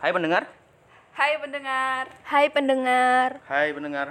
Hai 0.00 0.16
pendengar. 0.16 0.48
Hai 1.12 1.36
pendengar. 1.36 2.04
Hai 2.24 2.46
pendengar. 2.48 3.28
Hai 3.44 3.68
pendengar. 3.76 4.08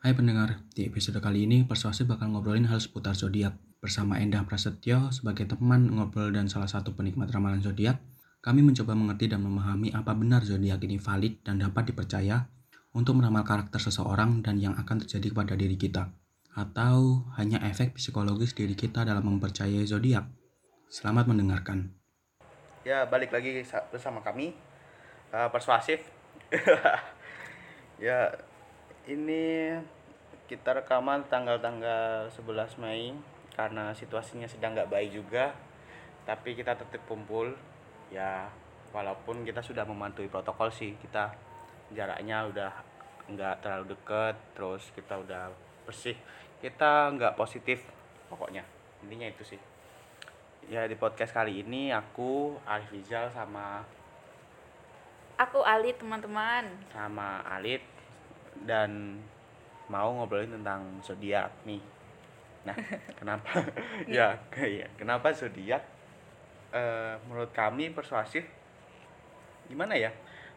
Hai 0.00 0.12
pendengar, 0.16 0.64
di 0.72 0.88
episode 0.88 1.20
kali 1.20 1.44
ini 1.44 1.68
Persuasif 1.68 2.08
bakal 2.08 2.32
ngobrolin 2.32 2.64
hal 2.72 2.80
seputar 2.80 3.12
zodiak. 3.12 3.60
Bersama 3.84 4.16
Endah 4.16 4.48
Prasetyo 4.48 5.12
sebagai 5.12 5.44
teman 5.44 5.92
ngobrol 5.92 6.32
dan 6.32 6.48
salah 6.48 6.72
satu 6.72 6.96
penikmat 6.96 7.28
ramalan 7.28 7.60
zodiak, 7.60 8.00
kami 8.40 8.64
mencoba 8.64 8.96
mengerti 8.96 9.28
dan 9.28 9.44
memahami 9.44 9.92
apa 9.92 10.16
benar 10.16 10.40
zodiak 10.40 10.80
ini 10.88 10.96
valid 10.96 11.44
dan 11.44 11.60
dapat 11.60 11.92
dipercaya 11.92 12.48
untuk 12.96 13.20
meramal 13.20 13.44
karakter 13.44 13.76
seseorang 13.76 14.40
dan 14.40 14.56
yang 14.56 14.72
akan 14.72 15.04
terjadi 15.04 15.36
kepada 15.36 15.52
diri 15.52 15.76
kita, 15.76 16.08
atau 16.56 17.28
hanya 17.36 17.60
efek 17.68 18.00
psikologis 18.00 18.56
diri 18.56 18.72
kita 18.72 19.04
dalam 19.04 19.28
mempercayai 19.28 19.84
zodiak. 19.84 20.24
Selamat 20.88 21.28
mendengarkan. 21.28 21.92
Ya 22.80 23.04
balik 23.04 23.36
lagi 23.36 23.60
sa- 23.60 23.84
bersama 23.92 24.24
kami 24.24 24.56
uh, 25.36 25.52
persuasif. 25.52 26.00
ya 28.06 28.32
ini 29.04 29.76
kita 30.48 30.80
rekaman 30.80 31.28
tanggal-tanggal 31.28 32.32
11 32.32 32.80
Mei 32.80 33.12
karena 33.52 33.92
situasinya 33.92 34.48
sedang 34.48 34.72
nggak 34.72 34.88
baik 34.88 35.12
juga. 35.12 35.52
Tapi 36.24 36.56
kita 36.56 36.72
tetap 36.72 37.04
kumpul. 37.04 37.52
Ya 38.08 38.48
walaupun 38.96 39.44
kita 39.44 39.60
sudah 39.60 39.84
mematuhi 39.84 40.32
protokol 40.32 40.72
sih 40.72 40.96
kita 40.96 41.28
jaraknya 41.92 42.48
udah 42.48 42.72
nggak 43.28 43.60
terlalu 43.60 43.92
deket 43.92 44.34
terus 44.54 44.88
kita 44.94 45.20
udah 45.20 45.50
bersih 45.86 46.16
kita 46.60 47.12
nggak 47.14 47.36
positif 47.36 47.84
pokoknya 48.32 48.64
intinya 49.04 49.28
itu 49.28 49.44
sih 49.44 49.60
ya 50.66 50.88
di 50.90 50.98
podcast 50.98 51.30
kali 51.30 51.62
ini 51.62 51.94
aku 51.94 52.58
Arif 52.66 52.90
Rizal 52.90 53.30
sama 53.30 53.86
Aku 55.36 55.60
Ali 55.60 55.92
teman-teman. 55.92 56.64
sama 56.88 57.44
Alit 57.44 57.84
dan 58.64 59.20
mau 59.92 60.08
ngobrolin 60.16 60.48
tentang 60.48 60.96
zodiak 61.04 61.52
nih. 61.68 61.84
Nah, 62.64 62.72
kenapa? 63.20 63.68
ya, 64.08 64.40
ya, 64.56 64.88
kenapa 64.96 65.36
zodiak? 65.36 65.84
Eh, 66.72 67.14
menurut 67.28 67.52
kami 67.52 67.92
persuasif. 67.92 68.48
Gimana 69.68 69.92
ya? 69.92 70.08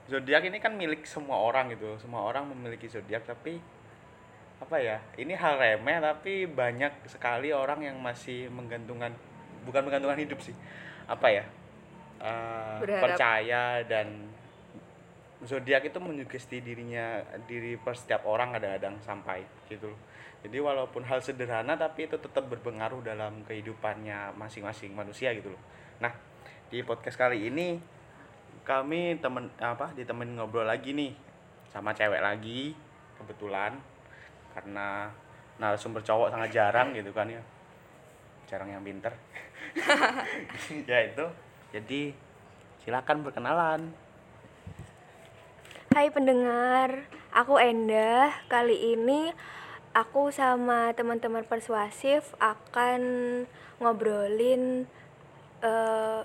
Zodiak 0.08 0.47
ini 0.47 0.64
kan 0.64 0.72
milik 0.80 1.03
semua 1.03 1.44
orang 1.44 1.75
gitu. 1.75 2.00
Semua 2.00 2.23
orang 2.23 2.47
memiliki 2.47 2.88
zodiak 2.88 3.27
tapi 3.27 3.59
apa 4.59 4.75
ya? 4.79 4.99
Ini 5.15 5.33
hal 5.39 5.55
remeh 5.55 5.97
tapi 6.03 6.45
banyak 6.45 7.07
sekali 7.07 7.55
orang 7.55 7.83
yang 7.83 7.97
masih 7.99 8.52
menggantungkan 8.52 9.15
bukan 9.63 9.81
menggantungkan 9.88 10.19
hidup 10.19 10.39
sih. 10.43 10.55
Apa 11.07 11.27
ya? 11.31 11.45
Berharap. 12.19 12.99
percaya 12.99 13.80
dan 13.87 14.27
zodiak 15.39 15.87
itu 15.87 16.03
menyugesti 16.03 16.59
dirinya 16.59 17.23
diri 17.47 17.80
per 17.80 17.95
setiap 17.95 18.27
orang 18.27 18.52
kadang-kadang 18.52 18.99
sampai 18.99 19.39
gitu 19.71 19.87
loh. 19.87 19.99
Jadi 20.43 20.59
walaupun 20.59 21.03
hal 21.07 21.23
sederhana 21.23 21.80
tapi 21.80 22.11
itu 22.11 22.19
tetap 22.19 22.47
berpengaruh 22.52 22.99
dalam 23.03 23.43
kehidupannya 23.47 24.35
masing-masing 24.35 24.91
manusia 24.91 25.31
gitu 25.31 25.55
loh. 25.55 25.61
Nah, 26.03 26.11
di 26.67 26.83
podcast 26.83 27.15
kali 27.15 27.47
ini 27.47 27.80
kami 28.67 29.15
temen 29.23 29.47
apa 29.63 29.95
ditemenin 29.95 30.35
ngobrol 30.35 30.67
lagi 30.67 30.91
nih 30.91 31.15
sama 31.71 31.95
cewek 31.95 32.19
lagi 32.19 32.75
kebetulan 33.15 33.80
karena 34.53 35.09
narasumber 35.59 36.02
cowok 36.02 36.31
sangat 36.31 36.50
jarang 36.55 36.95
gitu 36.95 37.11
kan 37.11 37.28
ya. 37.28 37.42
Jarang 38.47 38.72
yang 38.72 38.81
pinter. 38.81 39.14
ya 40.89 41.00
itu. 41.05 41.25
Jadi 41.69 42.16
silakan 42.81 43.22
berkenalan. 43.22 43.81
Hai 45.94 46.10
pendengar, 46.14 47.05
aku 47.33 47.60
Endah. 47.60 48.32
Kali 48.48 48.95
ini 48.95 49.33
aku 49.93 50.30
sama 50.32 50.93
teman-teman 50.93 51.43
persuasif 51.45 52.33
akan 52.39 53.02
ngobrolin 53.81 54.86
eh, 55.61 56.21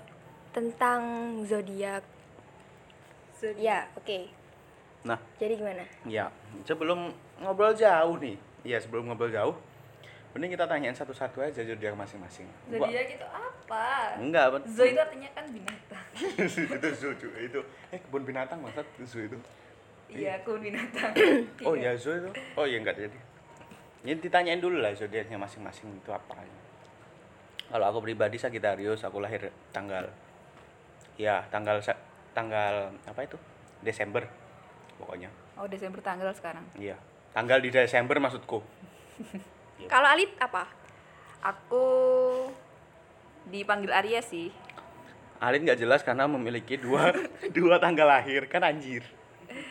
tentang 0.55 1.01
zodiak. 1.43 2.05
Ya, 3.59 3.85
oke. 3.93 4.31
Nah, 5.05 5.21
Jadi 5.37 5.53
gimana? 5.59 5.83
Ya, 6.09 6.33
sebelum 6.65 7.13
ngobrol 7.39 7.73
jauh 7.73 8.15
nih. 8.17 8.35
Iya, 8.63 8.77
sebelum 8.79 9.07
ngobrol 9.07 9.29
jauh. 9.29 9.55
Mending 10.35 10.51
kita 10.51 10.67
tanyain 10.67 10.91
satu-satu 10.91 11.39
aja 11.39 11.63
zodiak 11.63 11.95
masing-masing. 11.95 12.43
Zodiak 12.67 13.07
itu 13.07 13.23
apa? 13.23 14.19
Enggak, 14.19 14.45
bet- 14.51 14.67
Zo 14.67 14.83
itu 14.83 14.99
artinya 14.99 15.29
kan 15.31 15.45
binatang. 15.47 16.05
itu 16.75 16.87
zoo 16.91 17.15
itu. 17.15 17.59
Eh, 17.95 17.99
kebun 18.03 18.27
binatang 18.27 18.59
maksud 18.59 18.83
zoo 19.07 19.23
itu. 19.23 19.37
Iya, 20.11 20.43
aku 20.43 20.59
binatang. 20.59 21.15
Oh, 21.67 21.71
ya 21.71 21.95
zoo 21.95 22.19
itu. 22.19 22.29
Oh, 22.59 22.67
iya 22.67 22.83
enggak 22.83 22.99
jadi. 22.99 23.17
Ini 24.03 24.19
ditanyain 24.19 24.59
dulu 24.59 24.83
lah 24.83 24.91
zodiaknya 24.91 25.39
masing-masing 25.39 25.87
itu 25.87 26.11
apa. 26.11 26.35
Kalau 27.71 27.85
aku 27.87 28.03
pribadi 28.03 28.35
Sagittarius, 28.35 29.01
aku 29.01 29.23
lahir 29.23 29.49
tanggal 29.71 30.05
ya, 31.15 31.47
tanggal 31.47 31.79
tanggal 32.35 32.91
apa 33.07 33.19
itu? 33.23 33.39
Desember 33.79 34.27
pokoknya. 34.99 35.31
Oh, 35.55 35.63
Desember 35.65 36.03
tanggal 36.03 36.27
sekarang. 36.35 36.67
Iya. 36.75 36.99
Tanggal 37.35 37.59
di 37.59 37.67
Desember 37.67 38.15
maksudku. 38.15 38.63
Kalau 39.91 40.07
Alit 40.07 40.31
apa? 40.39 40.71
Aku 41.43 41.83
dipanggil 43.51 43.91
Arya 43.91 44.23
sih. 44.23 44.55
Alin 45.43 45.67
nggak 45.67 45.83
jelas 45.83 45.99
karena 45.99 46.31
memiliki 46.31 46.79
dua 46.79 47.11
dua 47.57 47.75
tanggal 47.83 48.07
lahir 48.07 48.47
kan 48.47 48.63
anjir. 48.63 49.03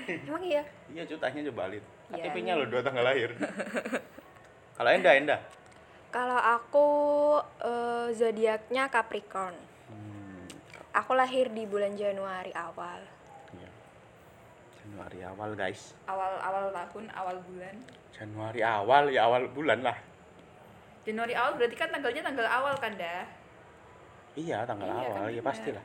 Emang 0.04 0.44
iya? 0.44 0.60
Iya 0.92 1.08
cutanya 1.08 1.40
coba 1.48 1.72
Alin. 1.72 1.84
Iya, 2.12 2.28
KTP-nya 2.28 2.52
lo 2.60 2.68
dua 2.68 2.84
tanggal 2.84 3.00
lahir. 3.00 3.32
Kalau 4.76 4.90
Enda 4.92 5.10
Enda. 5.16 5.36
Kalau 6.12 6.36
aku 6.36 6.88
eh, 7.64 8.08
zodiaknya 8.12 8.92
Capricorn. 8.92 9.56
Hmm, 9.88 10.44
Aku 10.94 11.16
lahir 11.16 11.48
di 11.48 11.64
bulan 11.64 11.96
Januari 11.96 12.52
awal. 12.52 13.02
Januari 14.84 15.24
awal 15.24 15.56
guys. 15.56 15.96
Awal-awal 16.04 16.68
tahun, 16.68 17.08
awal 17.16 17.36
bulan. 17.48 17.74
Januari 18.12 18.60
awal 18.60 19.08
ya 19.08 19.24
awal 19.24 19.48
bulan 19.48 19.80
lah. 19.80 19.96
Januari 21.08 21.32
awal 21.32 21.56
berarti 21.56 21.72
kan 21.72 21.88
tanggalnya 21.88 22.20
tanggal 22.20 22.44
awal 22.44 22.76
kan 22.76 22.92
dah? 23.00 23.24
Iya 24.36 24.68
tanggal 24.68 24.92
Iya, 24.92 25.00
awal 25.00 25.24
kan 25.24 25.32
ya 25.32 25.40
pastilah. 25.40 25.84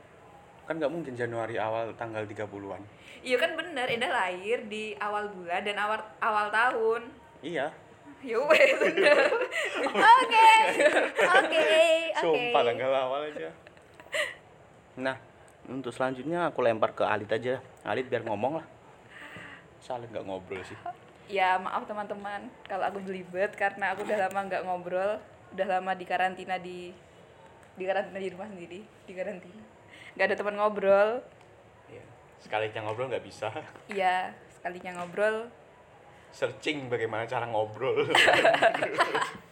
Kan 0.68 0.84
nggak 0.84 0.92
mungkin 0.92 1.16
Januari 1.16 1.56
awal 1.56 1.96
tanggal 1.96 2.28
30-an. 2.28 2.84
Iya 3.24 3.40
kan 3.40 3.56
bener, 3.56 3.88
Endah 3.88 4.12
lahir 4.12 4.68
di 4.68 4.92
awal 5.00 5.32
bulan 5.32 5.64
dan 5.64 5.80
awal 5.80 6.04
awal 6.20 6.52
tahun. 6.52 7.08
Iya. 7.40 7.72
Ya 8.20 8.36
wes. 8.36 8.80
Oke. 8.84 9.00
Oke. 9.96 10.52
Oke. 11.24 11.80
Sumpah 12.20 12.62
tanggal 12.68 12.92
awal 12.92 13.32
aja. 13.32 13.48
Nah, 15.00 15.16
untuk 15.72 15.96
selanjutnya 15.96 16.52
aku 16.52 16.60
lempar 16.60 16.92
ke 16.92 17.08
Alit 17.08 17.32
aja. 17.32 17.64
Alit 17.88 18.12
biar 18.12 18.28
ngomong 18.28 18.60
lah. 18.60 18.68
Saling 19.84 20.10
nggak 20.12 20.26
ngobrol 20.28 20.62
sih. 20.64 20.78
Ya 21.30 21.62
maaf 21.62 21.86
teman-teman 21.86 22.50
kalau 22.66 22.86
aku 22.90 23.00
belibet 23.06 23.54
karena 23.54 23.94
aku 23.94 24.02
udah 24.02 24.28
lama 24.28 24.40
nggak 24.50 24.64
ngobrol, 24.66 25.22
udah 25.54 25.68
lama 25.68 25.92
di 25.94 26.06
karantina 26.08 26.58
di 26.58 26.90
di 27.78 27.84
karantina 27.86 28.20
di 28.20 28.30
rumah 28.34 28.48
sendiri, 28.50 28.82
di 29.06 29.14
karantina. 29.14 29.64
Nggak 30.18 30.26
ada 30.26 30.36
teman 30.36 30.56
ngobrol. 30.58 31.10
Iya. 31.88 32.04
Sekalinya 32.42 32.82
ngobrol 32.90 33.08
nggak 33.14 33.26
bisa. 33.26 33.54
Iya, 33.88 34.34
sekalinya 34.52 35.00
ngobrol. 35.00 35.48
Searching 36.34 36.90
bagaimana 36.90 37.30
cara 37.30 37.46
ngobrol. 37.46 38.10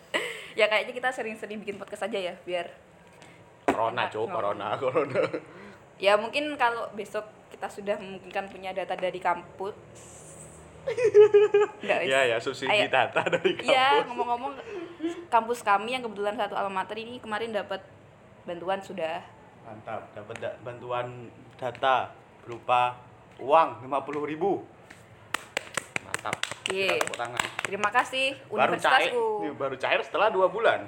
Ya 0.58 0.66
kayaknya 0.66 0.90
kita 0.98 1.14
sering-sering 1.14 1.62
bikin 1.62 1.78
podcast 1.78 2.10
aja 2.10 2.18
ya 2.18 2.34
biar 2.42 2.66
corona, 3.70 4.10
cowok, 4.10 4.28
corona, 4.34 4.68
corona. 4.82 5.22
ya 6.02 6.18
mungkin 6.18 6.58
kalau 6.58 6.90
besok 6.98 7.30
kita 7.58 7.74
sudah 7.74 7.98
memungkinkan 7.98 8.54
punya 8.54 8.70
data 8.70 8.94
dari 8.94 9.18
kampus. 9.18 9.74
Nggak, 11.82 12.00
wes. 12.00 12.08
Iya 12.08 12.20
ya, 12.30 12.38
subsidi 12.38 12.70
Ayo. 12.70 12.86
data 12.86 13.26
dari 13.26 13.58
kampus. 13.58 13.74
Iya, 13.74 14.06
ngomong-ngomong 14.06 14.54
kampus 15.28 15.66
kami 15.66 15.98
yang 15.98 16.06
kebetulan 16.06 16.38
satu 16.38 16.54
alma 16.54 16.86
mater 16.86 17.02
ini 17.02 17.18
kemarin 17.18 17.50
dapat 17.50 17.82
bantuan 18.46 18.78
sudah 18.80 19.26
Mantap, 19.66 20.06
dapat 20.14 20.36
da- 20.40 20.58
bantuan 20.62 21.28
data 21.58 22.14
berupa 22.46 22.96
uang 23.42 23.84
50.000 23.84 24.32
ribu. 24.32 24.62
Mantap. 26.06 26.38
Iya. 26.70 27.02
Terima 27.66 27.90
kasih 27.90 28.38
Baru 28.48 28.78
cair, 28.78 29.12
universitasku. 29.12 29.26
Ini 29.42 29.50
baru 29.58 29.76
cair 29.82 30.00
setelah 30.06 30.30
dua 30.30 30.48
bulan. 30.48 30.86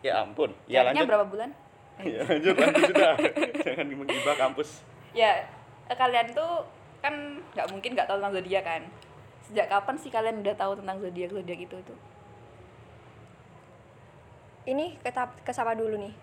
Ya 0.00 0.22
ampun. 0.22 0.54
Ya 0.64 0.86
Cairnya 0.86 1.02
lanjut. 1.02 1.10
berapa 1.10 1.26
bulan? 1.26 1.50
Ya 1.98 2.20
lanjut, 2.24 2.54
lanjut 2.56 2.82
sudah. 2.88 3.12
Jangan 3.66 3.86
menggibah 3.90 4.36
kampus. 4.38 4.68
Ya, 5.12 5.44
kalian 5.94 6.28
tuh 6.32 6.64
kan 7.02 7.14
nggak 7.52 7.66
mungkin 7.72 7.90
nggak 7.94 8.08
tahu 8.08 8.16
tentang 8.22 8.34
zodiak 8.38 8.64
kan? 8.64 8.82
Sejak 9.42 9.66
kapan 9.68 9.96
sih 9.98 10.10
kalian 10.10 10.40
udah 10.40 10.54
tahu 10.54 10.72
tentang 10.78 10.96
zodiak 11.02 11.30
zodiak 11.34 11.60
itu 11.60 11.76
tuh? 11.82 11.98
ini 14.62 14.94
ke, 15.02 15.10
ke 15.42 15.50
siapa 15.50 15.74
dulu 15.74 15.98
nih? 15.98 16.14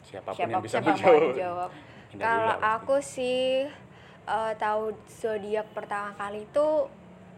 siapa 0.00 0.28
pun 0.32 0.36
siapa 0.36 0.52
yang 0.52 0.62
bisa 0.64 0.76
siapa 0.80 0.90
menjawab 0.92 1.70
dulu 1.70 2.20
Kalau 2.20 2.56
aku 2.58 2.96
sih 2.98 3.64
eh, 4.26 4.52
tahu 4.58 4.92
zodiak 5.08 5.66
pertama 5.72 6.12
kali 6.18 6.44
itu 6.44 6.66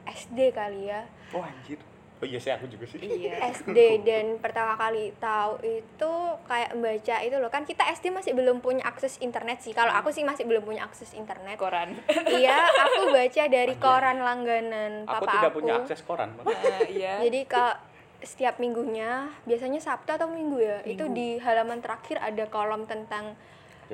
SD 0.09 0.51
kali 0.51 0.91
ya. 0.91 1.07
oh 1.37 1.45
anjir 1.45 1.79
oh 2.23 2.27
iya 2.31 2.39
sih 2.39 2.55
aku 2.55 2.71
juga 2.71 2.87
sih 2.87 3.03
iya 3.03 3.35
SD 3.59 4.07
dan 4.07 4.39
pertama 4.39 4.79
kali 4.79 5.11
tahu 5.19 5.59
itu 5.67 6.13
kayak 6.47 6.71
membaca 6.79 7.17
itu 7.19 7.37
loh 7.43 7.51
kan 7.51 7.67
kita 7.67 7.83
SD 7.99 8.15
masih 8.15 8.33
belum 8.39 8.63
punya 8.63 8.87
akses 8.87 9.19
internet 9.19 9.59
sih 9.59 9.75
kalau 9.75 9.91
aku 9.91 10.15
sih 10.15 10.23
masih 10.23 10.47
belum 10.47 10.63
punya 10.63 10.87
akses 10.87 11.11
internet 11.19 11.59
koran 11.59 11.99
iya 12.39 12.63
aku 12.63 13.11
baca 13.11 13.43
dari 13.51 13.75
koran 13.75 14.23
langganan 14.23 15.03
aku 15.11 15.27
papa 15.27 15.33
tidak 15.35 15.51
aku 15.51 15.59
punya 15.59 15.75
akses 15.83 16.01
koran. 16.07 16.31
Eh, 16.47 16.81
iya 16.95 17.19
jadi 17.27 17.41
kalau 17.51 17.75
setiap 18.23 18.63
minggunya 18.63 19.35
biasanya 19.43 19.83
Sabtu 19.83 20.15
atau 20.15 20.31
Minggu 20.31 20.63
ya 20.63 20.79
itu 20.87 21.11
Minggu. 21.11 21.19
di 21.19 21.29
halaman 21.43 21.83
terakhir 21.83 22.23
ada 22.23 22.47
kolom 22.47 22.87
tentang 22.87 23.35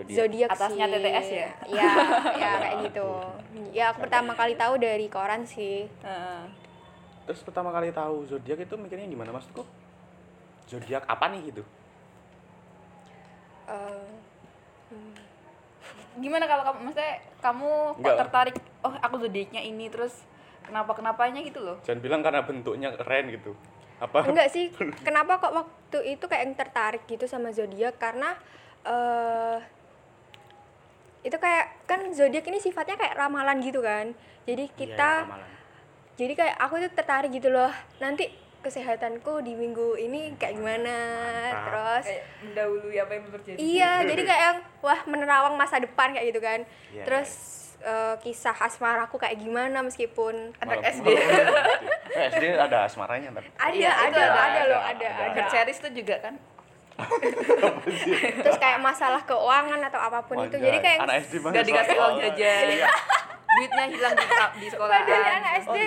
Zodiak. 0.07 0.55
Atasnya 0.55 0.87
sih. 0.87 0.95
TTS 0.95 1.29
ya? 1.35 1.49
Iya, 1.67 1.91
ya 2.39 2.51
kayak 2.63 2.77
gitu. 2.87 3.09
Ya 3.75 3.85
aku 3.91 4.07
pertama 4.07 4.39
kali 4.39 4.55
tahu 4.55 4.79
dari 4.79 5.11
koran 5.11 5.43
sih. 5.43 5.91
Heeh. 6.07 6.68
Terus 7.29 7.45
pertama 7.45 7.69
kali 7.69 7.93
tahu 7.93 8.25
zodiak 8.25 8.65
itu 8.65 8.75
mikirnya 8.81 9.05
gimana 9.05 9.37
maksudku? 9.37 9.61
Zodiak 10.65 11.05
apa 11.05 11.29
nih 11.29 11.53
gitu? 11.53 11.61
Eh, 13.69 14.09
gimana 16.17 16.49
kalau 16.49 16.73
kamu 16.73 16.89
maksudnya 16.89 17.15
kamu 17.45 17.69
kok 17.69 18.01
Enggak. 18.01 18.17
tertarik 18.25 18.57
oh 18.81 18.95
aku 18.97 19.15
zodiaknya 19.29 19.61
ini 19.61 19.93
terus 19.93 20.25
kenapa 20.65 20.97
kenapanya 20.97 21.45
gitu 21.45 21.61
loh? 21.61 21.77
Jangan 21.85 22.01
bilang 22.01 22.21
karena 22.25 22.41
bentuknya 22.49 22.97
keren 22.97 23.29
gitu. 23.29 23.53
Apa? 24.01 24.25
Enggak 24.25 24.49
sih, 24.49 24.73
kenapa 25.07 25.37
kok 25.37 25.53
waktu 25.53 26.17
itu 26.17 26.25
kayak 26.25 26.43
yang 26.49 26.57
tertarik 26.57 27.05
gitu 27.05 27.29
sama 27.29 27.53
zodiak? 27.53 28.01
Karena 28.01 28.41
eh 28.89 29.61
itu 31.29 31.37
kayak 31.37 31.85
kan 31.85 32.09
zodiak 32.17 32.49
ini 32.49 32.57
sifatnya 32.57 32.97
kayak 32.97 33.21
ramalan 33.21 33.61
gitu 33.61 33.85
kan. 33.85 34.17
Jadi 34.49 34.65
Iya, 34.65 34.77
kita 34.81 35.11
ramalan. 35.29 35.58
Jadi 36.19 36.33
kayak 36.35 36.57
aku 36.59 36.75
tuh 36.83 36.91
tertarik 36.99 37.31
gitu 37.31 37.49
loh. 37.49 37.71
Nanti 38.03 38.27
kesehatanku 38.59 39.39
di 39.47 39.55
minggu 39.55 39.95
ini 40.03 40.35
kayak 40.35 40.59
gimana 40.59 40.91
Mantap. 40.91 41.63
terus 41.63 42.05
kayak 42.11 42.25
mendahului 42.43 42.97
apa 42.99 43.13
yang 43.15 43.25
terjadi 43.31 43.57
Iya, 43.57 43.93
jadi 44.11 44.23
kayak 44.27 44.43
yang 44.43 44.59
wah 44.83 45.01
menerawang 45.07 45.55
masa 45.55 45.79
depan 45.79 46.11
kayak 46.11 46.27
gitu 46.35 46.43
kan. 46.43 46.67
Iya, 46.91 47.05
Terus 47.07 47.31
eh, 47.87 48.15
kisah 48.27 48.59
asmaraku 48.59 49.15
kayak 49.15 49.39
gimana 49.39 49.79
meskipun 49.87 50.59
anak 50.59 50.83
SD 50.91 51.07
SD 52.35 52.45
ada 52.59 52.91
asmaranya 52.91 53.31
tapi 53.39 53.47
ada 53.55 53.71
Iya, 53.71 53.93
itu 54.11 54.19
ada, 54.19 54.19
ada, 54.19 54.43
ada, 54.43 54.63
loh, 54.67 54.83
ada, 54.83 54.91
ada, 54.91 55.07
ada. 55.07 55.23
ada. 55.23 55.37
Berceris 55.39 55.79
tuh 55.79 55.93
juga 55.95 56.19
kan 56.19 56.35
Terus 58.43 58.59
kayak 58.59 58.83
masalah 58.83 59.23
keuangan 59.23 59.79
atau 59.87 60.03
apa 60.03 60.19
pun 60.27 60.51
itu. 60.51 60.59
Jadi 60.59 60.83
kayak 60.83 60.99
anak 61.07 61.23
SD 61.31 61.35
banget 61.47 61.55
Nggak 61.55 61.67
dikasih 61.71 61.95
uang 61.95 62.15
jajan. 62.19 62.67
Iya. 63.59 63.67
duitnya 63.67 63.85
hilang 63.91 64.15
di, 64.15 64.27
di 64.57 64.69
sekolah 64.69 64.97
padahal 65.01 65.35
anak 65.37 65.53
SD 65.61 65.79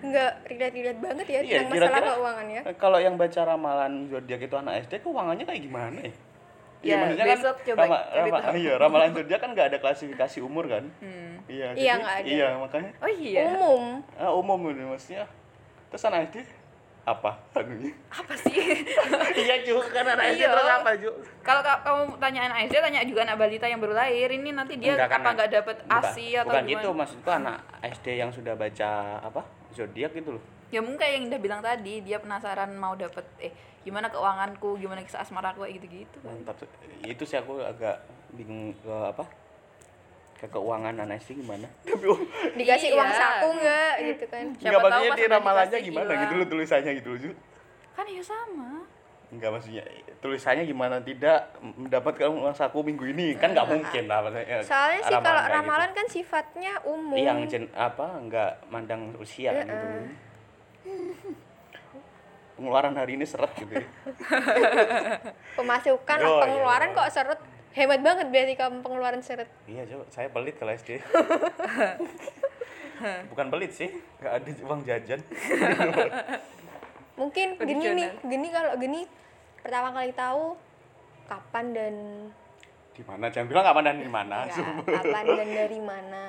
Oh, 0.00 0.08
nggak 0.08 0.32
relate-relate 0.48 0.96
banget 0.98 1.26
ya 1.26 1.38
Iya, 1.38 1.44
tentang 1.60 1.68
masalah 1.68 1.76
kira-kira- 1.92 2.16
keuangan 2.16 2.46
ya. 2.48 2.62
kalau 2.74 2.98
yang 2.98 3.14
baca 3.14 3.40
ramalan 3.44 3.92
zodiak 4.06 4.40
itu 4.40 4.56
anak 4.56 4.74
SD 4.80 4.92
keuangannya 4.98 5.44
kayak 5.44 5.62
gimana 5.62 5.98
ya 6.00 6.12
Ya, 6.80 6.96
maksudnya 6.96 7.26
besok 7.28 7.56
coba 7.62 7.80
rama- 7.84 8.04
rama- 8.10 8.56
iya, 8.56 8.72
ramalan 8.74 9.12
zodiak 9.12 9.36
kan 9.38 9.50
nggak 9.52 9.66
ada 9.68 9.78
klasifikasi 9.78 10.38
umur 10.40 10.64
kan 10.66 10.88
Hmm. 10.98 11.44
iya 11.46 11.68
Iya, 11.70 11.92
jadi- 11.92 12.00
nggak 12.00 12.16
ada. 12.16 12.24
iya 12.26 12.48
makanya 12.56 12.90
oh 12.96 13.10
iya 13.12 13.42
Umum. 13.46 13.84
ah, 14.16 14.32
umum 14.32 14.60
ini 14.66 14.84
maksudnya 14.86 15.28
terus 15.86 16.02
anak 16.02 16.32
SD 16.32 16.36
apa? 17.02 17.30
Anunya 17.54 17.92
apa 18.08 18.34
sih? 18.36 18.52
Iya 19.40 19.56
juga 19.62 19.88
kan 19.90 20.06
anak 20.10 20.24
SD 20.30 20.38
Iya. 20.38 20.48
terus 20.50 20.70
apa 20.70 20.90
juga 20.94 21.16
kalau 21.40 21.60
ka- 21.60 21.80
kamu 21.80 22.00
tanya 22.18 22.40
anak 22.44 22.58
SD 22.66 22.76
tanya 22.78 23.00
juga 23.02 23.20
anak 23.22 23.36
balita 23.36 23.64
yang 23.64 23.78
baru 23.78 23.94
lahir 23.94 24.28
ini 24.28 24.50
nanti 24.50 24.76
dia 24.76 24.94
Enggak, 24.94 25.08
apa 25.08 25.14
karena- 25.16 25.32
nggak 25.34 25.50
dapat 25.52 25.76
asi 25.88 26.26
atau 26.32 26.46
bukan 26.46 26.62
gimana? 26.62 26.72
gitu 26.76 26.88
maksudku 26.92 27.30
anak 27.30 27.56
SD 27.82 28.06
yang 28.16 28.30
sudah 28.30 28.54
baca 28.54 28.90
apa 29.18 29.40
zodiak 29.70 30.12
gitu 30.12 30.36
loh. 30.36 30.44
Ya 30.68 30.78
mungkin 30.78 30.98
kayak 30.98 31.12
yang 31.14 31.24
udah 31.26 31.40
bilang 31.40 31.60
tadi 31.60 31.94
dia 32.00 32.18
penasaran 32.18 32.70
mau 32.72 32.94
dapet 32.94 33.24
eh 33.38 33.50
gimana 33.80 34.06
keuanganku 34.06 34.76
gimana 34.76 35.00
kisah 35.00 35.20
asmaraku 35.20 35.62
kayak 35.62 35.80
gitu-gitu 35.80 36.16
kan. 36.20 36.36
Mantap. 36.36 36.60
Itu 37.00 37.24
sih 37.24 37.34
aku 37.34 37.58
agak 37.58 38.04
bingung 38.30 38.76
ke 38.76 38.92
apa 38.92 39.24
ke 40.40 40.48
keuangan 40.48 40.96
anak 40.98 41.20
SD 41.20 41.36
gimana 41.38 41.68
tapi 41.84 42.06
oh, 42.06 42.16
Dikasih 42.56 42.88
Iya. 42.88 42.96
uang 42.96 43.10
saku 43.12 43.48
nggak 43.54 43.92
gitu 44.02 44.24
kan. 44.26 44.44
Siapa 44.54 44.66
nggak 44.66 44.80
maksudnya 44.80 44.88
pas 45.04 45.14
di 45.14 45.22
udah 45.22 45.30
ramalannya 45.30 45.78
gimana 45.82 46.10
gitu 46.18 46.34
loh 46.34 46.46
tulisannya 46.48 46.92
gitu 46.96 47.08
loh 47.12 47.34
kan 47.92 48.04
ya 48.06 48.22
sama 48.24 48.70
Enggak 49.30 49.50
maksudnya 49.52 49.84
tulisannya 50.18 50.64
gimana 50.64 50.96
tidak 50.98 51.38
mendapatkan 51.60 52.26
uang 52.26 52.50
saku 52.50 52.82
minggu 52.82 53.04
ini 53.08 53.36
kan 53.36 53.52
nggak 53.52 53.68
mungkin 53.68 54.04
lah 54.04 54.24
maksudnya 54.24 54.58
Soalnya 54.64 55.00
sih 55.02 55.14
kalau 55.14 55.38
kayak 55.38 55.54
ramalan 55.54 55.90
kan 55.92 56.06
sifatnya 56.08 56.72
umum. 56.82 57.14
gitu. 57.14 57.28
yang 57.28 57.38
jen, 57.46 57.64
apa 57.70 58.06
nggak 58.18 58.50
mandang 58.66 59.14
usia 59.16 59.54
kan 59.54 59.66
gitu 59.66 59.86
pengeluaran 62.56 62.92
hari 62.92 63.16
ini 63.16 63.24
seret 63.24 63.48
gitu 63.54 63.72
ya. 63.72 63.86
Pemasukan 65.56 66.18
Oh, 66.18 66.28
iya. 66.28 66.40
pengeluaran 66.42 66.88
kok 66.92 67.08
seret. 67.08 67.40
Hebat 67.70 68.02
banget 68.02 68.26
berarti 68.34 68.58
kamu 68.58 68.82
pengeluaran 68.82 69.22
seret. 69.22 69.46
iya 69.70 69.86
coba. 69.86 70.02
Saya 70.10 70.26
pelit 70.34 70.58
kalau 70.58 70.74
SD 70.74 70.98
bukan 73.32 73.46
pelit 73.48 73.72
sih 73.72 73.88
nggak 74.20 74.32
ada 74.42 74.50
uang 74.66 74.80
jajan. 74.84 75.20
Mungkin 77.16 77.56
gini 77.56 77.84
nih, 77.96 78.08
gini 78.26 78.48
kalau 78.52 78.72
gini 78.76 79.00
pertama 79.60 79.88
kali 79.92 80.12
tahu 80.12 80.56
kapan 81.30 81.66
dan 81.72 81.94
di 82.92 83.02
mana? 83.06 83.30
Jangan 83.30 83.48
bilang 83.48 83.64
kapan 83.64 83.82
dan 83.86 83.96
di 84.02 84.10
mana. 84.10 84.36
Ya, 84.44 84.64
kapan 84.84 85.24
dan 85.32 85.48
dari 85.48 85.80
mana. 85.80 86.24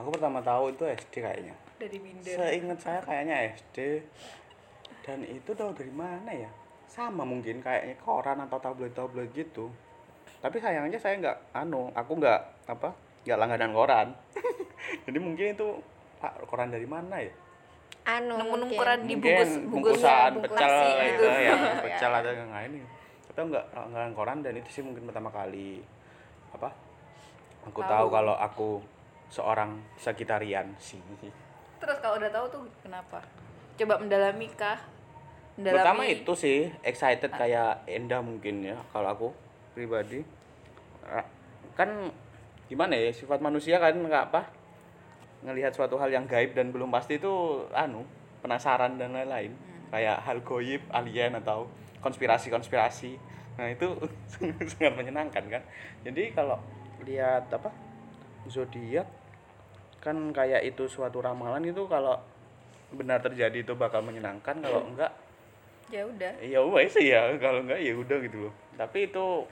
aku 0.00 0.08
pertama 0.18 0.40
tahu 0.42 0.74
itu 0.74 0.84
SD 0.88 1.14
kayaknya. 1.22 1.54
Dari 1.78 1.98
binder 2.00 2.34
Seingat 2.34 2.78
saya 2.82 2.98
kayaknya 3.04 3.36
SD 3.54 4.02
dan 5.04 5.22
itu 5.28 5.50
tahu 5.54 5.70
dari 5.76 5.92
mana 5.94 6.30
ya? 6.32 6.50
Sama 6.90 7.22
mungkin 7.22 7.62
kayaknya 7.62 7.94
koran 8.02 8.42
atau 8.42 8.58
tabloid-tabloid 8.58 9.30
gitu. 9.30 9.70
Tapi 10.42 10.56
sayangnya 10.58 10.98
saya 10.98 11.14
nggak 11.16 11.38
anu, 11.54 11.88
aku 11.92 12.18
nggak 12.18 12.40
apa? 12.66 12.90
nggak 13.22 13.38
langganan 13.38 13.70
koran. 13.70 14.08
Jadi 15.06 15.18
mungkin 15.18 15.54
itu 15.54 15.66
Pak, 16.18 16.42
koran 16.44 16.68
dari 16.68 16.82
mana 16.84 17.18
ya? 17.18 17.30
Anu 18.02 18.34
nemu-nemu 18.34 18.66
mungkin. 18.66 18.78
koran 18.78 18.98
di 19.00 19.14
mungkin 19.14 19.30
bungkus 19.30 19.50
bungkus 19.54 19.70
bungkusan 19.94 20.30
bungkus 20.34 20.50
pecel 20.50 20.66
nasi 20.68 20.90
gitu 21.06 21.24
ya, 21.24 21.38
Ya. 21.46 21.54
pecel 21.78 22.12
atau 22.12 22.32
yang 22.34 22.50
lain. 22.50 22.70
Tapi 23.22 23.38
aku 23.38 23.48
nggak 23.48 23.66
langganan 23.72 24.12
koran 24.12 24.38
dan 24.42 24.54
itu 24.58 24.68
sih 24.68 24.82
mungkin 24.82 25.02
pertama 25.06 25.30
kali 25.30 25.78
apa? 26.50 26.68
Aku 27.62 27.78
Tahu. 27.78 27.86
tahu 27.88 28.06
kalau 28.10 28.34
aku 28.34 28.68
seorang 29.28 29.70
Sagitarian 29.96 30.74
sih. 30.76 30.98
terus 31.78 31.98
kalau 31.98 32.14
udah 32.14 32.28
tahu 32.28 32.46
tuh 32.48 32.62
kenapa 32.78 33.18
coba 33.74 33.98
mendalami 33.98 34.46
kah 34.52 34.78
mendalami 35.56 35.78
Pertama 35.78 36.02
itu 36.04 36.32
sih 36.36 36.58
excited 36.82 37.26
kayak 37.28 37.82
Enda 37.86 38.18
mungkin 38.18 38.62
ya 38.62 38.78
kalau 38.90 39.08
aku 39.08 39.28
pribadi. 39.72 40.22
Kan 41.76 42.12
gimana 42.68 42.96
ya 42.96 43.12
sifat 43.12 43.40
manusia 43.44 43.76
kan 43.76 43.92
nggak 43.92 44.24
apa 44.32 44.48
ngelihat 45.42 45.74
suatu 45.74 45.98
hal 45.98 46.08
yang 46.08 46.24
gaib 46.24 46.54
dan 46.54 46.70
belum 46.70 46.88
pasti 46.88 47.18
itu 47.18 47.64
anu 47.74 48.06
penasaran 48.40 48.96
dan 48.96 49.12
lain-lain. 49.12 49.52
Kayak 49.92 50.24
hal 50.24 50.40
goib 50.40 50.80
alien 50.94 51.36
atau 51.36 51.68
konspirasi-konspirasi. 52.00 53.18
Nah 53.58 53.68
itu 53.68 53.92
sangat 54.72 54.94
menyenangkan 54.96 55.44
kan. 55.48 55.62
Jadi 56.06 56.32
kalau 56.32 56.56
lihat 57.02 57.50
apa 57.50 57.68
zodiak 58.46 59.06
kan 60.02 60.34
kayak 60.34 60.66
itu 60.66 60.90
suatu 60.90 61.22
ramalan 61.22 61.62
itu 61.62 61.86
kalau 61.86 62.18
benar 62.90 63.22
terjadi 63.22 63.62
itu 63.62 63.72
bakal 63.78 64.02
menyenangkan 64.02 64.58
kalau 64.58 64.82
enggak 64.84 65.12
ya 65.92 66.02
udah. 66.08 66.32
Ya 66.42 66.60
wes 66.64 66.90
sih 66.90 67.12
ya 67.12 67.36
kalau 67.38 67.62
enggak 67.62 67.78
ya 67.78 67.94
udah 67.94 68.18
gitu 68.24 68.48
loh. 68.48 68.54
Tapi 68.74 69.12
itu 69.12 69.46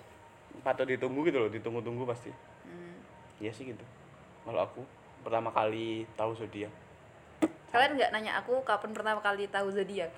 patut 0.61 0.87
ditunggu 0.87 1.25
gitu 1.26 1.38
loh 1.40 1.50
ditunggu-tunggu 1.50 2.04
pasti. 2.04 2.30
Hmm. 2.66 2.97
iya 3.40 3.50
sih 3.50 3.71
gitu. 3.71 3.85
Kalau 4.45 4.61
aku 4.61 4.80
pertama 5.25 5.49
kali 5.52 6.04
tahu 6.16 6.37
zodiak. 6.37 6.73
Kalian 7.71 7.97
nggak 7.97 8.11
nanya 8.11 8.33
aku 8.42 8.61
kapan 8.66 8.90
pertama 8.92 9.21
kali 9.23 9.47
tahu 9.49 9.71
zodiak? 9.73 10.11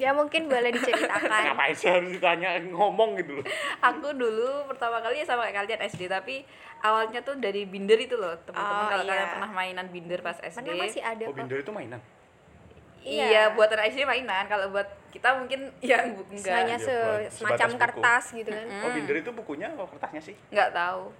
Ya 0.00 0.16
mungkin 0.16 0.48
boleh 0.48 0.72
diceritakan. 0.72 1.28
ngapain 1.52 1.76
sih 1.76 1.88
harus 1.92 2.08
ditanya 2.16 2.56
ngomong 2.72 3.20
gitu 3.20 3.40
loh. 3.40 3.44
Aku 3.84 4.08
dulu 4.16 4.64
pertama 4.72 5.04
kali 5.04 5.20
ya 5.20 5.26
sama 5.28 5.44
kayak 5.48 5.68
kalian 5.68 5.80
SD 5.84 6.08
tapi 6.08 6.48
awalnya 6.80 7.20
tuh 7.20 7.36
dari 7.36 7.68
binder 7.68 8.00
itu 8.00 8.16
loh 8.16 8.32
teman-teman. 8.48 8.84
Oh, 8.84 8.88
kalau 8.88 9.04
iya. 9.04 9.10
kalian 9.12 9.28
pernah 9.36 9.50
mainan 9.52 9.86
binder 9.92 10.20
pas 10.24 10.40
SD 10.40 10.64
Mana 10.64 10.80
masih 10.88 11.02
ada 11.04 11.24
oh 11.28 11.32
kok. 11.32 11.38
binder 11.44 11.58
itu 11.60 11.72
mainan 11.76 12.00
iya. 13.08 13.24
Iya. 13.24 13.42
buat 13.52 13.68
anak 13.68 13.86
SD 13.88 14.02
mainan 14.02 14.44
kalau 14.44 14.66
buat 14.68 14.84
kita 15.08 15.32
mungkin 15.34 15.70
ya 15.80 16.02
enggak 16.02 16.52
Hanya 16.52 16.74
Iya, 16.74 16.82
se 16.82 16.92
buat- 16.92 17.30
semacam 17.30 17.68
buku. 17.68 17.80
kertas 17.80 18.24
gitu 18.32 18.50
kan. 18.50 18.66
oh 18.66 18.90
binder 18.90 19.16
itu 19.16 19.30
bukunya 19.32 19.66
atau 19.70 19.86
kertasnya 19.86 20.20
sih 20.20 20.34
nggak 20.48 20.70
tahu 20.72 21.14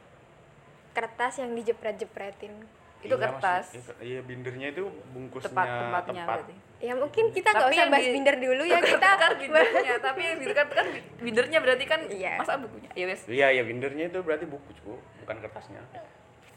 Kertas 0.93 1.35
yang 1.37 1.53
dijepret-jepretin. 1.53 2.55
itu 2.99 3.13
Iya, 3.13 3.23
kertas 3.23 3.67
maksud- 3.71 4.01
Iya, 4.01 4.21
bindernya 4.21 4.69
itu 4.71 4.83
bungkusnya 5.13 5.47
tepat 5.47 5.67
tempatnya 5.71 6.13
tepat. 6.19 6.39
berarti 6.41 6.55
Ya 6.77 6.93
mungkin 6.93 7.25
kita 7.31 7.49
nggak 7.51 7.69
usah 7.71 7.87
bahas 7.87 8.03
di- 8.03 8.13
binder 8.13 8.37
dulu 8.37 8.63
ya 8.67 8.79
kita. 8.83 9.09
kan 9.15 9.31
bindernya 9.35 9.95
tapi 9.99 10.21
yang 10.23 10.39
itu 10.39 10.53
kan 10.53 10.67
kan 10.69 10.87
bindernya 11.19 11.59
berarti 11.59 11.85
kan 11.87 12.01
Iya. 12.07 12.33
masa 12.37 12.57
bukunya 12.59 12.91
ya 12.93 13.05
wes 13.07 13.21
Iya, 13.27 13.47
ya 13.51 13.63
bindernya 13.63 14.05
itu 14.07 14.19
berarti 14.19 14.45
buku, 14.45 14.71
cu, 14.79 14.93
bukan 15.23 15.37
kertasnya. 15.39 15.81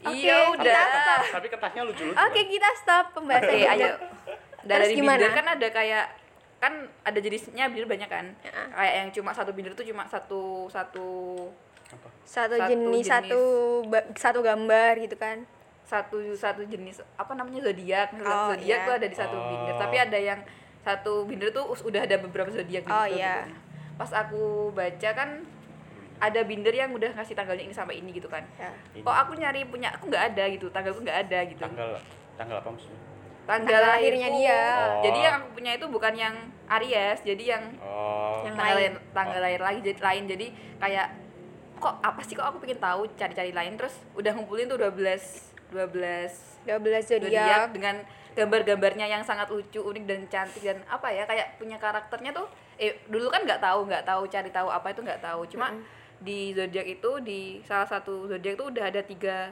Oke, 0.00 0.16
iya 0.16 0.48
kita 0.48 0.52
udah 0.58 0.84
stop. 0.90 1.20
Tapi 1.30 1.46
kertasnya 1.50 1.82
lucu-lucu. 1.84 2.16
Oke, 2.18 2.40
kita 2.46 2.68
stop 2.74 3.04
pembahasan 3.12 3.48
Oke, 3.50 3.68
ayo. 3.70 3.88
Dan 4.62 4.76
Terus 4.76 4.84
dari 4.86 4.94
gimana? 4.94 5.16
binder 5.16 5.32
kan 5.32 5.46
ada 5.50 5.68
kayak 5.68 6.06
kan 6.58 6.72
ada 7.02 7.18
jenisnya 7.18 7.64
binder 7.66 7.88
banyak 7.88 8.06
kan. 8.06 8.26
Ya. 8.40 8.52
Kayak 8.70 8.94
yang 8.94 9.08
cuma 9.10 9.30
satu 9.32 9.50
binder 9.50 9.72
tuh 9.72 9.82
cuma 9.82 10.04
satu 10.04 10.68
satu 10.68 11.08
Apa? 11.88 12.06
Satu, 12.22 12.54
Satu 12.54 12.70
jenis, 12.70 13.02
jenis. 13.02 13.06
satu 13.08 13.40
ba- 13.84 14.08
satu 14.14 14.38
gambar 14.40 14.92
gitu 15.00 15.16
kan. 15.16 15.42
satu 15.82 16.22
satu 16.38 16.62
jenis 16.62 17.02
apa 17.16 17.34
namanya 17.34 17.66
zodiak. 17.66 18.14
Oh, 18.14 18.54
zodiak 18.54 18.62
iya. 18.62 18.86
tuh 18.86 18.94
ada 18.94 19.06
di 19.06 19.16
satu 19.16 19.34
Oh. 19.34 19.42
binder, 19.42 19.74
tapi 19.74 19.96
ada 19.98 20.14
yang 20.14 20.38
satu 20.80 21.26
binder 21.26 21.50
tuh 21.50 21.66
udah 21.66 22.06
ada 22.06 22.14
beberapa 22.16 22.46
zodiak 22.48 22.86
gitu. 22.86 22.94
Oh, 22.94 23.02
iya. 23.04 23.42
bentuknya. 23.42 23.58
Pas 23.98 24.10
aku 24.14 24.42
baca 24.70 25.10
kan 25.10 25.42
ada 26.20 26.40
binder 26.40 26.70
yang 26.70 26.94
udah 26.94 27.10
ngasih 27.10 27.34
tanggalnya 27.34 27.66
ini 27.66 27.74
sampai 27.74 27.98
ini 27.98 28.14
gitu 28.14 28.30
kan. 28.30 28.46
Ya. 28.54 28.70
Kok 28.94 29.16
aku 29.18 29.32
nyari 29.34 29.66
punya 29.66 29.90
aku 29.90 30.06
nggak 30.06 30.24
ada 30.30 30.44
gitu, 30.46 30.70
tanggalku 30.70 31.02
nggak 31.02 31.26
ada 31.26 31.38
gitu. 31.42 31.58
Tanggal 31.58 31.98
tanggal 32.38 32.56
apa 32.62 32.68
maksudnya? 32.70 33.00
Tanggal 33.50 33.66
Tanggal 33.66 33.82
lahirnya 33.98 34.28
dia. 34.30 34.62
Oh. 34.62 35.02
Jadi 35.02 35.18
yang 35.18 35.34
aku 35.42 35.48
punya 35.58 35.72
itu 35.74 35.86
bukan 35.90 36.14
yang 36.14 36.34
Aries, 36.70 37.18
jadi 37.26 37.58
yang 37.58 37.64
Oh. 37.82 38.46
Yang 38.46 38.54
tanggal 38.56 38.78
lain. 38.78 38.94
lain 38.94 39.12
tanggal 39.12 39.40
lahir 39.42 39.60
lagi 39.60 39.78
jadi 39.82 40.00
lain 40.00 40.22
jadi 40.30 40.46
kayak 40.80 41.06
kok 41.80 41.94
apa 42.04 42.20
sih 42.22 42.36
kok 42.36 42.46
aku 42.46 42.56
pengen 42.60 42.78
tahu 42.78 43.08
cari-cari 43.16 43.50
lain 43.50 43.74
terus 43.74 43.96
udah 44.12 44.32
ngumpulin 44.36 44.68
tuh 44.68 44.76
12 44.76 44.96
12 45.72 46.68
12 46.68 47.10
zodiak 47.10 47.72
dengan 47.72 48.04
gambar-gambarnya 48.36 49.06
yang 49.10 49.22
sangat 49.24 49.50
lucu 49.50 49.80
unik 49.80 50.04
dan 50.06 50.20
cantik 50.30 50.62
dan 50.62 50.78
apa 50.86 51.10
ya 51.10 51.26
kayak 51.26 51.58
punya 51.58 51.80
karakternya 51.80 52.30
tuh 52.30 52.46
eh 52.78 53.00
dulu 53.10 53.32
kan 53.32 53.42
nggak 53.42 53.58
tahu 53.58 53.88
nggak 53.88 54.04
tahu 54.06 54.22
cari 54.30 54.50
tahu 54.52 54.68
apa 54.70 54.86
itu 54.92 55.00
nggak 55.02 55.22
tahu 55.24 55.40
cuma 55.50 55.74
di 56.20 56.52
zodiak 56.52 56.86
itu 56.86 57.10
di 57.24 57.40
salah 57.64 57.88
satu 57.88 58.28
zodiak 58.28 58.54
itu 58.60 58.64
udah 58.70 58.84
ada 58.92 59.00
tiga 59.02 59.50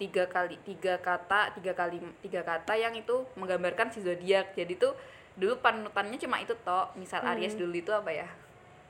tiga 0.00 0.24
kali 0.24 0.56
tiga 0.64 0.96
kata 0.96 1.52
tiga 1.60 1.76
kali 1.76 2.00
tiga 2.24 2.40
kata 2.40 2.72
yang 2.72 2.96
itu 2.96 3.28
menggambarkan 3.36 3.92
si 3.92 4.00
zodiak 4.00 4.56
jadi 4.56 4.72
tuh 4.80 4.96
dulu 5.36 5.60
panutannya 5.60 6.16
cuma 6.16 6.40
itu 6.40 6.56
toh 6.64 6.88
misal 6.96 7.20
Aries 7.20 7.52
dulu 7.52 7.76
itu 7.76 7.92
apa 7.92 8.08
ya 8.08 8.28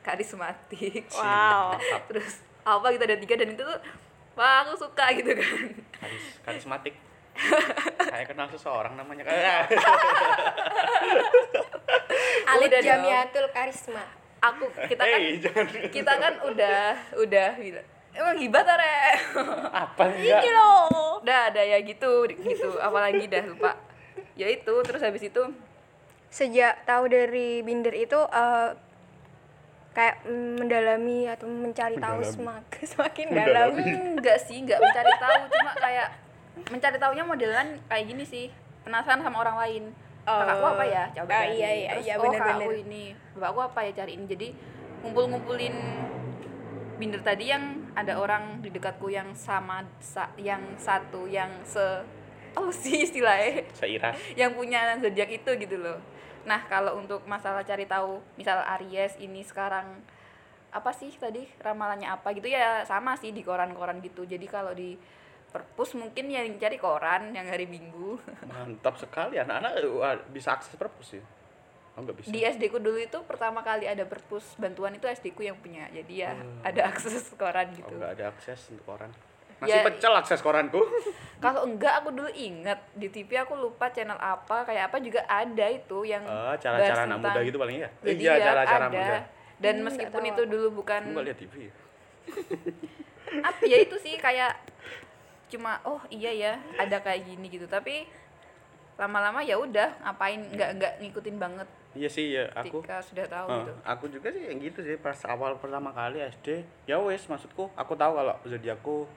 karismatik 0.06 1.10
Wow. 1.12 1.76
Terus 2.06 2.46
apa 2.62 2.86
gitu 2.94 3.02
ada 3.04 3.18
tiga 3.18 3.34
dan 3.34 3.58
itu 3.58 3.62
tuh 3.66 3.80
wah 4.38 4.62
aku 4.62 4.78
suka 4.78 5.10
gitu 5.18 5.34
kan 5.34 5.74
Karis, 5.98 6.24
karismatik. 6.46 6.94
Saya 8.08 8.24
kenal 8.28 8.46
seseorang 8.52 8.94
namanya 8.94 9.26
kayak 9.28 9.68
dong. 12.70 12.84
Jamiatul 12.84 13.46
Karisma. 13.50 14.04
aku 14.40 14.64
kita 14.88 15.04
kan 15.04 15.20
jangan. 15.36 15.66
kita 15.92 16.12
kan 16.16 16.34
udah 16.48 16.96
udah 17.20 17.48
bilang 17.60 17.84
emang 18.12 18.36
gibat 18.36 18.64
are 18.64 19.14
Apa 19.82 20.02
enggak? 20.08 20.40
Ini 20.40 20.50
loh. 20.50 21.18
udah 21.18 21.40
ada 21.48 21.62
ya 21.62 21.78
gitu 21.80 22.10
gitu 22.26 22.76
apalagi 22.76 23.26
dah 23.26 23.44
lupa 23.44 23.76
ya 24.34 24.46
itu 24.46 24.74
terus 24.82 24.98
habis 24.98 25.22
itu 25.22 25.42
Sejak 26.28 26.84
tahu 26.84 27.06
dari 27.06 27.58
binder 27.60 27.90
itu 27.92 28.14
eh, 28.16 28.70
kayak 29.90 30.22
mendalami 30.24 31.26
atau 31.26 31.44
mencari 31.44 31.94
tahu 31.94 32.18
Mendalami. 32.18 32.30
semakin 32.32 32.84
semakin 32.92 33.26
Mendalami. 33.28 33.82
dalam. 33.82 34.14
enggak 34.14 34.38
sih 34.40 34.56
enggak 34.56 34.78
mencari 34.78 35.12
tahu 35.16 35.40
cuma 35.50 35.72
kayak 35.76 36.08
mencari 36.66 36.96
tahunya 36.96 37.24
modelan 37.24 37.66
kayak 37.84 38.04
gini 38.06 38.22
sih 38.22 38.46
penasaran 38.80 39.20
sama 39.20 39.40
orang 39.40 39.56
lain 39.58 39.84
kakakku 40.22 40.66
apa 40.68 40.84
ya 40.84 41.04
coba 41.12 41.26
Oh, 41.26 41.42
cari. 41.42 41.52
iya, 41.52 41.70
iya, 41.74 41.88
Terus, 41.90 42.04
iya, 42.06 42.14
oh 42.14 42.22
bener-bener. 42.22 42.54
kakakku 42.54 42.72
ini 42.80 43.04
bapakku 43.34 43.60
apa 43.66 43.80
ya 43.82 43.92
cari 43.92 44.12
ini 44.14 44.24
jadi 44.26 44.48
ngumpul-ngumpulin 45.02 45.74
binder 47.00 47.25
tadi 47.25 47.49
yang 47.49 47.88
ada 47.97 48.21
orang 48.21 48.61
di 48.61 48.69
dekatku 48.69 49.09
yang 49.09 49.33
sama 49.33 49.80
sa- 50.04 50.28
yang 50.37 50.61
satu 50.76 51.25
yang 51.25 51.49
se 51.64 52.04
oh 52.52 52.69
sih 52.69 53.09
istilahnya 53.09 53.64
Seiras. 53.73 54.21
yang 54.37 54.52
punya 54.52 55.00
zodiak 55.00 55.33
itu 55.33 55.50
gitu 55.57 55.80
loh. 55.80 55.97
Nah, 56.45 56.61
kalau 56.69 57.00
untuk 57.00 57.25
masalah 57.25 57.64
cari 57.64 57.88
tahu 57.88 58.21
misal 58.37 58.61
Aries 58.76 59.16
ini 59.16 59.40
sekarang 59.40 60.04
apa 60.71 60.90
sih 60.95 61.11
tadi 61.16 61.49
ramalannya 61.59 62.07
apa 62.07 62.30
gitu 62.37 62.47
ya 62.47 62.85
sama 62.85 63.16
sih 63.16 63.33
di 63.33 63.40
koran-koran 63.40 64.04
gitu. 64.04 64.28
Jadi 64.28 64.45
kalau 64.45 64.76
di 64.76 64.95
perpus 65.50 65.99
mungkin 65.99 66.30
yang 66.30 66.47
cari 66.61 66.78
koran 66.78 67.35
yang 67.35 67.49
hari 67.50 67.66
Minggu. 67.66 68.21
Mantap 68.47 68.95
sekali 69.00 69.40
anak-anak 69.40 69.73
wah, 69.90 70.14
bisa 70.30 70.54
akses 70.54 70.78
perpus 70.78 71.19
ya. 71.19 71.25
Oh, 72.00 72.02
enggak 72.02 72.16
bisa. 72.16 72.33
Di 72.33 72.40
SD 72.40 72.62
ku 72.66 72.80
dulu 72.80 72.97
itu 72.97 73.19
pertama 73.23 73.61
kali 73.61 73.85
ada 73.85 74.02
perpus 74.02 74.57
bantuan 74.57 74.90
itu 74.90 75.04
SD 75.04 75.30
ku 75.30 75.45
yang 75.45 75.54
punya. 75.54 75.85
Jadi 75.90 76.14
ya 76.19 76.33
ada 76.64 76.88
akses 76.88 77.28
koran 77.37 77.69
Oh, 77.69 77.76
gitu. 77.76 77.92
enggak 77.92 78.11
ada 78.16 78.25
akses 78.33 78.73
untuk 78.73 78.88
koran. 78.88 79.12
Masih 79.61 79.69
Ya, 79.71 79.85
pecel 79.85 80.12
akses 80.14 80.40
koranku. 80.40 80.80
Kalau 81.45 81.69
enggak 81.69 82.00
aku 82.00 82.09
dulu 82.11 82.33
inget 82.33 82.80
di 82.97 83.12
TV 83.12 83.37
aku 83.37 83.52
lupa 83.54 83.92
channel 83.92 84.16
apa 84.16 84.64
kayak 84.64 84.88
apa 84.88 84.97
juga 84.99 85.21
ada 85.28 85.66
itu 85.69 85.99
yang 86.02 86.25
Oh, 86.25 86.33
bahas 86.49 86.59
cara-cara 86.59 87.04
anak 87.04 87.21
muda 87.21 87.40
gitu 87.42 87.61
paling 87.61 87.76
ya. 87.78 87.88
Jadi 88.00 88.16
iya, 88.19 88.33
ya 88.35 88.45
cara-cara 88.49 88.87
ada. 88.87 88.97
muda. 88.97 89.19
Dan 89.61 89.75
Hmm, 89.76 89.85
meskipun 89.85 90.23
itu 90.26 90.42
dulu 90.47 90.66
bukan 90.75 91.02
enggak 91.07 91.25
lihat 91.26 91.38
TV 91.38 91.54
ya? 91.62 91.73
apa 93.40 93.62
ya 93.62 93.76
itu 93.78 93.97
sih 93.97 94.16
kayak 94.16 94.57
cuma 95.47 95.76
oh 95.85 96.00
iya 96.09 96.30
ya 96.30 96.52
ada 96.76 96.99
kayak 96.99 97.26
gini 97.26 97.47
gitu 97.49 97.66
tapi 97.66 98.07
lama-lama 99.00 99.40
ya 99.40 99.57
udah 99.57 99.88
ngapain? 99.99 100.37
Nggak 100.45 100.71
nggak 100.76 100.92
ngikutin 101.00 101.37
banget. 101.37 101.69
Iya 101.90 102.07
sih 102.07 102.26
ya, 102.30 102.45
aku 102.54 102.78
ketika 102.78 103.02
sudah 103.02 103.26
tahu 103.26 103.47
Eh, 103.49 103.57
gitu. 103.59 103.73
aku 103.83 104.04
juga 104.07 104.28
sih 104.30 104.42
yang 104.47 104.61
gitu 104.61 104.78
sih 104.78 104.95
pas 104.97 105.16
awal 105.26 105.57
pertama 105.57 105.90
kali 105.90 106.23
SD 106.23 106.47
ya 106.87 107.00
wes 107.00 107.26
maksudku 107.26 107.66
aku 107.75 107.99
tahu 107.99 108.14
kalau 108.14 108.37
zodiakku 108.45 109.09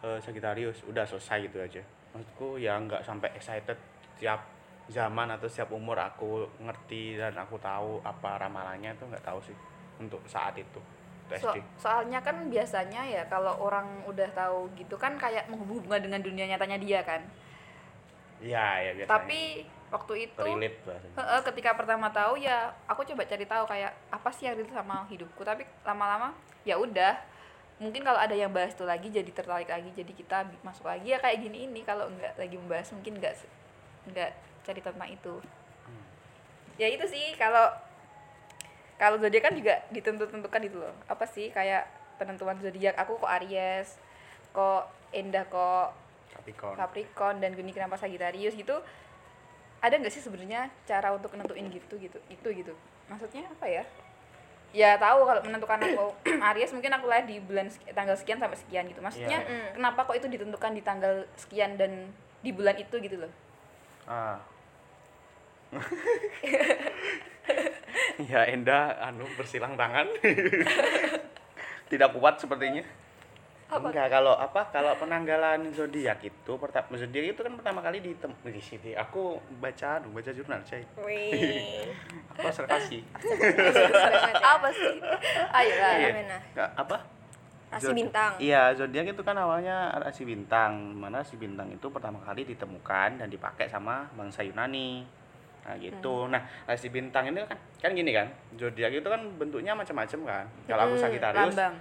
eh, 0.00 0.18
Sagittarius 0.20 0.84
udah 0.84 1.02
selesai 1.02 1.48
gitu 1.48 1.58
aja. 1.58 1.82
Maksudku 2.12 2.54
ya 2.56 2.78
nggak 2.78 3.02
sampai 3.02 3.32
excited 3.32 3.74
tiap 4.14 4.46
zaman 4.86 5.26
atau 5.28 5.48
setiap 5.48 5.72
umur 5.72 5.96
aku 5.96 6.44
ngerti 6.60 7.16
dan 7.16 7.32
aku 7.34 7.56
tahu 7.56 7.98
apa 8.04 8.36
ramalannya 8.38 8.92
itu 8.92 9.02
nggak 9.02 9.24
tahu 9.24 9.40
sih 9.42 9.56
untuk 9.96 10.20
saat 10.28 10.52
itu 10.54 10.76
So- 11.34 11.56
soalnya 11.80 12.20
kan 12.20 12.46
biasanya 12.46 13.00
ya 13.00 13.24
kalau 13.26 13.56
orang 13.58 14.04
udah 14.04 14.28
tahu 14.30 14.68
gitu 14.76 14.94
kan 14.94 15.16
kayak 15.16 15.48
menghubungkan 15.48 15.98
dengan 15.98 16.20
dunia 16.20 16.44
nyatanya 16.46 16.76
dia 16.76 17.00
kan 17.00 17.24
iya 18.44 18.66
ya 18.84 18.90
biasanya. 18.92 19.14
Tapi 19.16 19.40
waktu 19.88 20.12
itu 20.28 20.44
relate 20.44 20.78
bahasanya 20.84 21.14
Heeh, 21.16 21.40
ketika 21.48 21.70
pertama 21.72 22.08
tahu 22.12 22.36
ya 22.36 22.76
aku 22.84 23.06
coba 23.08 23.24
cari 23.24 23.46
tahu 23.48 23.64
kayak 23.64 23.92
apa 24.12 24.28
sih 24.36 24.44
yang 24.44 24.60
relate 24.60 24.76
sama 24.76 25.08
hidupku? 25.08 25.40
Tapi 25.40 25.64
lama-lama 25.82 26.36
ya 26.68 26.76
udah 26.76 27.16
mungkin 27.80 28.06
kalau 28.06 28.20
ada 28.20 28.36
yang 28.36 28.52
bahas 28.52 28.76
itu 28.76 28.84
lagi 28.86 29.10
jadi 29.10 29.30
tertarik 29.32 29.66
lagi 29.66 29.90
jadi 29.90 30.12
kita 30.14 30.46
masuk 30.62 30.86
lagi 30.86 31.16
ya 31.16 31.18
kayak 31.18 31.40
gini 31.40 31.64
ini. 31.64 31.80
Kalau 31.82 32.12
nggak 32.12 32.36
lagi 32.36 32.56
membahas 32.60 32.92
mungkin 32.92 33.16
nggak 33.16 33.34
nggak 34.12 34.30
cari 34.68 34.80
tentang 34.84 35.10
itu. 35.10 35.34
Ya 36.76 36.90
itu 36.92 37.06
sih 37.08 37.32
kalau 37.40 37.72
kalau 38.94 39.18
zodiak 39.18 39.50
kan 39.50 39.54
juga 39.56 39.82
ditentu-tentukan 39.90 40.62
itu 40.62 40.76
loh. 40.78 40.94
Apa 41.08 41.24
sih 41.26 41.48
kayak 41.48 41.86
penentuan 42.18 42.58
zodiak 42.62 42.94
aku 42.94 43.18
kok 43.18 43.30
Aries 43.40 43.98
kok 44.54 44.86
Endah 45.10 45.46
kok 45.50 45.90
Capricorn. 46.34 46.76
Capricorn 46.76 47.36
dan 47.38 47.54
Geni 47.54 47.70
kenapa 47.70 47.94
Sagittarius 47.94 48.52
gitu 48.52 48.76
ada 49.78 49.94
nggak 49.94 50.10
sih 50.10 50.20
sebenarnya 50.20 50.72
cara 50.84 51.12
untuk 51.12 51.32
nentuin 51.32 51.68
gitu 51.68 51.94
gitu 51.96 52.18
itu 52.26 52.48
gitu? 52.50 52.72
Maksudnya 53.06 53.44
apa 53.46 53.66
ya? 53.66 53.84
Ya 54.74 54.98
tahu 54.98 55.22
kalau 55.22 55.38
menentukan 55.40 55.78
aku 55.78 56.06
Aries 56.50 56.72
mungkin 56.72 56.90
aku 56.90 57.06
lahir 57.06 57.24
di 57.24 57.38
bulan 57.38 57.68
sek- 57.68 57.92
tanggal 57.92 58.16
sekian 58.16 58.40
sampai 58.40 58.56
sekian 58.56 58.88
gitu. 58.88 58.98
Maksudnya 58.98 59.38
Iya. 59.40 59.70
kenapa 59.72 60.02
kok 60.02 60.16
itu 60.16 60.26
ditentukan 60.26 60.72
di 60.72 60.82
tanggal 60.82 61.28
sekian 61.36 61.76
dan 61.76 62.10
di 62.40 62.50
bulan 62.50 62.74
itu 62.74 62.96
gitu 62.98 63.16
loh? 63.18 63.32
Ah. 64.04 64.40
Ya 68.24 68.46
Enda 68.48 68.94
anu 69.00 69.26
bersilang 69.36 69.76
tangan. 69.76 70.06
Tidak 71.90 72.10
kuat 72.16 72.40
sepertinya 72.40 72.82
Apa? 73.66 73.88
enggak 73.88 74.06
kalau 74.08 74.32
apa 74.32 74.60
kalau 74.68 74.92
penanggalan 74.94 75.66
zodiak 75.70 76.20
itu 76.20 76.52
pertama 76.54 76.94
zodiak 76.94 77.32
itu 77.32 77.40
kan 77.40 77.52
pertama 77.54 77.80
kali 77.80 77.98
di 77.98 78.12
di 78.44 78.60
sini 78.60 78.92
aku 78.92 79.34
baca 79.58 79.98
anu 79.98 80.10
baca 80.10 80.30
jurnal 80.30 80.60
saya 80.62 80.84
Wih. 80.98 81.88
aku 82.30 82.44
observasi 82.44 82.98
apa 84.54 84.68
sih 84.70 84.94
ayo 85.50 85.74
lah 85.74 85.92
Iya. 85.96 86.36
Apa 86.74 86.96
Rasi 87.66 87.90
bintang. 87.90 88.38
iya 88.38 88.70
zodiak 88.70 89.02
itu 89.08 89.18
kan 89.20 89.34
awalnya 89.34 89.90
rasi 89.98 90.22
bintang 90.22 90.94
mana 90.94 91.18
rasi 91.18 91.34
bintang 91.34 91.66
itu 91.68 91.86
pertama 91.88 92.20
kali 92.20 92.46
ditemukan 92.46 93.18
dan 93.18 93.26
dipakai 93.26 93.66
sama 93.66 94.06
bangsa 94.14 94.40
Yunani 94.40 95.02
nah 95.60 95.72
Hmm. 95.72 95.80
gitu 95.80 96.28
nah 96.28 96.38
rasi 96.64 96.86
bintang 96.86 97.26
ini 97.26 97.40
kan 97.42 97.56
kan 97.80 97.90
gini 97.90 98.12
kan 98.12 98.28
zodiak 98.54 98.92
itu 98.92 99.02
kan 99.02 99.16
bentuknya 99.34 99.72
macam-macam 99.72 100.20
kan 100.22 100.44
kalau 100.68 100.82
aku 100.84 100.94
Hmm, 100.94 101.02
Sagittarius 101.02 101.50
lambang 101.50 101.74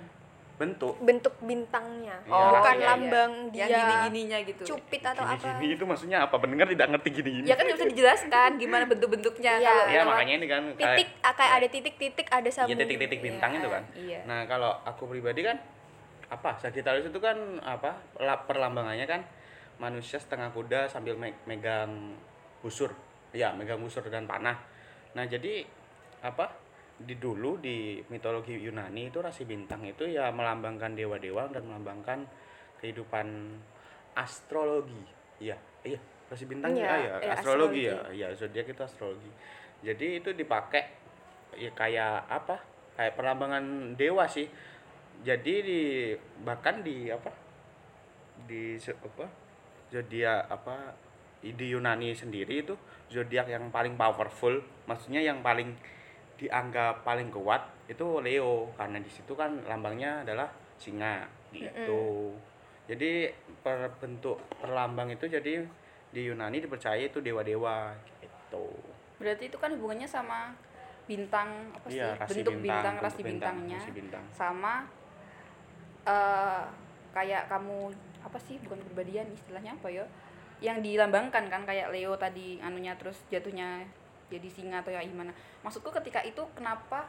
bentuk. 0.63 0.93
Bentuk 0.97 1.33
bintangnya. 1.39 2.15
Iya, 2.23 2.45
bukan 2.49 2.75
iya, 2.75 2.85
lambang 2.87 3.31
yang 3.51 3.69
dia 3.69 3.75
gini-gininya 3.75 4.37
gitu. 4.43 4.63
cupit 4.65 5.03
atau 5.03 5.21
apa. 5.21 5.35
Gini-gini 5.35 5.73
itu 5.75 5.83
maksudnya 5.83 6.17
apa? 6.21 6.35
Pendengar 6.37 6.65
tidak 6.65 6.87
ngerti 6.89 7.09
gini-gini. 7.13 7.45
Ya 7.45 7.55
kan 7.55 7.65
bisa 7.67 7.83
dijelaskan 7.85 8.49
gimana 8.55 8.83
bentuk-bentuknya 8.85 9.53
Iya. 9.55 9.67
kalau 9.67 9.83
ya 9.89 10.01
makanya 10.03 10.33
ini 10.35 10.47
kan 10.47 10.63
kayak- 10.71 10.79
titik 10.95 11.09
ah, 11.19 11.33
kayak 11.33 11.53
ada 11.53 11.67
titik-titik 11.67 12.27
ada 12.29 12.43
Iya 12.43 12.55
sambung. 12.55 12.79
titik-titik 12.79 13.19
bintang 13.19 13.51
itu 13.53 13.67
kan. 13.67 13.83
iya. 13.93 14.19
Nah 14.23 14.39
kalau 14.45 14.71
aku 14.81 15.03
pribadi 15.05 15.43
kan 15.43 15.59
apa? 16.27 16.55
Sagittarius 16.57 17.05
itu 17.05 17.19
kan 17.19 17.35
apa? 17.59 17.99
La- 18.17 18.41
perlambangannya 18.41 19.05
kan 19.05 19.21
manusia 19.75 20.17
setengah 20.17 20.49
kuda 20.49 20.87
sambil 20.87 21.13
me- 21.13 21.35
megang 21.43 22.15
busur, 22.59 22.95
ya 23.29 23.51
megang 23.51 23.77
busur 23.77 24.01
dan 24.05 24.23
panah. 24.23 24.55
Nah 25.11 25.25
jadi 25.25 25.67
apa 26.21 26.62
di 26.93 27.17
dulu 27.17 27.57
di 27.57 27.99
mitologi 28.13 28.53
Yunani 28.53 29.09
itu 29.09 29.17
rasi 29.19 29.43
bintang 29.49 29.81
itu 29.83 30.05
ya 30.05 30.29
melambangkan 30.29 30.93
dewa-dewa 30.93 31.49
dan 31.49 31.65
melambangkan 31.65 32.25
kehidupan 32.79 33.57
astrologi. 34.13 35.03
Iya, 35.41 35.57
iya 35.83 35.99
rasi 36.29 36.45
bintang 36.49 36.73
Iya, 36.73 36.85
ya, 36.85 36.93
ya, 36.93 36.97
iya, 36.97 37.31
astrologi, 37.37 37.83
astrologi. 37.89 38.17
ya, 38.21 38.29
ya 38.29 38.37
zodiak 38.37 38.67
itu 38.69 38.81
astrologi. 38.85 39.31
Jadi 39.83 40.07
itu 40.23 40.29
dipakai 40.31 40.83
ya 41.57 41.71
kayak 41.73 42.25
apa 42.29 42.55
kayak 42.97 43.13
perlambangan 43.17 43.93
dewa 43.97 44.25
sih 44.25 44.49
jadi 45.21 45.53
di 45.63 45.81
bahkan 46.41 46.81
di 46.81 47.09
apa 47.09 47.29
di 48.49 48.77
apa 48.81 49.25
zodiak 49.93 50.49
apa 50.49 50.97
di 51.43 51.65
Yunani 51.69 52.15
sendiri 52.15 52.63
itu 52.65 52.75
zodiak 53.11 53.51
yang 53.51 53.69
paling 53.69 53.93
powerful 53.99 54.63
maksudnya 54.89 55.21
yang 55.21 55.43
paling 55.45 55.75
dianggap 56.43 57.07
paling 57.07 57.31
kuat 57.31 57.63
itu 57.87 58.19
Leo 58.19 58.67
karena 58.75 58.99
di 58.99 59.07
situ 59.07 59.31
kan 59.31 59.63
lambangnya 59.63 60.27
adalah 60.27 60.51
singa 60.75 61.23
gitu. 61.55 62.35
Jadi 62.83 63.31
per 63.63 63.95
bentuk 63.95 64.43
perlambang 64.59 65.07
itu 65.15 65.23
jadi 65.31 65.63
di 66.11 66.21
Yunani 66.27 66.59
dipercaya 66.59 66.99
itu 66.99 67.23
dewa-dewa 67.23 67.95
gitu. 68.19 68.67
Berarti 69.23 69.47
itu 69.47 69.55
kan 69.55 69.71
hubungannya 69.71 70.03
sama 70.03 70.51
bintang 71.07 71.71
apa 71.71 71.87
sih? 71.87 72.03
Iya, 72.03 72.19
rasi 72.19 72.43
bentuk 72.43 72.59
bintang, 72.59 72.95
bentuk 72.99 73.05
rasi 73.07 73.21
bintangnya. 73.23 73.79
rasi 73.79 73.91
bintang. 73.95 74.23
sama 74.35 74.73
eh 76.03 76.63
kayak 77.15 77.47
kamu 77.47 77.95
apa 78.19 78.37
sih? 78.43 78.59
Bukan 78.67 78.83
kepribadian 78.83 79.31
istilahnya 79.31 79.79
apa 79.79 79.87
ya? 79.87 80.03
Yang 80.59 80.91
dilambangkan 80.91 81.47
kan 81.47 81.63
kayak 81.63 81.95
Leo 81.95 82.19
tadi 82.19 82.59
anunya 82.59 82.99
terus 82.99 83.23
jatuhnya 83.31 83.87
jadi 84.33 84.49
singa 84.49 84.81
atau 84.81 84.89
ya 84.89 85.01
gimana. 85.01 85.29
Maksudku 85.61 85.93
ketika 85.93 86.19
itu 86.21 86.41
kenapa? 86.53 87.05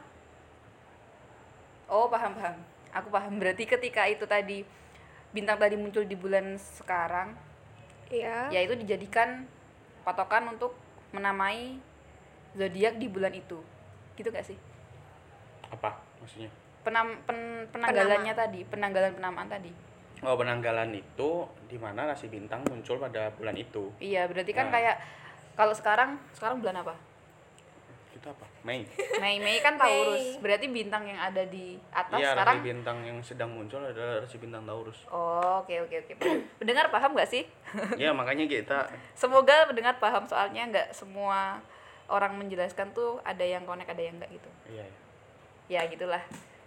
Oh 1.87 2.05
paham 2.05 2.33
paham. 2.33 2.55
Aku 2.93 3.09
paham. 3.09 3.37
Berarti 3.37 3.65
ketika 3.65 4.05
itu 4.05 4.25
tadi 4.25 4.61
bintang 5.33 5.57
tadi 5.57 5.75
muncul 5.75 6.05
di 6.05 6.15
bulan 6.15 6.55
sekarang 6.55 7.35
Iya. 8.07 8.53
ya 8.53 8.59
itu 8.61 8.77
dijadikan 8.77 9.49
patokan 10.05 10.47
untuk 10.47 10.77
menamai 11.11 11.81
zodiak 12.53 12.95
di 12.95 13.09
bulan 13.09 13.33
itu. 13.33 13.57
Gitu 14.13 14.29
gak 14.29 14.45
sih? 14.45 14.55
Apa 15.67 15.97
maksudnya? 16.21 16.47
Penam, 16.85 17.17
pen- 17.25 17.65
penanggalannya 17.67 18.31
tadi 18.31 18.61
penanggalan 18.63 19.17
penamaan 19.17 19.49
tadi. 19.49 19.73
Oh 20.23 20.37
penanggalan 20.37 20.93
itu 20.93 21.29
di 21.65 21.75
mana 21.75 22.07
rasi 22.07 22.29
bintang 22.29 22.63
muncul 22.65 22.95
pada 22.95 23.33
bulan 23.35 23.57
itu. 23.57 23.91
iya 23.99 24.23
berarti 24.25 24.53
kan 24.53 24.69
Nah. 24.69 24.73
kayak 24.73 24.95
kalau 25.59 25.73
sekarang 25.73 26.15
sekarang 26.31 26.61
bulan 26.61 26.79
apa 26.79 26.95
Itu 28.25 28.33
apa? 28.33 28.45
Mei. 28.65 28.81
Mei 29.21 29.37
Mei 29.37 29.61
kan 29.61 29.77
Mei. 29.77 29.85
Taurus 29.85 30.25
berarti 30.41 30.65
bintang 30.65 31.05
yang 31.05 31.21
ada 31.21 31.45
di 31.45 31.77
atas 31.93 32.17
Iya 32.17 32.33
sekarang 32.33 32.57
rasi 32.57 32.65
bintang 32.65 32.97
yang 33.05 33.17
sedang 33.21 33.53
muncul 33.53 33.77
adalah 33.77 34.25
rasi 34.25 34.41
bintang 34.41 34.65
Taurus. 34.65 35.05
oh 35.13 35.61
oke 35.61 35.85
oke 35.85 35.95
oke 36.01 36.13
pendengar 36.59 36.89
paham 36.89 37.13
gak 37.13 37.29
sih 37.29 37.45
ya 38.01 38.09
makanya 38.09 38.49
kita 38.49 38.89
semoga 39.13 39.69
pendengar 39.69 40.01
paham 40.01 40.25
soalnya 40.25 40.65
nggak 40.65 40.87
semua 40.89 41.61
orang 42.09 42.33
menjelaskan 42.33 42.89
tuh 42.91 43.21
ada 43.21 43.45
yang 43.45 43.61
connect 43.61 43.93
ada 43.93 44.01
yang 44.01 44.17
enggak 44.17 44.33
gitu 44.33 44.49
iya 44.73 44.85
ya. 45.69 45.81
ya 45.85 45.93
gitulah 45.93 46.23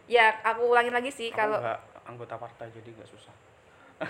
ya 0.07 0.25
aku 0.47 0.63
ulangin 0.63 0.95
lagi 0.95 1.11
sih 1.11 1.35
Aku 1.35 1.43
kalau 1.43 1.59
anggota 2.07 2.39
partai 2.39 2.71
jadi 2.71 2.89
nggak 2.89 3.11
susah. 3.11 3.35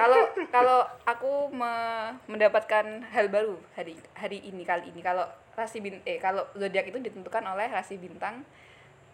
kalau 0.00 0.24
kalau 0.48 0.80
aku 1.04 1.52
me- 1.52 2.16
mendapatkan 2.26 3.04
hal 3.12 3.28
baru 3.28 3.60
hari 3.76 3.92
hari 4.16 4.40
ini 4.40 4.64
kali 4.64 4.88
ini 4.88 5.04
kalau 5.04 5.28
rasi 5.58 5.82
bin 5.82 5.98
eh 6.04 6.16
kalau 6.16 6.46
zodiak 6.54 6.86
itu 6.86 7.02
ditentukan 7.02 7.42
oleh 7.42 7.66
rasi 7.66 7.98
bintang 7.98 8.46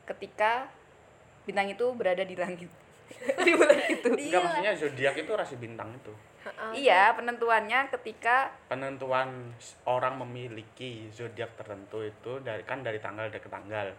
ketika 0.04 0.68
bintang 1.42 1.64
itu 1.66 1.88
berada 1.96 2.20
di 2.20 2.36
langit 2.36 2.68
di 3.46 3.52
bulan 3.52 3.80
itu 3.86 4.08
Enggak 4.10 4.40
maksudnya 4.42 4.72
zodiak 4.76 5.14
itu 5.16 5.32
rasi 5.32 5.56
bintang 5.56 5.88
itu. 5.92 6.12
iya 6.76 7.16
penentuannya 7.16 7.88
ketika 7.88 8.52
Penentuan 8.68 9.56
orang 9.86 10.20
memiliki 10.20 11.08
zodiak 11.08 11.56
tertentu 11.56 12.04
itu 12.04 12.36
dari 12.40 12.60
kan 12.62 12.84
dari 12.84 13.00
tanggal 13.00 13.32
ke 13.32 13.48
tanggal. 13.48 13.96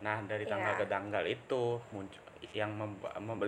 Nah 0.00 0.22
dari 0.24 0.46
tanggal 0.46 0.74
Iya. 0.74 0.80
ke 0.80 0.86
tanggal 0.86 1.24
itu 1.26 1.62
muncul 1.90 2.22
yang 2.54 2.70
memba- 2.72 3.18
mem- 3.18 3.42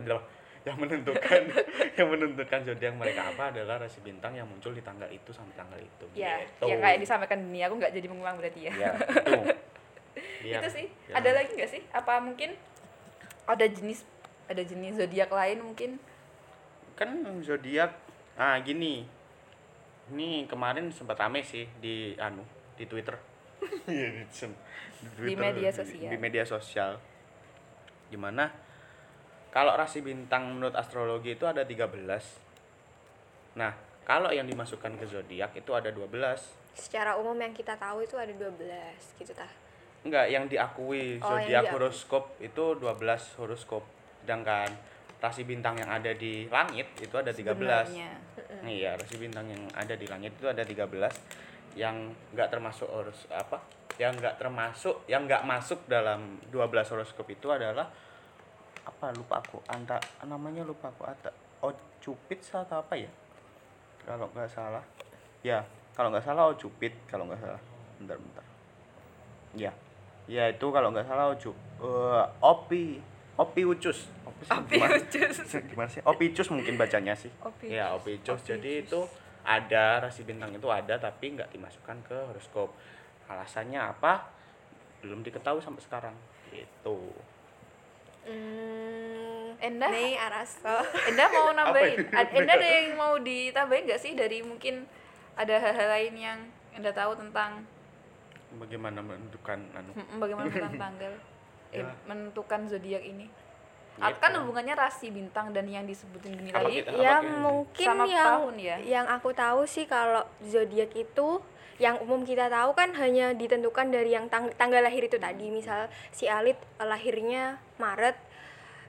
yang 0.62 0.79
menentukan 0.79 1.42
yang 1.98 2.09
menentukan 2.09 2.61
zodiak 2.62 2.94
mereka 2.94 3.29
apa 3.29 3.51
adalah 3.51 3.77
rasi 3.79 3.98
bintang 4.01 4.31
yang 4.33 4.46
muncul 4.46 4.70
di 4.70 4.79
tanggal 4.79 5.09
itu 5.09 5.29
sampai 5.29 5.55
tanggal 5.55 5.75
itu. 5.77 6.07
ya 6.14 6.38
Gitu. 6.38 6.70
yang 6.70 6.79
kayak 6.79 6.98
disampaikan 6.98 7.38
dunia. 7.40 7.66
Aku 7.66 7.77
nggak 7.77 7.90
jadi 7.90 8.07
mengulang 8.07 8.37
berarti 8.37 8.61
ya. 8.62 8.72
Ya 8.72 8.90
itu. 9.18 9.33
Biar- 10.42 10.62
itu 10.62 10.68
sih. 10.72 10.87
biar- 10.87 11.16
ada 11.18 11.31
lagi 11.35 11.51
nggak 11.53 11.70
sih? 11.70 11.83
Apa 11.90 12.18
mungkin 12.18 12.55
ada 13.44 13.64
jenis 13.64 14.07
ada 14.46 14.62
jenis 14.62 14.96
zodiak 14.96 15.29
lain 15.29 15.59
mungkin? 15.61 15.90
Kan 16.94 17.11
zodiak 17.42 17.90
ah 18.35 18.55
gini. 18.59 19.03
Ini 20.09 20.44
kemarin 20.44 20.90
sempat 20.90 21.16
rame 21.16 21.42
sih 21.42 21.66
di 21.77 22.14
anu 22.16 22.46
di 22.75 22.87
Twitter. 22.87 23.18
Iya, 23.85 24.09
di, 24.12 24.22
sem- 24.29 24.59
Di 25.18 25.35
media 25.35 25.70
sosial. 25.70 26.07
di, 26.07 26.16
media 26.16 26.44
sosial. 26.44 26.98
Di 28.07 28.14
mana 28.14 28.51
kalau 29.52 29.76
rasi 29.76 30.00
bintang 30.00 30.56
menurut 30.56 30.74
astrologi 30.74 31.36
itu 31.36 31.44
ada 31.44 31.62
13 31.62 31.92
nah 33.60 33.76
kalau 34.02 34.32
yang 34.32 34.48
dimasukkan 34.48 34.98
ke 34.98 35.06
zodiak 35.06 35.54
itu 35.54 35.70
ada 35.76 35.92
12 35.92 36.62
secara 36.72 37.16
umum 37.20 37.36
yang 37.36 37.52
kita 37.52 37.76
tahu 37.76 38.04
itu 38.04 38.16
ada 38.16 38.32
12 38.32 39.20
gitu 39.20 39.32
tah? 39.36 39.48
Enggak 40.02 40.26
yang 40.32 40.44
diakui 40.48 41.20
Oh, 41.22 41.36
zodiak 41.36 41.70
horoskop 41.70 42.34
itu 42.42 42.64
12 42.80 43.38
horoskop. 43.38 43.84
Sedangkan 44.24 44.66
rasi 45.22 45.46
bintang 45.46 45.78
yang 45.78 45.86
ada 45.86 46.10
di 46.10 46.50
langit 46.50 46.90
itu 46.98 47.14
ada 47.14 47.30
13 47.30 47.54
sebenarnya. 47.54 48.10
Iya, 48.66 48.98
rasi 48.98 49.14
bintang 49.22 49.46
yang 49.46 49.62
ada 49.70 49.94
di 49.94 50.06
langit 50.10 50.34
itu 50.34 50.46
ada 50.50 50.66
13 50.66 51.14
yang 51.78 52.10
nggak 52.34 52.48
termasuk 52.50 52.90
horus 52.90 53.30
apa? 53.30 53.62
Yang 54.00 54.24
nggak 54.24 54.36
termasuk, 54.40 54.96
yang 55.06 55.28
nggak 55.30 55.46
masuk 55.46 55.86
dalam 55.86 56.42
12 56.50 56.90
horoskop 56.90 57.28
itu 57.30 57.46
adalah 57.52 57.86
apa 58.82 59.14
lupa 59.14 59.38
aku 59.38 59.62
anta 59.70 59.98
namanya 60.26 60.66
lupa 60.66 60.90
aku 60.90 61.06
ada 61.06 61.30
oh 61.62 61.70
cupid 62.02 62.42
atau 62.42 62.82
apa 62.82 62.94
ya? 62.98 63.10
Kalau 64.02 64.26
nggak 64.34 64.50
salah. 64.50 64.82
Ya 65.46 65.62
kalau 65.94 66.10
nggak 66.10 66.26
salah 66.26 66.50
oh 66.50 66.56
cupid 66.58 66.90
kalau 67.06 67.30
nggak 67.30 67.38
salah. 67.38 67.62
Bentar 68.02 68.18
bentar. 68.18 68.44
Ya 69.54 69.72
ya 70.26 70.50
itu 70.50 70.66
kalau 70.70 70.90
nggak 70.90 71.06
salah 71.06 71.30
oh 71.30 71.36
eh, 71.38 72.24
opi 72.42 72.98
opi 73.38 73.62
ucus. 73.62 74.10
Opi, 74.26 74.42
Opi 74.50 74.74
gimana? 74.78 74.98
ucus. 74.98 75.36
gimana 75.70 75.88
sih? 75.90 76.02
Opicus 76.02 76.48
mungkin 76.50 76.74
bacanya 76.74 77.14
sih. 77.14 77.30
Opi 77.42 77.70
ya 77.70 77.94
opicus 77.94 78.42
jadi 78.42 78.82
itu 78.82 79.06
ada 79.42 79.98
rasi 80.02 80.22
bintang 80.22 80.54
itu 80.54 80.66
ada 80.70 80.98
tapi 80.98 81.38
nggak 81.38 81.54
dimasukkan 81.54 81.96
ke 82.02 82.18
horoskop. 82.30 82.74
Alasannya 83.30 83.78
apa? 83.78 84.26
Belum 85.00 85.22
diketahui 85.22 85.62
sampai 85.62 85.82
sekarang. 85.82 86.14
Gitu 86.50 86.98
hmm, 88.26 89.62
Endah? 89.62 89.90
Mei 89.90 90.18
Aras. 90.18 90.58
Enda 91.08 91.24
mau 91.30 91.50
nambahin? 91.52 92.06
Enda 92.11 92.52
ada 92.54 92.66
yang 92.66 92.98
mau 92.98 93.14
ditambahin 93.18 93.87
nggak 93.87 94.00
sih 94.00 94.12
dari 94.14 94.42
mungkin 94.42 94.87
ada 95.35 95.56
hal-hal 95.58 95.88
lain 95.98 96.14
yang 96.18 96.38
Enda 96.72 96.90
tahu 96.90 97.12
tentang 97.16 97.62
bagaimana 98.56 99.00
menentukan 99.00 99.58
anu? 99.72 99.92
Mm, 99.96 100.16
bagaimana 100.20 100.46
menentukan 100.48 100.74
tanggal? 100.88 101.12
Eh, 101.72 101.80
Ya. 101.80 101.88
menentukan 102.04 102.61
zodiak 102.68 103.00
ini? 103.00 103.26
Gitu. 103.92 104.18
kan 104.24 104.32
hubungannya 104.40 104.72
rasi 104.72 105.12
bintang 105.12 105.52
dan 105.52 105.68
yang 105.68 105.85
disebutin 105.85 106.32
gini 106.32 106.48
tadi 106.48 106.80
ya 106.96 107.20
mungkin 107.20 107.85
sama 107.85 108.08
yang 108.08 108.24
tahun 108.40 108.54
ya? 108.56 108.76
yang 108.80 109.04
aku 109.04 109.37
tahu 109.37 109.68
sih 109.68 109.85
kalau 109.85 110.24
zodiak 110.40 110.96
itu 110.96 111.44
yang 111.82 111.98
umum 111.98 112.22
kita 112.22 112.46
tahu 112.46 112.78
kan 112.78 112.94
hanya 112.94 113.34
ditentukan 113.34 113.90
dari 113.90 114.14
yang 114.14 114.30
tang- 114.30 114.54
tanggal 114.54 114.78
lahir 114.78 115.02
itu 115.02 115.18
tadi. 115.18 115.50
Misal 115.50 115.90
si 116.14 116.30
Alit 116.30 116.54
eh, 116.78 116.86
lahirnya 116.86 117.58
Maret 117.82 118.14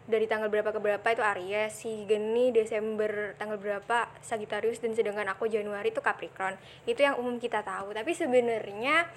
dari 0.05 0.29
tanggal 0.29 0.51
berapa 0.53 0.69
ke 0.69 0.77
berapa 0.83 1.07
itu 1.15 1.23
Aries 1.23 1.73
si 1.73 2.03
Geni 2.05 2.53
Desember 2.53 3.33
tanggal 3.39 3.55
berapa 3.55 4.11
Sagittarius 4.21 4.83
dan 4.83 4.93
sedangkan 4.93 5.25
aku 5.33 5.49
Januari 5.49 5.89
itu 5.89 6.05
Capricorn. 6.05 6.53
Itu 6.85 7.01
yang 7.01 7.17
umum 7.17 7.41
kita 7.41 7.65
tahu. 7.65 7.97
Tapi 7.97 8.13
sebenarnya 8.13 9.09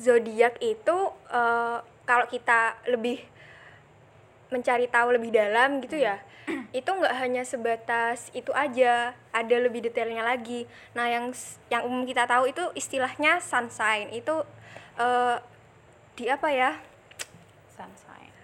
zodiak 0.00 0.56
itu 0.64 0.96
eh, 1.28 1.78
kalau 2.08 2.24
kita 2.32 2.80
lebih 2.88 3.20
mencari 4.48 4.88
tahu 4.88 5.16
lebih 5.16 5.32
dalam 5.32 5.80
gitu 5.84 6.00
ya 6.00 6.18
itu 6.72 6.88
nggak 6.88 7.14
hanya 7.20 7.42
sebatas 7.44 8.32
itu 8.32 8.52
aja 8.52 9.12
ada 9.32 9.56
lebih 9.56 9.84
detailnya 9.84 10.24
lagi. 10.24 10.64
Nah 10.96 11.08
yang 11.08 11.32
yang 11.68 11.82
umum 11.84 12.04
kita 12.08 12.24
tahu 12.24 12.48
itu 12.48 12.64
istilahnya 12.76 13.40
sunshine 13.40 14.12
itu 14.12 14.44
eh, 14.96 15.36
di 16.16 16.24
apa 16.28 16.48
ya? 16.52 16.70
Sunshine. 17.72 18.34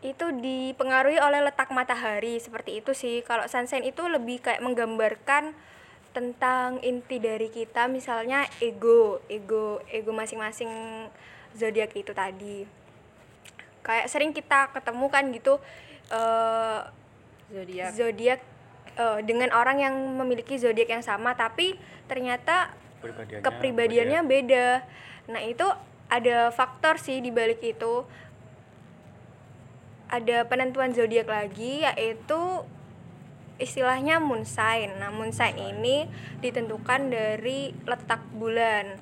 Itu 0.00 0.32
dipengaruhi 0.32 1.20
oleh 1.20 1.44
letak 1.44 1.68
matahari 1.72 2.40
seperti 2.40 2.80
itu 2.80 2.96
sih. 2.96 3.20
Kalau 3.24 3.44
sunshine 3.48 3.84
itu 3.84 4.04
lebih 4.08 4.40
kayak 4.40 4.64
menggambarkan 4.64 5.52
tentang 6.10 6.82
inti 6.82 7.22
dari 7.22 7.46
kita 7.46 7.86
misalnya 7.86 8.42
ego 8.58 9.22
ego 9.30 9.78
ego 9.94 10.10
masing-masing 10.10 10.66
zodiak 11.54 11.94
itu 11.94 12.10
tadi 12.10 12.66
kayak 13.90 14.06
sering 14.06 14.30
kita 14.30 14.70
ketemu 14.70 15.06
kan 15.10 15.24
gitu 15.34 15.58
eh, 16.14 16.80
zodiak 17.50 17.90
zodiak 17.90 18.40
eh, 18.94 19.18
dengan 19.26 19.50
orang 19.50 19.82
yang 19.82 19.94
memiliki 20.14 20.54
zodiak 20.54 20.86
yang 20.86 21.02
sama 21.02 21.34
tapi 21.34 21.74
ternyata 22.06 22.70
Kepribadiannya 23.00 23.40
kepribadiannya 23.40 24.20
beda. 24.28 24.66
Nah, 25.32 25.40
itu 25.40 25.66
ada 26.12 26.52
faktor 26.52 27.00
sih 27.00 27.24
di 27.24 27.32
balik 27.32 27.64
itu. 27.64 28.04
Ada 30.10 30.44
penentuan 30.44 30.92
zodiak 30.92 31.30
lagi 31.30 31.86
yaitu 31.86 32.40
istilahnya 33.56 34.20
moon 34.20 34.44
sign. 34.44 35.00
Nah, 35.00 35.08
moon 35.08 35.32
sign 35.32 35.56
ini 35.56 36.04
ditentukan 36.44 37.08
dari 37.08 37.72
letak 37.88 38.20
bulan. 38.36 39.00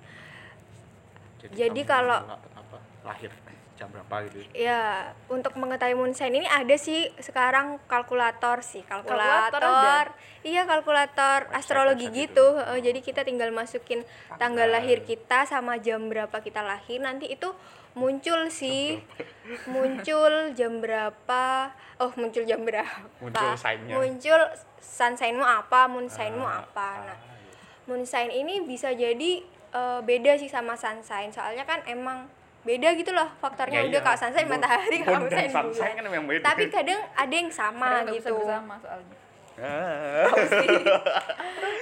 Jadi 1.54 1.82
kamu 1.82 1.90
kalau- 1.90 2.22
apa 2.38 2.78
lahir 3.02 3.30
jam 3.78 3.88
berapa 3.94 4.26
gitu 4.26 4.42
Ya, 4.50 5.14
untuk 5.30 5.54
mengetahui 5.54 5.94
moon 5.94 6.10
sign 6.10 6.34
ini 6.34 6.50
ada 6.50 6.74
sih 6.74 7.06
sekarang 7.22 7.78
kalkulator 7.86 8.58
sih, 8.60 8.82
Kalkulator 8.82 9.54
kalkulator. 9.54 10.06
Iya, 10.42 10.66
kalkulator 10.66 11.40
astrologi 11.54 12.10
website 12.10 12.34
gitu. 12.34 12.46
Eh, 12.58 12.80
jadi 12.82 12.98
kita 12.98 13.22
tinggal 13.22 13.54
masukin 13.54 14.02
tanggal 14.38 14.66
Tanggal. 14.66 14.68
lahir 14.74 14.98
kita 15.06 15.46
sama 15.46 15.78
jam 15.78 16.10
berapa 16.10 16.34
kita 16.42 16.62
lahir. 16.66 16.98
Nanti 16.98 17.30
itu 17.30 17.54
muncul 17.94 18.50
sih. 18.50 18.98
muncul 19.66 20.52
jam 20.58 20.82
berapa? 20.82 21.72
Oh, 21.98 22.10
muncul 22.18 22.42
jam 22.44 22.62
berapa? 22.62 23.06
Muncul 23.22 23.54
sign-nya. 23.58 23.94
Muncul 23.98 24.40
sun 24.78 25.14
sign-mu 25.14 25.42
apa, 25.42 25.86
moon 25.90 26.06
sign-mu 26.06 26.46
Ah, 26.46 26.62
apa. 26.62 26.90
Nah, 27.02 27.14
ah, 27.14 27.16
iya. 27.18 27.54
moon 27.86 28.02
sign 28.06 28.30
ini 28.30 28.62
bisa 28.62 28.94
jadi 28.94 29.42
eh, 29.68 30.00
beda 30.00 30.38
sih 30.38 30.48
sama 30.48 30.78
sun 30.78 31.02
sign. 31.02 31.30
Soalnya 31.30 31.66
kan 31.66 31.82
emang 31.84 32.30
beda 32.60 32.88
gitu 32.92 33.10
loh 33.10 33.28
faktornya 33.38 33.80
Ya 33.80 33.88
udah 33.88 33.92
iya. 33.94 34.06
kalau 35.00 35.14
Moon- 35.14 35.24
matahari 35.24 35.48
kalau 35.48 35.68
bulan. 35.70 35.94
kan 35.94 36.04
memang 36.04 36.28
beda. 36.28 36.42
tapi 36.44 36.64
kadang 36.68 37.00
ada 37.14 37.34
yang 37.34 37.50
sama 37.50 37.88
Kadang 37.96 38.14
gitu 38.14 38.30
bersama 38.34 38.74
soalnya 38.78 39.16
Ah. 39.58 40.30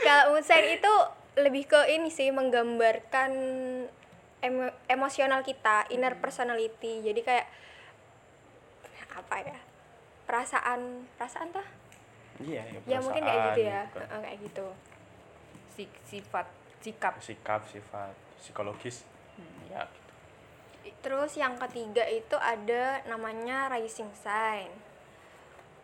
kalau 0.03 0.25
moon 0.31 0.41
sign 0.41 0.67
itu 0.73 0.93
lebih 1.37 1.65
ke 1.67 1.81
ini 1.91 2.09
sih 2.09 2.31
menggambarkan 2.31 3.31
emo- 4.39 4.77
emosional 4.87 5.41
kita 5.43 5.85
inner 5.91 6.17
personality 6.17 7.03
jadi 7.03 7.21
kayak 7.21 7.47
apa 9.13 9.37
ya 9.43 9.59
perasaan 10.25 10.81
perasaan 11.15 11.49
tah 11.51 11.69
iya 12.39 12.65
ya 12.85 12.99
mungkin 12.99 13.23
kayak 13.23 13.41
gitu 13.51 13.61
ya 13.63 13.81
perasaan, 13.87 14.09
Heeh, 14.11 14.21
kayak 14.23 14.39
gitu 14.43 14.67
Si- 15.75 15.99
sifat 16.07 16.47
sikap 16.81 17.15
sikap 17.19 17.61
sifat 17.65 18.13
psikologis 18.39 18.97
Hmm. 18.99 19.05
ya 19.05 19.13
gitu. 19.13 19.16
Terus 21.01 21.33
yang 21.39 21.55
ketiga 21.59 22.05
itu 22.07 22.37
ada 22.37 23.01
namanya 23.07 23.71
rising 23.71 24.11
sign. 24.13 24.71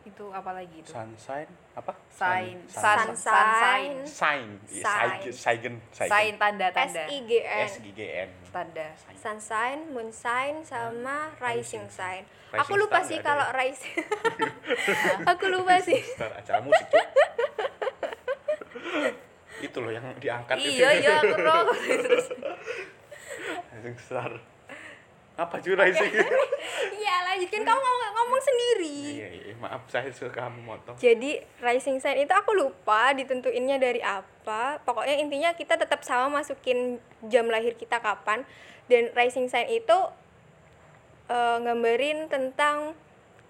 Itu 0.02 0.34
apa 0.34 0.50
lagi 0.50 0.82
itu? 0.82 0.90
Sunshine 0.90 1.46
apa? 1.78 1.94
Sign. 2.10 2.58
Sun- 2.66 3.14
sun 3.14 3.16
Sun 3.16 3.16
sign. 3.16 3.46
Sign. 3.54 3.92
sign. 4.04 4.46
Iya, 4.66 4.82
Sign. 4.82 5.20
Saigen 5.30 5.74
sign 5.94 6.34
tanda 6.36 6.68
S 6.68 6.74
tanda 6.74 7.02
I 7.06 7.18
G 7.22 7.32
N. 7.38 7.66
S 7.70 7.74
G 7.78 7.86
G 7.94 8.00
N. 8.26 8.30
Tanda. 8.50 8.88
Sun 9.14 9.38
sign, 9.38 9.78
moon 9.94 10.10
sign, 10.10 10.66
sama 10.66 11.30
rising 11.38 11.86
rising 11.86 11.86
sign. 11.88 12.22
Rising 12.50 12.60
Aku 12.66 12.72
lupa 12.76 12.98
sih 13.00 13.22
kalau 13.22 13.46
ya? 13.48 13.56
rising. 13.56 14.02
Aku 15.32 15.44
lupa 15.48 15.78
sih. 15.78 16.02
Star 16.02 16.34
acara 16.34 16.60
musik 16.60 16.86
itu 19.62 19.78
loh 19.78 19.94
yang 19.94 20.04
diangkat 20.18 20.58
itu. 20.58 20.82
Iya 20.82 20.90
iya 20.98 21.12
aku 21.22 21.36
tahu. 21.38 21.70
Terus 21.86 22.26
Rising 23.72 23.96
star 23.96 24.32
apa 25.34 25.56
cuy 25.58 25.72
rising 25.72 26.12
Iya, 26.94 27.14
lanjutkan 27.26 27.62
kamu 27.62 27.80
ngomong, 27.80 28.12
ngomong 28.14 28.40
sendiri. 28.40 28.96
iya 29.12 29.28
iya 29.30 29.54
maaf 29.56 29.82
saya 29.86 30.08
suka 30.08 30.30
kamu 30.30 30.60
motong 30.60 30.94
Jadi 30.96 31.30
rising 31.58 31.98
sign 31.98 32.20
itu 32.20 32.30
aku 32.30 32.52
lupa 32.52 33.10
ditentuinnya 33.12 33.76
dari 33.76 33.98
apa. 34.00 34.78
Pokoknya 34.80 35.16
intinya 35.16 35.50
kita 35.50 35.74
tetap 35.74 36.00
sama 36.00 36.28
masukin 36.32 36.98
jam 37.24 37.46
lahir 37.46 37.72
kita 37.72 37.98
kapan. 37.98 38.44
Dan 38.84 39.10
rising 39.12 39.46
sign 39.46 39.68
itu 39.68 39.98
eh, 41.28 41.56
ngambarin 41.58 42.28
tentang 42.28 42.92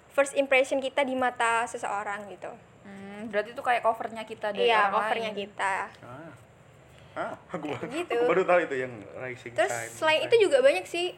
first 0.08 0.32
impression 0.34 0.78
kita 0.78 1.02
di 1.02 1.14
mata 1.14 1.64
seseorang 1.64 2.28
gitu. 2.28 2.52
Hmm, 2.82 3.26
berarti 3.26 3.50
itu 3.50 3.62
kayak 3.62 3.82
covernya 3.82 4.22
kita 4.22 4.50
dari 4.50 4.68
Iya, 4.68 4.88
covernya 4.88 5.30
lain. 5.30 5.40
kita. 5.40 5.74
ah 6.00 6.30
ah 7.14 7.32
aku 7.46 7.68
baru, 7.68 7.84
Gitu. 7.90 8.08
aku 8.10 8.24
baru 8.26 8.42
tahu 8.42 8.60
itu 8.62 8.74
yang 8.78 8.92
rising 9.18 9.52
Terus 9.52 9.68
sign 9.68 9.88
selain 9.94 10.20
itu 10.22 10.36
juga 10.40 10.60
banyak 10.60 10.84
sih 10.84 11.12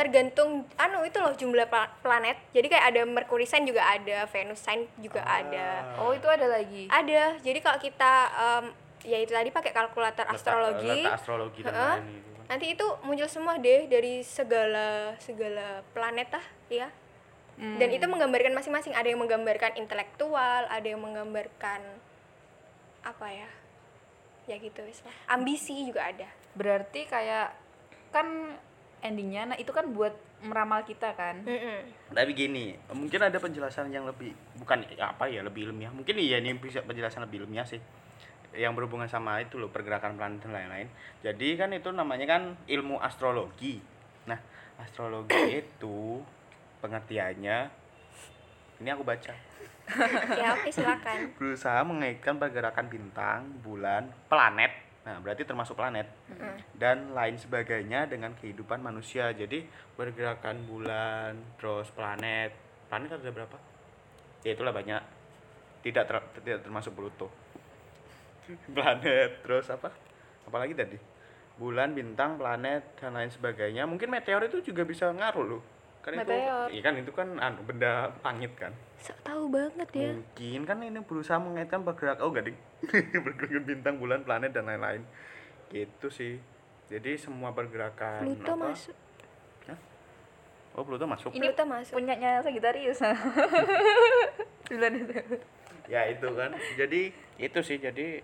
tergantung 0.00 0.64
anu 0.74 1.04
itu 1.04 1.16
loh 1.16 1.32
jumlah 1.32 1.68
pla- 1.68 1.92
planet. 2.00 2.40
Jadi 2.50 2.66
kayak 2.66 2.84
ada 2.88 3.00
Mercury 3.04 3.44
sign 3.44 3.62
juga 3.62 3.84
ada, 3.84 4.24
Venus 4.26 4.56
sign 4.58 4.88
juga 4.96 5.20
Ah. 5.20 5.38
ada. 5.38 5.66
oh 6.00 6.10
itu 6.10 6.24
ada 6.24 6.48
lagi 6.48 6.88
Ada. 6.88 7.36
Jadi 7.38 7.58
kalau 7.60 7.76
kita 7.78 8.12
em, 8.32 8.64
ya 9.02 9.16
itu 9.16 9.28
tadi 9.28 9.48
pakai 9.48 9.70
kalkulator 9.70 10.24
Letak- 10.24 10.34
astrologi, 10.34 10.88
letak 10.98 11.14
astrologi 11.14 11.60
dan 11.60 11.68
Heeh. 11.70 11.96
lain 11.96 12.08
itu 12.10 12.30
kan. 12.32 12.44
nanti 12.48 12.66
itu 12.68 12.86
muncul 13.02 13.28
semua 13.28 13.54
deh 13.56 13.84
dari 13.86 14.20
segala 14.20 14.86
segala 15.18 15.84
planet 15.92 16.28
lah, 16.30 16.46
ya. 16.68 16.88
Dan 17.60 17.92
itu 17.92 18.02
menggambarkan 18.02 18.56
masing-masing. 18.56 18.96
Ada 18.96 19.12
yang 19.12 19.20
menggambarkan 19.20 19.76
intelektual, 19.76 20.64
ada 20.64 20.82
yang 20.82 20.96
menggambarkan 20.96 21.84
apa 23.02 23.26
ya? 23.28 23.48
Ya 24.46 24.56
gitu. 24.56 24.80
Ambisi 25.28 25.84
juga 25.84 26.08
ada. 26.08 26.24
berarti 26.50 27.04
kayak 27.04 27.52
kan 28.10 28.26
endingnya 29.00 29.52
nah 29.52 29.56
itu 29.56 29.72
kan 29.72 29.88
buat 29.90 30.12
meramal 30.40 30.84
kita 30.88 31.12
kan 31.16 31.44
Mm-mm. 31.44 31.78
Tapi 32.10 32.32
gini, 32.32 32.72
mungkin 32.90 33.20
ada 33.20 33.36
penjelasan 33.36 33.92
yang 33.92 34.08
lebih 34.08 34.32
bukan 34.56 34.82
ya 34.96 35.12
apa 35.14 35.28
ya 35.30 35.44
lebih 35.44 35.70
ilmiah. 35.70 35.92
Mungkin 35.92 36.16
iya 36.18 36.40
ini 36.40 36.56
bisa 36.56 36.82
penjelasan 36.82 37.22
lebih 37.28 37.44
ilmiah 37.44 37.62
sih. 37.62 37.78
Yang 38.50 38.72
berhubungan 38.82 39.06
sama 39.06 39.38
itu 39.38 39.60
loh 39.62 39.70
pergerakan 39.70 40.18
planet 40.18 40.42
dan 40.42 40.50
lain-lain. 40.56 40.88
Jadi 41.22 41.54
kan 41.54 41.70
itu 41.70 41.92
namanya 41.94 42.26
kan 42.26 42.42
ilmu 42.66 42.98
astrologi. 42.98 43.78
Nah, 44.26 44.40
astrologi 44.80 45.38
itu 45.62 46.24
pengertiannya 46.82 47.58
ini 48.80 48.88
aku 48.88 49.04
baca. 49.04 49.34
ya 50.40 50.56
oke 50.56 50.70
silakan. 50.72 51.36
Berusaha 51.36 51.84
mengaitkan 51.84 52.40
pergerakan 52.40 52.86
bintang, 52.88 53.40
bulan, 53.60 54.08
planet. 54.26 54.89
Nah, 55.10 55.18
berarti 55.18 55.42
termasuk 55.42 55.74
planet 55.74 56.06
dan 56.78 57.10
lain 57.10 57.34
sebagainya 57.34 58.06
dengan 58.06 58.30
kehidupan 58.38 58.78
manusia. 58.78 59.34
Jadi 59.34 59.66
pergerakan 59.98 60.70
bulan, 60.70 61.34
terus 61.58 61.90
planet. 61.90 62.54
Planet 62.86 63.18
ada 63.18 63.30
berapa? 63.34 63.58
Ya 64.46 64.54
itulah 64.54 64.70
banyak. 64.70 65.02
Tidak 65.82 66.04
ter- 66.06 66.30
tidak 66.46 66.62
termasuk 66.62 66.94
Pluto. 66.94 67.26
planet, 68.70 69.42
terus 69.42 69.66
apa? 69.66 69.90
Apalagi 70.46 70.78
tadi? 70.78 70.94
Bulan, 71.58 71.90
bintang, 71.90 72.38
planet 72.38 72.94
dan 73.02 73.18
lain 73.18 73.34
sebagainya. 73.34 73.90
Mungkin 73.90 74.06
meteor 74.14 74.46
itu 74.46 74.62
juga 74.62 74.86
bisa 74.86 75.10
ngaruh 75.10 75.58
loh. 75.58 75.62
Kan 76.06 76.22
Meteor. 76.22 76.70
itu, 76.70 76.78
iya 76.78 76.82
kan 76.86 76.94
itu 76.96 77.10
kan 77.10 77.28
anu, 77.36 77.66
benda 77.66 78.14
langit 78.22 78.54
kan. 78.54 78.70
Sok 79.00 79.18
tahu 79.24 79.48
banget 79.48 79.88
ya. 79.96 80.12
Mungkin 80.12 80.60
kan 80.68 80.78
ini 80.84 81.00
berusaha 81.00 81.40
mengaitkan 81.40 81.80
pergerakan 81.80 82.20
oh 82.20 82.30
gading 82.32 82.56
pergerakan 83.26 83.64
bintang, 83.64 83.94
bulan, 83.96 84.20
planet 84.24 84.52
dan 84.52 84.68
lain-lain. 84.68 85.02
Gitu 85.72 86.08
sih. 86.12 86.36
Jadi 86.90 87.16
semua 87.16 87.54
pergerakan 87.56 88.26
Pluto 88.26 88.52
apa? 88.52 88.74
masuk. 88.74 88.96
Oh, 90.70 90.86
Pluto 90.86 91.02
masuk. 91.02 91.30
ini 91.34 91.50
Pluto 91.50 91.64
masuk. 91.66 91.98
punyanya 91.98 92.38
Sagittarius 92.46 93.02
bulan 94.70 94.92
itu 94.94 95.12
Ya, 95.90 96.06
itu 96.06 96.28
kan. 96.30 96.54
Jadi 96.78 97.10
itu 97.42 97.58
sih 97.66 97.82
jadi 97.82 98.22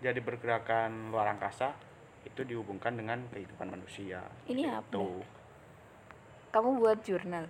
jadi 0.00 0.20
pergerakan 0.24 1.12
luar 1.12 1.36
angkasa 1.36 1.76
itu 2.24 2.40
dihubungkan 2.48 2.96
dengan 2.96 3.20
kehidupan 3.34 3.68
manusia. 3.68 4.24
Ini 4.48 4.72
apa? 4.72 4.88
Tuh. 4.88 5.20
kamu 6.52 6.84
buat 6.84 7.00
jurnal 7.00 7.48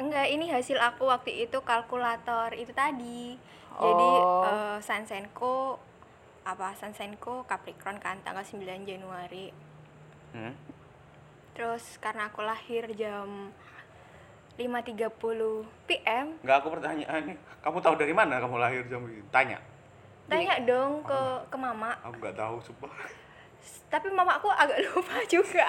Enggak, 0.00 0.26
ini 0.32 0.48
hasil 0.48 0.80
aku 0.80 1.12
waktu 1.12 1.44
itu 1.44 1.60
kalkulator 1.60 2.56
itu 2.56 2.72
tadi. 2.72 3.36
Jadi 3.76 4.10
Oh. 4.16 4.48
eh, 4.48 4.78
Sansenko 4.80 5.76
apa 6.40 6.72
Sansenko 6.72 7.44
Capricorn 7.44 8.00
kan 8.00 8.16
tanggal 8.24 8.40
9 8.40 8.88
Januari. 8.88 9.52
Hmm? 10.32 10.56
Terus 11.52 12.00
karena 12.00 12.32
aku 12.32 12.40
lahir 12.40 12.88
jam 12.96 13.52
5.30 14.56 15.68
PM. 15.84 16.40
Enggak 16.40 16.56
aku 16.64 16.68
pertanyaan. 16.72 17.36
Kamu 17.60 17.78
tahu 17.84 17.94
dari 18.00 18.16
mana 18.16 18.40
kamu 18.40 18.56
lahir 18.56 18.82
jam? 18.88 19.04
Tanya. 19.28 19.60
Tanya 20.32 20.64
dong 20.64 21.04
ke 21.04 21.20
ke 21.52 21.56
mama. 21.60 21.92
Aku 22.00 22.16
nggak 22.16 22.40
tahu 22.40 22.56
sumpah. 22.64 22.88
Tapi 23.86 24.06
mamaku 24.08 24.46
agak 24.46 24.78
lupa 24.86 25.18
juga. 25.26 25.66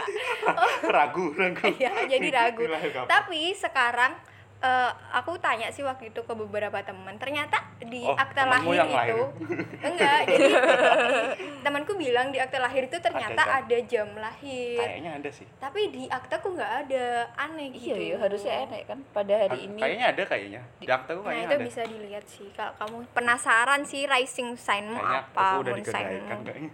ragu, 0.96 1.34
ragu. 1.34 1.66
Iya, 1.74 2.06
jadi 2.06 2.28
ragu. 2.30 2.64
Tapi 3.04 3.50
sekarang 3.52 4.14
eh, 4.62 4.92
aku 5.12 5.42
tanya 5.42 5.74
sih 5.74 5.82
waktu 5.82 6.14
itu 6.14 6.22
ke 6.22 6.34
beberapa 6.36 6.78
teman. 6.82 7.18
Ternyata 7.18 7.58
di 7.82 8.06
Oh, 8.06 8.14
akta 8.14 8.46
lahir 8.46 8.78
yang 8.78 8.86
itu 8.88 8.94
lahir. 8.94 9.18
enggak. 9.90 10.20
Jadi 10.24 10.54
temanku 11.60 11.98
bilang 11.98 12.30
di 12.30 12.38
akta 12.38 12.62
lahir 12.62 12.86
itu 12.86 12.98
ternyata 12.98 13.42
jam. 13.42 13.58
ada 13.58 13.78
jam, 13.90 14.08
lahir. 14.14 14.78
Kayaknya 14.78 15.12
ada 15.18 15.30
sih. 15.34 15.48
Tapi 15.58 15.82
di 15.90 16.04
aktaku 16.06 16.54
nggak 16.54 16.74
ada. 16.86 17.06
Aneh 17.34 17.74
gitu. 17.74 17.98
Iya, 17.98 18.14
ya 18.14 18.18
harusnya 18.22 18.54
enak 18.70 18.82
kan 18.86 19.00
pada 19.10 19.34
hari 19.34 19.66
ini. 19.66 19.82
Kayaknya 19.82 20.06
ada 20.14 20.24
kayaknya. 20.30 20.62
Di 20.78 20.86
akta 20.86 21.10
aku 21.10 21.22
Nah 21.22 21.26
kayaknya 21.26 21.42
itu 21.44 21.58
ada. 21.58 21.66
bisa 21.66 21.82
dilihat 21.90 22.26
sih 22.30 22.48
kalau 22.54 22.74
kamu 22.78 22.98
penasaran 23.18 23.82
sih 23.82 24.06
rising 24.06 24.54
sign-mu 24.54 24.94
Kayaknya 24.94 25.22
apa, 25.26 25.42
aku 25.42 25.62
udah 25.66 25.74
moon 25.74 25.86
sign-mu. 25.90 26.70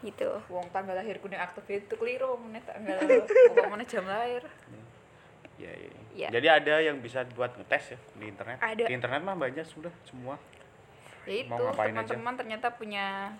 Gitu. 0.00 0.30
Wong 0.48 0.66
tanggal 0.72 0.96
lahirku 0.96 1.28
ning 1.28 1.40
akte 1.40 1.60
itu 1.68 1.94
keliru 1.96 2.40
meneh 2.40 2.62
tanggal 2.64 2.96
mana 3.72 3.84
jam 3.84 4.04
lahir. 4.08 4.44
Iya, 5.60 5.72
iya. 5.76 5.90
Iya. 6.10 6.28
Jadi 6.32 6.46
ada 6.48 6.74
yang 6.80 6.96
bisa 6.98 7.22
buat 7.36 7.52
ngetes 7.54 7.96
ya 7.96 7.98
di 8.16 8.24
internet. 8.28 8.58
Ada. 8.58 8.84
Di 8.88 8.94
internet 8.96 9.20
mah 9.22 9.36
banyak 9.36 9.66
sudah 9.68 9.92
semua. 10.08 10.40
Ya 11.28 11.44
itu 11.44 11.52
teman-teman 11.52 12.34
ternyata 12.34 12.72
punya 12.72 13.36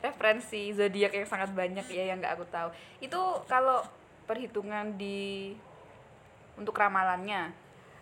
referensi 0.00 0.72
zodiak 0.72 1.12
yang 1.12 1.28
sangat 1.28 1.52
banyak 1.52 1.84
ya 1.88 2.12
yang 2.12 2.20
nggak 2.20 2.40
aku 2.40 2.44
tahu. 2.48 2.68
Itu 3.00 3.20
kalau 3.48 3.84
perhitungan 4.28 4.94
di 4.96 5.52
untuk 6.56 6.76
ramalannya 6.76 7.50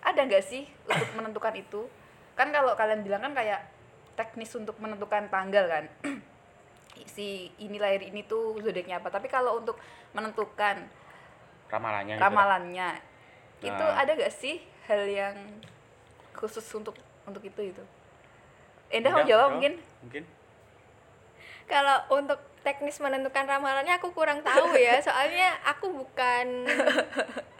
ada 0.02 0.20
nggak 0.22 0.44
sih 0.44 0.66
untuk 0.86 1.10
menentukan 1.18 1.54
itu? 1.58 1.86
Kan 2.38 2.54
kalau 2.54 2.74
kalian 2.78 3.02
bilang 3.02 3.22
kan 3.22 3.34
kayak 3.34 3.66
teknis 4.14 4.50
untuk 4.54 4.78
menentukan 4.78 5.30
tanggal 5.30 5.64
kan. 5.66 5.84
si 7.06 7.52
ini 7.58 7.78
lahir 7.78 8.02
ini 8.02 8.24
tuh 8.24 8.58
zodiaknya 8.58 8.98
apa. 8.98 9.12
Tapi 9.12 9.28
kalau 9.28 9.60
untuk 9.60 9.76
menentukan 10.10 10.88
Ramalannya 11.68 12.16
gitu. 12.16 12.24
ramalannya 12.24 12.88
itu 13.60 13.84
Nah. 13.84 14.00
ada 14.00 14.16
gak 14.16 14.32
sih 14.32 14.56
hal 14.88 15.04
yang 15.04 15.36
khusus 16.32 16.64
untuk 16.72 16.96
untuk 17.28 17.44
itu 17.44 17.60
itu 17.60 17.84
Endah 18.88 19.12
mau 19.12 19.20
jawab. 19.20 19.52
mungkin 19.58 19.76
Mungkin. 20.00 20.24
Kalau 21.68 22.00
untuk 22.08 22.40
teknis 22.64 22.96
menentukan 22.96 23.44
ramalannya 23.44 24.00
aku 24.00 24.08
kurang 24.16 24.40
tahu 24.40 24.72
ya, 24.72 24.96
soalnya 25.04 25.52
aku 25.68 25.92
bukan 25.92 26.64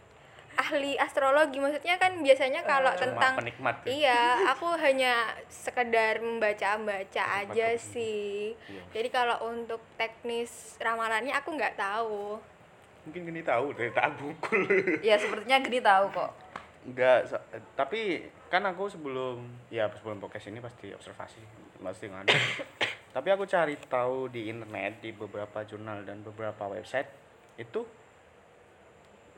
ahli 0.59 0.99
astrologi. 0.99 1.63
Maksudnya 1.63 1.97
kan 2.03 2.19
biasanya 2.19 2.67
kalau 2.67 2.91
Cuma 2.99 3.03
tentang 3.07 3.35
penikmat 3.39 3.77
ya. 3.87 3.89
Iya, 3.89 4.23
aku 4.51 4.67
hanya 4.75 5.15
sekedar 5.47 6.19
membaca-baca 6.19 7.23
aja 7.47 7.67
opini. 7.71 7.79
sih. 7.79 8.29
Iya. 8.67 8.83
Jadi 8.91 9.09
kalau 9.09 9.39
untuk 9.47 9.79
teknis 9.95 10.75
ramalannya 10.83 11.31
aku 11.33 11.55
nggak 11.55 11.79
tahu. 11.79 12.43
Mungkin 13.07 13.31
gini 13.31 13.41
tahu 13.47 13.73
dari 13.73 13.95
tak 13.95 14.19
bungkul. 14.19 14.67
ya 15.07 15.15
sepertinya 15.17 15.63
gini 15.63 15.81
tahu 15.81 16.11
kok 16.13 16.33
Enggak, 16.89 17.29
so- 17.29 17.47
eh, 17.53 17.61
tapi 17.77 18.25
kan 18.49 18.65
aku 18.65 18.89
sebelum 18.89 19.45
ya 19.69 19.93
sebelum 19.93 20.25
podcast 20.25 20.49
ini 20.49 20.57
pasti 20.59 20.89
observasi, 20.89 21.41
pasti 21.81 22.09
ngadu. 22.09 22.33
tapi 23.17 23.29
aku 23.29 23.45
cari 23.45 23.77
tahu 23.89 24.33
di 24.33 24.49
internet 24.49 25.05
di 25.05 25.13
beberapa 25.13 25.65
jurnal 25.69 26.01
dan 26.09 26.25
beberapa 26.25 26.65
website 26.69 27.09
itu 27.61 27.85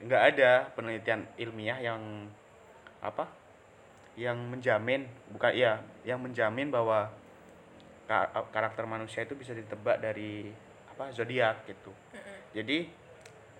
nggak 0.01 0.23
ada 0.35 0.73
penelitian 0.73 1.29
ilmiah 1.37 1.77
yang 1.77 2.29
apa 3.05 3.29
yang 4.17 4.37
menjamin 4.49 5.09
bukan 5.33 5.53
ya 5.53 5.81
yang 6.05 6.21
menjamin 6.21 6.73
bahwa 6.73 7.13
ka- 8.09 8.33
karakter 8.53 8.85
manusia 8.89 9.25
itu 9.25 9.37
bisa 9.37 9.53
ditebak 9.53 10.01
dari 10.03 10.51
apa 10.91 11.13
zodiak 11.13 11.65
gitu. 11.69 11.93
Jadi 12.53 12.91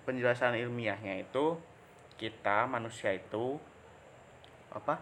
penjelasan 0.03 0.57
ilmiahnya 0.57 1.21
itu 1.23 1.57
kita 2.17 2.69
manusia 2.69 3.13
itu 3.15 3.57
apa 4.73 5.01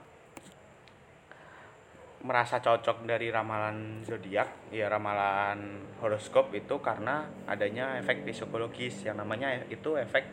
merasa 2.19 2.59
cocok 2.59 3.07
dari 3.07 3.31
ramalan 3.31 4.03
zodiak 4.03 4.71
ya 4.75 4.91
ramalan 4.91 5.87
horoskop 6.03 6.51
itu 6.51 6.75
karena 6.83 7.31
adanya 7.47 7.95
efek 7.95 8.27
psikologis 8.27 9.07
yang 9.07 9.15
namanya 9.15 9.63
itu 9.71 9.95
efek 9.95 10.27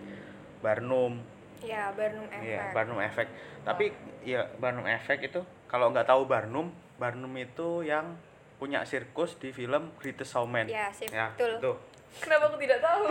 Barnum 0.59 1.21
Ya, 1.59 1.89
Barnum 1.91 2.29
Effect. 2.29 2.45
Iya, 2.45 2.63
Barnum 2.71 2.99
Effect. 3.01 3.31
Tapi 3.65 3.85
ya 4.23 4.45
Barnum 4.57 4.85
Effect 4.85 5.23
itu 5.25 5.41
kalau 5.67 5.89
nggak 5.89 6.05
tahu 6.05 6.25
Barnum, 6.25 6.69
Barnum 6.95 7.33
itu 7.35 7.81
yang 7.81 8.13
punya 8.57 8.85
sirkus 8.85 9.37
di 9.37 9.51
film 9.51 9.89
Greatest 9.97 10.33
Showman. 10.33 10.65
Ya, 10.65 10.89
sip, 10.91 11.09
Ya, 11.09 11.33
betul. 11.33 11.57
itu. 11.59 11.73
kenapa 12.17 12.49
aku 12.49 12.57
tidak 12.57 12.81
tahu 12.81 13.03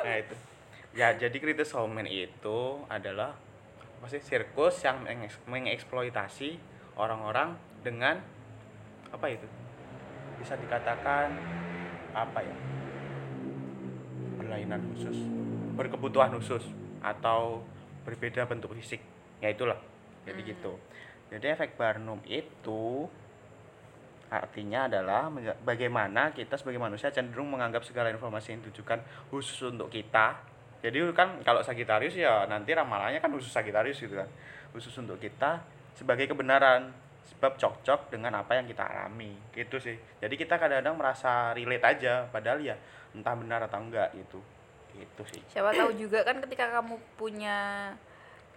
Nah, 0.00 0.16
itu. 0.22 0.34
Ya, 0.94 1.12
jadi 1.12 1.34
Greatest 1.34 1.70
Showman 1.70 2.06
itu 2.06 2.58
adalah 2.86 3.34
apa 3.98 4.06
sih 4.06 4.18
sirkus 4.18 4.78
yang 4.80 5.02
mengeks- 5.02 5.42
mengeksploitasi 5.44 6.58
orang-orang 6.94 7.54
dengan 7.80 8.22
apa 9.10 9.26
itu? 9.28 9.46
Bisa 10.38 10.54
dikatakan 10.54 11.34
apa 12.12 12.38
ya? 12.38 12.56
berlainan 14.38 14.78
khusus, 14.88 15.26
berkebutuhan 15.78 16.34
khusus 16.34 16.66
atau 16.98 17.62
berbeda 18.02 18.42
bentuk 18.50 18.74
fisik. 18.74 18.98
Ya 19.38 19.54
itulah. 19.54 19.78
Jadi 20.26 20.42
gitu. 20.42 20.74
Jadi 21.30 21.46
efek 21.54 21.78
Barnum 21.78 22.18
itu 22.26 23.06
artinya 24.28 24.90
adalah 24.90 25.32
bagaimana 25.64 26.36
kita 26.36 26.60
sebagai 26.60 26.76
manusia 26.76 27.08
cenderung 27.08 27.48
menganggap 27.48 27.80
segala 27.86 28.12
informasi 28.12 28.58
yang 28.58 28.60
ditujukan 28.66 29.00
khusus 29.30 29.70
untuk 29.70 29.88
kita. 29.88 30.42
Jadi 30.82 30.98
kan 31.14 31.40
kalau 31.46 31.62
Sagitarius 31.62 32.18
ya 32.18 32.44
nanti 32.50 32.74
ramalannya 32.74 33.22
kan 33.22 33.30
khusus 33.30 33.54
Sagitarius 33.54 34.02
gitu 34.02 34.18
kan. 34.18 34.28
Khusus 34.74 34.92
untuk 34.98 35.22
kita 35.22 35.62
sebagai 35.94 36.26
kebenaran 36.26 36.90
sebab 37.28 37.60
cocok 37.60 38.10
dengan 38.10 38.34
apa 38.40 38.56
yang 38.56 38.66
kita 38.66 38.82
alami 38.82 39.36
gitu 39.54 39.78
sih. 39.78 39.96
Jadi 40.18 40.34
kita 40.34 40.56
kadang-kadang 40.56 40.96
merasa 40.96 41.52
relate 41.52 41.84
aja 41.84 42.26
padahal 42.28 42.58
ya 42.64 42.76
entah 43.12 43.36
benar 43.36 43.62
atau 43.68 43.78
enggak 43.78 44.10
gitu. 44.16 44.40
Gitu 44.94 45.22
sih. 45.30 45.42
siapa 45.52 45.70
tahu 45.72 45.90
juga 45.94 46.22
kan 46.22 46.38
ketika 46.42 46.70
kamu 46.74 46.98
punya 47.14 47.90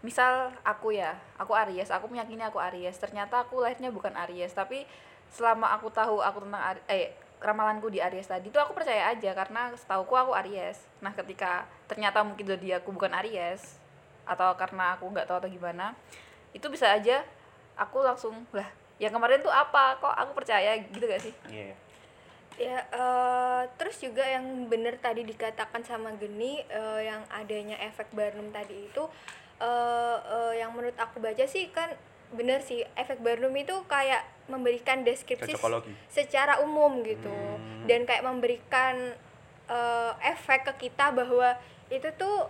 misal 0.01 0.49
aku 0.65 0.97
ya 0.97 1.13
aku 1.37 1.53
Aries 1.53 1.93
aku 1.93 2.09
meyakini 2.09 2.41
aku 2.41 2.57
Aries 2.57 2.97
ternyata 2.97 3.45
aku 3.45 3.61
lahirnya 3.61 3.93
bukan 3.93 4.13
Aries 4.25 4.49
tapi 4.51 4.89
selama 5.29 5.69
aku 5.77 5.93
tahu 5.93 6.19
aku 6.19 6.41
tentang 6.41 6.81
eh 6.89 7.13
ramalanku 7.37 7.89
di 7.89 8.01
Aries 8.01 8.25
tadi 8.29 8.49
itu 8.49 8.57
aku 8.57 8.73
percaya 8.73 9.13
aja 9.13 9.33
karena 9.37 9.69
setauku 9.77 10.13
aku 10.17 10.33
Aries 10.33 10.81
nah 11.05 11.13
ketika 11.13 11.69
ternyata 11.85 12.25
mungkin 12.25 12.49
jadi 12.49 12.81
aku 12.81 12.89
bukan 12.89 13.13
Aries 13.21 13.77
atau 14.25 14.53
karena 14.57 14.97
aku 14.97 15.05
nggak 15.09 15.29
tahu 15.29 15.37
atau 15.45 15.49
gimana 15.49 15.93
itu 16.53 16.65
bisa 16.69 16.89
aja 16.89 17.21
aku 17.77 18.01
langsung 18.01 18.45
lah 18.53 18.67
yang 19.01 19.09
kemarin 19.13 19.41
tuh 19.41 19.49
apa 19.49 19.97
kok 19.97 20.13
aku 20.13 20.31
percaya 20.37 20.77
gitu 20.77 21.05
gak 21.09 21.21
sih 21.25 21.33
Iya. 21.49 21.73
Ya, 22.61 22.85
eh, 22.93 23.61
terus 23.81 23.97
juga 23.97 24.21
yang 24.21 24.69
benar 24.69 25.01
tadi 25.01 25.25
dikatakan 25.25 25.81
sama 25.81 26.13
Geni 26.13 26.61
eh, 26.61 27.01
yang 27.09 27.25
adanya 27.33 27.73
efek 27.81 28.13
Barnum 28.13 28.53
tadi 28.53 28.85
itu 28.85 29.03
eh, 29.57 30.17
eh, 30.21 30.53
yang 30.61 30.69
menurut 30.69 30.93
aku 30.93 31.17
baca 31.17 31.41
sih 31.49 31.73
kan 31.73 31.89
benar 32.31 32.61
sih 32.61 32.85
efek 32.93 33.17
Barnum 33.19 33.51
itu 33.57 33.73
kayak 33.89 34.21
memberikan 34.45 35.01
deskripsi 35.01 35.57
secara 36.07 36.61
umum 36.61 37.01
gitu 37.01 37.33
Hmm. 37.81 37.89
dan 37.89 38.05
kayak 38.05 38.21
memberikan 38.21 39.17
eh, 39.65 40.11
efek 40.29 40.69
ke 40.69 40.87
kita 40.87 41.09
bahwa 41.09 41.57
itu 41.89 42.05
tuh 42.13 42.45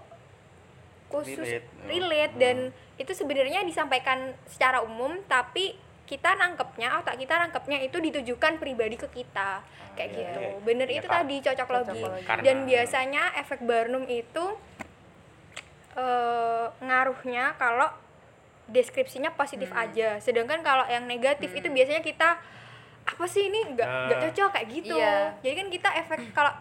khusus 1.08 1.39
Relate. 1.39 1.88
relate, 1.88 2.34
dan 2.36 2.58
itu 2.95 3.12
sebenarnya 3.12 3.63
disampaikan 3.63 4.32
secara 4.47 4.80
umum 4.80 5.19
tapi 5.28 5.76
kita 6.12 6.36
nangkepnya 6.36 7.00
otak 7.00 7.15
kita 7.15 7.39
nangkepnya 7.39 7.80
itu 7.80 7.95
ditujukan 7.97 8.60
pribadi 8.60 9.00
ke 9.00 9.08
kita 9.10 9.63
kayak 9.93 10.10
iya, 10.10 10.19
gitu 10.21 10.39
iya. 10.41 10.52
bener 10.62 10.86
Iya, 10.86 10.97
itu 10.97 11.08
Kak. 11.08 11.15
tadi 11.17 11.36
cocok 11.41 11.67
logi 11.69 11.88
Cocokologi. 11.89 12.24
Karena- 12.26 12.43
dan 12.43 12.58
biasanya 12.65 13.24
efek 13.38 13.60
Barnum 13.62 14.04
itu 14.06 14.45
eh, 15.93 16.65
ngaruhnya 16.80 17.56
kalau 17.56 17.88
deskripsinya 18.67 19.32
positif 19.34 19.67
Hmm. 19.69 19.84
aja 19.84 20.10
sedangkan 20.17 20.60
kalau 20.62 20.84
yang 20.86 21.04
negatif 21.06 21.52
itu 21.52 21.67
biasanya 21.67 22.00
kita 22.00 22.39
apa 23.04 23.26
sih 23.26 23.50
ini 23.50 23.67
nggak 23.69 23.88
nggak 24.08 24.15
Nah. 24.15 24.24
cocok 24.26 24.50
kayak 24.54 24.67
gitu 24.69 24.95
Iya. 24.95 25.36
jadi 25.41 25.54
kan 25.58 25.67
kita 25.67 25.89
efek 25.97 26.19
kalau 26.32 26.54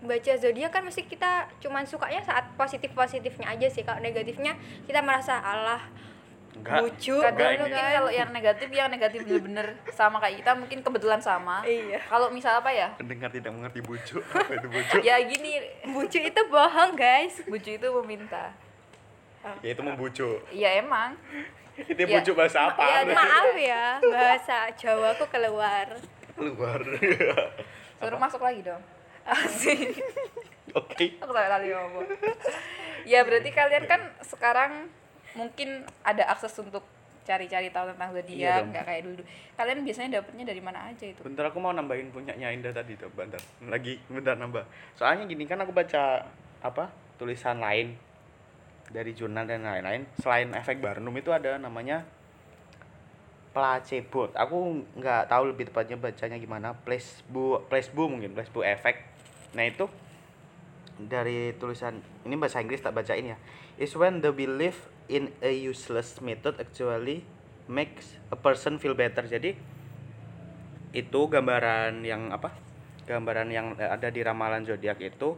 baca 0.00 0.32
zodiak 0.34 0.70
kan 0.70 0.82
mesti 0.82 1.02
kita 1.02 1.30
cuman 1.58 1.84
sukanya 1.84 2.20
saat 2.20 2.48
positif 2.54 2.92
positifnya 2.92 3.48
aja 3.50 3.66
sih 3.66 3.80
kalau 3.82 4.00
negatifnya 4.00 4.56
kita 4.84 5.00
merasa 5.00 5.36
Allah 5.36 5.80
Enggak. 6.54 6.78
Lucu. 6.80 7.18
enggak 7.18 7.34
kadang 7.34 7.50
ini. 7.50 7.60
mungkin 7.60 7.84
kalau 7.90 8.10
yang 8.10 8.30
negatif 8.30 8.68
yang 8.70 8.86
negatif 8.86 9.18
bener-bener 9.20 9.66
sama 9.90 10.16
kayak 10.18 10.36
kita 10.38 10.50
mungkin 10.54 10.78
kebetulan 10.80 11.18
sama 11.18 11.66
iya 11.66 11.98
kalau 12.06 12.30
misal 12.30 12.62
apa 12.62 12.70
ya 12.70 12.94
pendengar 12.94 13.26
tidak 13.28 13.50
mengerti 13.50 13.82
bujuk 13.82 14.22
apa 14.32 14.52
itu 14.54 14.68
bujuk 14.68 15.00
ya 15.02 15.18
gini 15.20 15.50
bucu 15.90 16.18
itu 16.20 16.40
bohong 16.46 16.94
guys 16.94 17.42
bucu 17.42 17.74
itu 17.74 17.86
meminta 17.98 18.54
yaitu 19.60 19.82
membujuk 19.82 20.40
Iya 20.48 20.80
emang. 20.80 21.18
itu 21.90 22.00
Ya, 22.00 22.22
bahasa 22.32 22.70
apa 22.70 22.80
iya, 22.80 22.96
ada- 23.02 23.12
Maaf 23.12 23.50
ya, 23.52 23.84
bahasa 24.00 24.58
Jawaku 24.72 25.26
keluar. 25.26 25.86
keluar 26.32 26.80
Suruh 27.98 28.20
masuk 28.20 28.40
lagi 28.40 28.62
dong. 28.62 28.78
Asik. 29.24 29.96
oke 30.70 31.06
Aku 31.18 31.32
salah 31.32 31.50
kali 31.50 31.72
ngomong. 31.72 32.06
Ya 33.04 33.20
berarti 33.20 33.50
kalian 33.50 33.84
kan 33.84 34.00
sekarang 34.22 34.86
mungkin 35.34 35.82
ada 36.06 36.24
akses 36.30 36.54
untuk 36.58 36.82
cari-cari 37.24 37.72
tahu 37.72 37.88
tentang 37.96 38.12
Iya 38.12 38.20
zodiak, 38.20 38.56
dong. 38.60 38.68
nggak 38.70 38.84
kayak 38.84 39.02
dulu. 39.08 39.22
Kalian 39.56 39.78
biasanya 39.80 40.10
dapetnya 40.20 40.44
dari 40.44 40.60
mana 40.60 40.78
aja 40.92 41.04
itu? 41.08 41.20
bentar 41.24 41.48
aku 41.48 41.58
mau 41.58 41.72
nambahin 41.72 42.12
punyanya 42.12 42.52
Indah 42.52 42.70
tadi 42.70 42.94
tuh 43.00 43.08
bentar. 43.16 43.40
Lagi 43.64 43.96
bentar 44.12 44.36
nambah. 44.36 44.64
Soalnya 44.94 45.24
gini 45.24 45.48
kan 45.48 45.56
aku 45.64 45.72
baca 45.72 46.28
apa 46.60 46.84
tulisan 47.16 47.60
lain 47.64 47.96
dari 48.92 49.16
jurnal 49.16 49.48
dan 49.48 49.64
lain-lain. 49.64 50.04
Selain 50.20 50.52
efek 50.52 50.84
Barnum 50.84 51.16
itu 51.16 51.32
ada 51.32 51.56
namanya 51.56 52.04
placebo. 53.56 54.28
Aku 54.36 54.84
nggak 55.00 55.32
tahu 55.32 55.48
lebih 55.48 55.72
tepatnya 55.72 55.96
bacanya 55.96 56.36
gimana. 56.36 56.76
Placebo 56.84 57.64
placebo 57.72 58.12
mungkin 58.12 58.36
placebo 58.36 58.60
effect. 58.60 59.00
Nah 59.56 59.64
itu 59.64 59.88
dari 61.00 61.56
tulisan 61.56 61.98
ini 62.28 62.36
bahasa 62.36 62.60
Inggris 62.60 62.84
tak 62.84 62.94
bacain 62.94 63.26
ya 63.26 63.38
is 63.76 63.92
when 63.94 64.20
the 64.20 64.30
belief 64.30 64.86
in 65.06 65.32
a 65.40 65.50
useless 65.50 66.18
method 66.18 66.56
actually 66.56 67.22
makes 67.66 68.16
a 68.28 68.36
person 68.36 68.76
feel 68.76 68.92
better. 68.92 69.22
Jadi 69.22 69.56
itu 70.94 71.20
gambaran 71.26 72.02
yang 72.02 72.30
apa? 72.30 72.54
Gambaran 73.04 73.48
yang 73.48 73.74
ada 73.76 74.08
di 74.08 74.20
ramalan 74.20 74.64
zodiak 74.64 74.96
itu 74.98 75.36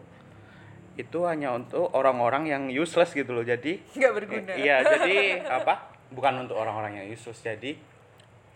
itu 0.97 1.19
hanya 1.29 1.53
untuk 1.53 1.93
orang-orang 1.93 2.49
yang 2.49 2.63
useless 2.69 3.13
gitu 3.13 3.33
loh. 3.33 3.45
Jadi 3.45 3.81
Nggak 3.93 4.13
berguna. 4.15 4.53
i- 4.57 4.65
iya 4.65 4.77
jadi 4.81 5.17
apa? 5.45 5.93
Bukan 6.09 6.47
untuk 6.47 6.57
orang-orang 6.57 7.03
yang 7.03 7.07
useless. 7.11 7.41
Jadi 7.41 7.77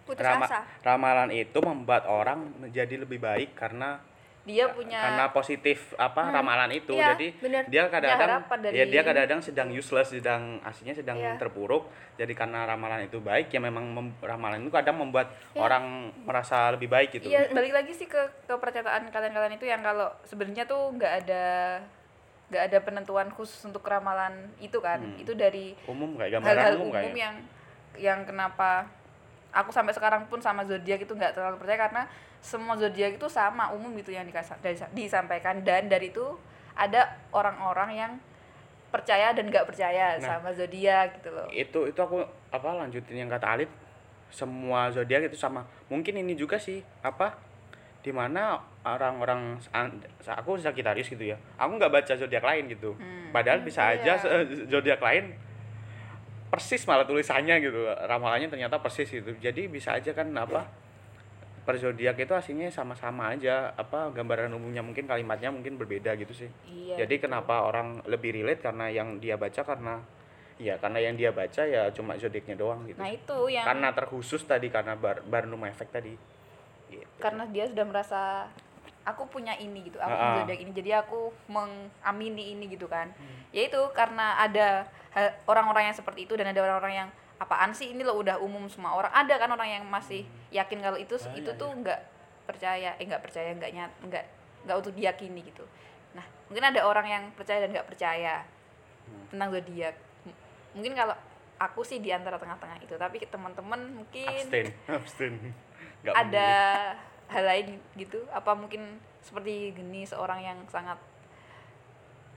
Putus 0.07 0.25
rama- 0.25 0.49
asa. 0.49 0.64
ramalan 0.81 1.31
itu 1.31 1.59
membuat 1.61 2.09
orang 2.09 2.49
menjadi 2.59 2.97
lebih 2.99 3.21
baik 3.21 3.53
karena 3.55 4.01
Dia 4.40 4.72
punya 4.72 4.96
karena 4.96 5.26
positif 5.31 5.92
apa 5.94 6.33
ramalan 6.33 6.72
itu 6.72 6.92
Iya, 6.92 7.12
jadi 7.12 7.29
bener. 7.37 7.62
dia 7.68 7.83
kadang-kadang 7.87 8.40
dari- 8.59 8.72
ya 8.74 8.85
dia 8.85 9.03
kadang-kadang 9.03 9.40
sedang 9.40 9.68
useless 9.68 10.11
sedang 10.11 10.57
aslinya 10.61 10.96
sedang 10.96 11.16
Iya. 11.16 11.37
terpuruk 11.37 11.87
jadi 12.16 12.33
karena 12.33 12.64
ramalan 12.64 13.05
itu 13.05 13.20
baik 13.20 13.48
ya 13.48 13.61
memang 13.61 13.85
mem- 13.87 14.16
ramalan 14.18 14.59
itu 14.59 14.72
kadang 14.72 14.96
membuat 14.96 15.29
Iya. 15.53 15.61
orang 15.61 15.85
merasa 16.24 16.72
lebih 16.72 16.88
baik 16.88 17.12
gitu 17.12 17.29
Iya, 17.29 17.53
balik 17.53 17.72
lagi 17.74 17.92
sih 17.92 18.05
ke 18.05 18.18
kepercayaan 18.46 19.09
kalian-kalian 19.09 19.55
itu 19.55 19.64
yang 19.64 19.81
kalau 19.81 20.09
sebenarnya 20.24 20.64
tuh 20.64 20.88
nggak 20.90 21.12
ada 21.20 21.44
nggak 22.48 22.64
ada 22.66 22.79
penentuan 22.81 23.29
khusus 23.31 23.62
untuk 23.62 23.85
ramalan 23.85 24.50
itu 24.59 24.74
kan. 24.81 24.98
Hmm. 24.98 25.14
Itu 25.16 25.38
dari 25.38 25.79
umum 25.87 26.18
kayak 26.18 26.35
gambaran 26.35 26.50
hal-hal 26.50 26.74
umum, 26.74 26.90
umum 26.90 26.94
kayak 26.98 27.14
yang 27.14 27.37
yang 27.94 28.20
kenapa 28.24 28.90
aku 29.51 29.69
sampai 29.69 29.91
sekarang 29.91 30.27
pun 30.27 30.39
sama 30.39 30.63
zodiak 30.63 30.99
itu 30.99 31.11
nggak 31.11 31.33
terlalu 31.33 31.57
percaya 31.57 31.79
karena 31.81 32.03
semua 32.41 32.75
zodiak 32.75 33.15
itu 33.15 33.27
sama 33.27 33.69
umum 33.71 33.91
gitu 33.95 34.11
yang 34.11 34.23
dikasa- 34.23 34.59
dari- 34.59 34.79
disampaikan 34.93 35.61
dan 35.61 35.87
dari 35.87 36.09
itu 36.09 36.25
ada 36.73 37.05
orang-orang 37.31 37.91
yang 37.93 38.13
percaya 38.89 39.31
dan 39.31 39.47
nggak 39.47 39.65
percaya 39.65 40.17
Nah. 40.17 40.39
sama 40.39 40.51
zodiak 40.51 41.19
gitu 41.19 41.31
loh. 41.31 41.47
itu 41.49 41.81
itu 41.87 42.01
aku 42.01 42.23
apa 42.51 42.69
lanjutin 42.77 43.17
yang 43.17 43.29
kata 43.29 43.47
Alif 43.55 43.71
semua 44.29 44.87
zodiak 44.89 45.25
itu 45.25 45.37
sama 45.37 45.63
mungkin 45.87 46.15
ini 46.17 46.35
juga 46.35 46.55
sih 46.55 46.83
apa 47.01 47.35
di 48.01 48.11
mana 48.11 48.57
orang-orang 48.81 49.59
an- 49.71 50.01
aku 50.25 50.57
Sagittarius 50.57 51.07
gitu 51.07 51.23
ya 51.25 51.37
aku 51.55 51.77
nggak 51.77 51.93
baca 51.93 52.13
zodiak 52.15 52.41
lain 52.41 52.67
gitu 52.67 52.95
Hmm. 52.95 53.29
padahal 53.31 53.61
bisa 53.61 53.93
iya. 53.93 54.17
aja 54.17 54.35
zodiak 54.65 54.99
lain 54.99 55.35
persis 56.51 56.83
malah 56.85 57.07
tulisannya 57.07 57.63
gitu 57.63 57.87
ramalannya 57.87 58.51
ternyata 58.51 58.83
persis 58.83 59.07
gitu 59.07 59.33
jadi 59.39 59.71
bisa 59.71 59.95
aja 59.95 60.11
kan 60.11 60.29
apa 60.35 60.67
per 61.63 61.79
zodiak 61.79 62.19
itu 62.19 62.33
aslinya 62.35 62.73
sama-sama 62.75 63.31
aja 63.31 63.71
apa 63.79 64.11
gambaran 64.11 64.51
umumnya 64.51 64.83
mungkin 64.83 65.07
kalimatnya 65.07 65.55
mungkin 65.55 65.79
berbeda 65.79 66.19
gitu 66.19 66.35
sih 66.35 66.51
Iya. 66.67 67.07
jadi 67.07 67.31
kenapa 67.31 67.63
orang 67.63 68.03
lebih 68.11 68.35
relate 68.35 68.65
karena 68.65 68.91
yang 68.91 69.23
dia 69.23 69.39
baca 69.39 69.63
karena 69.63 70.03
ya 70.61 70.77
karena 70.77 70.99
yang 71.01 71.15
dia 71.17 71.31
baca 71.33 71.63
ya 71.65 71.89
cuma 71.89 72.21
zodiaknya 72.21 72.53
doang 72.53 72.85
gitu. 72.85 73.01
Nah, 73.01 73.09
itu 73.09 73.49
yang 73.49 73.65
Karena 73.65 73.97
terkhusus 73.97 74.45
tadi 74.45 74.69
karena 74.69 74.93
bar, 74.93 75.25
Barnum 75.25 75.65
effect 75.65 75.89
tadi. 75.97 76.13
Gitu. 76.91 77.07
karena 77.23 77.47
dia 77.49 77.65
sudah 77.71 77.87
merasa 77.87 78.21
aku 79.03 79.25
punya 79.27 79.57
ini 79.57 79.83
gitu 79.83 79.97
aku 79.97 80.13
ah. 80.13 80.35
zodiak 80.39 80.59
ini 80.59 80.71
jadi 80.71 80.91
aku 81.01 81.33
mengamini 81.47 82.53
ini 82.53 82.69
gitu 82.69 82.85
kan 82.85 83.09
Hmm. 83.11 83.39
yaitu 83.51 83.81
karena 83.91 84.37
ada 84.37 84.85
ha- 85.11 85.35
orang-orang 85.45 85.89
yang 85.89 85.97
seperti 85.97 86.25
itu 86.25 86.35
dan 86.35 86.47
ada 86.47 86.61
orang-orang 86.61 86.95
yang 86.97 87.09
apaan 87.37 87.73
sih 87.73 87.91
ini 87.91 88.01
loh 88.01 88.17
udah 88.17 88.37
umum 88.37 88.69
semua 88.69 88.93
orang 88.93 89.09
ada 89.11 89.35
kan 89.35 89.49
orang 89.49 89.69
yang 89.71 89.85
masih 89.85 90.23
yakin 90.51 90.79
kalau 90.79 90.97
itu 90.97 91.17
Ah, 91.17 91.33
itu 91.33 91.49
iya, 91.49 91.57
tuh 91.57 91.71
nggak 91.73 92.01
percaya 92.45 92.91
eh 92.95 93.05
nggak 93.05 93.23
percaya 93.23 93.49
nggak 93.51 93.73
nyat 93.73 93.93
nggak 94.03 94.25
nggak 94.61 94.77
untuk 94.77 94.93
diyakini 94.93 95.41
gitu 95.43 95.65
nah 96.13 96.23
mungkin 96.47 96.65
ada 96.67 96.81
orang 96.83 97.07
yang 97.07 97.25
percaya 97.33 97.61
dan 97.61 97.71
nggak 97.71 97.87
percaya 97.87 98.45
Hmm. 99.03 99.27
tentang 99.29 99.51
zodiak 99.51 99.97
M- 100.23 100.39
mungkin 100.73 100.93
kalau 100.95 101.17
aku 101.59 101.81
sih 101.83 101.99
di 101.99 102.09
antara 102.09 102.37
tengah-tengah 102.37 102.79
itu 102.79 102.95
tapi 102.95 103.19
teman-teman 103.23 103.81
mungkin 103.91 104.29
Abstain, 104.31 104.69
abstain. 104.93 105.35
Nggak 106.01 106.15
ada 106.15 106.47
memilih. 106.47 107.10
Hal 107.31 107.45
lain 107.47 107.66
gitu 107.95 108.19
apa 108.31 108.53
mungkin 108.53 108.83
seperti 109.23 109.71
geni 109.73 110.03
seorang 110.03 110.43
yang 110.43 110.59
sangat 110.66 110.99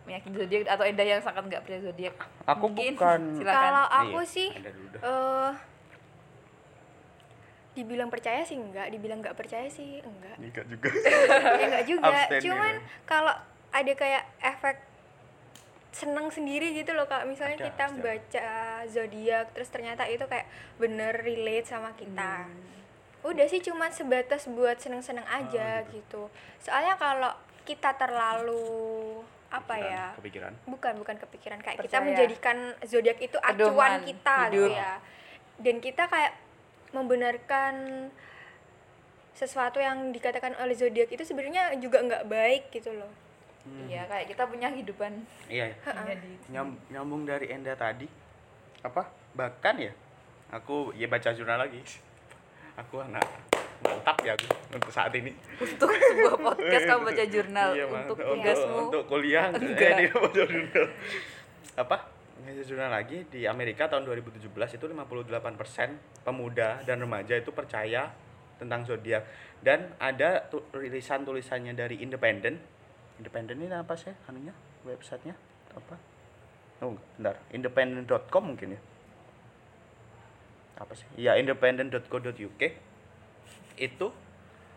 meyakini 0.03 0.36
zodiak 0.36 0.67
atau 0.67 0.84
Endah 0.84 1.08
yang 1.08 1.23
sangat 1.23 1.47
nggak 1.47 1.63
percaya 1.63 1.82
zodiak 1.82 2.15
Aku 2.45 2.67
Mungkin. 2.69 2.93
bukan 2.93 3.19
Silakan. 3.39 3.56
Kalau 3.56 3.86
aku 3.89 4.19
Iya, 4.21 4.29
sih 4.29 4.49
eh 4.99 5.51
dibilang 7.73 8.13
percaya 8.13 8.45
sih 8.45 8.53
enggak, 8.53 8.93
dibilang 8.93 9.17
nggak 9.17 9.34
percaya 9.34 9.65
sih 9.65 9.97
enggak. 9.97 10.38
Nikah 10.38 10.65
juga. 10.69 10.89
ya 11.58 11.65
enggak 11.65 11.86
juga. 11.89 12.06
Abstain 12.13 12.41
Cuman 12.45 12.73
gitu. 12.77 12.86
kalau 13.10 13.34
ada 13.73 13.93
kayak 13.97 14.23
efek 14.45 14.77
senang 15.89 16.29
sendiri 16.29 16.73
gitu 16.73 16.93
loh 16.93 17.06
kalau 17.06 17.25
misalnya 17.25 17.58
Ada, 17.58 17.65
kita 17.69 17.86
baca 17.97 18.49
zodiak 18.86 19.45
terus 19.53 19.69
ternyata 19.69 20.06
itu 20.06 20.25
kayak 20.25 20.45
bener 20.77 21.17
relate 21.17 21.65
sama 21.65 21.97
kita. 21.97 22.45
Hmm. 22.45 22.82
Udah 23.23 23.45
sih 23.45 23.59
cuma 23.59 23.88
sebatas 23.88 24.45
buat 24.47 24.75
seneng-seneng 24.77 25.23
Ah, 25.23 25.39
aja 25.39 25.81
gitu. 25.88 26.27
Soalnya 26.59 26.95
kalau 26.95 27.31
kita 27.63 27.95
terlalu 27.95 29.23
apa 29.47 29.63
Kepikiran, 29.71 29.88
ya? 29.88 30.05
Kepikiran. 30.13 30.53
bukan 30.65 30.93
bukan 30.97 31.15
kepikiran 31.19 31.59
kayak 31.59 31.77
kita 31.79 31.88
Percaya. 31.93 32.03
menjadikan 32.03 32.57
zodiak 32.81 33.17
itu 33.17 33.38
Pedoman 33.38 33.69
acuan 33.69 33.93
kita 34.01 34.38
gitu 34.49 34.65
ya 34.67 34.93
dan 35.55 35.75
kita 35.77 36.03
kayak 36.05 36.33
membenarkan 36.89 37.73
sesuatu 39.33 39.77
yang 39.77 40.09
dikatakan 40.09 40.53
oleh 40.55 40.73
zodiak 40.73 41.05
itu 41.07 41.21
sebenarnya 41.21 41.73
juga 41.77 42.01
nggak 42.01 42.25
baik 42.25 42.63
gitu 42.71 42.93
loh 42.93 43.09
Hmm. 43.63 43.88
iya 43.88 44.03
kayak 44.03 44.27
kita 44.27 44.43
punya 44.43 44.67
kehidupan 44.67 45.23
Iya. 45.47 45.71
iya. 45.71 46.15
Nyam, 46.51 46.75
nyambung 46.89 47.23
dari 47.23 47.47
Enda 47.47 47.71
tadi. 47.73 48.03
Apa? 48.81 49.07
Bahkan 49.31 49.75
ya 49.79 49.95
aku 50.51 50.91
ya 50.91 51.07
baca 51.07 51.31
jurnal 51.31 51.55
lagi. 51.62 51.79
Aku 52.75 52.97
anak 52.99 53.21
mantap 53.79 54.15
ya 54.21 54.33
aku 54.33 54.47
untuk 54.71 54.89
saat 54.89 55.12
ini. 55.13 55.29
untuk 55.59 55.91
sebuah 55.91 56.38
podcast 56.39 56.86
kamu 56.86 57.01
baca 57.03 57.23
jurnal 57.27 57.69
Iya, 57.73 57.86
untuk 57.86 58.17
tugasmu. 58.17 58.77
untuk 58.88 59.03
kuliah. 59.05 59.51
Enggak. 59.51 59.91
eh, 59.99 60.09
baca 60.09 60.31
jurnal. 60.31 60.86
Apa? 61.75 61.97
Baca 62.39 62.63
jurnal 62.63 62.89
lagi 62.89 63.27
di 63.27 63.43
Amerika 63.43 63.86
tahun 63.86 64.03
2017 64.05 64.47
itu 64.73 64.86
58% 64.86 65.91
pemuda 66.23 66.79
dan 66.81 66.97
remaja 66.97 67.36
itu 67.36 67.51
percaya 67.51 68.07
tentang 68.55 68.83
zodiak. 68.83 69.27
Dan 69.59 69.91
ada 69.97 70.47
tu- 70.47 70.63
rilisan 70.71 71.23
tulisannya 71.23 71.71
dari 71.71 71.99
Independent. 71.99 72.55
Independent 73.15 73.57
ini 73.57 73.69
apa 73.69 73.93
sih 73.93 74.15
anunya? 74.25 74.55
Websitenya? 74.81 75.36
Apa? 75.73 75.95
Oh 76.79 76.95
bentar. 77.15 77.36
Independent.com 77.49 78.43
mungkin 78.45 78.75
ya 78.75 78.81
apa 80.75 80.93
sih? 80.93 81.05
Ya 81.15 81.38
independent.co.uk 81.38 82.62
itu 83.75 84.07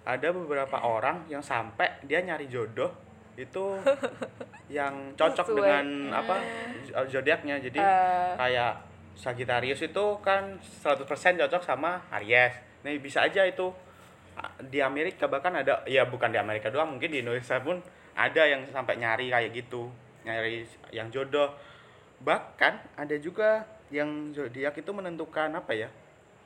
ada 0.06 0.28
beberapa 0.30 0.78
orang 0.80 1.26
yang 1.26 1.42
sampai 1.42 2.00
dia 2.02 2.22
nyari 2.22 2.46
jodoh 2.46 2.88
itu 3.36 3.76
yang 4.72 5.12
cocok 5.12 5.46
Sesuai. 5.46 5.56
dengan 5.60 5.86
apa 6.14 6.36
zodiaknya. 7.06 7.60
Jadi 7.60 7.78
Eh. 7.78 8.32
kayak 8.38 8.72
Sagittarius 9.16 9.80
itu 9.80 10.04
kan 10.20 10.56
100% 10.60 11.04
cocok 11.40 11.62
sama 11.62 12.00
Aries. 12.12 12.52
Nah 12.84 12.92
bisa 12.96 13.24
aja 13.24 13.44
itu 13.44 13.72
ah, 14.36 14.52
di 14.60 14.80
Amerika 14.80 15.24
bahkan 15.26 15.52
ada 15.56 15.80
ya 15.84 16.04
bukan 16.04 16.28
di 16.28 16.36
Amerika 16.36 16.68
doang 16.68 16.96
mungkin 16.96 17.08
di 17.08 17.24
Indonesia 17.24 17.56
pun 17.60 17.80
ada 18.12 18.42
yang 18.44 18.64
sampai 18.68 18.96
nyari 18.96 19.28
kayak 19.28 19.52
gitu 19.52 19.88
nyari 20.24 20.64
yang 20.92 21.08
jodoh. 21.08 21.52
Bahkan 22.20 22.96
ada 22.96 23.16
juga 23.20 23.64
yang 23.90 24.34
zodiak 24.34 24.74
itu 24.74 24.90
menentukan 24.90 25.54
apa 25.54 25.72
ya 25.72 25.88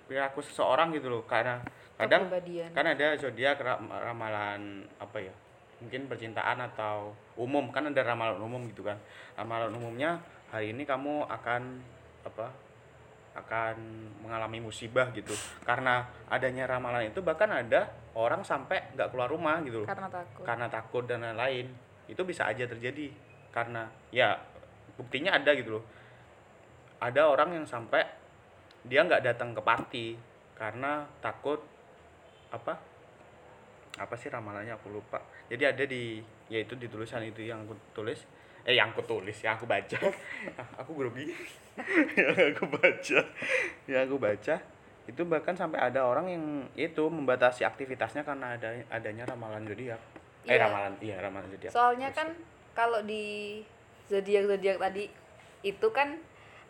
perilaku 0.04 0.44
seseorang 0.44 0.92
gitu 0.92 1.08
loh. 1.08 1.22
Karena 1.24 1.62
kadang 1.96 2.28
kan 2.72 2.86
ada 2.86 3.16
zodiak 3.16 3.60
ra- 3.60 3.80
ramalan 3.80 4.84
apa 4.98 5.18
ya 5.20 5.34
mungkin 5.80 6.12
percintaan 6.12 6.60
atau 6.60 7.16
umum 7.40 7.72
kan 7.72 7.88
ada 7.88 8.02
ramalan 8.04 8.40
umum 8.40 8.60
gitu 8.68 8.84
kan. 8.84 8.98
Ramalan 9.38 9.72
umumnya 9.72 10.20
hari 10.52 10.76
ini 10.76 10.84
kamu 10.84 11.24
akan 11.30 11.62
apa 12.26 12.52
akan 13.30 13.76
mengalami 14.20 14.60
musibah 14.60 15.08
gitu. 15.16 15.32
Karena 15.64 16.04
adanya 16.28 16.68
ramalan 16.68 17.08
itu 17.08 17.24
bahkan 17.24 17.48
ada 17.48 17.88
orang 18.12 18.44
sampai 18.44 18.92
nggak 18.92 19.14
keluar 19.14 19.30
rumah 19.30 19.62
gitu 19.64 19.86
loh. 19.86 19.88
Karena 19.88 20.08
takut. 20.10 20.44
Karena 20.44 20.66
takut 20.68 21.04
dan 21.08 21.24
lain-lain. 21.24 21.70
Itu 22.10 22.26
bisa 22.26 22.44
aja 22.50 22.66
terjadi. 22.66 23.08
Karena 23.54 23.86
ya 24.10 24.36
buktinya 24.98 25.32
ada 25.38 25.56
gitu 25.56 25.80
loh 25.80 25.84
ada 27.00 27.22
orang 27.26 27.56
yang 27.56 27.66
sampai 27.66 28.04
dia 28.84 29.04
nggak 29.04 29.24
datang 29.24 29.52
ke 29.52 29.60
party 29.60 30.06
karena 30.54 31.04
takut 31.20 31.60
apa 32.48 32.76
apa 33.96 34.14
sih 34.16 34.28
ramalannya 34.28 34.72
aku 34.72 34.88
lupa. 34.88 35.20
Jadi 35.50 35.64
ada 35.66 35.84
di 35.84 36.20
yaitu 36.48 36.76
di 36.76 36.86
tulisan 36.86 37.20
itu 37.20 37.42
yang 37.42 37.64
aku 37.64 37.74
tulis. 37.92 38.24
Eh 38.64 38.76
yang 38.76 38.92
aku 38.92 39.02
tulis 39.04 39.36
yang 39.40 39.56
aku 39.56 39.64
baca. 39.64 39.98
Aku 40.84 40.92
grogi. 40.92 41.32
Yang 42.16 42.52
aku 42.56 42.64
baca. 42.68 43.18
Yang 43.88 44.00
aku 44.04 44.16
baca 44.20 44.56
itu 45.08 45.22
bahkan 45.26 45.56
sampai 45.56 45.80
ada 45.80 46.06
orang 46.06 46.28
yang 46.30 46.44
itu 46.78 47.02
membatasi 47.08 47.64
aktivitasnya 47.64 48.22
karena 48.22 48.54
ada 48.54 48.70
adanya 48.92 49.24
ramalan 49.26 49.64
zodiak. 49.66 49.98
Eh 50.44 50.54
Iya. 50.54 50.68
ramalan 50.68 50.92
iya 51.00 51.16
ramalan 51.18 51.48
zodiak. 51.50 51.72
Soalnya 51.72 52.12
Terus- 52.12 52.18
kan 52.20 52.28
kalau 52.76 53.00
di 53.02 53.58
zodiak 54.06 54.44
zodiak 54.46 54.76
tadi 54.78 55.08
itu 55.60 55.88
kan 55.90 56.20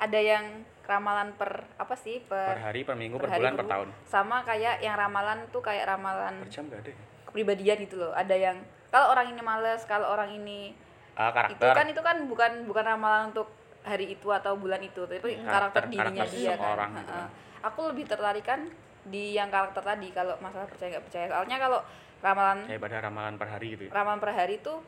ada 0.01 0.17
yang 0.17 0.45
ramalan 0.83 1.31
per 1.37 1.63
apa 1.77 1.95
sih 1.95 2.19
per 2.21 2.51
per, 2.51 2.61
hari 2.65 2.83
per 2.83 2.97
minggu 2.97 3.15
per, 3.15 3.29
hari, 3.29 3.39
bulan 3.39 3.55
per 3.55 3.67
tahun. 3.69 3.89
Sama 4.05 4.43
kayak 4.43 4.81
yang 4.81 4.97
ramalan 4.97 5.47
tuh 5.49 5.61
kayak 5.61 5.87
ramalan 5.87 6.35
per 6.41 6.51
jam 6.51 6.67
gak 6.67 6.81
ada 6.81 6.91
ya? 6.91 6.99
kepribadian 7.25 7.77
gitu 7.81 7.97
loh. 7.97 8.11
Ada 8.11 8.35
yang 8.35 8.57
kalau 8.89 9.07
orang 9.09 9.31
ini 9.31 9.41
males 9.41 9.85
kalau 9.85 10.09
orang 10.09 10.33
ini 10.33 10.75
Ah, 11.13 11.29
itu 11.47 11.53
karakter. 11.53 11.75
kan 11.77 11.87
itu 11.87 12.01
kan 12.01 12.17
bukan 12.25 12.53
bukan 12.65 12.85
ramalan 12.87 13.29
untuk 13.29 13.53
hari 13.81 14.09
itu 14.11 14.29
atau 14.31 14.57
bulan 14.57 14.81
itu 14.81 15.05
tapi 15.05 15.37
Hmm. 15.37 15.45
karakter, 15.45 15.85
Karakter- 15.85 15.85
dirinya 15.87 16.25
karakter 16.25 16.39
dia 16.39 16.53
kan. 16.57 16.89
gitu 16.91 17.13
kan. 17.13 17.29
aku 17.61 17.81
lebih 17.87 18.05
tertarik 18.07 18.43
kan 18.43 18.61
di 19.03 19.33
yang 19.33 19.49
karakter 19.49 19.81
tadi 19.81 20.09
kalau 20.11 20.33
masalah 20.41 20.65
percaya 20.65 20.97
nggak 20.97 21.05
percaya. 21.07 21.27
Soalnya 21.29 21.57
kalau 21.59 21.81
ramalan 22.21 22.59
daripada 22.65 22.97
ramalan 23.01 23.35
per 23.37 23.49
hari 23.49 23.67
gitu 23.71 23.83
ya? 23.87 23.91
ramalan 23.93 24.19
per 24.19 24.33
hari 24.33 24.57
tuh 24.59 24.81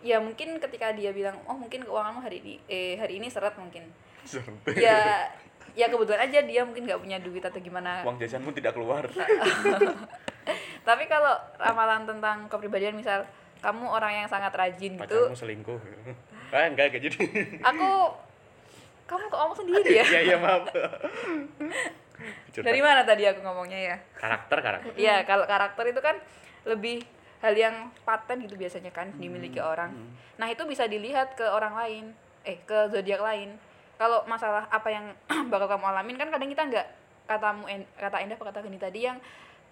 ya 0.00 0.16
mungkin 0.18 0.56
ketika 0.56 0.92
dia 0.92 1.10
bilang 1.10 1.36
oh 1.44 1.52
mungkin 1.52 1.82
keuanganmu 1.82 2.20
hari 2.20 2.38
ini 2.38 2.54
eh 2.66 2.96
hari 2.96 3.18
ini 3.18 3.28
seret 3.28 3.56
mungkin 3.56 3.88
ya 4.76 5.28
ya 5.78 5.86
kebetulan 5.86 6.26
aja 6.26 6.38
dia 6.42 6.60
mungkin 6.66 6.82
nggak 6.90 7.00
punya 7.00 7.18
duit 7.22 7.42
atau 7.44 7.60
gimana. 7.62 8.02
Uang 8.02 8.18
jajanmu 8.18 8.50
tidak 8.50 8.74
keluar. 8.74 9.06
Tapi 10.88 11.04
kalau 11.06 11.34
ramalan 11.60 12.08
tentang 12.08 12.50
kepribadian 12.50 12.98
misal 12.98 13.22
kamu 13.62 13.86
orang 13.86 14.24
yang 14.24 14.28
sangat 14.30 14.50
rajin 14.54 14.98
gitu. 14.98 15.30
Pacarmu 15.30 15.36
selingkuh. 15.38 15.78
Ah 16.50 16.66
enggak 16.66 16.90
enggak 16.90 17.02
jadi. 17.10 17.20
Aku 17.62 17.88
kamu 19.08 19.24
kok 19.32 19.38
ngomong 19.40 19.58
sendiri 19.58 19.90
ya? 20.02 20.04
Iya 20.12 20.20
iya 20.34 20.36
maaf. 20.36 20.68
Dari 22.58 22.80
mana 22.82 23.06
tadi 23.06 23.22
aku 23.24 23.40
ngomongnya 23.46 23.78
ya? 23.78 23.96
Karakter 24.18 24.58
karakter. 24.58 24.92
Iya, 24.98 25.22
kalau 25.22 25.46
karakter 25.46 25.84
itu 25.86 26.00
kan 26.02 26.18
lebih 26.66 27.06
hal 27.38 27.54
yang 27.54 27.94
paten 28.02 28.42
gitu 28.42 28.58
biasanya 28.58 28.90
kan 28.90 29.14
dimiliki 29.14 29.62
orang. 29.62 29.94
Nah, 30.34 30.50
itu 30.50 30.66
bisa 30.66 30.90
dilihat 30.90 31.38
ke 31.38 31.46
orang 31.46 31.78
lain, 31.78 32.04
eh 32.42 32.58
ke 32.66 32.90
zodiak 32.90 33.22
lain. 33.22 33.54
Kalau 33.98 34.22
masalah 34.30 34.70
apa 34.70 34.88
yang 34.88 35.10
bakal 35.52 35.66
kamu 35.66 35.84
alamin 35.90 36.16
kan 36.16 36.30
kadang 36.30 36.48
kita 36.48 36.62
nggak 36.70 36.86
katamu 37.28 37.66
en- 37.68 37.90
kata 37.98 38.24
Endah 38.24 38.38
kata 38.38 38.64
Geni 38.64 38.78
tadi 38.80 39.04
yang 39.04 39.18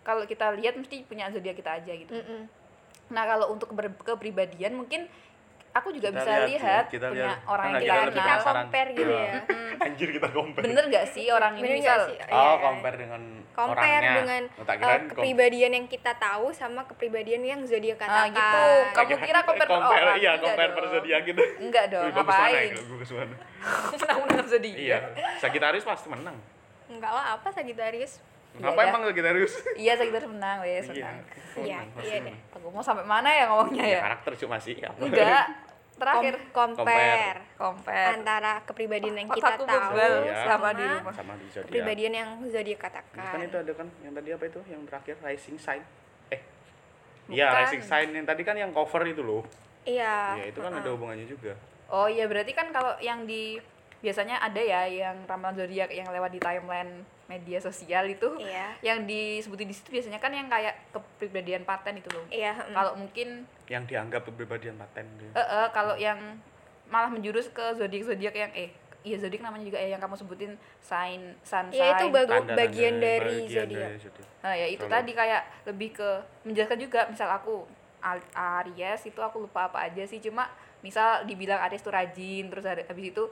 kalau 0.05 0.23
kita 0.27 0.53
lihat 0.55 0.77
mesti 0.77 1.07
punya 1.07 1.31
zodiak 1.31 1.57
kita 1.57 1.83
aja 1.83 1.93
gitu. 1.95 2.13
Mm-mm. 2.15 2.47
Nah, 3.11 3.23
kalau 3.27 3.55
untuk 3.55 3.71
ber- 3.75 3.95
kepribadian 4.03 4.75
mungkin 4.75 5.07
aku 5.77 5.89
juga 5.91 6.09
Kita 6.09 6.19
bisa 6.19 6.33
lihat, 6.33 6.49
lihat, 6.49 6.85
ya, 6.85 6.89
kita 6.89 7.07
punya 7.07 7.27
lihat. 7.27 7.39
orang 7.47 7.67
yang 7.69 7.83
kita 7.83 7.95
kita 8.11 8.35
compare 8.43 8.91
gitu 8.93 9.11
Iya. 9.11 9.21
ya 9.23 9.41
anjir 9.85 10.09
kita 10.11 10.29
compare 10.31 10.65
Bener 10.65 10.85
nggak 10.87 11.07
sih 11.07 11.27
orang 11.29 11.53
ini 11.55 11.63
Bener 11.63 11.77
misal 11.79 11.99
sih? 12.07 12.17
oh 12.17 12.25
Iya. 12.27 12.53
compare 12.59 12.97
dengan 12.97 13.23
compare 13.51 13.77
orangnya 13.79 14.13
dengan 14.17 14.43
Oh, 14.49 14.65
kom- 14.67 15.09
kepribadian 15.11 15.71
yang 15.73 15.87
kita 15.87 16.13
tahu 16.15 16.47
sama 16.51 16.81
kepribadian 16.85 17.43
yang 17.43 17.61
zodiak 17.63 17.97
Nah, 17.99 18.25
katakan 18.27 18.33
gitu. 18.33 18.65
Kamu 18.95 19.17
kira 19.23 19.41
compare 19.43 19.61
per 19.63 19.69
compare 19.71 20.03
orang? 20.03 20.17
iya 20.17 20.31
Enggak 20.31 20.45
compare 20.47 20.73
per 20.73 20.85
zodiak 20.89 21.23
gitu 21.25 21.43
Enggak 21.59 21.85
dong, 21.89 22.05
mana 22.05 22.17
ngapain? 22.19 22.67
ya, 22.67 22.77
bagus 22.87 23.11
mana 23.11 23.37
Menang-menang 23.93 24.47
zodiak. 24.47 24.77
iya 24.79 24.99
Sagitarius 25.37 25.85
pasti 25.85 26.09
menang 26.09 26.37
enggak 26.87 27.11
lah 27.11 27.25
apa 27.35 27.49
Sagittarius 27.51 28.23
Iya 28.55 28.67
apa 28.67 28.79
dah. 28.79 28.89
emang 28.89 29.03
Sagitarius 29.05 29.53
Iya, 29.75 29.93
Sagitarius 29.95 30.31
menang, 30.31 30.57
wes 30.63 30.87
iya 30.87 31.13
menang. 31.13 31.17
Iya, 31.59 31.79
iya 32.01 32.17
menang. 32.23 32.39
Aku 32.55 32.67
mau 32.71 32.81
sampai 32.81 33.05
mana 33.05 33.29
ya 33.29 33.45
ngomongnya 33.47 33.85
ya 33.85 33.93
ya? 33.93 34.01
karakter 34.03 34.33
cuma 34.39 34.57
sih 34.57 34.75
apa 34.79 34.97
Kom- 35.97 36.05
Terakhir 36.05 36.35
compare, 36.53 37.41
compare. 37.57 38.09
antara 38.13 38.61
kepribadian 38.63 39.17
yang 39.17 39.29
kita 39.33 39.57
tahu 39.57 39.65
bebel 39.65 40.29
Iya. 40.29 40.45
sama 40.45 40.69
di 40.71 40.85
rumah. 40.85 41.09
sama 41.11 41.33
di 41.35 41.47
zodiak. 41.49 41.65
Kepribadian 41.67 42.13
yang 42.13 42.29
zodiak 42.45 42.79
katakan. 42.79 43.25
Kan 43.33 43.41
itu 43.41 43.57
ada 43.57 43.73
kan 43.73 43.89
yang 44.05 44.13
tadi 44.13 44.29
apa 44.31 44.45
itu? 44.45 44.61
Yang 44.69 44.83
terakhir 44.87 45.17
rising 45.25 45.57
sign. 45.57 45.81
Eh 46.29 46.41
iya 47.29 47.49
rising 47.57 47.81
sign 47.81 48.13
yang 48.13 48.29
tadi 48.29 48.45
kan 48.45 48.53
yang 48.55 48.77
cover 48.77 49.09
itu 49.09 49.25
loh. 49.25 49.41
Iya. 49.89 50.37
Iya 50.37 50.45
itu 50.53 50.61
kan 50.61 50.69
ada 50.75 50.89
hubungannya 50.93 51.25
juga. 51.25 51.57
Oh 51.89 52.05
iya, 52.05 52.29
berarti 52.29 52.53
kan 52.53 52.69
kalau 52.71 52.93
yang 53.01 53.25
di 53.25 53.57
biasanya 53.97 54.37
ada 54.37 54.61
ya 54.61 54.85
yang 54.85 55.25
ramalan 55.25 55.57
zodiak 55.57 55.89
yang 55.89 56.13
lewat 56.13 56.29
di 56.29 56.39
timeline 56.39 57.09
media 57.27 57.59
sosial 57.59 58.07
itu 58.07 58.29
iya 58.39 58.71
yang 58.81 59.03
disebutin 59.03 59.67
di 59.67 59.75
situ 59.75 59.91
biasanya 59.91 60.17
kan 60.17 60.31
yang 60.31 60.47
kayak 60.47 60.79
kepribadian 60.91 61.63
paten 61.63 61.97
itu 61.97 62.07
loh. 62.09 62.23
iya 62.29 62.55
mm. 62.55 62.71
Kalau 62.71 62.93
mungkin 62.95 63.29
yang 63.67 63.83
dianggap 63.83 64.23
kepribadian 64.25 64.75
paten 64.77 65.05
gitu. 65.17 65.31
eh 65.31 65.41
eh, 65.41 65.67
kalau 65.71 65.95
yang 65.97 66.19
malah 66.87 67.09
menjurus 67.09 67.51
ke 67.51 67.75
zodiak 67.75 68.07
zodiak 68.07 68.31
yang 68.33 68.53
eh 68.53 68.71
iya 69.03 69.19
zodiak 69.19 69.39
namanya 69.41 69.63
juga 69.65 69.79
ya 69.79 69.91
yang 69.91 70.01
kamu 70.01 70.15
sebutin 70.15 70.53
sign 70.79 71.35
sun 71.43 71.67
ya 71.71 71.93
itu 71.93 72.05
sign. 72.05 72.15
bagu- 72.15 72.31
Tanda-tanda 72.33 72.55
bagian 72.57 72.95
dari 72.97 73.37
bagian 73.43 73.67
zodiak 73.67 73.83
dari 73.85 73.99
zodiak. 74.01 74.29
Nah, 74.39 74.55
ya 74.55 74.67
itu 74.69 74.79
Kalau- 74.81 74.95
tadi 74.95 75.11
kayak 75.13 75.43
lebih 75.67 75.89
ke 75.93 76.09
menjelaskan 76.45 76.79
juga 76.79 77.01
misal 77.07 77.29
aku 77.33 77.55
Aries 78.33 79.03
itu 79.05 79.19
aku 79.19 79.43
lupa 79.43 79.67
apa 79.67 79.83
aja 79.83 80.03
sih 80.05 80.19
cuma 80.21 80.47
misal 80.79 81.27
dibilang 81.27 81.59
Aries 81.61 81.83
itu 81.83 81.91
rajin 81.91 82.45
terus 82.47 82.63
ada- 82.63 82.87
habis 82.87 83.11
itu 83.11 83.25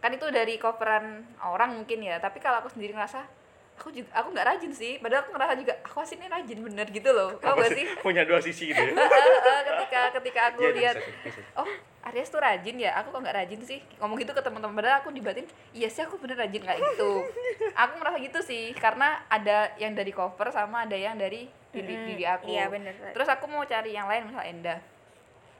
kan 0.00 0.08
itu 0.08 0.24
dari 0.28 0.56
coveran 0.56 1.20
orang 1.38 1.76
mungkin 1.76 2.00
ya 2.00 2.16
tapi 2.16 2.40
kalau 2.40 2.58
aku 2.58 2.72
sendiri 2.72 2.90
ngerasa 2.90 3.22
aku 3.82 3.90
juga 3.90 4.14
aku 4.14 4.30
nggak 4.30 4.46
rajin 4.46 4.70
sih. 4.70 5.02
Padahal 5.02 5.26
aku 5.26 5.30
ngerasa 5.34 5.54
juga 5.58 5.74
aku 5.82 5.96
aslinya 5.98 6.30
rajin 6.30 6.58
bener 6.62 6.86
gitu 6.86 7.10
loh. 7.10 7.34
Tau 7.36 7.58
Apa 7.58 7.66
gak 7.66 7.74
sih? 7.74 7.82
sih? 7.82 7.98
punya 8.06 8.22
dua 8.22 8.38
sisi 8.38 8.70
gitu 8.70 8.78
ya. 8.78 8.94
Ketika 9.66 10.00
ketika 10.14 10.40
aku 10.48 10.60
Iya, 10.62 10.70
lihat 10.72 10.96
sih, 11.02 11.30
sih. 11.34 11.42
oh 11.58 11.66
Aries 12.02 12.30
tuh 12.30 12.38
rajin 12.38 12.78
ya? 12.78 12.94
Aku 12.94 13.10
kok 13.10 13.18
nggak 13.18 13.34
rajin 13.36 13.58
sih? 13.62 13.82
Ngomong 13.98 14.22
gitu 14.22 14.30
ke 14.30 14.38
teman-teman. 14.38 14.78
Padahal 14.78 15.02
aku 15.02 15.10
dibatin 15.10 15.42
iya 15.74 15.90
sih 15.90 15.98
aku 16.00 16.14
bener 16.16 16.38
rajin 16.38 16.62
kayak 16.62 16.78
gitu. 16.78 17.26
Aku 17.74 17.98
merasa 17.98 18.22
gitu 18.22 18.38
sih 18.38 18.70
karena 18.72 19.18
ada 19.26 19.74
yang 19.76 19.90
dari 19.92 20.14
cover 20.14 20.46
sama 20.48 20.86
ada 20.86 20.94
yang 20.94 21.18
dari 21.18 21.50
diri, 21.74 21.90
Mm-mm. 21.90 22.06
diri 22.06 22.24
aku. 22.24 22.46
Iya, 22.46 22.70
bener. 22.70 22.94
terus 23.10 23.26
aku 23.26 23.50
mau 23.50 23.66
cari 23.66 23.90
yang 23.90 24.06
lain 24.06 24.30
misal 24.30 24.46
Enda 24.46 24.78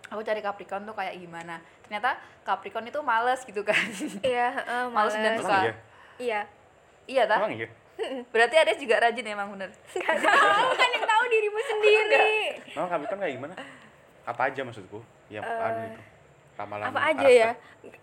aku 0.07 0.21
cari 0.21 0.45
Capricorn 0.45 0.85
tuh 0.85 0.93
kayak 0.93 1.17
gimana. 1.17 1.57
Ternyata 1.83 2.21
Capricorn 2.45 2.85
itu 2.85 3.01
males 3.01 3.41
gitu 3.43 3.65
kan. 3.65 3.81
Iya 4.21 4.47
heeh, 4.53 4.83
Males 4.95 5.17
dan 5.17 5.25
males. 5.25 5.41
suka. 5.41 5.49
emang 5.51 5.65
iya? 5.65 5.75
Iya. 6.21 6.41
Iya 7.09 7.23
tah? 7.25 7.39
Emang 7.41 7.55
iya 7.57 7.69
berarti 8.35 8.55
Aries 8.59 8.79
juga 8.81 9.01
rajin 9.01 9.27
emang 9.27 9.49
bener? 9.53 9.71
Tahu 9.93 10.67
kan 10.81 10.89
yang 10.91 11.07
tahu 11.07 11.23
dirimu 11.29 11.61
sendiri. 11.61 12.31
Emang 12.75 12.89
Capricorn 12.91 13.21
kayak 13.21 13.35
gimana? 13.39 13.55
Apa 14.23 14.43
aja 14.51 14.61
maksudku? 14.63 14.99
Yang 15.31 15.45
anu 15.47 15.81
itu. 15.89 16.03
Ramalan 16.53 16.85
apa 16.85 17.01
aja 17.09 17.17
karakter. 17.25 17.33
ya 17.33 17.51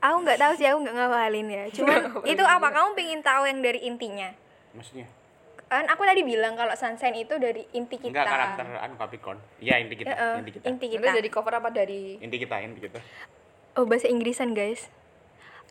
aku 0.01 0.15
nggak 0.25 0.39
tahu 0.41 0.53
sih 0.57 0.65
aku 0.65 0.77
nggak 0.81 0.95
ngapalin 0.97 1.47
ya. 1.47 1.63
Cuman 1.75 1.99
itu 2.25 2.43
apa? 2.43 2.67
Kamu 2.73 2.89
pengen 2.97 3.21
tahu 3.21 3.43
yang 3.45 3.59
dari 3.61 3.79
intinya? 3.85 4.29
Maksudnya? 4.73 5.05
Kan 5.69 5.85
aku 5.85 6.01
tadi 6.01 6.25
bilang 6.25 6.57
kalau 6.57 6.73
sunshine 6.73 7.13
itu 7.13 7.37
dari 7.37 7.61
inti 7.77 8.01
kita. 8.01 8.09
Enggak 8.09 8.25
karakter 8.25 8.65
anu 8.81 8.97
Capricorn 8.97 9.37
iya 9.61 9.77
inti 9.77 10.01
kita 10.01 10.09
Heeh, 10.09 10.33
inti 10.41 10.51
kita. 10.57 10.65
inti 10.65 10.85
Itu 10.89 10.97
kita. 10.97 11.13
dari 11.13 11.29
cover 11.29 11.53
apa 11.61 11.69
dari 11.69 12.17
inti 12.17 12.37
kita 12.41 12.55
inti 12.57 12.79
kita. 12.81 12.99
Oh 13.77 13.85
bahasa 13.85 14.09
Inggrisan 14.09 14.57
guys. 14.57 14.89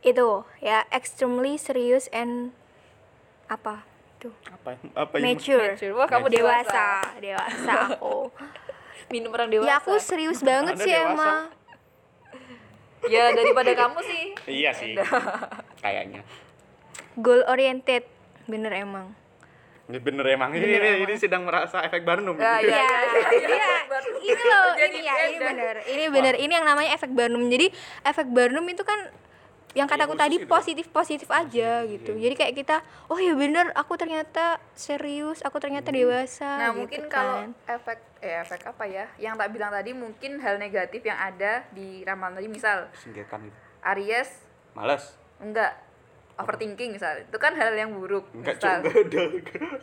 Itu 0.07 0.47
ya 0.63 0.87
extremely 0.95 1.59
serious 1.59 2.07
and 2.15 2.55
apa 3.51 3.88
tuh. 4.19 4.33
Apa 4.51 4.77
apa 4.93 5.15
yang 5.19 5.39
mature. 5.39 5.73
Mature. 5.75 5.93
Wah, 5.95 6.07
kamu 6.11 6.27
dewasa. 6.29 6.87
Dewasa 7.23 7.73
aku. 7.95 8.29
Minum 9.15 9.31
orang 9.33 9.49
dewasa. 9.49 9.69
Ya 9.71 9.75
aku 9.81 9.97
serius 9.97 10.43
banget 10.45 10.77
sih 10.83 10.93
dewasa. 10.93 11.15
emang 11.15 11.39
ya 13.07 13.31
daripada 13.33 13.71
kamu 13.73 13.99
sih. 14.05 14.25
Iya 14.45 14.71
sih. 14.75 14.93
Kayaknya. 15.81 16.27
Goal 17.19 17.47
oriented. 17.47 18.05
Bener 18.51 18.73
emang. 18.75 19.15
Ini 19.89 19.99
bener 20.05 20.25
emang. 20.29 20.53
Ini, 20.53 20.61
Bener 20.61 20.83
ini, 20.85 20.89
emang. 21.01 21.05
ini 21.09 21.15
sedang 21.17 21.43
merasa 21.49 21.81
efek 21.81 22.05
Barnum. 22.05 22.37
Ya, 22.37 22.61
Iya, 22.61 22.77
iya, 22.77 23.25
iya, 23.41 23.69
ini 24.21 24.43
loh, 24.45 24.67
ini 24.77 24.99
ya, 25.01 25.15
ini 25.25 25.37
bener, 25.41 25.77
ini 25.89 26.05
bener, 26.13 26.35
ini 26.37 26.53
yang 26.53 26.67
namanya 26.69 26.93
efek 26.93 27.09
Barnum. 27.17 27.49
Jadi 27.49 27.73
efek 28.05 28.29
Barnum 28.29 28.69
itu 28.69 28.85
kan 28.85 29.09
yang 29.77 29.85
kataku 29.85 30.17
khusus 30.17 30.23
tadi 30.25 30.37
gitu. 30.41 30.49
positif 30.49 30.87
positif 30.89 31.29
aja 31.29 31.85
gitu. 31.85 32.17
iya. 32.17 32.23
Jadi 32.29 32.35
kayak 32.41 32.55
kita, 32.57 32.77
oh 33.13 33.21
ya 33.21 33.37
bener, 33.37 33.69
aku 33.77 34.01
ternyata 34.01 34.57
serius, 34.73 35.45
aku 35.45 35.61
ternyata 35.61 35.93
dewasa. 35.93 36.57
Nah 36.57 36.71
gitu 36.73 36.79
mungkin 36.81 37.01
kan. 37.07 37.13
kalau 37.13 37.39
efek 37.69 37.99
eh 38.25 38.41
efek 38.43 38.61
apa 38.65 38.85
ya? 38.89 39.07
Yang 39.21 39.35
tak 39.45 39.49
bilang 39.53 39.71
tadi 39.71 39.91
mungkin 39.93 40.41
hal 40.41 40.57
negatif 40.57 41.05
yang 41.05 41.21
ada 41.21 41.69
di 41.71 42.01
ramalan 42.03 42.41
tadi 42.41 42.49
misal 42.49 42.89
singkirkan 42.97 43.47
gitu 43.47 43.59
Aries 43.85 44.31
males 44.75 45.15
enggak 45.39 45.88
overthinking 46.39 46.91
misal. 46.91 47.13
Itu 47.19 47.37
kan 47.37 47.53
hal 47.53 47.75
yang 47.75 47.91
buruk 47.93 48.31
Enggak 48.33 48.57
misal. 48.57 48.79
juga 48.81 48.91
ada. 49.05 49.23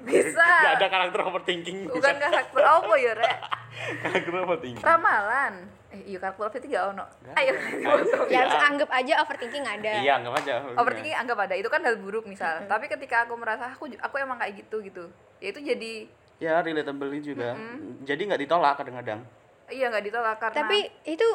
Bisa. 0.01 0.39
Enggak 0.41 0.73
ada 0.73 0.87
karakter 0.87 1.19
overthinking. 1.21 1.77
bukan 1.87 2.15
karakter 2.15 2.61
apa 2.61 2.93
ya 2.95 3.11
rek? 3.13 3.37
Karakter 4.01 4.33
overthinking. 4.39 4.81
ramalan. 4.81 5.53
Eh 5.91 6.01
iya 6.05 6.17
karakter 6.17 6.41
overthinking 6.41 6.71
gak 6.71 6.85
ono. 6.89 7.05
Nggak 7.21 7.35
ayo. 7.37 7.53
ya 8.33 8.41
anggap 8.63 8.89
aja 8.89 9.13
overthinking 9.21 9.65
ada. 9.65 9.91
Iya, 9.99 10.13
enggak 10.17 10.33
aja. 10.41 10.53
overthinking. 10.73 11.13
Anggap 11.13 11.37
ada. 11.41 11.53
Itu 11.53 11.67
kan 11.67 11.81
hal 11.81 11.95
buruk 11.97 12.23
misal. 12.25 12.63
Tapi 12.63 12.87
ketika 12.87 13.23
aku 13.23 13.35
merasa 13.35 13.67
aku 13.69 13.91
aku 13.93 14.15
emang 14.15 14.35
kayak 14.35 14.55
gitu 14.57 14.79
gitu. 14.81 15.05
Ya 15.37 15.51
itu 15.51 15.59
jadi 15.61 15.93
Ya, 16.35 16.59
relatable 16.59 17.15
juga. 17.21 17.55
Jadi 18.03 18.21
nggak 18.25 18.41
ditolak 18.41 18.75
kadang-kadang. 18.75 19.23
iya 19.65 19.87
nggak 19.87 20.05
ditolak 20.05 20.37
karena 20.37 20.61
tapi 20.61 20.77
itu 21.03 21.25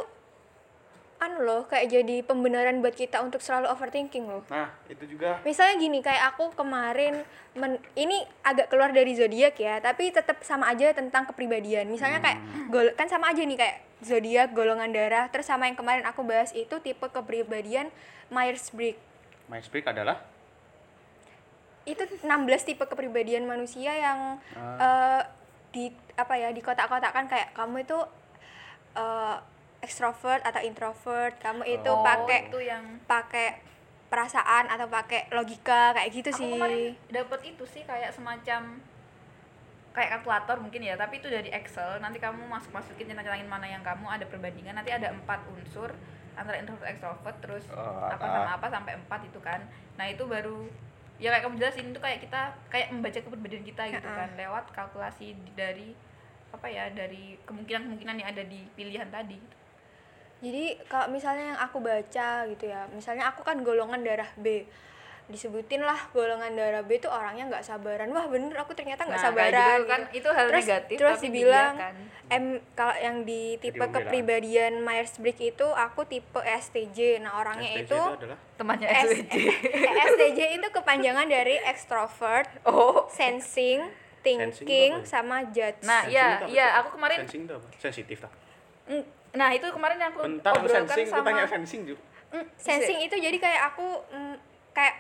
anu 1.20 1.38
loh 1.40 1.62
kayak 1.64 1.92
jadi 1.92 2.16
pembenaran 2.20 2.80
buat 2.80 2.92
kita 2.92 3.20
untuk 3.20 3.38
selalu 3.38 3.68
overthinking 3.68 4.24
loh. 4.24 4.40
Nah, 4.48 4.72
itu 4.86 5.04
juga. 5.06 5.36
Misalnya 5.40 5.76
gini 5.76 6.00
kayak 6.00 6.34
aku 6.34 6.50
kemarin 6.54 7.20
men- 7.52 7.78
ini 7.94 8.16
agak 8.40 8.66
keluar 8.66 8.88
dari 8.88 9.12
zodiak 9.12 9.52
ya 9.54 9.78
tapi 9.78 10.08
tetap 10.08 10.40
sama 10.40 10.66
aja 10.66 10.90
tentang 10.90 11.24
kepribadian. 11.24 11.86
Misalnya 11.86 12.18
kayak 12.18 12.40
gol 12.66 12.88
kan 12.94 13.04
sama 13.06 13.28
aja 13.28 13.40
nih 13.40 13.54
kayak 13.54 13.76
zodiak 14.00 14.48
golongan 14.50 14.88
darah 14.88 15.28
terus 15.28 15.44
sama 15.44 15.64
yang 15.64 15.76
kemarin 15.76 16.02
aku 16.02 16.24
bahas 16.24 16.50
itu 16.50 16.72
tipe 16.80 17.04
kepribadian 17.06 17.92
Myers 18.26 18.72
Briggs. 18.72 18.96
Myers-Briggs 19.46 19.90
adalah? 19.90 20.24
Itu 21.82 22.06
16 22.06 22.24
tipe 22.62 22.80
kepribadian 22.82 23.44
manusia 23.44 23.92
yang 23.92 24.38
Ah. 24.54 24.78
eh, 24.78 25.22
di 25.70 25.84
apa 26.14 26.34
ya 26.34 26.48
di 26.48 26.60
kotak-kotakan 26.60 27.26
kayak 27.26 27.52
kamu 27.52 27.82
itu 27.82 27.98
eh, 28.92 29.36
extrovert 29.81 30.41
atau 30.41 30.61
introvert 30.61 31.35
kamu 31.39 31.62
itu 31.66 31.91
Oh, 31.91 32.05
pakai 32.05 32.49
itu 32.49 32.59
yang 32.61 32.85
pakai 33.05 33.61
perasaan 34.07 34.66
atau 34.66 34.87
pakai 34.87 35.31
logika 35.31 35.93
kayak 35.93 36.11
gitu 36.11 36.28
aku 36.28 36.39
sih. 36.39 36.53
kemarin 36.53 36.83
dapat 37.09 37.41
itu 37.47 37.64
sih 37.64 37.83
kayak 37.83 38.11
semacam 38.11 38.83
kayak 39.91 40.09
kalkulator 40.12 40.57
mungkin 40.59 40.83
ya 40.83 40.95
tapi 40.95 41.18
itu 41.18 41.26
dari 41.26 41.51
Excel. 41.51 41.99
Nanti 41.99 42.18
kamu 42.18 42.47
masuk 42.47 42.70
masukin 42.70 43.07
centang-centangin 43.07 43.47
mana 43.47 43.66
yang 43.66 43.81
kamu 43.81 44.07
ada 44.07 44.22
perbandingan. 44.24 44.74
Nanti 44.74 44.91
ada 44.91 45.11
empat 45.11 45.43
unsur 45.49 45.91
antara 46.35 46.57
introvert 46.57 46.87
extrovert 46.87 47.37
terus 47.41 47.64
Oh, 47.70 48.07
apa 48.07 48.22
sama 48.22 48.51
apa 48.55 48.66
sampai 48.68 48.93
empat 48.97 49.20
itu 49.24 49.39
kan. 49.41 49.61
Nah 49.97 50.07
itu 50.07 50.22
baru 50.24 50.66
ya 51.16 51.31
kayak 51.31 51.45
kamu 51.45 51.57
jelasin 51.57 51.91
itu 51.91 52.01
kayak 52.01 52.18
kita 52.18 52.41
kayak 52.68 52.87
membaca 52.91 53.18
kepribadian 53.18 53.61
kita 53.62 53.83
gitu 53.91 54.09
Ha-ha. 54.09 54.20
kan 54.20 54.31
lewat 54.37 54.64
kalkulasi 54.70 55.26
dari 55.53 55.93
apa 56.51 56.66
ya 56.66 56.91
dari 56.91 57.39
kemungkinan-kemungkinan 57.45 58.16
yang 58.16 58.28
ada 58.28 58.43
di 58.43 58.66
pilihan 58.72 59.07
tadi 59.07 59.39
Jadi 60.41 60.64
kalau 60.88 61.12
misalnya 61.12 61.53
yang 61.53 61.61
aku 61.61 61.78
baca 61.78 62.28
gitu 62.49 62.64
ya, 62.64 62.88
misalnya 62.91 63.28
aku 63.28 63.45
kan 63.45 63.61
golongan 63.61 64.01
darah 64.01 64.28
B, 64.41 64.64
disebutin 65.28 65.84
lah 65.84 66.11
golongan 66.11 66.57
darah 66.57 66.80
B 66.80 66.97
itu 66.97 67.07
orangnya 67.07 67.45
nggak 67.47 67.61
sabaran. 67.61 68.09
Wah 68.09 68.24
bener 68.24 68.57
aku 68.57 68.72
ternyata 68.72 69.05
nggak 69.05 69.20
Nah, 69.20 69.26
sabaran. 69.28 69.53
gitu 69.53 69.72
gitu. 69.76 69.84
kan, 69.86 70.01
itu 70.16 70.28
hal 70.32 70.47
terus, 70.49 70.64
negatif, 70.64 70.97
Terus 70.97 71.12
tapi 71.12 71.26
dibilang 71.28 71.74
dibiarkan. 71.76 71.95
M 72.30 72.45
kalau 72.72 72.97
yang 72.97 73.16
di 73.28 73.59
tipe 73.59 73.84
kepribadian 73.84 74.80
Myers 74.80 75.18
Briggs 75.20 75.43
itu 75.45 75.66
aku 75.66 76.09
tipe 76.09 76.41
STJ. 76.41 77.20
Nah 77.20 77.36
orangnya 77.36 77.76
STJ 77.76 77.82
itu 77.84 78.01
adalah 78.01 78.38
temannya 78.57 78.86
S- 78.86 79.26
SWJ 79.28 79.34
STJ 80.09 80.41
itu 80.57 80.68
kepanjangan 80.72 81.26
dari 81.28 81.61
extrovert, 81.68 82.49
oh 82.64 83.11
sensing, 83.12 83.82
Sensing 84.20 84.64
thinking, 84.64 84.93
itu 84.97 85.05
ya? 85.05 85.09
sama 85.09 85.36
judge. 85.49 85.80
Nah, 85.82 86.05
Sensing 86.05 86.12
iya, 86.12 86.28
itu 86.32 86.47
iya, 86.53 86.66
sih? 86.70 86.78
aku 86.80 86.88
kemarin 86.97 87.18
sensing 87.24 87.43
itu 87.45 87.55
apa? 87.57 87.68
Sensitif 87.76 88.18
tak? 88.20 88.32
Nah 89.35 89.49
itu 89.55 89.66
kemarin 89.70 89.97
yang 89.99 90.11
aku 90.11 90.20
Bentar, 90.26 90.51
aku 90.53 90.66
obrolkan 90.66 90.87
sensing, 90.91 91.07
sama 91.07 91.24
tanya 91.26 91.47
sensing 91.47 91.81
juga. 91.87 92.03
Mm, 92.31 92.47
sensing 92.59 92.99
itu 93.03 93.16
jadi 93.18 93.37
kayak 93.39 93.62
aku 93.74 93.87
mm, 94.11 94.35
kayak 94.70 94.97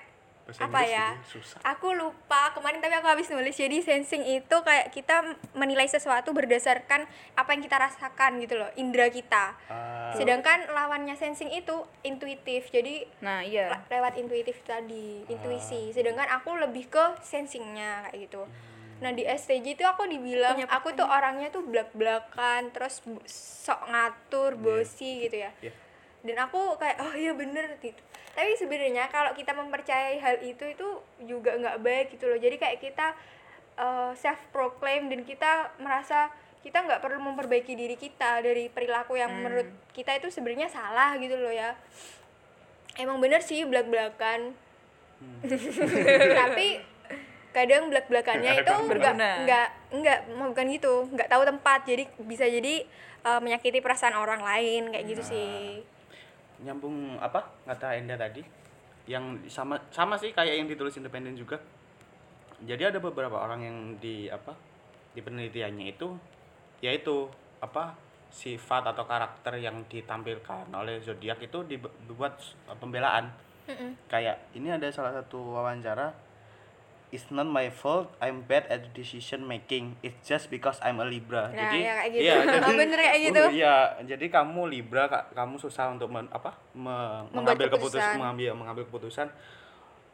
Bahasa 0.50 0.66
apa 0.66 0.80
Inggris 0.82 0.90
ya? 0.90 1.06
juga 1.14 1.30
Susah. 1.30 1.58
aku 1.62 1.88
lupa 1.94 2.42
kemarin 2.50 2.82
tapi 2.82 2.94
aku 2.98 3.06
habis 3.06 3.30
nulis. 3.30 3.54
Jadi 3.54 3.86
sensing 3.86 4.26
itu 4.26 4.56
kayak 4.66 4.90
kita 4.90 5.38
menilai 5.54 5.86
sesuatu 5.86 6.34
berdasarkan 6.34 7.06
apa 7.38 7.50
yang 7.54 7.62
kita 7.62 7.78
rasakan 7.78 8.42
gitu 8.42 8.58
loh 8.58 8.66
indera 8.74 9.06
kita. 9.06 9.54
Ah, 9.70 10.10
sedangkan 10.18 10.66
lawannya 10.74 11.14
sensing 11.14 11.54
itu 11.54 11.86
intuitif. 12.02 12.66
Jadi 12.74 13.06
nah 13.22 13.46
iya. 13.46 13.70
le- 13.70 13.86
lewat 13.94 14.18
intuitif 14.18 14.58
tadi 14.66 15.22
intuisi. 15.30 15.94
Sedangkan 15.94 16.26
aku 16.26 16.58
lebih 16.58 16.90
ke 16.90 17.22
sensingnya 17.22 18.10
kayak 18.10 18.26
gitu 18.26 18.42
nah 19.00 19.10
di 19.10 19.24
STJ 19.24 19.80
itu 19.80 19.84
aku 19.84 20.04
dibilang 20.04 20.60
Punya 20.60 20.68
aku 20.68 20.92
tuh 20.92 21.08
orangnya 21.08 21.48
tuh 21.48 21.64
belak 21.64 21.88
belakan 21.96 22.68
terus 22.68 23.00
sok 23.24 23.80
ngatur 23.88 24.60
bosi 24.60 25.24
gitu 25.24 25.40
ya. 25.40 25.50
Iya. 25.60 25.72
dan 26.20 26.36
aku 26.44 26.76
kayak 26.76 27.00
oh 27.00 27.16
iya 27.16 27.32
bener 27.32 27.80
gitu. 27.80 27.96
Tapi 28.36 28.52
sebenarnya 28.54 29.08
kalau 29.08 29.32
kita 29.32 29.56
mempercayai 29.56 30.20
hal 30.20 30.36
itu 30.44 30.64
itu 30.68 30.88
juga 31.24 31.56
nggak 31.56 31.80
baik 31.80 32.06
gitu 32.12 32.28
loh. 32.28 32.36
Jadi 32.36 32.56
kayak 32.60 32.78
kita 32.78 33.16
self 34.12 34.40
proclaim 34.52 35.08
dan 35.08 35.24
kita 35.24 35.72
merasa 35.80 36.28
kita 36.60 36.84
nggak 36.84 37.00
perlu 37.00 37.24
memperbaiki 37.24 37.72
diri 37.72 37.96
kita 37.96 38.44
dari 38.44 38.68
perilaku 38.68 39.16
yang 39.16 39.32
Hmm. 39.32 39.48
menurut 39.48 39.68
kita 39.96 40.12
itu 40.12 40.28
sebenarnya 40.28 40.68
salah 40.68 41.16
gitu 41.16 41.40
loh 41.40 41.48
ya. 41.48 41.72
Emang 43.00 43.16
bener 43.16 43.40
sih 43.40 43.64
belak 43.64 43.88
belakan 43.88 44.52
tapi 46.44 46.80
kadang 47.50 47.90
belak 47.90 48.06
belakannya 48.06 48.62
itu 48.62 48.72
nggak 48.72 49.14
nggak 49.18 49.68
nggak 49.90 50.18
bukan 50.38 50.66
gitu 50.70 50.92
nggak 51.10 51.28
tahu 51.30 51.42
tempat. 51.46 51.86
Jadi 51.86 52.04
bisa 52.24 52.46
jadi 52.46 52.86
eh, 53.26 53.40
menyakiti 53.40 53.82
perasaan 53.82 54.16
orang 54.16 54.42
lain 54.42 54.94
kayak 54.94 55.04
gitu 55.06 55.22
sih. 55.22 55.82
Nyambung 56.62 57.18
apa 57.18 57.50
kata 57.66 57.96
Enda 57.96 58.20
tadi 58.20 58.44
yang 59.08 59.42
sama 59.50 59.80
sama 59.90 60.14
sih 60.20 60.30
kayak 60.30 60.60
yang 60.60 60.68
ditulis 60.70 60.94
independen 60.96 61.34
juga. 61.34 61.58
Jadi 62.60 62.92
ada 62.92 62.98
beberapa 63.00 63.40
orang 63.40 63.60
yang 63.64 63.76
di 63.96 64.28
apa 64.28 64.52
di 65.16 65.20
penelitiannya 65.24 65.86
itu 65.90 66.14
yaitu 66.84 67.26
apa 67.60 67.96
sifat 68.30 68.94
atau 68.94 69.04
karakter 69.04 69.58
yang 69.58 69.82
ditampilkan 69.90 70.70
oleh 70.70 71.02
zodiak 71.02 71.42
itu 71.42 71.66
dibu- 71.66 71.92
dibuat 72.06 72.38
uh, 72.70 72.78
pembelaan. 72.78 73.32
Mm-mm. 73.70 73.94
kayak 74.10 74.50
ini 74.58 74.66
ada 74.72 74.90
salah 74.90 75.14
satu 75.14 75.54
wawancara 75.54 76.10
It's 77.10 77.26
not 77.34 77.50
my 77.50 77.66
fault 77.74 78.14
I'm 78.22 78.46
bad 78.46 78.70
at 78.70 78.94
decision 78.94 79.42
making. 79.42 79.98
It's 79.98 80.22
just 80.22 80.46
because 80.46 80.78
I'm 80.78 81.02
a 81.02 81.06
Libra. 81.06 81.50
Nah, 81.50 81.58
jadi 81.58 81.78
ya 81.82 81.92
kayak 81.98 82.10
gitu. 82.14 82.22
iya, 82.22 82.34
jadi, 82.46 82.62
Oh, 82.70 82.74
bener 82.78 82.98
kayak 83.02 83.20
gitu. 83.26 83.42
Iya 83.58 83.74
jadi 84.06 84.26
kamu 84.30 84.60
Libra 84.70 85.04
Kak, 85.10 85.34
kamu 85.34 85.58
susah 85.58 85.90
untuk 85.90 86.06
men- 86.06 86.30
apa 86.30 86.54
me- 86.70 87.26
mengambil 87.34 87.66
keputusan 87.66 87.98
keputusan. 87.98 88.14
mengambil 88.22 88.50
mengambil 88.54 88.84
keputusan. 88.86 89.26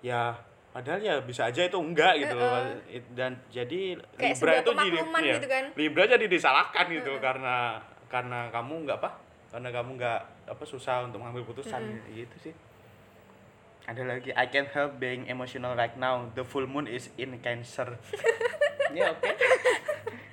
Ya 0.01 0.41
padahal 0.73 1.01
ya 1.01 1.15
bisa 1.21 1.49
aja 1.49 1.69
itu 1.69 1.77
enggak 1.77 2.17
gitu 2.17 2.33
loh. 2.33 2.65
It- 2.89 3.13
dan 3.13 3.45
jadi 3.53 4.01
Kayak 4.17 4.41
Libra 4.41 4.53
itu 4.57 4.71
jadi 4.73 4.89
iya, 5.21 5.35
gitu 5.37 5.49
kan. 5.53 5.65
Libra 5.77 6.05
jadi 6.09 6.25
disalahkan 6.25 6.85
gitu 6.89 7.13
karena 7.21 7.77
karena 8.09 8.49
kamu 8.49 8.89
nggak 8.89 8.99
apa 9.05 9.11
karena 9.53 9.69
kamu 9.69 9.91
nggak 10.01 10.21
apa 10.49 10.65
susah 10.65 11.05
untuk 11.05 11.21
mengambil 11.21 11.45
keputusan. 11.45 11.81
Gitu 12.09 12.37
sih 12.41 12.55
ada 13.87 14.03
lagi 14.03 14.35
I 14.35 14.47
can't 14.51 14.71
help 14.75 14.99
being 14.99 15.31
emotional 15.31 15.79
right 15.79 15.95
now. 15.95 16.27
The 16.35 16.43
full 16.43 16.67
moon 16.67 16.91
is 16.91 17.09
in 17.17 17.39
cancer. 17.39 17.95
Ya 18.95 19.11
oke. 19.11 19.29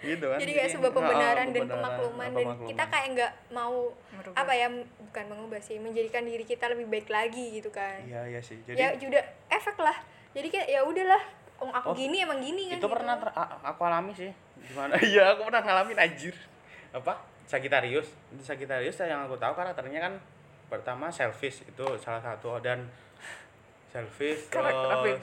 Gitu 0.03 0.25
kan. 0.29 0.37
Jadi 0.37 0.51
kayak 0.53 0.69
sebuah 0.77 0.91
oh, 0.91 0.95
pembenaran 0.95 1.47
dan 1.49 1.63
pembenaran, 1.65 1.79
pemakluman 1.79 2.29
oh, 2.29 2.35
dan 2.37 2.45
pemakluman. 2.45 2.69
kita 2.69 2.83
kayak 2.91 3.07
nggak 3.17 3.31
mau 3.49 3.75
Merubah. 4.13 4.35
apa 4.39 4.51
ya 4.53 4.67
bukan 5.09 5.25
mengubah 5.31 5.59
sih 5.63 5.77
menjadikan 5.81 6.23
diri 6.23 6.45
kita 6.45 6.65
lebih 6.69 6.85
baik 6.85 7.07
lagi 7.09 7.59
gitu 7.59 7.73
kan. 7.73 7.97
Iya 8.05 8.21
iya 8.29 8.39
sih. 8.45 8.61
Ya 8.69 8.93
jadi 8.93 9.01
juga 9.01 9.19
efek 9.49 9.79
lah. 9.81 9.97
Jadi 10.37 10.47
kayak 10.53 10.67
ya 10.69 10.79
udahlah 10.85 11.21
oh, 11.65 11.71
aku 11.71 11.87
Oh, 11.91 11.95
gini 11.97 12.21
emang 12.21 12.39
gini 12.39 12.71
kan 12.71 12.77
itu 12.77 12.85
gitu. 12.85 12.93
pernah 12.93 13.15
ter- 13.17 13.35
aku 13.65 13.81
alami 13.89 14.13
sih. 14.13 14.29
Gimana? 14.69 14.93
Iya 15.11 15.33
aku 15.33 15.49
pernah 15.49 15.61
ngalamin 15.65 15.97
anjir. 15.97 16.35
Apa? 16.93 17.17
Sagittarius 17.49 18.07
itu 18.31 18.43
Sagittarius 18.45 18.95
yang 19.01 19.25
aku 19.25 19.35
tahu 19.41 19.57
karakternya 19.57 19.99
kan 19.99 20.13
pertama 20.69 21.09
selfish 21.09 21.65
itu 21.65 21.85
salah 21.97 22.21
satu. 22.21 22.61
Dan 22.61 22.85
selfish 23.93 24.49
terus 24.49 25.21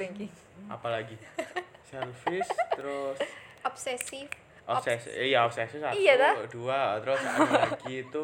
apalagi 0.70 1.16
selfish 1.82 2.50
terus 2.72 3.18
obsesif 3.60 4.28
obsesi 4.64 5.10
iya 5.18 5.42
obsesi 5.42 5.76
satu 5.76 5.98
Iya, 5.98 6.14
dah. 6.14 6.34
dua 6.46 7.02
terus 7.02 7.18
ada 7.18 7.50
lagi 7.66 8.06
itu 8.06 8.22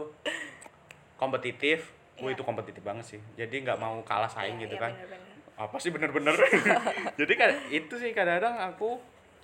kompetitif. 1.17 1.91
Wah 2.17 2.31
Iya. 2.31 2.39
itu 2.39 2.43
kompetitif 2.45 2.81
banget 2.81 3.05
sih. 3.07 3.21
Jadi 3.35 3.61
nggak 3.61 3.77
mau 3.77 3.99
kalah 4.01 4.31
saing 4.31 4.57
Iya, 4.57 4.65
gitu 4.65 4.77
iya, 4.79 4.85
kan. 4.87 4.93
bener-bener. 4.95 5.35
apa 5.57 5.77
sih 5.81 5.91
bener-bener? 5.91 6.37
Jadi 7.21 7.33
kan 7.35 7.51
itu 7.69 7.95
sih 7.97 8.13
kadang-kadang 8.13 8.57
aku 8.63 9.01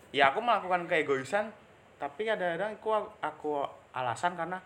ya 0.09 0.28
aku 0.28 0.38
melakukan 0.38 0.84
keegoisan 0.84 1.48
tapi 1.96 2.22
kadang-kadang 2.22 2.76
aku 2.76 2.92
aku 3.18 3.64
alasan 3.90 4.36
karena 4.36 4.61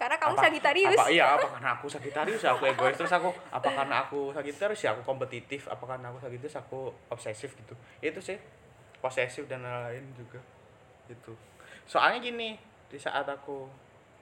karena 0.00 0.16
kamu 0.16 0.32
apa, 0.32 0.44
Sagitarius 0.48 0.96
apa 0.96 1.12
iya 1.12 1.24
apa 1.36 1.46
karena 1.52 1.70
aku 1.76 1.86
Sagitarius 1.92 2.40
ya 2.40 2.56
aku 2.56 2.64
egois. 2.72 2.96
Terus 2.96 3.12
aku 3.12 3.28
apa 3.52 3.68
karena 3.68 3.96
aku 4.00 4.32
Sagitarius 4.32 4.80
ya 4.80 4.96
aku 4.96 5.04
kompetitif. 5.04 5.68
Apa 5.68 5.84
karena 5.84 6.08
aku 6.08 6.24
Sagitarius 6.24 6.56
aku 6.56 6.88
obsesif 7.12 7.52
gitu. 7.52 7.76
Itu 8.00 8.16
sih. 8.24 8.40
Posesif 9.04 9.44
dan 9.44 9.60
lain-lain 9.60 10.08
juga. 10.16 10.40
Itu 11.12 11.36
soalnya 11.84 12.22
gini 12.24 12.56
di 12.88 12.96
saat 12.96 13.28
aku 13.28 13.68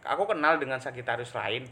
aku 0.02 0.22
kenal 0.26 0.58
dengan 0.58 0.82
Sagitarius 0.82 1.30
lain. 1.38 1.62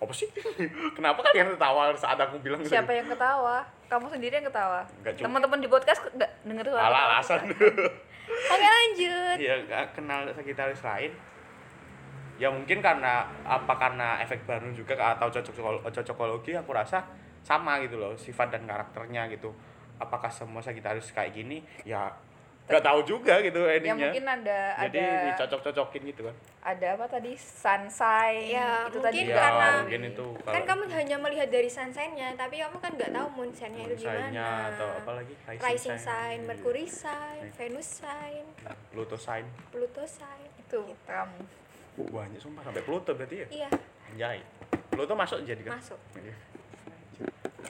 Apa 0.00 0.12
sih? 0.16 0.28
Kenapa 0.96 1.20
kalian 1.20 1.52
ketawa 1.52 1.92
saat 2.00 2.16
aku 2.16 2.40
bilang 2.40 2.64
gitu? 2.64 2.72
Siapa 2.72 2.96
yang 2.96 3.12
ketawa? 3.12 3.60
Kamu 3.92 4.08
sendiri 4.08 4.40
yang 4.40 4.48
ketawa. 4.48 4.88
Teman-teman 5.04 5.60
di 5.60 5.68
podcast 5.68 6.00
nggak 6.16 6.32
denger 6.48 6.72
suara 6.72 7.12
alasan. 7.12 7.44
Oke 8.26 8.66
lanjut. 8.66 9.36
Iya, 9.44 9.54
nggak 9.68 9.84
kenal 9.92 10.24
sekitaris 10.32 10.80
lain. 10.80 11.12
Ya 12.36 12.48
mungkin 12.48 12.78
karena 12.78 13.24
apa 13.42 13.72
karena 13.74 14.20
efek 14.20 14.44
baru 14.44 14.68
juga 14.70 14.92
atau 14.94 15.28
cocok 15.28 15.88
cocokologi 15.88 16.52
aku 16.52 16.70
rasa 16.70 17.00
sama 17.40 17.78
gitu 17.78 17.96
loh 17.96 18.12
sifat 18.12 18.50
dan 18.50 18.64
karakternya 18.64 19.28
gitu. 19.28 19.54
Apakah 19.96 20.28
semua 20.28 20.60
sekitaris 20.60 21.08
kayak 21.10 21.32
gini? 21.32 21.64
Ya 21.82 22.12
nggak 22.66 22.82
tahu 22.82 22.98
juga 23.06 23.38
gitu 23.38 23.62
Ya 23.62 23.78
endingnya. 23.78 24.10
mungkin 24.10 24.24
ada 24.26 24.58
Jadi 24.82 24.98
ada 24.98 25.30
dicocok-cocokin 25.30 26.02
gitu 26.04 26.26
kan. 26.26 26.34
ada 26.66 26.98
apa 26.98 27.06
tadi 27.06 27.38
sunshine 27.38 28.50
Ya, 28.50 28.82
itu 28.82 28.98
mungkin 28.98 29.06
tadi 29.06 29.18
juga 29.22 29.38
karena- 29.38 29.78
mungkin 29.78 30.02
itu 30.04 30.26
Kan 30.42 30.62
kamu 30.66 30.82
hanya 30.90 31.16
melihat 31.16 31.46
dari 31.46 31.70
sunshine-nya, 31.70 32.34
tapi 32.34 32.58
kamu 32.58 32.76
kan 32.76 32.90
nggak 32.90 33.14
tahu 33.14 33.26
moon 33.30 33.50
sign-nya 33.54 33.86
itu 33.86 34.02
gimana. 34.02 34.74
atau 34.74 34.88
apa 34.98 35.10
lagi 35.14 35.34
Rising 35.46 35.94
sign, 35.96 36.38
Iya. 36.42 36.46
Mercury 36.50 36.86
sign. 36.90 37.42
Venus 37.54 37.88
sign, 38.02 38.44
Pluto 38.90 39.14
sign. 39.16 39.46
Pluto 39.70 40.02
sign. 40.04 40.42
itu 40.58 40.82
kamu. 41.06 41.38
Uh, 41.96 42.06
banyak 42.06 42.36
sumpah 42.36 42.62
sampai 42.62 42.80
Pluto 42.80 43.12
berarti 43.12 43.36
ya. 43.38 43.48
Iya, 43.48 43.68
Anjay. 44.08 44.38
Pluto 44.88 45.12
masuk 45.12 45.40
jadi 45.42 45.60
kan? 45.60 45.76
masuk. 45.76 45.96
Iya. 46.14 46.34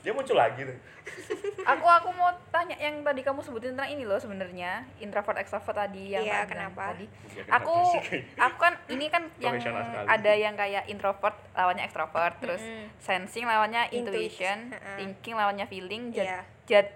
Dia 0.03 0.15
muncul 0.15 0.35
lagi 0.35 0.63
tuh. 0.63 0.77
Aku 1.75 1.83
aku 1.83 2.11
mau 2.13 2.31
tanya 2.49 2.79
yang 2.79 3.03
tadi 3.03 3.23
kamu 3.23 3.43
sebutin 3.43 3.75
tentang 3.75 3.91
ini 3.91 4.07
loh 4.07 4.19
sebenarnya 4.19 4.87
introvert 4.99 5.35
extrovert 5.37 5.75
tadi 5.77 6.15
yang 6.15 6.23
Iya, 6.23 6.47
kenapa? 6.47 6.95
tadi. 6.95 7.07
Ya, 7.35 7.43
kenapa 7.43 7.59
Aku 7.59 7.75
sih? 8.07 8.23
aku 8.37 8.57
kan 8.57 8.75
ini 8.87 9.07
kan 9.07 9.27
yang 9.43 9.59
ada 10.07 10.33
yang 10.33 10.55
kayak 10.55 10.87
introvert 10.87 11.35
lawannya 11.53 11.83
extrovert, 11.83 12.39
terus 12.39 12.63
sensing 12.99 13.47
lawannya 13.47 13.91
Intuition, 13.91 14.71
thinking 14.95 15.35
lawannya 15.35 15.67
feeling, 15.67 16.11
jud, 16.11 16.23
Iya. 16.23 16.41
jud, 16.67 16.87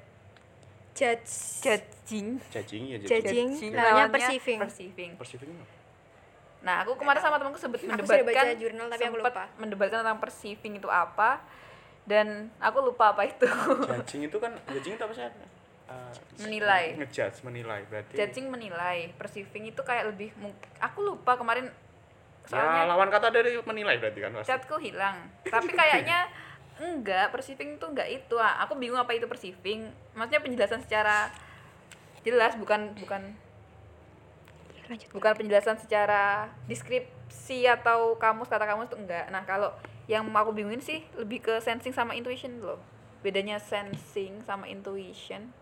Judge. 0.90 1.32
judging, 1.62 2.38
Cacing 2.46 2.82
ya 2.84 2.96
jadi. 3.00 3.10
Judging. 3.10 3.48
lawannya 3.72 4.10
perceiving. 4.12 4.58
perceiving. 4.60 5.10
Perceiving 5.18 5.50
apa? 5.56 5.79
Nah, 6.60 6.84
aku 6.84 6.92
kemarin 7.00 7.20
sama 7.24 7.40
temanku 7.40 7.56
sudah 7.56 7.72
mendebatkan 7.72 8.26
baca 8.28 8.52
jurnal, 8.60 8.86
tapi 8.92 9.04
aku 9.08 9.16
lupa. 9.16 9.44
mendebatkan 9.56 9.98
tentang 10.04 10.20
perceiving 10.20 10.76
itu 10.76 10.88
apa 10.92 11.40
dan 12.04 12.52
aku 12.60 12.84
lupa 12.84 13.16
apa 13.16 13.24
itu. 13.24 13.48
Judging 13.88 14.28
itu 14.28 14.36
kan 14.36 14.52
judging 14.68 14.94
itu 15.00 15.04
apa 15.04 15.14
sih? 15.16 15.24
Uh, 15.24 16.12
Menilai. 16.44 17.00
Ngejudge, 17.00 17.40
menilai 17.42 17.80
berarti. 17.88 18.14
Judging 18.14 18.46
menilai, 18.52 19.08
perceiving 19.16 19.72
itu 19.72 19.80
kayak 19.80 20.12
lebih 20.12 20.32
aku 20.78 21.00
lupa 21.00 21.36
kemarin 21.40 21.68
Ya, 22.50 22.56
soalnya 22.58 22.82
lawan 22.90 23.12
kata 23.14 23.30
dari 23.30 23.54
menilai 23.62 24.00
berarti 24.02 24.18
kan 24.26 24.30
pasti. 24.34 24.50
chatku 24.50 24.74
hilang. 24.82 25.16
Tapi 25.46 25.70
kayaknya 25.70 26.26
enggak, 26.82 27.30
perceiving 27.30 27.78
itu 27.78 27.86
enggak 27.86 28.08
itu. 28.10 28.34
Ah, 28.42 28.64
aku 28.66 28.74
bingung 28.74 28.98
apa 28.98 29.14
itu 29.14 29.30
perceiving. 29.30 29.86
Maksudnya 30.18 30.42
penjelasan 30.42 30.80
secara 30.82 31.30
jelas 32.26 32.58
bukan 32.58 32.90
bukan 32.98 33.38
Lanjut. 34.90 35.08
bukan 35.14 35.32
penjelasan 35.32 35.78
secara 35.78 36.50
deskripsi 36.66 37.62
atau 37.64 38.18
kamus 38.18 38.50
kata 38.50 38.66
kamus 38.66 38.90
itu 38.90 38.98
enggak 38.98 39.30
nah 39.30 39.46
kalau 39.46 39.70
yang 40.04 40.26
aku 40.26 40.50
bingungin 40.50 40.82
sih 40.82 41.06
lebih 41.14 41.38
ke 41.40 41.62
sensing 41.62 41.94
sama 41.94 42.12
intuition 42.12 42.58
loh 42.58 42.82
bedanya 43.22 43.56
sensing 43.56 44.42
sama 44.42 44.66
intuition 44.66 45.54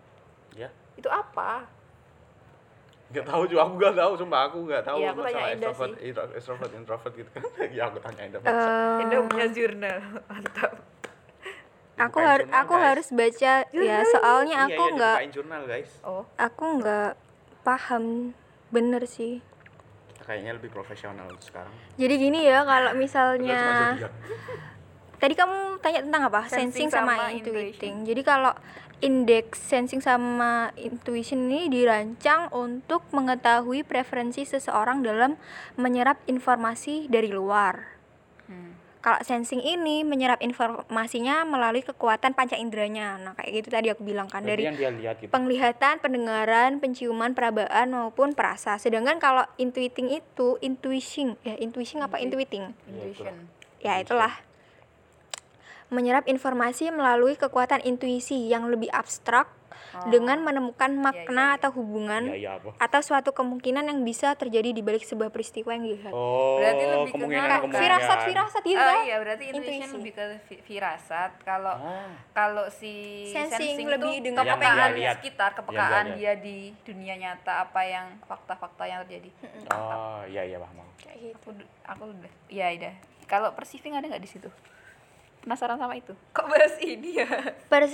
Ya. 0.51 0.73
itu 0.97 1.05
apa 1.05 1.69
Gak 3.09 3.25
tahu 3.25 3.45
juga 3.45 3.65
aku 3.65 3.73
gak 3.77 3.95
tahu 3.95 4.11
sumpah 4.15 4.41
aku 4.45 4.57
gak 4.65 4.81
tahu 4.81 5.01
Iya, 5.01 5.09
aku 5.09 5.21
tanya 5.21 5.33
masalah 5.33 5.49
Enda 5.49 5.65
extrovert, 5.65 5.93
sih. 5.97 6.09
extrovert, 6.37 6.71
introvert 6.73 7.13
gitu 7.15 7.29
kan. 7.29 7.41
ya 7.77 7.83
aku 7.85 7.97
tanya 7.99 8.21
Enda. 8.23 8.37
Eh, 8.39 9.01
Enda 9.01 9.17
punya 9.25 9.47
jurnal 9.49 9.97
mantap 10.25 10.71
aku 11.99 12.17
harus 12.17 12.45
jurnal, 12.45 12.61
aku 12.61 12.73
guys. 12.73 12.85
harus 12.85 13.07
baca 13.11 13.53
ya 13.67 13.97
soalnya 14.07 14.57
Iya, 14.57 14.67
aku 14.67 14.83
iya, 14.83 14.93
nggak 14.93 15.15
dibukain 15.15 15.31
jurnal 15.33 15.61
guys. 15.65 15.91
oh 16.01 16.23
aku 16.33 16.63
nggak 16.79 17.11
paham 17.61 18.05
bener 18.69 19.05
sih. 19.05 19.41
Kayaknya 20.25 20.61
lebih 20.61 20.69
profesional 20.69 21.29
sekarang. 21.41 21.73
Jadi 21.97 22.13
gini 22.21 22.45
ya 22.45 22.61
kalau 22.61 22.93
misalnya 22.93 23.97
tadi 25.17 25.33
kamu 25.33 25.81
tanya 25.81 25.99
tentang 26.05 26.21
apa? 26.29 26.41
Sensing 26.47 26.87
Sensing, 26.87 26.89
sama, 26.93 27.13
sama 27.17 27.33
intuiting. 27.33 28.05
Jadi 28.05 28.21
kalau 28.21 28.53
indeks 28.99 29.59
sensing 29.63 30.03
sama 30.03 30.75
intuition 30.75 31.47
ini 31.47 31.71
dirancang 31.71 32.51
untuk 32.51 33.03
mengetahui 33.15 33.87
preferensi 33.87 34.43
seseorang 34.43 35.03
dalam 35.03 35.39
menyerap 35.79 36.19
informasi 36.27 37.07
dari 37.07 37.31
luar. 37.31 37.98
Kalau 38.99 39.15
sensing 39.23 39.63
ini 39.63 40.03
menyerap 40.03 40.43
informasinya 40.43 41.47
melalui 41.47 41.79
kekuatan 41.79 42.35
panca 42.35 42.59
inderanya. 42.59 43.15
Nah, 43.15 43.31
kayak 43.31 43.63
gitu 43.63 43.67
tadi 43.71 43.87
aku 43.87 44.03
bilang 44.03 44.27
kan 44.27 44.43
Berarti 44.43 44.59
dari 44.59 44.63
yang 44.67 44.75
dia 44.75 44.91
lihat 44.91 45.15
gitu. 45.23 45.31
penglihatan, 45.31 46.03
pendengaran, 46.03 46.83
penciuman, 46.83 47.31
perabaan 47.31 47.95
maupun 47.95 48.35
perasa. 48.35 48.75
Sedangkan 48.75 49.15
kalau 49.23 49.47
intuiting 49.55 50.11
itu 50.11 50.59
intuition, 50.59 51.39
ya 51.47 51.55
intuition 51.55 52.03
apa 52.03 52.19
Intui- 52.19 52.43
intuiting? 52.43 52.75
intuition 52.91 53.47
Ya 53.79 53.95
itulah. 54.03 54.35
Menyerap 55.87 56.27
informasi 56.27 56.91
melalui 56.91 57.39
kekuatan 57.39 57.79
intuisi 57.87 58.51
yang 58.51 58.67
lebih 58.67 58.91
abstrak 58.91 59.47
Oh. 59.89 60.05
dengan 60.07 60.39
menemukan 60.39 60.91
iya, 60.91 61.01
makna 61.01 61.45
iya. 61.45 61.57
atau 61.57 61.69
hubungan 61.73 62.23
Iya, 62.25 62.37
iya 62.37 62.51
apa? 62.55 62.69
atau 62.77 63.01
suatu 63.01 63.31
kemungkinan 63.31 63.83
yang 63.83 63.99
bisa 64.01 64.33
terjadi 64.33 64.69
di 64.69 64.79
balik 64.79 65.01
sebuah 65.01 65.27
peristiwa 65.27 65.71
yang 65.71 65.81
dilihat. 65.81 66.11
Oh, 66.11 66.61
Berarti 66.61 66.83
lebih 66.85 67.05
ke 67.05 67.13
kemungkinan 67.17 67.41
nganu, 67.43 67.61
kemungkinan. 67.65 67.83
Firasat, 67.83 68.17
firasat 68.23 68.63
gitu 68.63 68.77
Oh 68.77 68.85
kan? 68.85 68.97
iya 69.01 69.15
berarti 69.17 69.43
intuition 69.45 69.65
Intuisi. 69.81 69.97
lebih 69.97 70.13
ke 70.13 70.23
fi- 70.45 70.61
firasat 70.63 71.31
kalau 71.41 71.73
Ah, 71.73 72.09
kalau 72.31 72.65
si 72.69 72.93
Sensing 73.27 73.81
itu 73.81 73.89
lebih 73.89 74.15
dengan 74.21 74.45
Yang 74.45 74.53
kepekaan 74.55 74.89
dia 74.91 75.09
di 75.09 75.15
sekitar 75.17 75.49
kepekaan 75.53 75.89
Yang 76.05 76.05
dia 76.07 76.17
dia 76.19 76.33
di 76.37 76.57
dunia 76.83 77.15
nyata 77.15 77.53
apa 77.61 77.81
yang 77.81 78.07
fakta-fakta 78.23 78.83
yang 78.83 78.99
terjadi 79.03 79.29
oh, 79.69 80.21
iya 80.25 80.43
iya 80.45 80.57
paham. 80.57 80.85
Kayak 80.95 81.17
gitu. 81.17 81.49
aku 81.49 81.49
aku 81.83 82.03
udah 82.11 82.31
iya 82.47 82.67
udah 82.71 82.93
kalau 83.25 83.49
perceiving 83.51 83.93
ada 83.93 84.05
nggak 84.05 84.21
di 84.21 84.29
situ 84.29 84.49
penasaran 85.39 85.75
sama 85.75 85.93
itu 85.93 86.11
kok 86.29 86.45
bahas 86.45 86.75
ini 86.77 87.17
ya 87.17 87.29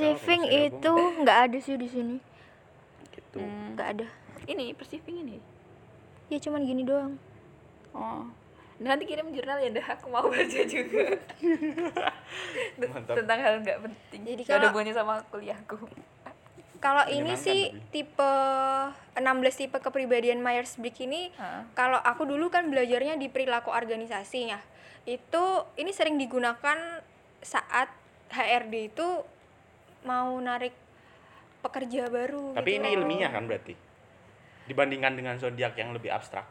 Ya, 0.04 0.18
kalau 0.18 0.68
itu 0.68 0.94
nggak 1.20 1.40
ada 1.46 1.58
sih 1.58 1.76
di 1.76 1.88
sini, 1.88 2.18
Gitu. 3.10 3.38
Hmm, 3.38 3.74
nggak 3.74 3.88
ada. 3.92 4.08
ini 4.46 4.72
perceiving 4.72 5.18
ini 5.20 5.38
Ya 6.26 6.38
cuman 6.38 6.62
gini 6.62 6.82
doang. 6.82 7.16
oh 7.92 8.26
nanti 8.76 9.06
kirim 9.06 9.32
jurnal 9.32 9.56
ya 9.58 9.72
dah 9.72 9.88
aku 9.90 10.10
mau 10.10 10.26
baca 10.26 10.62
juga 10.66 11.16
tentang 13.10 13.40
hal 13.40 13.54
nggak 13.60 13.80
penting 13.80 14.20
Jadi 14.22 14.42
Nggak 14.42 14.50
ada 14.50 14.52
kalau- 14.52 14.68
hubungannya 14.70 14.94
sama 14.94 15.14
kuliahku 15.26 15.78
Kalau 16.78 17.02
ini 17.08 17.34
sih 17.36 17.72
tapi. 17.72 17.88
tipe 17.90 18.32
16 19.16 19.26
tipe 19.56 19.78
kepribadian 19.80 20.38
Myers-Briggs 20.40 21.02
ini 21.02 21.32
Heeh. 21.32 21.62
kalau 21.72 21.98
aku 21.98 22.28
dulu 22.28 22.48
kan 22.48 22.68
belajarnya 22.68 23.16
di 23.16 23.26
perilaku 23.26 23.72
organisasi 23.72 24.40
ya. 24.46 24.60
Itu 25.04 25.42
ini 25.76 25.90
sering 25.90 26.14
digunakan 26.16 26.95
saat 27.46 27.94
HRD 28.28 28.90
itu 28.90 29.08
mau 30.02 30.34
narik 30.42 30.74
pekerja 31.62 32.10
baru 32.10 32.54
Tapi 32.54 32.70
gitu. 32.72 32.80
ini 32.80 32.88
ilmiah 32.94 33.30
kan 33.30 33.46
berarti? 33.46 33.78
Dibandingkan 34.66 35.14
dengan 35.14 35.38
zodiak 35.38 35.78
yang 35.78 35.94
lebih 35.94 36.10
abstrak. 36.10 36.46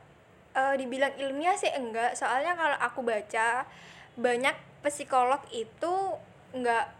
Eh, 0.54 0.74
dibilang 0.78 1.10
ilmiah 1.18 1.58
sih 1.58 1.66
enggak, 1.68 2.14
soalnya 2.14 2.54
kalau 2.54 2.78
aku 2.78 3.02
baca 3.02 3.66
banyak 4.14 4.54
psikolog 4.80 5.42
itu 5.50 5.92
enggak 6.50 6.94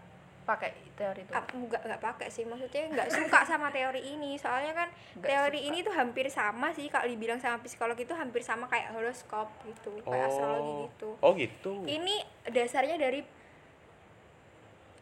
pakai 0.45 0.75
teori 0.93 1.25
itu 1.25 1.33
aku 1.33 1.57
nggak 1.57 1.81
nggak 1.81 2.01
pakai 2.01 2.29
sih 2.29 2.45
maksudnya 2.45 2.85
nggak 2.87 3.09
suka 3.09 3.41
sama 3.43 3.73
teori 3.73 3.97
ini 4.05 4.37
soalnya 4.37 4.77
kan 4.77 4.89
Nggak 5.17 5.25
teori 5.25 5.59
suka. 5.59 5.67
ini 5.67 5.77
tuh 5.81 5.93
hampir 5.93 6.25
sama 6.29 6.69
sih 6.69 6.85
kalau 6.85 7.09
dibilang 7.09 7.41
sama 7.41 7.57
psikolog 7.59 7.97
itu 7.97 8.13
hampir 8.13 8.45
sama 8.45 8.69
kayak 8.69 8.93
horoskop 8.93 9.49
gitu 9.65 9.97
kayak 10.05 10.29
astrologi 10.29 10.73
gitu 10.87 11.09
Oh 11.17 11.33
gitu. 11.33 11.81
ini 11.83 12.21
dasarnya 12.45 12.95
dari 12.95 13.25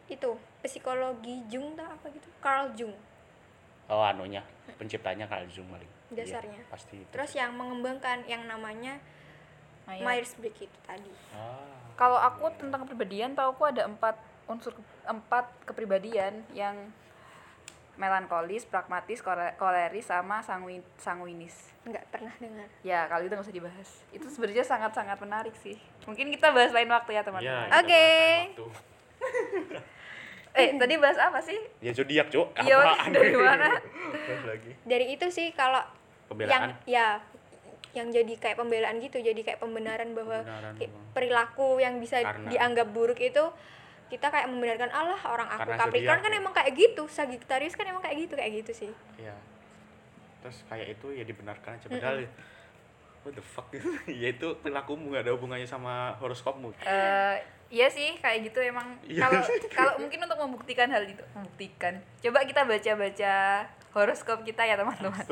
itu 0.06 0.30
psikologi 0.60 1.40
Jung 1.46 1.72
tuh 1.72 1.82
apa 1.82 2.06
gitu 2.08 2.28
Carl 2.38 2.68
Jung 2.72 2.92
Oh 3.84 4.00
anunya, 4.00 4.40
penciptanya 4.74 5.24
Carl 5.24 5.44
Jung 5.46 5.68
paling. 5.68 5.90
Iya, 6.08 6.24
Dasarnya. 6.24 6.60
pasti 6.68 6.96
itu. 6.98 7.10
terus 7.10 7.32
yang 7.32 7.52
mengembangkan 7.52 8.24
yang 8.24 8.44
namanya 8.44 8.96
Ayo. 9.84 10.00
Myers-Briggs 10.00 10.64
itu 10.64 10.78
tadi 10.82 11.12
Ah. 11.30 11.60
Kalau 11.94 12.16
aku 12.16 12.48
tentang 12.54 12.82
kepribadian, 12.82 13.32
tahu 13.32 13.52
aku 13.52 13.64
ada 13.66 13.84
empat 13.84 14.16
unsur 14.46 14.72
empat 15.04 15.46
kepribadian 15.62 16.42
yang 16.50 16.74
melankolis, 17.94 18.64
pragmatis, 18.64 19.20
kole- 19.20 19.54
koleris, 19.54 20.02
sama 20.04 20.40
sanguin, 20.40 20.82
sanguinis. 20.96 21.70
nggak 21.84 22.02
pernah 22.08 22.32
dengar 22.40 22.66
Ya, 22.80 23.04
kalau 23.06 23.22
itu 23.22 23.30
nggak 23.30 23.44
usah 23.44 23.54
dibahas. 23.54 23.88
Itu 24.10 24.26
sebenarnya 24.26 24.64
sangat-sangat 24.64 25.20
menarik 25.20 25.54
sih. 25.54 25.76
Mungkin 26.02 26.32
kita 26.32 26.50
bahas 26.50 26.72
lain 26.72 26.88
waktu 26.88 27.10
ya, 27.12 27.22
teman-teman. 27.22 27.68
kita 27.68 27.78
Oke. 27.78 28.06
waktu. 28.50 28.66
Eh, 30.54 30.70
tadi 30.72 30.94
bahas 30.96 31.18
apa 31.18 31.38
sih? 31.38 31.58
Ya 31.78 31.90
zodiak, 31.90 32.30
Cuk. 32.30 32.54
Iya, 32.56 32.78
dari 33.10 33.34
mana? 33.34 33.74
Lagi. 34.46 34.72
dari 34.84 35.06
itu 35.10 35.26
sih 35.28 35.50
kalau 35.50 35.82
Pembelaan. 36.26 36.50
yang 36.50 36.64
ya 36.86 37.06
yang 37.92 38.08
jadi 38.08 38.34
kayak 38.34 38.56
pembelaan 38.56 38.98
gitu 38.98 39.18
jadi 39.18 39.36
kayak 39.36 39.58
pembenaran 39.58 40.14
bahwa 40.14 40.40
Pembenaran 40.40 40.74
perilaku 41.10 41.78
yang 41.78 41.98
bisa 41.98 42.18
Karena- 42.18 42.50
dianggap 42.50 42.90
buruk 42.90 43.18
itu 43.20 43.44
kita 44.06 44.26
kayak 44.28 44.46
membenarkan 44.46 44.90
Allah 44.90 45.18
orang 45.24 45.46
aku 45.48 45.62
Karena 45.64 45.78
Capricorn 45.80 46.20
kan 46.20 46.32
emang 46.32 46.52
kayak 46.52 46.70
gitu 46.72 47.06
Sagittarius 47.06 47.72
kan 47.72 47.86
emang 47.86 48.00
kayak 48.00 48.18
gitu 48.20 48.34
kayak 48.34 48.52
gitu 48.56 48.72
sih 48.76 48.92
Iya. 49.16 49.34
Terus 50.40 50.58
kayak 50.64 50.86
itu 50.92 51.06
ya 51.12 51.24
dibenarkan 51.24 51.70
aja 51.72 51.86
padahal 51.88 52.16
ya, 52.20 52.30
what 53.22 53.32
the 53.32 53.42
fuck 53.42 53.70
ya 54.12 54.28
itu 54.28 54.48
perilakumu 54.56 55.10
gak 55.10 55.22
ada 55.22 55.32
hubungannya 55.32 55.64
sama 55.64 56.18
horoskopmu 56.18 56.74
Eh, 56.80 57.36
iya 57.74 57.86
sih 57.90 58.14
kayak 58.22 58.46
gitu 58.46 58.62
emang. 58.62 58.86
Iya. 59.02 59.26
kalau 59.26 59.40
kalau 59.74 59.92
mungkin 59.98 60.18
untuk 60.22 60.38
membuktikan 60.38 60.86
hal 60.94 61.02
itu 61.02 61.26
membuktikan. 61.34 61.98
Coba 62.22 62.46
kita 62.46 62.62
baca-baca 62.62 63.34
horoskop 63.90 64.46
kita 64.46 64.62
ya 64.62 64.78
teman-teman. 64.78 65.26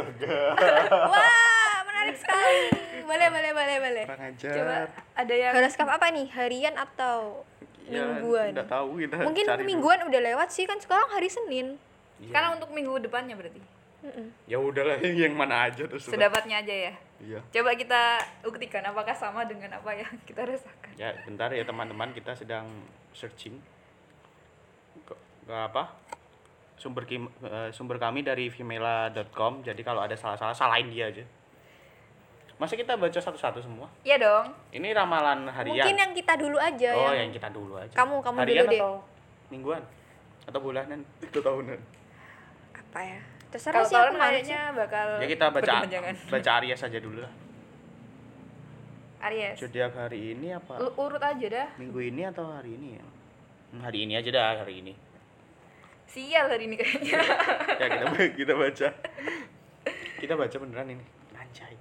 Wah 1.11 1.78
menarik 1.86 2.18
sekali. 2.18 2.59
Boleh 3.07 3.28
boleh 3.30 3.51
boleh 3.55 3.76
boleh. 3.78 4.05
Coba 4.34 4.76
ada 5.14 5.34
yang 5.34 5.53
horoskop 5.55 5.86
apa 5.86 6.07
nih? 6.11 6.26
Harian 6.34 6.74
atau 6.74 7.47
ya, 7.86 8.03
mingguan? 8.03 8.51
tahu 8.66 8.88
kita 8.99 9.14
mungkin 9.22 9.45
cari 9.47 9.62
dulu. 9.62 9.70
mingguan 9.70 10.01
udah 10.11 10.20
lewat 10.34 10.49
sih 10.51 10.66
kan 10.66 10.82
sekarang 10.82 11.07
hari 11.14 11.30
Senin. 11.30 11.78
Iya. 12.22 12.38
karena 12.38 12.49
untuk 12.55 12.70
minggu 12.70 13.03
depannya 13.03 13.34
berarti. 13.34 13.62
Mm-mm. 14.03 14.34
ya 14.51 14.59
udahlah 14.59 14.99
yang 15.22 15.38
mana 15.38 15.70
aja 15.70 15.86
terus 15.86 16.11
sedapatnya 16.11 16.59
aja 16.59 16.90
ya 16.90 16.93
iya. 17.23 17.41
Coba 17.49 17.70
kita 17.73 18.03
buktikan 18.43 18.83
apakah 18.83 19.14
sama 19.14 19.47
dengan 19.47 19.73
apa 19.73 19.91
yang 19.95 20.11
kita 20.29 20.43
rasakan? 20.43 20.93
Ya 20.99 21.14
bentar 21.23 21.49
ya 21.49 21.62
teman-teman. 21.62 22.11
Kita 22.11 22.35
sedang 22.35 22.66
searching. 23.11 23.57
Ke, 25.03 25.14
ke 25.47 25.55
apa? 25.55 25.95
Sumber 26.77 27.07
kim, 27.07 27.31
eh, 27.41 27.70
sumber 27.70 27.97
kami 27.97 28.27
dari 28.27 28.51
vimela.com 28.51 29.62
jadi 29.62 29.79
kalau 29.81 30.03
ada 30.03 30.18
salah-salah 30.18 30.53
salahin 30.53 30.91
dia 30.91 31.09
aja. 31.09 31.23
Masa 32.59 32.75
kita 32.75 32.95
baca 32.95 33.18
satu-satu 33.18 33.59
semua? 33.59 33.87
Iya 34.03 34.18
dong. 34.18 34.47
Ini 34.70 34.91
ramalan 34.91 35.47
harian. 35.47 35.79
Mungkin 35.79 35.95
yang 35.99 36.12
kita 36.12 36.35
dulu 36.39 36.59
aja 36.59 36.91
oh 36.93 37.11
yang 37.11 37.27
yang 37.27 37.33
kita 37.33 37.49
dulu 37.51 37.75
aja. 37.79 37.95
Kamu- 37.95 38.23
kamu 38.23 38.37
harian 38.39 38.66
dulu 38.66 38.70
deh. 38.70 38.81
atau 38.83 38.93
mingguan? 39.51 39.83
Atau 40.47 40.59
bulanan? 40.59 41.01
Atau 41.23 41.43
tahunan. 41.43 41.79
Apa 42.75 43.01
ya 43.03 43.20
terserah 43.53 43.84
sih 43.84 43.92
aku 43.92 44.16
kayaknya 44.16 44.72
bakal 44.72 45.20
ya 45.20 45.28
kita 45.28 45.46
baca 45.53 45.72
baca 46.32 46.50
Aries 46.59 46.80
saja 46.80 46.96
dulu 46.96 47.20
lah. 47.20 47.32
Aries. 49.22 49.61
Zodiak 49.61 49.94
hari 49.94 50.34
ini 50.34 50.50
apa? 50.57 50.80
Lu 50.80 50.90
urut 50.98 51.20
aja 51.22 51.46
dah. 51.46 51.68
Minggu 51.78 52.00
ini 52.00 52.26
atau 52.26 52.48
hari 52.48 52.74
ini 52.74 52.98
ya? 52.98 53.05
Hmm, 53.70 53.80
hari 53.84 54.09
ini 54.09 54.18
aja 54.18 54.28
dah 54.32 54.64
hari 54.64 54.82
ini. 54.82 54.92
Sial 56.09 56.48
hari 56.48 56.66
ini 56.66 56.74
kayaknya. 56.80 57.20
Ya 57.80 57.86
kita 57.86 58.07
kita 58.34 58.53
baca. 58.57 58.88
Kita 60.22 60.38
baca 60.38 60.55
beneran 60.55 60.86
ini. 60.86 61.05
Anjay. 61.34 61.74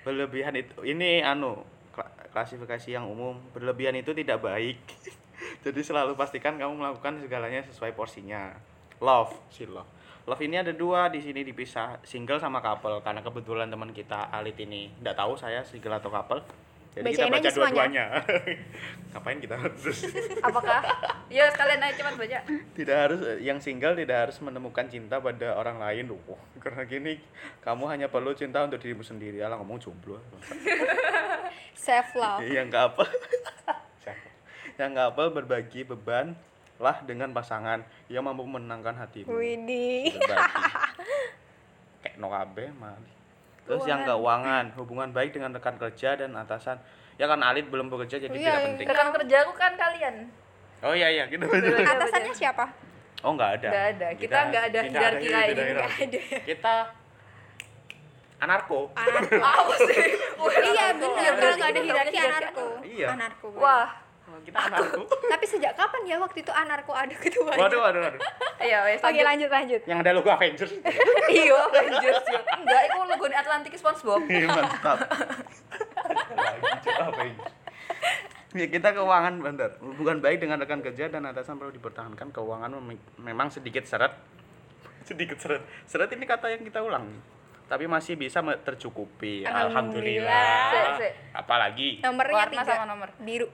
Berlebihan 0.00 0.56
itu 0.56 0.72
ini 0.88 1.20
anu 1.20 1.60
kla- 1.92 2.08
klasifikasi 2.32 2.96
yang 2.96 3.04
umum. 3.04 3.36
Berlebihan 3.52 3.92
itu 3.92 4.16
tidak 4.16 4.40
baik. 4.40 4.80
Jadi 5.60 5.80
selalu 5.84 6.16
pastikan 6.16 6.56
kamu 6.56 6.80
melakukan 6.80 7.20
segalanya 7.20 7.60
sesuai 7.68 7.92
porsinya. 7.92 8.56
Love. 9.04 9.36
Si 9.52 9.68
love 9.68 9.97
love 10.28 10.44
ini 10.44 10.60
ada 10.60 10.76
dua 10.76 11.08
di 11.08 11.24
sini 11.24 11.40
dipisah 11.40 12.04
single 12.04 12.36
sama 12.36 12.60
couple 12.60 13.00
karena 13.00 13.24
kebetulan 13.24 13.72
teman 13.72 13.96
kita 13.96 14.28
Alit 14.28 14.60
ini. 14.60 14.92
Tidak 15.00 15.16
tahu 15.16 15.40
saya 15.40 15.64
single 15.64 15.96
atau 15.96 16.12
couple. 16.12 16.44
Jadi 16.92 17.14
kita 17.14 17.30
Bacain 17.30 17.32
baca 17.32 17.40
aja 17.40 17.50
semuanya. 17.52 17.72
dua-duanya. 17.72 18.06
Ngapain 19.16 19.38
kita 19.40 19.54
terus 19.80 19.98
apakah? 20.44 20.80
Ya 21.32 21.48
sekalian 21.48 21.80
aja 21.80 21.94
cepat 21.96 22.14
baca. 22.20 22.38
Tidak 22.76 22.96
harus 22.96 23.20
yang 23.40 23.58
single 23.64 23.96
tidak 23.96 24.28
harus 24.28 24.36
menemukan 24.44 24.84
cinta 24.92 25.16
pada 25.16 25.56
orang 25.56 25.80
lain. 25.80 26.12
Loh 26.12 26.20
karena 26.64 26.84
gini 26.84 27.16
kamu 27.64 27.88
hanya 27.88 28.06
perlu 28.12 28.36
cinta 28.36 28.60
untuk 28.60 28.84
dirimu 28.84 29.00
sendiri. 29.00 29.40
Alah 29.40 29.56
ngomong 29.64 29.80
jomblo. 29.80 30.20
Self 31.72 32.12
love. 32.12 32.44
Yang 32.44 32.68
couple 32.68 33.08
yang 34.80 34.92
couple 34.92 35.28
berbagi 35.40 35.88
beban 35.88 36.36
lah 36.78 37.02
dengan 37.02 37.34
pasangan 37.34 37.82
yang 38.06 38.22
mampu 38.22 38.46
menenangkan 38.46 38.94
hatimu. 38.94 39.34
Widih. 39.34 40.14
Kayak 42.02 42.14
no 42.22 42.30
kabeh 42.30 42.70
mali 42.78 43.10
terus 43.68 43.84
yang 43.84 44.00
keuangan. 44.08 44.72
hubungan 44.80 45.12
baik 45.12 45.36
dengan 45.36 45.52
rekan 45.52 45.76
kerja 45.76 46.16
dan 46.16 46.32
atasan. 46.38 46.80
Ya 47.20 47.28
kan 47.28 47.42
Alit 47.44 47.68
belum 47.68 47.92
bekerja 47.92 48.16
jadi 48.16 48.32
Iya, 48.32 48.38
tidak 48.40 48.54
iya. 48.56 48.66
penting. 48.70 48.86
Rekan 48.88 49.08
kerjaku 49.12 49.52
kan 49.58 49.72
kalian. 49.76 50.14
Oh 50.80 50.94
iya 50.94 51.10
iya 51.10 51.24
kita 51.26 51.44
atasannya 51.50 52.32
siapa? 52.32 52.64
Oh 53.26 53.34
nggak 53.34 53.50
ada. 53.60 53.68
Nggak 53.68 53.86
ada. 53.92 54.08
Kita 54.14 54.38
nggak 54.48 54.64
ada 54.72 54.80
hierarki 54.86 55.26
tidak 55.26 55.36
kayak 55.36 55.98
ada. 56.00 56.20
Kita 56.46 56.74
anarko. 58.38 58.80
Apa 58.94 59.74
sih? 59.84 60.04
Iya 60.48 60.86
benar. 60.96 61.32
Kalau 61.36 61.54
nggak 61.58 61.70
ada 61.74 61.80
hierarki 61.82 62.18
anarko. 62.22 62.66
Iya. 62.86 63.06
anarko. 63.12 63.48
Wah 63.58 64.07
kita 64.44 64.58
anarko. 64.58 65.02
tapi 65.32 65.44
sejak 65.46 65.72
kapan 65.74 66.02
ya 66.06 66.16
waktu 66.18 66.42
itu 66.42 66.52
anarko 66.52 66.92
ada 66.94 67.14
ketua 67.14 67.52
waduh 67.54 67.80
waduh 67.82 68.00
waduh. 68.04 68.20
Iya 68.58 68.78
wes 68.86 69.00
oke 69.00 69.20
lanjut. 69.22 69.50
lanjut 69.50 69.82
yang 69.86 69.98
ada 70.02 70.10
logo 70.12 70.28
Avengers. 70.30 70.72
Iya 71.32 71.54
Avengers 71.54 72.22
yo. 72.28 72.40
enggak 72.58 72.82
itu 72.88 72.98
logo 73.04 73.24
Atlantic 73.28 73.72
SpongeBob. 73.76 74.20
Iya, 74.26 74.46
mantap. 74.48 74.98
Avengers. 76.88 77.52
Ya, 78.56 78.64
kita 78.64 78.96
keuangan 78.96 79.44
bentar. 79.44 79.76
Hubungan 79.84 80.24
baik 80.24 80.40
dengan 80.40 80.56
rekan 80.56 80.80
kerja 80.80 81.12
dan 81.12 81.28
atasan 81.28 81.60
perlu 81.60 81.68
dipertahankan. 81.68 82.32
Keuangan 82.32 82.80
mem- 82.80 83.04
memang 83.20 83.52
sedikit 83.52 83.84
seret. 83.84 84.16
Sedikit 85.04 85.36
seret. 85.36 85.60
Seret 85.84 86.08
ini 86.16 86.24
kata 86.24 86.48
yang 86.48 86.64
kita 86.64 86.80
ulang 86.80 87.12
tapi 87.68 87.84
masih 87.84 88.16
bisa 88.16 88.40
tercukupi. 88.64 89.44
Alhamdulillah. 89.44 90.24
alhamdulillah. 90.24 90.72
Sik, 90.72 91.04
sik. 91.04 91.12
apalagi? 91.36 91.88
Nomornya 92.00 92.34
Warna 92.40 92.52
tiga. 92.56 92.72
sama 92.72 92.84
nomor. 92.88 93.08
biru 93.20 93.46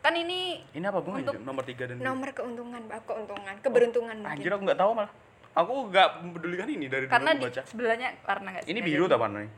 kan 0.00 0.12
ini 0.12 0.64
ini 0.72 0.80
apa 0.82 0.98
bunga 0.98 1.20
Untuk- 1.22 1.44
nomor 1.44 1.62
tiga 1.62 1.84
dan 1.84 2.00
nomor 2.00 2.32
keuntungan 2.32 2.80
Mbak. 2.82 3.00
keuntungan 3.04 3.54
keberuntungan 3.60 4.16
anjir 4.18 4.48
mungkin. 4.48 4.50
aku 4.50 4.62
nggak 4.64 4.80
tahu 4.80 4.90
malah. 4.94 5.12
Aku 5.50 5.72
nggak 5.86 6.08
mempedulikan 6.20 6.68
ini 6.68 6.86
dari 6.86 7.04
karena 7.04 7.34
dulu 7.34 7.46
baca. 7.46 7.62
sebelahnya 7.64 8.08
warna 8.22 8.48
nggak 8.50 8.64
ini 8.64 8.80
biru 8.80 9.04
tak 9.04 9.18
warnanya? 9.18 9.50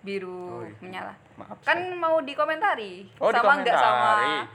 Biru 0.00 0.32
Oh, 0.32 0.62
iya. 0.62 0.76
menyala. 0.80 1.14
Maaf 1.34 1.58
kan 1.60 1.76
mau 1.92 2.20
dikomentari. 2.20 3.04
Oh, 3.16 3.28
sama 3.28 3.52
nggak 3.58 3.76
sama? 3.76 4.10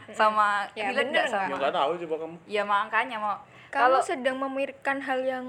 sama 0.10 0.48
Ya, 0.72 0.90
relate 0.90 1.06
bener. 1.06 1.12
nggak 1.12 1.26
nggak? 1.26 1.42
ya 1.42 1.46
sama 1.46 1.58
nggak 1.60 1.74
tahu 1.74 1.92
coba 2.00 2.16
kamu. 2.18 2.36
Ya 2.46 2.64
makanya 2.64 3.18
mau 3.18 3.36
kamu 3.70 3.82
kalau 3.82 4.00
sedang 4.02 4.36
memikirkan 4.40 4.98
hal 5.02 5.20
yang 5.20 5.46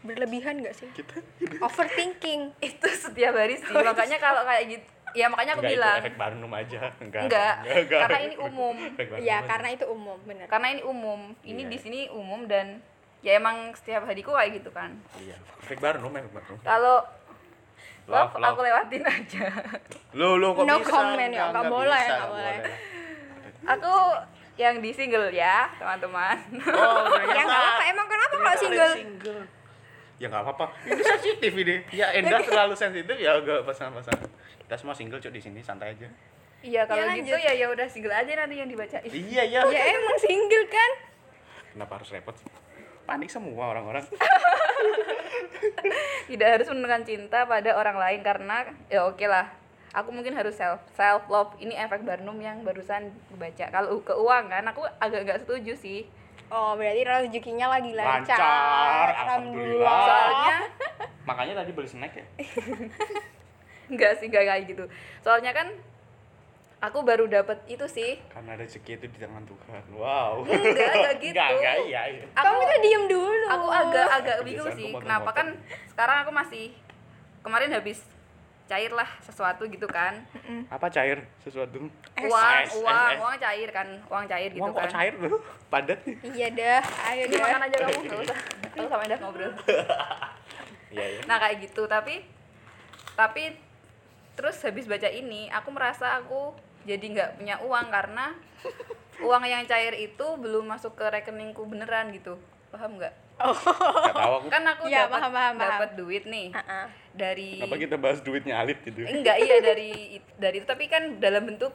berlebihan 0.00 0.60
gak 0.60 0.76
sih? 0.76 0.88
Kita 0.92 1.16
overthinking. 1.58 2.52
Itu 2.62 2.86
setiap 2.88 3.34
hari 3.34 3.56
sih. 3.56 3.72
Makanya 3.72 4.20
kalau 4.20 4.44
kayak 4.44 4.64
gitu 4.70 4.88
ya 5.14 5.26
makanya 5.30 5.52
aku 5.54 5.62
Enggak, 5.62 5.70
itu 5.70 5.78
bilang. 5.78 5.96
efek 6.02 6.14
Barnum 6.18 6.52
aja. 6.52 6.80
Enggak. 6.98 7.24
Enggak 7.30 8.00
karena 8.02 8.18
ini 8.20 8.36
umum. 8.36 8.76
ya 9.16 9.36
aja. 9.38 9.46
karena 9.46 9.68
itu 9.70 9.84
umum 9.86 10.18
benar 10.22 10.46
karena 10.50 10.68
ini 10.70 10.82
umum. 10.82 11.20
Ini 11.40 11.62
Iya. 11.62 11.70
di 11.70 11.78
sini 11.78 12.00
umum 12.10 12.44
dan 12.44 12.82
ya 13.22 13.38
emang 13.38 13.72
setiap 13.72 14.04
hariku 14.04 14.34
kayak 14.34 14.58
gitu 14.58 14.74
kan. 14.74 14.92
Iya. 15.16 15.38
Efek 15.62 15.78
Barnum 15.78 16.12
efek 16.12 16.34
Barnum. 16.34 16.58
Kalau 16.60 16.96
Love, 18.04 18.36
aku 18.36 18.60
lewatin 18.60 19.00
aja. 19.00 19.48
Lo 20.12 20.36
lo 20.36 20.52
kok 20.52 20.68
No 20.68 20.76
bisa? 20.76 20.92
comment 20.92 21.32
ya, 21.32 21.48
nggak 21.48 21.72
boleh, 21.72 22.04
nggak 22.04 22.28
boleh. 22.28 22.56
aku 23.64 23.94
yang 24.54 24.76
di 24.78 24.92
single 24.92 25.32
ya 25.32 25.72
teman-teman. 25.74 26.36
Oh 26.68 27.16
ya 27.32 27.42
nggak 27.42 27.62
apa 27.64 27.82
emang 27.88 28.06
kenapa 28.06 28.34
kalau 28.36 28.58
single? 28.60 28.94
ya 30.14 30.26
nggak 30.28 30.42
apa-apa. 30.44 30.66
Ini 30.84 31.00
sensitif 31.02 31.52
ini. 31.56 31.76
Ya 31.90 32.12
Endah 32.12 32.44
terlalu 32.44 32.76
sensitif 32.76 33.16
ya 33.16 33.40
gak 33.40 33.64
pasangan-pasangan 33.64 34.28
kita 34.64 34.74
semua 34.74 34.92
single 34.92 35.18
cuk 35.18 35.30
di 35.30 35.40
sini 35.40 35.60
santai 35.60 35.92
aja. 35.92 36.08
Iya 36.60 36.82
kalau 36.84 37.04
Ya, 37.04 37.12
gitu 37.14 37.28
lanjut. 37.30 37.44
ya 37.44 37.52
ya 37.54 37.66
udah 37.68 37.86
single 37.86 38.14
aja 38.14 38.32
nanti 38.34 38.56
yang 38.56 38.66
dibacain. 38.66 39.04
Iya 39.04 39.42
ya 39.44 39.60
ya 39.62 39.82
emang 39.90 40.16
single 40.16 40.66
kan? 40.66 40.90
Kenapa 41.70 41.92
harus 41.96 42.08
repot 42.08 42.32
sih? 42.34 42.48
Panik 43.04 43.28
semua 43.28 43.68
orang-orang. 43.68 44.00
Tidak 46.24 46.48
harus 46.48 46.66
menentukan 46.66 47.04
cinta 47.04 47.44
pada 47.44 47.70
orang 47.72 47.96
lain 47.96 48.20
karena 48.20 48.64
ya 48.86 49.04
oke 49.04 49.24
lah. 49.24 49.52
Aku 49.92 50.10
mungkin 50.10 50.32
harus 50.32 50.56
self 50.56 50.80
self 50.90 51.28
love 51.28 51.54
ini 51.58 51.76
efek 51.76 52.02
Barnum 52.02 52.34
yang 52.36 52.64
barusan 52.64 53.12
dibaca. 53.28 53.68
Kalau 53.68 54.00
keuangan 54.00 54.64
aku 54.66 54.82
agak 54.98 55.20
nggak 55.22 55.40
setuju 55.40 55.76
sih. 55.76 56.08
Oh 56.48 56.72
berarti 56.74 57.02
rezekinya 57.02 57.66
lagi 57.68 57.92
lancar, 57.92 58.36
Lancar, 58.36 59.08
alhamdulillah. 59.16 60.00
soalnya 60.06 60.56
makanya 61.24 61.54
tadi 61.56 61.72
beli 61.72 61.88
snack 61.88 62.12
ya 62.12 62.24
nggak 63.88 64.12
sih 64.16 64.26
nggak 64.28 64.44
kayak 64.44 64.62
gitu. 64.66 64.84
Soalnya 65.20 65.50
kan 65.50 65.68
aku 66.80 67.00
baru 67.00 67.24
dapat 67.24 67.64
itu 67.64 67.84
sih. 67.86 68.20
Karena 68.28 68.54
rezeki 68.54 68.98
itu 68.98 69.06
di 69.08 69.18
tangan 69.18 69.44
Tuhan. 69.44 69.82
Wow. 69.92 70.44
Enggak 70.44 70.92
enggak 70.92 71.14
gitu. 71.24 71.32
enggak 71.32 71.48
enggak 71.54 71.76
iya, 71.84 72.02
iya. 72.12 72.24
kamu 72.32 72.60
tuh 72.62 72.78
diem 72.80 73.04
dulu. 73.06 73.46
aku 73.46 73.66
agak 73.68 74.06
agak 74.06 74.36
Kebiasaan 74.36 74.46
bingung 74.46 74.70
sih 74.72 74.88
aku 74.88 75.00
kenapa 75.00 75.30
kan 75.32 75.46
sekarang 75.88 76.16
aku 76.22 76.30
masih 76.30 76.64
kemarin 77.40 77.70
habis 77.70 78.00
cair 78.64 78.88
lah 78.90 79.04
sesuatu 79.20 79.64
gitu 79.64 79.84
kan. 79.84 80.24
Apa 80.72 80.88
cair 80.88 81.20
sesuatu? 81.38 81.84
Uang 82.16 82.56
Es, 82.64 82.72
uang 82.72 82.96
es, 82.96 83.12
es. 83.12 83.20
uang 83.20 83.36
cair 83.36 83.68
kan 83.68 83.88
uang 84.08 84.24
cair 84.24 84.48
gitu 84.48 84.60
Uang 84.60 84.72
kok 84.72 84.80
kan. 84.82 84.90
cair 84.92 85.12
loh? 85.14 85.40
Padat. 85.68 86.00
Nih 86.04 86.16
iya 86.32 86.48
dah 86.48 86.80
ayo 87.12 87.22
Ini 87.24 87.32
dah. 87.32 87.40
makan 87.44 87.60
aja 87.62 87.76
kamu. 87.78 88.00
Nggak 88.02 88.20
usah. 88.24 88.38
Aku 88.72 88.88
sama 88.88 89.02
Endah 89.04 89.18
ngobrol. 89.20 89.52
Iya 90.88 91.06
iya. 91.10 91.20
Nah 91.26 91.36
kayak 91.36 91.58
gitu. 91.60 91.84
Tapi 91.84 92.22
tapi 93.12 93.50
terus 94.34 94.58
habis 94.60 94.84
baca 94.84 95.06
ini 95.06 95.46
aku 95.48 95.70
merasa 95.70 96.18
aku 96.18 96.52
jadi 96.82 97.00
nggak 97.00 97.30
punya 97.38 97.56
uang 97.60 97.86
karena 97.88 98.34
uang 99.18 99.42
yang 99.42 99.64
cair 99.64 99.94
itu 99.94 100.26
belum 100.36 100.66
masuk 100.66 100.94
ke 100.94 101.06
rekeningku 101.06 101.64
beneran 101.64 102.10
gitu. 102.10 102.34
Paham 102.68 102.98
nggak? 102.98 103.14
Gak 103.34 104.14
tahu 104.14 104.32
aku. 104.36 104.46
Kan 104.48 104.62
aku 104.64 104.82
Ya, 104.86 105.06
dapat 105.06 105.16
paham, 105.16 105.32
paham, 105.32 105.54
paham. 105.54 105.70
dapat 105.70 105.90
duit 105.94 106.24
nih. 106.24 106.50
Ah-ah. 106.50 106.86
dari 107.10 107.58
Kenapa 107.58 107.78
kita 107.78 107.96
bahas 107.96 108.18
duitnya 108.20 108.54
Alit 108.56 108.78
gitu? 108.82 109.02
Enggak 109.02 109.38
iya 109.38 109.58
dari 109.58 109.90
dari 110.34 110.56
itu. 110.58 110.66
Tapi 110.66 110.84
kan 110.86 111.18
dalam 111.18 111.46
bentuk 111.46 111.70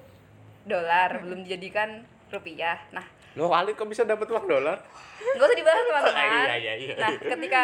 dolar 0.63 1.19
belum 1.19 1.43
dijadikan 1.43 2.03
rupiah. 2.29 2.79
Nah. 2.91 3.07
Loh 3.33 3.49
Alit 3.49 3.73
kok 3.73 3.87
bisa 3.87 4.03
dapat 4.03 4.27
uang 4.27 4.45
dolar? 4.45 4.77
nggak 5.19 5.41
usah 5.41 5.57
dibahas 5.57 5.83
teman-teman. 5.87 6.27
Iya, 6.45 6.55
iya, 6.55 6.73
iya. 6.75 6.93
nah 6.95 7.11
ketika 7.15 7.63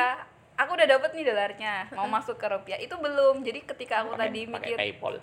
aku 0.55 0.71
udah 0.75 0.87
dapet 0.87 1.11
nih 1.15 1.25
dolarnya 1.27 1.73
mau 1.93 2.07
masuk 2.07 2.39
ke 2.39 2.47
rupiah. 2.47 2.79
Itu 2.79 2.95
belum. 2.99 3.43
Jadi 3.43 3.63
ketika 3.67 4.03
aku 4.03 4.15
tadi 4.15 4.47
Pakai 4.47 4.55
mikir 4.71 4.77
PayPal. 4.79 5.15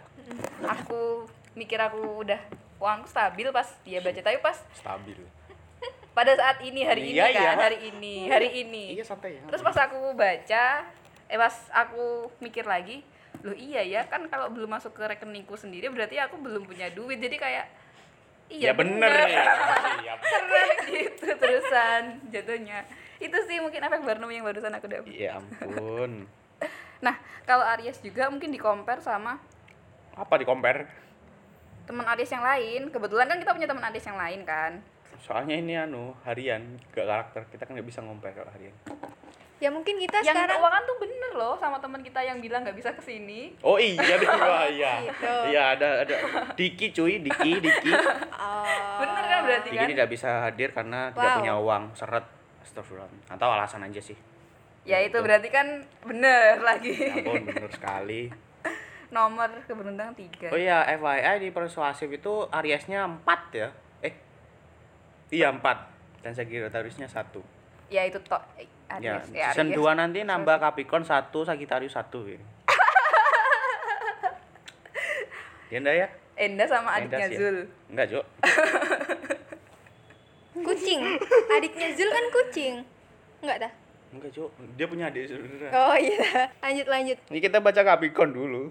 Aku 0.79 1.27
mikir 1.57 1.79
aku 1.81 2.25
udah 2.25 2.41
uangku 2.79 3.09
stabil 3.09 3.49
pas 3.49 3.69
dia 3.85 3.99
baca. 4.05 4.21
Tapi 4.21 4.39
pas 4.41 4.57
stabil. 4.77 5.19
pada 6.13 6.37
saat 6.37 6.61
ini 6.61 6.85
hari 6.85 7.09
ini 7.09 7.17
Iya, 7.17 7.33
kan 7.33 7.41
iya. 7.41 7.53
hari 7.57 7.79
ini 7.89 8.15
hari 8.29 8.49
ini. 8.53 8.85
Iya 9.01 9.05
santai 9.09 9.41
ya. 9.41 9.43
Terus 9.49 9.65
pas 9.65 9.77
aku 9.81 10.13
baca 10.13 10.65
eh 11.33 11.39
pas 11.41 11.55
aku 11.73 12.29
mikir 12.45 12.69
lagi 12.69 13.01
loh 13.41 13.57
iya 13.57 13.81
ya 13.81 14.05
kan 14.05 14.29
kalau 14.29 14.53
belum 14.53 14.69
masuk 14.77 14.93
ke 14.93 15.09
rekeningku 15.09 15.57
sendiri 15.57 15.89
berarti 15.89 16.21
aku 16.21 16.37
belum 16.37 16.69
punya 16.69 16.93
duit. 16.93 17.17
Jadi 17.17 17.41
kayak 17.41 17.67
iya 18.53 18.71
Ya 18.71 18.73
bener 18.77 19.09
ya. 19.09 19.25
Iya. 20.05 20.15
Gitu 20.93 21.27
terusan 21.41 22.21
jatuhnya 22.29 22.85
itu 23.23 23.39
sih 23.45 23.59
mungkin 23.59 23.81
efek 23.81 24.03
Barnum 24.03 24.29
yang 24.29 24.43
barusan 24.43 24.71
aku 24.71 24.87
dapat. 24.87 25.09
Ya 25.09 25.39
ampun. 25.39 26.27
Nah 27.03 27.19
kalau 27.43 27.67
Aries 27.69 27.99
juga 27.99 28.27
mungkin 28.27 28.49
di 28.49 28.59
compare 28.59 28.99
sama 28.99 29.35
Apa 30.13 30.37
di 30.37 30.45
compare? 30.45 30.87
teman 31.83 32.07
Aries 32.07 32.31
yang 32.31 32.43
lain. 32.43 32.83
Kebetulan 32.89 33.27
kan 33.27 33.39
kita 33.39 33.51
punya 33.51 33.67
teman 33.67 33.83
Aries 33.83 34.05
yang 34.05 34.15
lain 34.15 34.41
kan. 34.43 34.79
Soalnya 35.19 35.55
ini 35.57 35.75
anu 35.75 36.15
harian 36.23 36.63
gak 36.91 37.03
karakter. 37.03 37.43
Kita 37.49 37.63
kan 37.63 37.75
nggak 37.75 37.87
bisa 37.87 37.99
compare 38.01 38.31
kalau 38.33 38.51
harian. 38.51 38.71
Ya 39.59 39.71
mungkin 39.71 39.95
kita 39.97 40.19
yang 40.21 40.35
sekarang 40.35 40.59
keuangan 40.59 40.83
tuh 40.85 40.97
bener 40.99 41.33
loh 41.33 41.55
sama 41.57 41.79
teman 41.79 42.03
kita 42.03 42.19
yang 42.19 42.39
bilang 42.39 42.63
nggak 42.63 42.75
bisa 42.75 42.91
ke 42.91 42.99
sini 42.99 43.55
Oh 43.63 43.79
iya 43.79 44.19
wah, 44.19 44.67
iya. 44.73 45.07
Gitu. 45.07 45.35
Iya 45.49 45.63
ada 45.73 45.89
ada. 46.03 46.15
Diki 46.53 46.91
cuy 46.91 47.19
Diki 47.19 47.51
Diki. 47.59 47.93
Oh. 48.43 48.99
bener 48.99 49.23
kan 49.25 49.39
berarti 49.43 49.69
Diki 49.71 49.79
kan? 49.79 49.89
tidak 49.89 50.09
bisa 50.09 50.29
hadir 50.43 50.71
karena 50.71 51.11
tidak 51.11 51.23
Wow. 51.25 51.39
punya 51.39 51.55
uang. 51.57 51.83
Seret 51.95 52.27
Astagfirullah 52.63 53.11
Atau 53.29 53.47
alasan 53.47 53.83
aja 53.83 53.99
sih 53.99 54.17
ya 54.83 54.99
itu 54.99 55.11
Gitu. 55.11 55.23
berarti 55.23 55.49
kan 55.49 55.67
bener 56.03 56.59
lagi 56.69 56.91
Ya 56.91 57.15
ampun 57.15 57.43
bener 57.45 57.69
sekali 57.69 58.31
nomor 59.15 59.51
keberuntungan 59.63 60.15
tiga 60.15 60.49
Oh 60.49 60.59
iya 60.59 60.83
FYI 60.89 61.39
di 61.39 61.51
persuasif 61.51 62.09
itu 62.09 62.47
Ariesnya 62.49 63.05
4 63.05 63.23
ya 63.53 63.69
Eh 64.01 64.15
Iya 65.31 65.53
4 65.53 65.63
Dan 66.23 66.33
Sagittariusnya 66.33 67.07
satu 67.07 67.43
ya 67.87 68.03
itu 68.03 68.17
tok 68.23 68.41
eh, 68.57 68.67
Ya, 68.95 69.17
ya, 69.33 69.53
season 69.53 69.69
Aries. 69.69 69.79
2 69.79 69.97
nanti 69.97 70.21
nambah 70.21 70.57
Capricorn 70.59 71.01
1, 71.01 71.33
Sagittarius 71.33 71.93
1 71.93 72.13
ya. 72.29 72.41
enggak 75.73 75.97
ya? 75.97 76.09
Enda 76.35 76.65
sama 76.65 76.97
Enda 76.97 77.17
adiknya 77.17 77.27
ya. 77.27 77.39
Zul 77.39 77.57
Enggak, 77.89 78.07
Jo. 78.09 78.21
Kucing. 80.95 81.01
Adiknya 81.51 81.89
Zul 81.93 82.11
kan 82.11 82.25
kucing. 82.31 82.75
Enggak 83.41 83.59
dah. 83.59 83.73
Enggak, 84.13 84.31
Jo. 84.31 84.45
Dia 84.77 84.87
punya 84.87 85.09
adik 85.09 85.25
saudara. 85.27 85.69
Oh 85.73 85.97
iya. 85.97 86.53
Lanjut 86.61 86.87
lanjut. 86.87 87.17
Ini 87.27 87.39
kita 87.41 87.59
baca 87.59 87.81
Capricorn 87.83 88.31
dulu. 88.31 88.63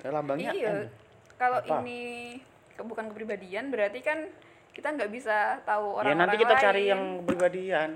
Ya, 0.00 0.08
lambangnya 0.10 0.56
iya 0.56 0.88
kalau 1.36 1.60
ini 1.60 2.40
ke- 2.72 2.80
bukan 2.80 3.12
kepribadian 3.12 3.68
berarti 3.68 4.00
kan 4.00 4.32
kita 4.72 4.96
nggak 4.96 5.12
bisa 5.12 5.60
tahu 5.60 5.92
Ya 5.92 6.08
orang-orang 6.08 6.20
nanti 6.24 6.36
kita 6.40 6.54
cari 6.56 6.80
lain. 6.80 6.88
yang 6.88 7.02
kepribadian. 7.20 7.90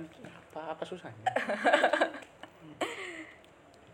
Apa 0.53 0.61
apa 0.71 0.83
susahnya? 0.85 1.25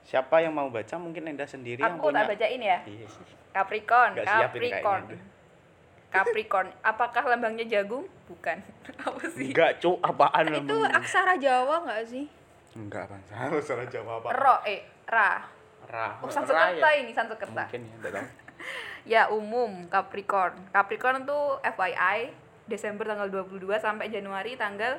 Siapa 0.02 0.42
yang 0.42 0.50
mau 0.50 0.66
baca 0.66 0.98
mungkin 0.98 1.22
Enda 1.24 1.46
sendiri 1.46 1.78
yang 1.78 1.94
aku 1.94 2.10
punya. 2.10 2.26
tak 2.26 2.34
bacain 2.34 2.58
ya 2.60 2.78
Iya 2.82 3.06
sih. 3.06 3.24
Capricorn 3.50 4.12
Capricorn. 4.18 5.02
Capricorn 6.10 6.68
apakah 6.82 7.22
lambangnya 7.24 7.64
jagung 7.64 8.04
bukan 8.26 8.58
apa 9.06 9.24
sih 9.30 9.54
Enggak, 9.54 9.78
Cuk. 9.78 10.02
Apaan 10.02 10.46
Itu 10.46 10.54
lambangnya? 10.74 10.98
aksara 10.98 11.34
Jawa 11.38 11.86
enggak 11.86 12.02
sih? 12.04 12.24
Enggak, 12.70 13.06
Bang. 13.06 13.22
Salah 13.26 13.62
salah 13.62 13.86
jawab 13.86 14.22
apa? 14.22 14.28
ro 14.34 14.56
eh 14.62 14.82
ra 15.06 15.42
Ra. 15.86 16.22
oh 16.22 16.30
Sanskerta 16.30 16.86
ya? 16.86 17.02
ini 17.02 17.10
Sanskerta 17.10 17.66
Mungkin 17.66 17.82
ya, 17.82 17.94
enggak 17.98 18.12
tahu. 18.12 18.26
ya 19.12 19.22
umum 19.30 19.86
Capricorn 19.86 20.54
Capricorn 20.70 21.24
tuh 21.24 21.58
FYI 21.64 22.30
Desember 22.66 23.02
tanggal 23.02 23.26
22 23.26 23.58
sampai 23.78 24.06
Januari 24.06 24.54
tanggal 24.54 24.98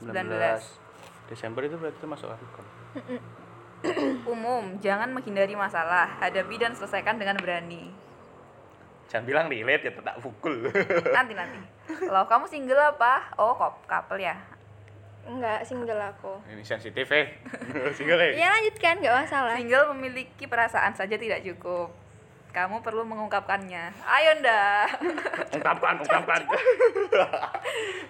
19, 0.00 0.16
19 0.16 1.28
Desember 1.28 1.62
itu 1.62 1.76
berarti 1.76 1.98
termasuk 1.98 2.26
Capricorn. 2.26 2.68
umum 4.32 4.76
jangan 4.78 5.08
menghindari 5.08 5.56
masalah 5.56 6.08
hadapi 6.20 6.56
dan 6.56 6.72
selesaikan 6.72 7.16
dengan 7.16 7.36
berani 7.36 7.88
Jangan 9.10 9.26
bilang 9.26 9.46
relate 9.50 9.90
ya 9.90 9.92
tak 9.98 10.16
pukul. 10.22 10.70
nanti 11.18 11.34
nanti 11.34 11.58
loh 12.06 12.24
kamu 12.30 12.46
single 12.46 12.78
apa 12.78 13.34
oh 13.36 13.52
kop 13.58 13.82
couple 13.90 14.22
ya 14.22 14.38
Enggak, 15.20 15.68
single 15.68 16.00
aku. 16.00 16.32
Ini 16.48 16.64
sensitif 16.64 17.04
eh. 17.12 17.28
Single 17.98 18.32
eh. 18.32 18.40
Ya 18.40 18.56
lanjutkan, 18.56 19.04
enggak 19.04 19.28
masalah. 19.28 19.52
single 19.52 19.92
memiliki 19.92 20.48
perasaan 20.48 20.96
saja 20.96 21.20
tidak 21.20 21.44
cukup 21.44 21.92
kamu 22.50 22.82
perlu 22.82 23.06
mengungkapkannya 23.06 23.94
ayo 23.94 24.30
ndak 24.42 24.86
Ungkapkan, 25.54 25.94
ungkapkan. 26.02 26.40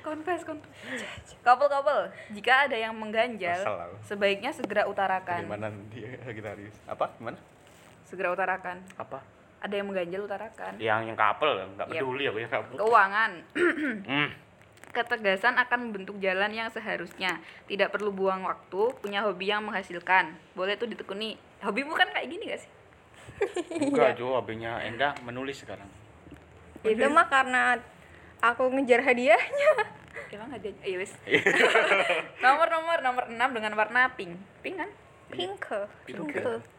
confess 0.01 0.41
confess 0.49 1.01
couple 1.45 1.69
couple 1.69 2.09
jika 2.33 2.65
ada 2.69 2.77
yang 2.77 2.97
mengganjal 2.97 3.61
sebaiknya 4.01 4.49
segera 4.57 4.89
utarakan 4.89 5.45
Gimana 5.45 5.69
dia 5.93 6.17
Sagittarius? 6.25 6.77
Apa? 6.89 7.13
Gimana? 7.21 7.37
segera 8.09 8.33
utarakan 8.33 8.81
Apa? 8.97 9.21
Ada 9.61 9.75
yang 9.77 9.87
mengganjal 9.93 10.21
utarakan 10.25 10.73
Yang 10.81 11.01
yang 11.13 11.19
couple 11.21 11.53
enggak 11.53 11.87
Yep. 11.93 12.01
peduli 12.01 12.25
aku 12.29 12.39
ya 12.41 12.49
couple. 12.49 12.77
keuangan. 12.81 13.33
Hmm. 14.11 14.31
ketegasan 14.91 15.55
akan 15.55 15.87
membentuk 15.87 16.19
jalan 16.19 16.51
yang 16.51 16.67
seharusnya. 16.67 17.39
Tidak 17.71 17.95
perlu 17.95 18.11
buang 18.11 18.43
waktu 18.43 18.91
punya 18.99 19.23
hobi 19.23 19.47
yang 19.55 19.63
menghasilkan. 19.63 20.35
Boleh 20.59 20.75
tuh 20.75 20.91
ditekuni. 20.91 21.39
Hobi 21.63 21.87
bukan 21.87 22.11
kayak 22.11 22.27
gini 22.27 22.51
gak 22.51 22.61
sih? 22.67 22.71
Enggak, 23.87 24.19
Jo, 24.19 24.35
hobinya 24.35 24.83
Enda 24.83 25.15
menulis 25.23 25.63
sekarang. 25.63 25.87
Itu 26.83 27.07
mah 27.07 27.31
karena 27.31 27.79
aku 28.43 28.67
ngejar 28.67 29.07
hadiahnya. 29.07 29.71
emang 30.35 30.51
ada 30.59 30.69
ayo 30.83 30.99
wis. 30.99 31.15
Nomor 32.45 32.67
nomor 32.67 32.99
nomor 33.03 33.25
6 33.31 33.37
dengan 33.37 33.73
warna 33.79 34.11
pink. 34.19 34.35
Pink 34.63 34.75
kan? 34.75 34.91
Pink. 35.31 35.63
Pink. 36.07 36.27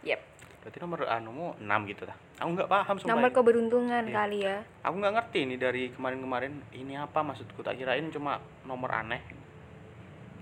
yep 0.03 0.30
Berarti 0.61 0.77
nomor 0.77 0.99
anumu 1.03 1.57
6 1.57 1.65
gitu 1.89 2.05
dah. 2.05 2.13
Aku 2.37 2.53
enggak 2.53 2.69
paham 2.69 2.95
sumpah. 2.95 3.11
Nomor 3.11 3.27
ini. 3.27 3.35
keberuntungan 3.35 4.03
Iya. 4.05 4.13
kali 4.13 4.39
ya. 4.41 4.57
Aku 4.83 4.95
nggak 4.95 5.13
ngerti 5.15 5.39
nih 5.43 5.57
dari 5.57 5.83
kemarin-kemarin 5.89 6.53
ini 6.71 6.93
apa 6.93 7.19
maksudku 7.19 7.59
tak 7.59 7.75
kirain 7.75 8.05
cuma 8.07 8.37
nomor 8.61 8.93
aneh. 8.93 9.21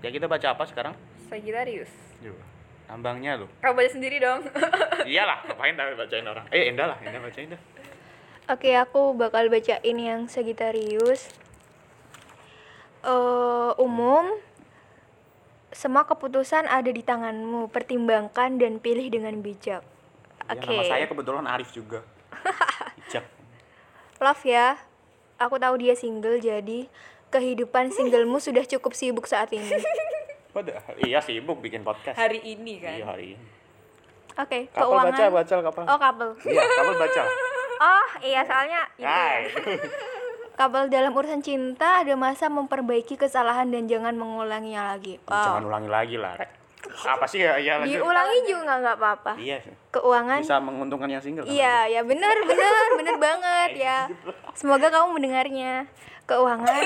Ya 0.00 0.08
kita 0.08 0.24
baca 0.24 0.52
apa 0.52 0.64
sekarang? 0.64 0.92
Sagittarius 1.26 1.92
Coba. 2.18 2.44
Lambangnya 2.86 3.38
loh. 3.38 3.48
kamu 3.60 3.74
baca 3.76 3.90
sendiri 3.90 4.16
dong 4.18 4.42
Iyalah, 5.06 5.46
ngapain 5.46 5.72
dah 5.72 5.94
bacain 5.94 6.26
orang. 6.26 6.44
Eh, 6.50 6.68
Enda 6.68 6.90
lah, 6.90 6.98
Enda 7.00 7.16
bacain 7.18 7.48
dah. 7.48 7.60
Oke, 8.50 8.74
aku 8.74 9.14
bakal 9.14 9.46
bacain 9.46 9.94
yang 9.94 10.26
Sagittarius. 10.26 11.30
Eh, 13.00 13.70
umum, 13.78 14.26
semua 15.70 16.02
keputusan 16.02 16.66
ada 16.66 16.90
di 16.90 17.00
tanganmu. 17.00 17.70
Pertimbangkan 17.70 18.58
dan 18.58 18.76
pilih 18.76 19.06
dengan 19.06 19.38
bijak. 19.38 19.80
Ya, 20.50 20.58
Oke, 20.58 20.66
nama 20.68 20.82
saya 20.84 21.04
kebetulan 21.06 21.46
Arif 21.46 21.70
juga. 21.70 22.02
Bijak. 22.98 23.24
love 24.18 24.42
ya. 24.42 24.74
Aku 25.38 25.56
tahu 25.56 25.78
dia 25.78 25.94
single, 25.94 26.36
jadi 26.36 26.90
kehidupan 27.28 27.88
singlemu 27.88 28.36
sudah 28.36 28.66
cukup 28.66 28.92
sibuk 28.92 29.24
saat 29.24 29.48
ini. 29.50 29.70
Padahal 30.50 30.98
iya 31.00 31.22
sibuk 31.22 31.58
bikin 31.58 31.80
podcast. 31.80 32.18
hari 32.18 32.42
ini 32.42 32.76
kan 32.76 32.92
Iya 32.92 33.06
hari 33.06 33.24
ini. 33.32 33.46
Oke, 34.32 34.66
Kapal 34.68 34.82
keuangan. 34.84 35.06
baca, 35.08 35.24
baca 35.32 35.54
kapal. 35.62 35.84
Oh, 35.86 35.98
couple. 35.98 36.30
Iya, 36.44 36.62
kapal 36.62 36.94
baca. 36.98 37.22
Oh, 37.80 38.08
iya 38.20 38.44
soalnya 38.44 38.84
ya. 38.94 39.08
Hai. 39.08 39.48
Kabel 40.52 40.92
dalam 40.92 41.16
urusan 41.16 41.40
cinta 41.40 42.04
ada 42.04 42.12
masa 42.12 42.52
memperbaiki 42.52 43.16
kesalahan 43.16 43.72
dan 43.72 43.88
jangan 43.88 44.12
mengulanginya 44.12 44.92
lagi. 44.92 45.16
Jangan 45.24 45.64
Wow. 45.64 45.70
ulangi 45.72 45.88
lagi 45.88 46.16
lah, 46.20 46.36
Rek. 46.36 46.59
Apa 47.06 47.24
sih 47.24 47.40
ya? 47.40 47.56
Iya 47.56 47.80
lanjut. 47.80 47.96
Diulangi 48.00 48.38
juga 48.44 48.72
nggak 48.80 48.96
apa-apa. 48.96 49.32
Iya. 49.36 49.58
Keuangan. 49.90 50.40
Bisa 50.40 50.58
menguntungkan 50.60 51.08
yang 51.08 51.22
single. 51.22 51.44
kan? 51.44 51.52
Iya, 51.52 51.76
ya 51.88 52.00
benar, 52.04 52.36
benar, 52.44 52.86
benar 52.98 53.16
banget 53.16 53.70
ya. 53.76 53.98
Semoga 54.52 54.92
kamu 54.92 55.16
mendengarnya. 55.16 55.88
Keuangan. 56.28 56.82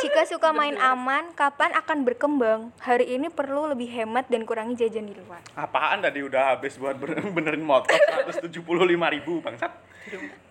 Jika 0.00 0.24
suka 0.24 0.50
main 0.50 0.74
aman, 0.80 1.30
kapan 1.36 1.76
akan 1.76 2.02
berkembang? 2.02 2.60
Hari 2.80 3.20
ini 3.20 3.28
perlu 3.28 3.68
lebih 3.68 3.86
hemat 3.92 4.26
dan 4.32 4.42
kurangi 4.42 4.74
jajan 4.74 5.06
di 5.06 5.14
luar. 5.14 5.44
Apaan 5.54 6.00
tadi 6.00 6.24
udah 6.24 6.56
habis 6.56 6.74
buat 6.80 6.96
benerin 7.36 7.62
motor 7.62 7.92
175 8.32 8.58
ribu 8.88 9.38
bangsat. 9.44 9.70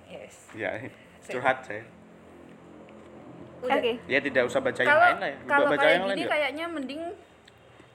yes 0.07 0.53
Ya, 0.53 0.77
curhat 1.27 1.65
saya. 1.65 1.83
Oke. 3.61 3.91
Ya 4.09 4.19
tidak 4.21 4.49
usah 4.49 4.57
baca 4.57 4.81
yang 4.81 4.97
lain 4.97 5.17
lah 5.21 5.29
ya. 5.29 5.37
kalau 5.45 5.67
kayak 5.69 5.97
gini 6.01 6.21
juga. 6.25 6.31
kayaknya 6.33 6.65
mending 6.65 7.01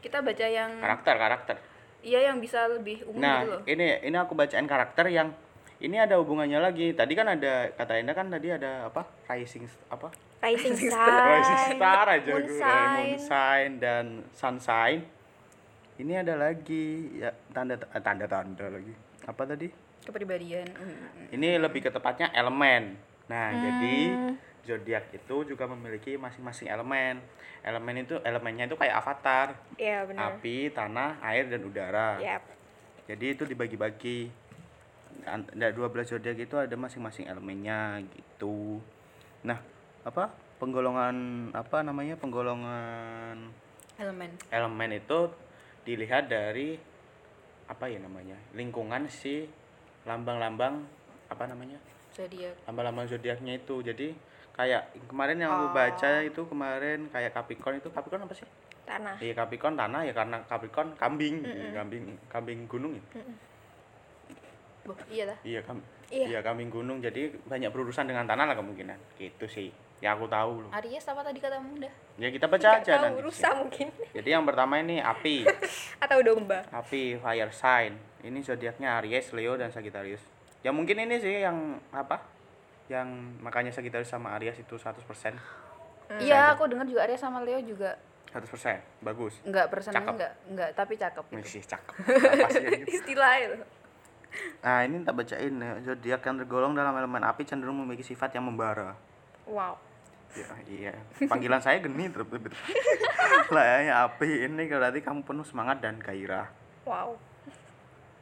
kita 0.06 0.22
baca 0.22 0.46
yang 0.46 0.70
Karakter, 0.78 1.14
karakter. 1.18 1.56
iya 2.00 2.30
yang 2.30 2.38
bisa 2.38 2.70
lebih 2.70 3.02
umum 3.10 3.18
Nah, 3.18 3.42
gitu 3.42 3.50
loh 3.50 3.60
ini 3.66 3.86
ini 4.06 4.16
aku 4.16 4.38
bacain 4.38 4.64
karakter 4.64 5.10
yang 5.10 5.34
ini 5.76 6.00
ada 6.00 6.16
hubungannya 6.16 6.56
lagi. 6.56 6.96
Tadi 6.96 7.12
kan 7.12 7.28
ada 7.28 7.68
kata 7.68 8.00
Enda 8.00 8.16
kan 8.16 8.32
tadi 8.32 8.48
ada 8.48 8.88
apa? 8.88 9.04
Rising 9.28 9.68
apa? 9.92 10.08
Rising 10.40 10.72
Star, 10.72 11.36
Rising 11.36 11.60
Star 11.76 12.06
aja 12.08 12.30
Moon 12.32 12.44
gue. 12.48 12.56
Sign. 12.56 12.88
Moon 12.96 13.12
Sign 13.20 13.70
dan 13.76 14.06
Sunshine. 14.32 15.04
Ini 15.96 16.24
ada 16.24 16.40
lagi 16.40 17.20
ya 17.20 17.28
tanda 17.52 17.76
eh, 17.76 18.00
tanda 18.00 18.24
tanda 18.24 18.66
lagi. 18.70 18.94
Apa 19.26 19.44
tadi? 19.44 19.68
kepribadian 20.06 20.70
Mm. 20.70 21.34
Ini 21.34 21.58
lebih 21.58 21.82
ke 21.82 21.90
tepatnya 21.90 22.30
elemen. 22.30 22.94
Nah, 23.26 23.48
jadi 23.52 23.96
Hmm. 24.08 24.32
Zodiak 24.66 25.14
itu 25.14 25.36
juga 25.46 25.64
memiliki 25.70 26.18
masing-masing 26.18 26.66
elemen. 26.66 27.22
Elemen 27.62 28.02
itu 28.02 28.18
elemennya 28.26 28.66
itu 28.66 28.76
kayak 28.76 28.98
avatar. 29.00 29.54
Iya 29.78 30.04
benar. 30.06 30.36
Api, 30.38 30.74
tanah, 30.74 31.22
air 31.22 31.46
dan 31.46 31.62
udara. 31.62 32.18
Yap. 32.18 32.42
Jadi 33.06 33.26
itu 33.38 33.42
dibagi-bagi. 33.46 34.28
Ada 35.26 35.72
12 35.72 36.18
zodiak 36.18 36.38
itu 36.38 36.58
ada 36.58 36.74
masing-masing 36.74 37.30
elemennya 37.30 38.02
gitu. 38.10 38.82
Nah, 39.46 39.58
apa? 40.02 40.34
Penggolongan 40.58 41.50
apa 41.54 41.82
namanya? 41.86 42.18
Penggolongan 42.18 43.52
elemen 43.96 44.36
elemen 44.52 44.90
itu 44.92 45.32
dilihat 45.88 46.28
dari 46.28 46.76
apa 47.66 47.90
ya 47.90 47.98
namanya? 47.98 48.36
Lingkungan 48.52 49.08
si 49.10 49.48
lambang-lambang 50.06 50.86
apa 51.26 51.44
namanya? 51.50 51.78
zodiak 52.14 52.54
Lambang-lambang 52.64 53.06
zodiaknya 53.10 53.58
itu. 53.58 53.82
Jadi 53.82 54.14
kayak 54.56 54.82
kemarin 55.06 55.36
yang 55.38 55.52
aku 55.52 55.66
baca 55.70 56.10
itu 56.20 56.40
kemarin 56.42 56.98
kayak 57.08 57.30
Capricorn 57.30 57.76
itu 57.76 57.88
Capricorn 57.88 58.24
apa 58.24 58.32
sih? 58.32 58.48
Tanah. 58.82 59.16
Iya 59.18 59.32
Capricorn 59.34 59.76
tanah 59.76 60.00
ya 60.02 60.12
karena 60.12 60.40
Capricorn 60.42 60.96
kambing, 60.96 61.44
kambing 61.72 62.04
kambing 62.26 62.64
gunung 62.64 62.96
ya. 62.96 63.02
Boh, 64.86 64.94
iya 65.10 65.24
lah 65.26 65.38
Iya 65.42 65.60
kam 65.60 65.82
Iya. 66.06 66.26
iya 66.30 66.38
kambing 66.38 66.70
gunung 66.70 67.02
jadi 67.02 67.34
banyak 67.42 67.74
berurusan 67.74 68.06
dengan 68.06 68.22
tanah 68.24 68.46
lah 68.46 68.54
kemungkinan. 68.54 68.94
Gitu 69.18 69.46
sih. 69.50 69.68
Ya 69.98 70.14
aku 70.14 70.30
tahu 70.30 70.62
loh. 70.62 70.70
Aries 70.70 71.02
apa 71.02 71.24
tadi 71.24 71.42
katamu 71.42 71.74
udah 71.74 71.90
Ya 72.14 72.30
kita 72.30 72.46
baca 72.46 72.62
Nggak 72.62 72.80
aja 72.80 72.92
tahu 72.94 73.04
nanti. 73.10 73.20
rusa 73.26 73.48
mungkin 73.50 73.86
Jadi 74.14 74.28
yang 74.30 74.44
pertama 74.46 74.78
ini 74.78 75.02
api. 75.02 75.42
atau 76.04 76.18
domba. 76.22 76.62
api 76.70 77.18
fire 77.18 77.50
sign. 77.50 77.98
Ini 78.22 78.38
zodiaknya 78.38 79.02
Aries, 79.02 79.34
Leo 79.34 79.58
dan 79.58 79.74
Sagittarius. 79.74 80.22
Ya 80.62 80.70
mungkin 80.70 80.94
ini 80.96 81.18
sih 81.18 81.42
yang 81.42 81.82
apa? 81.90 82.22
Yang 82.86 83.08
makanya 83.42 83.72
Sagittarius 83.74 84.10
sama 84.10 84.34
Aries 84.38 84.58
itu 84.58 84.74
100%. 84.78 85.02
iya 86.22 86.54
aku 86.54 86.70
dengar 86.70 86.86
juga 86.86 87.02
Aries 87.02 87.18
sama 87.18 87.42
Leo 87.42 87.58
juga 87.60 87.98
100%. 88.30 88.46
Bagus. 89.02 89.42
enggak 89.42 89.66
persennya 89.66 90.02
Cakep. 90.02 90.12
enggak 90.14 90.32
enggak 90.46 90.70
tapi 90.76 90.94
cakep 90.94 91.24
Ini 91.34 91.42
gitu. 91.42 91.48
sih 91.58 91.62
cakep. 91.66 91.94
Istilah 93.02 93.32
itu 93.42 93.56
Nah, 94.60 94.84
ini 94.84 95.00
tak 95.00 95.16
bacain 95.16 95.54
ya. 95.56 95.72
Zodiak 95.80 96.20
yang 96.20 96.36
tergolong 96.36 96.76
dalam 96.76 96.92
elemen 96.92 97.24
api 97.24 97.48
cenderung 97.48 97.80
memiliki 97.80 98.04
sifat 98.04 98.36
yang 98.36 98.44
membara. 98.44 98.92
Wow. 99.48 99.80
Ya, 100.36 100.44
iya. 100.68 100.92
Panggilan 101.24 101.62
saya 101.64 101.80
geni 101.80 102.12
terus. 102.12 102.28
lah 103.54 103.64
ya 103.80 104.04
api 104.04 104.44
ini 104.44 104.68
berarti 104.68 105.00
kamu 105.00 105.24
penuh 105.24 105.46
semangat 105.46 105.80
dan 105.80 105.96
gairah. 105.96 106.52
Wow. 106.84 107.16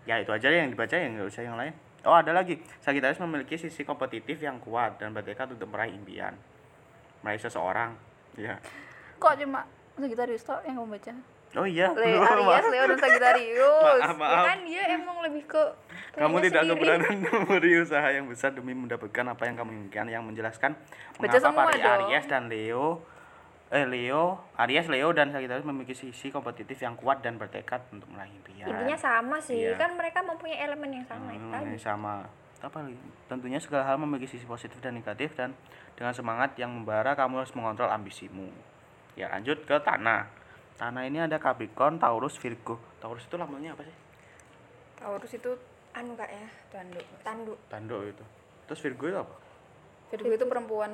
Ya 0.07 0.21
itu 0.21 0.31
aja 0.31 0.47
yang 0.53 0.71
dibaca 0.71 0.95
ya 0.95 1.09
nggak 1.11 1.27
usah 1.27 1.43
yang 1.43 1.57
lain. 1.59 1.75
Oh 2.05 2.13
ada 2.13 2.31
lagi. 2.31 2.61
Sagittarius 2.79 3.17
memiliki 3.19 3.57
sisi 3.57 3.81
kompetitif 3.81 4.37
yang 4.39 4.61
kuat 4.61 4.97
dan 4.97 5.11
bertekad 5.11 5.49
untuk 5.51 5.69
meraih 5.69 5.91
impian, 5.91 6.37
meraih 7.21 7.41
seseorang. 7.41 7.97
Ya. 8.35 8.59
kok 9.15 9.39
cuma 9.39 9.63
Sagittarius 9.95 10.43
tok 10.43 10.61
yang 10.67 10.75
kamu 10.77 10.99
baca 10.99 11.13
Oh 11.55 11.63
iya. 11.63 11.87
Le 11.95 12.19
Aries 12.19 12.43
Maaf. 12.43 12.67
Leo 12.67 12.85
dan 12.85 12.99
Sagittarius 12.99 14.03
Maaf, 14.03 14.03
Ya 14.03 14.19
maaf. 14.19 14.45
kan 14.45 14.59
dia 14.67 14.83
emang 14.91 15.17
lebih 15.23 15.47
ke 15.47 15.63
Kamu 16.13 16.43
tidak 16.43 16.63
keberanian 16.67 17.17
memberi 17.31 17.79
usaha 17.79 18.09
yang 18.11 18.27
besar 18.27 18.51
demi 18.51 18.75
mendapatkan 18.75 19.25
apa 19.25 19.43
yang 19.47 19.55
kamu 19.55 19.71
inginkan 19.73 20.07
yang 20.11 20.27
menjelaskan 20.27 20.75
Baca 21.15 21.31
mengapa 21.31 21.39
semua 21.41 21.63
para. 21.71 21.95
Aries 22.03 22.27
dan 22.27 22.51
Leo 22.51 23.07
eh 23.75 23.83
Leo, 23.85 24.39
Aries, 24.55 24.87
Leo 24.87 25.11
dan 25.11 25.35
Sagittarius 25.35 25.67
memiliki 25.67 25.99
sisi 25.99 26.31
kompetitif 26.31 26.79
yang 26.79 26.95
kuat 26.95 27.21
dan 27.21 27.35
bertekad 27.35 27.91
untuk 27.91 28.07
meraih 28.07 28.31
impian. 28.31 28.71
Intinya 28.71 28.95
sama 28.95 29.43
sih, 29.43 29.59
Iya. 29.59 29.75
kan 29.75 29.99
mereka 29.99 30.23
mempunyai 30.23 30.63
elemen 30.63 30.95
yang 30.95 31.07
sama 31.11 31.35
itu 31.35 31.43
Hmm, 31.43 31.51
tadi. 31.51 31.75
yang 31.75 31.83
sama 31.83 32.23
apa 32.63 32.79
lagi? 32.81 32.95
Tentunya 33.27 33.59
segala 33.59 33.83
hal 33.85 33.99
memiliki 33.99 34.31
sisi 34.31 34.47
positif 34.47 34.79
dan 34.79 34.95
negatif 34.95 35.35
dan 35.35 35.59
dengan 35.93 36.15
semangat 36.15 36.55
yang 36.55 36.71
membara 36.71 37.13
kamu 37.13 37.43
harus 37.43 37.51
mengontrol 37.53 37.91
ambisimu. 37.91 38.47
Ya 39.19 39.27
lanjut 39.29 39.67
ke 39.67 39.75
tanah. 39.77 40.31
Tanah 40.75 41.03
ini 41.03 41.19
ada 41.19 41.37
Capricorn, 41.37 41.99
Taurus, 41.99 42.39
Virgo. 42.39 42.79
Taurus 42.99 43.27
itu 43.27 43.35
lambangnya 43.35 43.75
apa 43.75 43.83
sih? 43.83 43.95
Taurus 44.97 45.35
itu 45.35 45.51
Anu 45.93 46.15
kak 46.15 46.27
ya, 46.27 46.47
tanduk 46.71 47.07
tanduk. 47.23 47.59
Tanduk 47.69 48.03
itu. 48.07 48.25
Terus 48.67 48.81
Virgo 48.83 49.05
itu 49.07 49.19
apa? 49.19 49.35
Virgo 50.11 50.31
itu 50.33 50.47
perempuan 50.47 50.91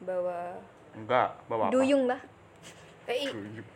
bawa 0.00 0.60
Enggak, 0.96 1.28
bawa 1.46 1.68
apa? 1.68 1.72
Duyung 1.72 2.08
lah. 2.08 2.20
eh 3.06 3.22
i- 3.22 3.30
Duyung. 3.30 3.68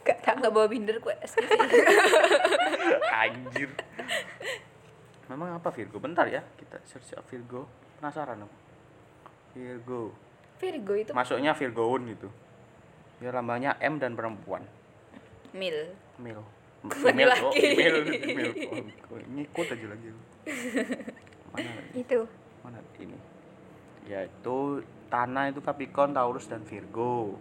Gak 0.00 0.18
tak 0.20 0.40
nggak 0.40 0.50
bawa 0.50 0.66
binder 0.66 0.96
kue 0.96 1.12
SKC 1.14 1.50
Anjir. 3.22 3.68
Memang 5.28 5.54
apa 5.54 5.68
Virgo? 5.70 6.00
Bentar 6.00 6.26
ya, 6.26 6.42
kita 6.56 6.80
search 6.82 7.14
Virgo. 7.26 7.68
Penasaran 7.96 8.40
aku. 8.40 8.56
Virgo. 9.52 10.02
Virgo 10.56 10.92
itu 10.94 11.10
Masuknya 11.12 11.52
Virgoun 11.52 12.10
gitu. 12.10 12.28
Ya 13.20 13.30
lambangnya 13.30 13.76
M 13.78 13.96
dan 13.96 14.16
perempuan. 14.16 14.64
mil 15.52 15.92
Mil. 16.16 16.40
Email 16.80 17.28
kok, 17.28 17.52
lagi. 17.52 17.60
email, 17.60 17.96
email. 18.08 18.50
Oh, 19.12 19.20
Ngikut 19.20 19.66
aja 19.68 19.86
lagi. 19.86 20.08
Mana 21.52 21.70
Itu. 21.92 22.20
mana 22.64 22.78
ini? 22.96 23.18
Yaitu 24.08 24.80
tanah 25.10 25.50
itu 25.50 25.58
Capricorn, 25.58 26.14
Taurus 26.14 26.46
dan 26.46 26.62
Virgo. 26.62 27.34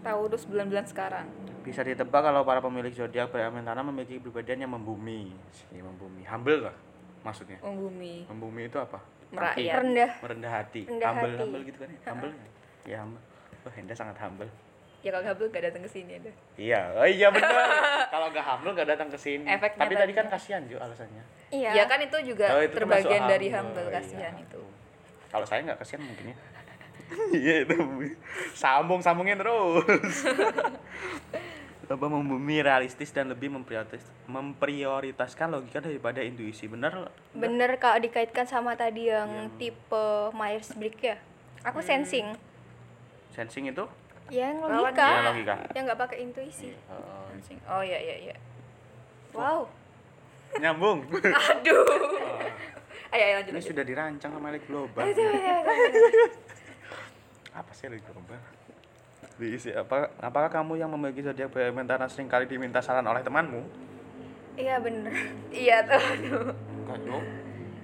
Taurus 0.00 0.48
bulan-bulan 0.48 0.88
sekarang 0.88 1.28
Bisa 1.60 1.84
ditebak 1.84 2.24
kalau 2.24 2.40
para 2.40 2.58
pemilik 2.58 2.88
zodiak 2.88 3.28
berelemen 3.28 3.60
tanah 3.60 3.84
memiliki 3.84 4.16
kepribadian 4.16 4.64
yang 4.64 4.72
membumi. 4.72 5.28
Ya, 5.68 5.84
membumi. 5.84 6.24
Humble 6.24 6.60
lah 6.64 6.76
maksudnya. 7.20 7.60
oh 7.60 7.68
bumi 7.70 8.24
Membumi 8.24 8.62
itu 8.64 8.80
apa? 8.80 8.96
Merakyat. 9.28 9.60
Hati. 9.70 9.78
Rendah. 9.78 10.10
Merendah 10.18 10.50
hati. 10.50 10.80
Rendah 10.88 11.06
humble, 11.06 11.28
hati. 11.28 11.38
humble 11.38 11.62
gitu 11.62 11.78
kan 11.78 11.88
ya? 11.88 11.98
Humble. 12.08 12.30
ya 12.82 12.96
humble. 12.98 13.22
Oh, 13.60 13.72
Henda 13.76 13.92
sangat 13.92 14.16
humble. 14.18 14.48
ya 15.00 15.08
kalau 15.10 15.24
Gabriel 15.26 15.48
gak 15.48 15.64
datang 15.64 15.82
ke 15.84 15.90
sini 15.90 16.12
ada 16.12 16.28
Iya, 16.56 16.80
oh 16.92 17.08
iya 17.08 17.28
benar. 17.28 17.52
kalau 18.12 18.26
nggak 18.28 18.44
humble 18.44 18.72
nggak 18.72 18.88
datang 18.88 19.08
ke 19.08 19.16
sini. 19.16 19.44
Efeknya 19.44 19.80
Tapi 19.80 19.94
tadi 19.96 20.12
kan 20.12 20.26
kasihan 20.28 20.62
juga 20.64 20.80
alasannya. 20.84 21.22
Iya. 21.52 21.70
ya 21.72 21.84
kan 21.84 21.98
itu 22.00 22.16
juga 22.24 22.46
Oh, 22.52 22.60
itu 22.60 22.72
terbagian 22.72 23.22
dari 23.24 23.48
humble. 23.52 23.80
humble 23.80 23.86
Iya. 23.88 23.96
kasihan 24.00 24.34
itu 24.36 24.62
Kalau 25.28 25.44
saya 25.44 25.60
nggak 25.62 25.78
kasihan 25.78 26.02
mungkin 26.02 26.32
ya. 26.32 26.36
Iya 27.30 27.62
itu. 27.62 27.76
Sambung 28.52 29.00
sambungin 29.00 29.38
terus. 29.38 30.24
Apa 31.90 32.06
membumi 32.06 32.62
realistis 32.62 33.10
dan 33.10 33.26
lebih 33.26 33.50
memprioritas, 33.50 33.98
memprioritaskan 34.24 35.50
logika 35.50 35.82
daripada 35.82 36.22
intuisi. 36.22 36.70
Benar? 36.70 37.10
Bener 37.34 37.74
kalau 37.82 37.98
dikaitkan 37.98 38.46
sama 38.46 38.78
tadi 38.78 39.10
yang 39.10 39.50
tipe 39.58 40.30
Myers-Briggs 40.30 41.02
ya. 41.02 41.16
Aku 41.66 41.82
sensing. 41.82 42.30
Sensing 43.34 43.68
itu? 43.68 43.90
Yang 44.30 44.62
Lawannya. 44.62 44.78
logika. 44.86 45.06
Ya, 45.08 45.20
logika. 45.26 45.54
Yang 45.74 45.84
nggak 45.90 46.00
pakai 46.00 46.16
intuisi. 46.22 46.70
Oh, 46.86 47.26
oh 47.68 47.82
iya 47.82 47.98
iya 47.98 48.16
iya 48.30 48.36
Wow. 49.30 49.66
nyambung. 50.58 51.06
aduh 51.06 51.86
ayo 53.14 53.22
ayo 53.22 53.34
lanjut 53.38 53.50
Ini 53.50 53.58
lanjut 53.58 53.70
sudah 53.70 53.84
dirancang 53.86 54.30
sama 54.30 54.50
Alex 54.50 54.62
Global. 54.66 55.02
Apa 57.50 57.70
sih 57.74 57.86
Alex 57.86 58.00
Global? 58.04 58.38
Diisi 59.36 59.72
apa? 59.72 60.12
Apakah 60.20 60.48
kamu 60.52 60.76
yang 60.76 60.88
memiliki 60.92 61.20
zodiak 61.20 61.48
berelemen 61.48 61.84
tanah 61.84 62.06
sering 62.06 62.28
kali 62.28 62.44
diminta 62.44 62.78
saran 62.80 63.04
oleh 63.04 63.20
temanmu? 63.20 63.60
Iya 64.54 64.76
bener. 64.78 65.10
iya 65.54 65.80
tuh 65.82 65.96
aduh 65.96 66.52
Enggak 66.84 66.98
dong. 67.04 67.24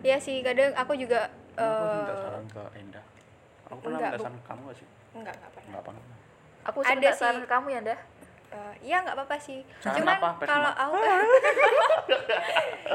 Iya 0.05 0.17
sih 0.21 0.45
kadang 0.45 0.71
aku 0.77 0.93
juga 0.95 1.27
Kamu 1.57 1.85
minta 1.89 2.13
eh 2.13 2.19
saran 2.21 2.45
ke 2.47 2.63
Enda. 2.77 3.01
Aku 3.67 3.79
pernah 3.81 3.99
enggak, 3.99 4.11
minta 4.13 4.21
saran 4.21 4.37
ke 4.37 4.47
kamu 4.47 4.61
gak 4.63 4.77
sih? 4.77 4.89
enggak 5.17 5.35
enggak 5.35 5.53
pernah. 5.53 5.69
Enggak 5.73 5.85
pernah. 5.85 6.03
aku 6.67 6.79
Ada 6.83 6.91
ada 6.93 7.09
sih. 7.09 7.19
saran 7.19 7.39
ke 7.41 7.49
kamu 7.49 7.69
ya 7.73 7.83
dah 7.83 8.01
Eh, 8.47 8.75
Iya 8.87 9.03
nggak 9.03 9.19
apa-apa 9.19 9.37
sih. 9.43 9.67
Saran 9.83 9.99
Cuman 9.99 10.17
kalau 10.39 10.71
aku 10.71 10.97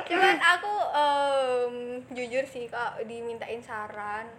Cuman 0.10 0.36
aku 0.40 0.74
em, 0.96 1.74
jujur 2.16 2.44
sih 2.48 2.72
kalau 2.72 3.04
dimintain 3.04 3.60
saran 3.60 4.32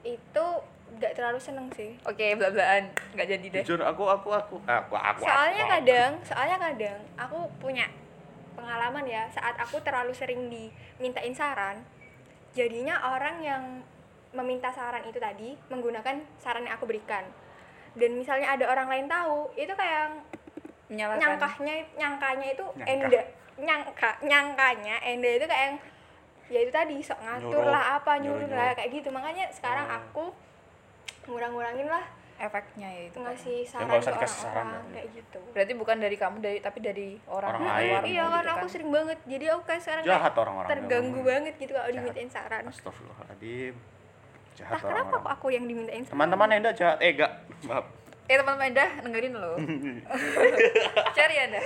itu 0.00 0.46
nggak 0.94 1.12
terlalu 1.12 1.38
seneng 1.38 1.66
sih 1.72 1.94
oke 2.02 2.26
bela-belaan 2.36 2.86
nggak 3.12 3.26
jadi 3.28 3.46
deh 3.50 3.62
jujur 3.62 3.80
aku 3.80 4.04
aku 4.06 4.28
aku 4.30 4.56
aku 4.62 4.94
aku 4.94 5.20
soalnya 5.22 5.64
aku. 5.64 5.72
kadang 5.78 6.10
soalnya 6.22 6.56
kadang 6.58 6.98
aku 7.14 7.38
punya 7.58 7.86
pengalaman 8.54 9.04
ya 9.04 9.26
saat 9.28 9.54
aku 9.56 9.82
terlalu 9.82 10.14
sering 10.14 10.46
dimintain 10.46 11.34
saran 11.34 11.82
jadinya 12.52 12.98
orang 13.04 13.36
yang 13.40 13.62
meminta 14.30 14.70
saran 14.70 15.02
itu 15.04 15.18
tadi 15.18 15.54
menggunakan 15.68 16.22
saran 16.36 16.62
yang 16.62 16.74
aku 16.74 16.86
berikan 16.86 17.22
dan 17.94 18.10
misalnya 18.14 18.50
ada 18.50 18.66
orang 18.66 18.86
lain 18.88 19.06
tahu 19.06 19.50
itu 19.54 19.70
kayak 19.70 20.10
menyalahkan 20.86 21.20
nyangkahnya 21.22 21.74
nyangkanya 21.94 22.46
itu 22.50 22.64
Nyangka. 22.76 22.90
enda 22.90 23.22
nyangka 23.56 24.10
nyangkanya 24.20 24.94
enda 25.00 25.30
itu 25.32 25.46
kayak 25.46 25.64
yang 25.64 25.76
ya 26.44 26.58
itu 26.60 26.70
tadi 26.70 26.96
sok 27.00 27.18
ngatur 27.18 27.56
Nyuruh. 27.56 27.72
lah 27.72 27.84
apa 27.96 28.12
nyuruh 28.20 28.50
lah 28.50 28.74
kayak 28.74 28.90
gitu 28.92 29.08
makanya 29.08 29.48
sekarang 29.48 29.86
Oh. 29.86 29.96
aku 29.96 30.24
ngurang-ngurangin 31.28 31.88
lah. 31.88 32.04
Efeknya 32.34 32.90
ya 32.90 33.02
itu 33.06 33.18
ngasih 33.22 33.56
saran 33.62 33.94
usah 33.94 34.18
ke 34.18 34.26
orang-orang 34.26 34.66
ya. 34.90 34.92
kayak 34.98 35.08
gitu. 35.14 35.40
Berarti 35.54 35.72
bukan 35.78 35.96
dari 36.02 36.16
kamu 36.18 36.36
dari 36.42 36.58
tapi 36.58 36.78
dari 36.82 37.08
orang, 37.30 37.50
Orang 37.54 37.62
lain. 37.62 38.02
iya 38.10 38.22
gitu 38.26 38.26
kan 38.26 38.46
aku 38.58 38.66
sering 38.66 38.90
banget. 38.90 39.18
Jadi 39.22 39.44
aku 39.54 39.62
kayak 39.62 39.82
sekarang 39.86 40.02
jahat 40.02 40.32
kayak 40.34 40.42
orang-orang 40.42 40.70
terganggu 40.74 41.18
memang. 41.22 41.28
banget 41.30 41.54
gitu 41.62 41.72
kalau 41.78 41.90
dimintain 41.94 42.30
saran. 42.30 42.62
Astagfirullahaladzim. 42.66 43.74
Jahat 44.54 44.70
Entah 44.78 44.82
kenapa 44.86 45.14
kok 45.14 45.14
orang-orang 45.14 45.34
aku 45.38 45.46
yang 45.54 45.64
dimintain 45.70 46.02
saran? 46.02 46.14
Teman-teman 46.18 46.48
enda 46.58 46.70
jahat. 46.74 46.98
Eh 46.98 47.10
enggak. 47.14 47.32
Maaf 47.70 47.86
eh 48.24 48.40
teman-teman 48.40 48.72
anda 48.72 48.86
dengerin 49.04 49.34
loh 49.36 49.56
cari 51.16 51.36
anda 51.44 51.60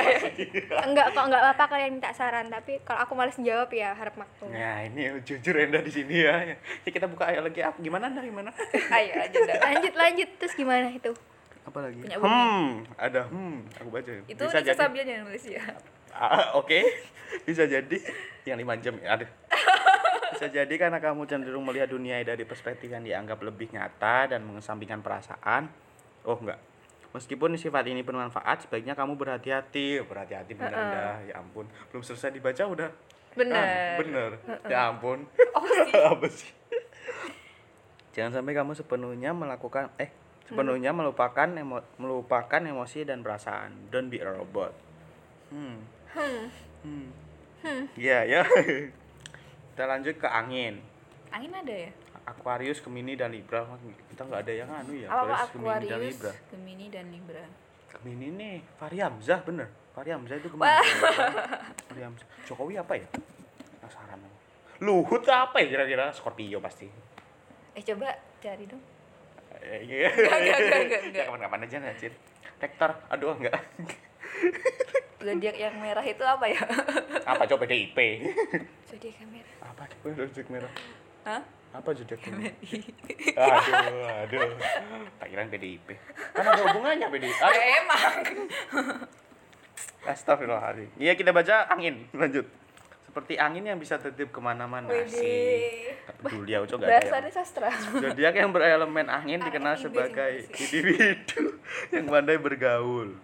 enggak 0.88 1.06
kok 1.12 1.24
enggak 1.28 1.42
apa-apa 1.44 1.64
kalian 1.76 2.00
minta 2.00 2.08
saran 2.16 2.48
tapi 2.48 2.80
kalau 2.88 3.04
aku 3.04 3.12
males 3.12 3.36
jawab 3.36 3.68
ya 3.68 3.92
harap 3.92 4.16
maklum 4.16 4.48
Nah 4.48 4.80
ini 4.80 5.20
jujur 5.20 5.52
Enda 5.52 5.84
di 5.84 5.92
sini 5.92 6.24
ya. 6.24 6.56
Ya 6.56 6.90
kita 6.90 7.04
buka 7.04 7.28
ayo 7.28 7.44
lagi 7.44 7.60
apa? 7.60 7.76
Gimana 7.80 8.08
anda 8.08 8.24
gimana? 8.24 8.48
ayo 8.96 9.12
aja 9.12 9.36
dah 9.44 9.56
lanjut 9.60 9.92
lanjut 9.92 10.28
terus 10.40 10.54
gimana 10.56 10.88
itu 10.88 11.12
Apa 11.64 11.78
lagi? 11.80 12.00
Punya 12.00 12.16
bunyi. 12.20 12.32
Hmm, 12.32 12.68
ada 12.96 13.20
hmm. 13.28 13.56
Aku 13.80 13.88
baca. 13.88 14.10
itu 14.24 14.44
Bisa 14.44 14.60
jadi. 14.60 14.76
Sabian 14.76 15.04
yang 15.08 15.24
nulis 15.28 15.44
ya 15.44 15.64
Ah, 16.14 16.54
Oke, 16.54 16.78
bisa 17.42 17.66
jadi 17.66 17.98
yang 18.46 18.54
lima 18.54 18.78
jam 18.78 18.94
ya. 19.02 19.18
Aduh. 19.18 19.26
Bisa 20.34 20.50
jadi 20.50 20.74
karena 20.74 20.98
kamu 20.98 21.30
cenderung 21.30 21.62
melihat 21.62 21.94
dunia 21.94 22.18
dari 22.26 22.42
perspektif 22.42 22.90
yang 22.90 23.06
dianggap 23.06 23.38
lebih 23.38 23.70
nyata 23.70 24.34
dan 24.34 24.42
mengesampingkan 24.42 24.98
perasaan. 24.98 25.70
Oh 26.26 26.34
enggak. 26.34 26.58
Meskipun 27.14 27.54
sifat 27.54 27.86
ini 27.86 28.02
bermanfaat, 28.02 28.66
sebaiknya 28.66 28.98
kamu 28.98 29.14
berhati-hati. 29.14 30.02
Berhati-hati 30.02 30.58
bener 30.58 30.74
Anda. 30.74 31.22
Ya 31.30 31.38
ampun, 31.38 31.70
belum 31.94 32.02
selesai 32.02 32.34
dibaca 32.34 32.66
udah. 32.66 32.90
bener 33.34 33.54
Ah, 33.54 33.94
bener. 34.02 34.30
Ya 34.66 34.90
ampun. 34.90 35.22
Apa 36.10 36.26
sih? 36.26 36.50
Jangan 38.14 38.42
sampai 38.42 38.54
kamu 38.58 38.74
sepenuhnya 38.74 39.30
melakukan 39.30 39.94
eh 40.02 40.10
sepenuhnya 40.50 40.90
melupakan 40.90 41.46
emo, 41.54 41.82
melupakan 42.02 42.58
emosi 42.58 43.06
dan 43.06 43.22
perasaan. 43.22 43.90
Don't 43.94 44.10
be 44.10 44.18
a 44.18 44.26
robot. 44.26 44.74
Hmm. 45.54 45.86
Hmm. 46.82 47.06
Iya, 47.94 48.18
ya. 48.26 48.42
Kita 49.74 49.90
lanjut 49.90 50.14
ke 50.22 50.28
angin. 50.30 50.78
angin 51.34 51.50
ada 51.50 51.74
ya 51.74 51.90
Aquarius, 52.30 52.78
Gemini 52.78 53.18
dan 53.18 53.34
Libra. 53.34 53.66
Kita 54.06 54.22
nggak 54.22 54.46
ada 54.46 54.52
yang 54.54 54.70
anu 54.70 54.94
ya. 54.94 55.10
apa 55.10 55.34
apa 55.34 55.50
Gemini 55.50 55.66
dan 55.66 55.82
Aquarius 55.82 56.14
Libra. 56.14 56.32
Gemini 56.54 56.86
dan 56.86 57.06
Libra 57.10 57.44
Gemini 57.90 58.26
nih, 58.38 58.56
Fahri 58.78 58.98
Hamzah 59.02 59.42
bener. 59.42 59.66
Fahri 59.90 60.14
Hamzah 60.14 60.38
itu 60.38 60.46
Gemini. 60.46 60.78
Fahri 61.90 62.02
Hamzah. 62.06 62.26
Jokowi 62.46 62.78
apa 62.78 62.94
ya? 63.02 63.06
Penasaran. 63.82 64.22
aku. 64.22 64.36
Luhut 64.78 65.26
apa 65.26 65.58
ya 65.58 65.66
kira-kira? 65.66 66.14
Scorpio 66.14 66.62
pasti. 66.62 66.86
eh 67.74 67.82
coba 67.82 68.14
cari 68.38 68.70
dong 68.70 68.78
Eh, 69.58 69.82
iya. 69.90 70.06
Enggak, 70.14 70.38
enggak, 70.38 70.58
enggak, 70.86 71.02
enggak, 71.10 71.24
kapan-kapan 71.26 71.60
aja 71.66 71.76
Najir. 71.82 72.12
Rektor, 72.62 72.90
aduh 73.10 73.34
enggak. 73.34 73.58
zodiak 75.24 75.56
yang 75.56 75.74
merah 75.80 76.04
itu 76.04 76.24
apa 76.24 76.44
ya 76.48 76.60
Apa 77.24 77.42
coba 77.48 77.64
PDIP? 77.64 77.98
zodiak 78.84 79.14
kamera 79.18 79.50
apa 79.64 79.82
coba 79.90 80.06
zodiak 80.14 80.48
merah? 80.52 80.72
Hah? 81.24 81.42
Apa 81.74 81.90
zodiak 81.90 82.22
merah? 82.30 82.54
aduh, 83.34 84.06
aduh. 84.22 84.50
Tak 85.18 85.26
kira 85.26 85.42
PDIP. 85.50 85.88
Kan 86.30 86.44
ada 86.46 86.62
hubungannya 86.70 87.06
PDIP. 87.10 87.34
Ya, 87.34 87.64
emang 87.82 88.14
Astagfirullahaladzim. 90.14 90.94
Iya 91.00 91.12
kita 91.18 91.34
baca 91.34 91.66
angin. 91.72 92.06
Lanjut. 92.14 92.46
Seperti 93.10 93.38
angin 93.38 93.66
yang 93.66 93.78
bisa 93.78 93.98
tertib 93.98 94.30
ke 94.30 94.40
mana-mana 94.42 94.90
sih. 95.06 95.90
Gak 96.04 96.18
peduli 96.22 96.50
coba 96.66 96.82
bahasa 96.86 97.08
gak 97.08 97.14
dari 97.22 97.30
sastra 97.32 97.70
Zodiak 97.72 98.34
yang 98.36 98.50
berelemen 98.50 99.06
angin 99.06 99.38
dikenal 99.40 99.74
sebagai 99.78 100.46
individu 100.50 101.58
yang 101.94 102.06
pandai 102.10 102.36
bergaul. 102.38 103.16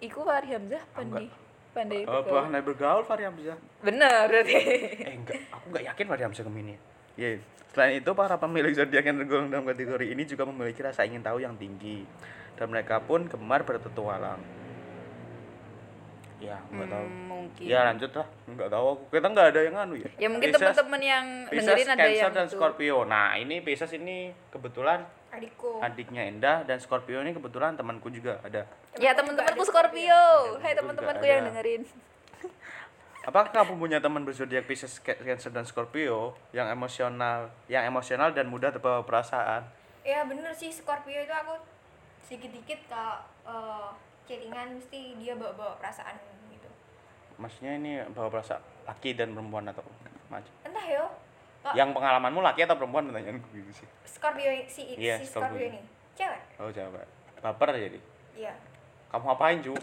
Iku 0.00 0.24
Fahri 0.24 0.48
Hamzah 0.50 0.82
pandai 0.90 1.28
pandai 1.70 2.02
Oh, 2.02 2.18
bergaul. 2.18 2.40
pandai 2.42 2.62
bergaul 2.62 3.02
Fahri 3.04 3.24
Hamzah. 3.24 3.56
bener 3.80 4.24
berarti 4.26 4.54
Eh 5.00 5.14
enggak, 5.14 5.36
aku 5.50 5.64
enggak 5.70 5.84
yakin 5.92 6.04
Fahri 6.08 6.22
Hamzah 6.24 6.44
Gemini. 6.44 6.74
Ya, 7.14 7.36
selain 7.70 8.00
itu 8.00 8.10
para 8.10 8.34
pemilik 8.34 8.72
zodiak 8.72 9.04
yang 9.04 9.18
tergolong 9.18 9.48
dalam 9.48 9.64
kategori 9.64 10.06
ini 10.08 10.24
juga 10.24 10.42
memiliki 10.44 10.80
rasa 10.80 11.04
ingin 11.04 11.20
tahu 11.20 11.38
yang 11.38 11.54
tinggi 11.54 12.08
dan 12.56 12.66
mereka 12.66 12.98
pun 12.98 13.24
gemar 13.24 13.62
berpetualang. 13.62 14.40
Ya, 16.40 16.56
enggak 16.72 16.88
tahu. 16.88 17.04
Hmm, 17.04 17.24
mungkin 17.28 17.64
Ya 17.68 17.84
lanjut 17.84 18.10
lah, 18.16 18.24
enggak 18.48 18.68
tahu 18.72 18.84
aku. 18.90 19.02
Kita 19.12 19.28
enggak 19.28 19.46
ada 19.52 19.60
yang 19.60 19.76
anu 19.76 19.94
ya. 19.94 20.08
ya 20.16 20.28
mungkin 20.32 20.48
teman-teman 20.48 21.00
yang 21.04 21.24
Pisces, 21.46 21.68
dengerin 21.68 21.84
ada 21.86 22.00
Cancer 22.00 22.16
yang 22.16 22.32
dan 22.32 22.46
itu. 22.48 22.52
Scorpio. 22.56 22.98
Nah, 23.04 23.36
ini 23.36 23.60
Pisces 23.60 23.92
ini 23.92 24.32
kebetulan 24.48 25.04
adikku 25.30 25.78
adiknya 25.78 26.22
Endah 26.24 26.62
dan 26.62 26.76
Scorpio 26.76 27.18
ini 27.18 27.30
kebetulan 27.30 27.72
temanku 27.72 28.08
juga 28.08 28.38
ada. 28.40 28.66
ya 28.96 29.10
Temanku 29.12 29.38
teman-temanku 29.38 29.62
Scorpio 29.64 30.18
Temanku 30.44 30.60
hai 30.60 30.72
teman-temanku 30.74 31.24
yang 31.24 31.42
dengerin 31.46 31.82
Apakah 33.20 33.52
kamu 33.54 33.76
punya 33.76 34.00
teman 34.00 34.24
berzodiak 34.24 34.64
Pisces, 34.64 34.96
Ca- 34.98 35.12
Cancer 35.14 35.52
dan 35.52 35.62
Scorpio 35.62 36.32
yang 36.50 36.66
emosional, 36.66 37.52
yang 37.68 37.84
emosional 37.84 38.32
dan 38.32 38.48
mudah 38.48 38.72
terbawa 38.72 39.04
perasaan? 39.04 39.68
ya 40.00 40.24
bener 40.24 40.48
sih 40.50 40.72
Scorpio 40.72 41.20
itu 41.20 41.28
aku 41.30 41.60
sedikit-dikit 42.22 42.88
kalau 42.88 43.20
eh, 43.44 43.88
chattingan 44.24 44.80
mesti 44.80 45.14
dia 45.14 45.36
bawa-bawa 45.36 45.76
perasaan 45.76 46.16
gitu 46.48 46.68
Maksudnya 47.36 47.76
ini 47.76 47.92
bawa 48.10 48.28
perasaan 48.30 48.64
laki 48.82 49.12
dan 49.12 49.30
perempuan 49.30 49.68
atau 49.68 49.84
macam? 50.26 50.48
entah 50.64 50.86
yo 50.86 51.04
kok 51.60 51.72
Yang 51.72 51.90
pengalamanmu 51.92 52.40
laki 52.40 52.60
atau 52.62 52.76
perempuan 52.76 53.04
pertanyaanku 53.06 53.48
gitu 53.52 53.72
sih. 53.74 53.88
Scorpio 54.02 54.48
si, 54.64 54.96
Iya, 54.96 55.16
si 55.16 55.26
Scorpio 55.26 55.54
Scorpio. 55.54 55.68
ini 55.68 55.80
cewek 56.12 56.40
Oh, 56.56 56.68
coba. 56.68 57.00
Baper 57.40 57.68
jadi. 57.74 57.98
iya 58.34 58.52
Kamu 59.08 59.24
ngapain, 59.26 59.58
Ju? 59.60 59.74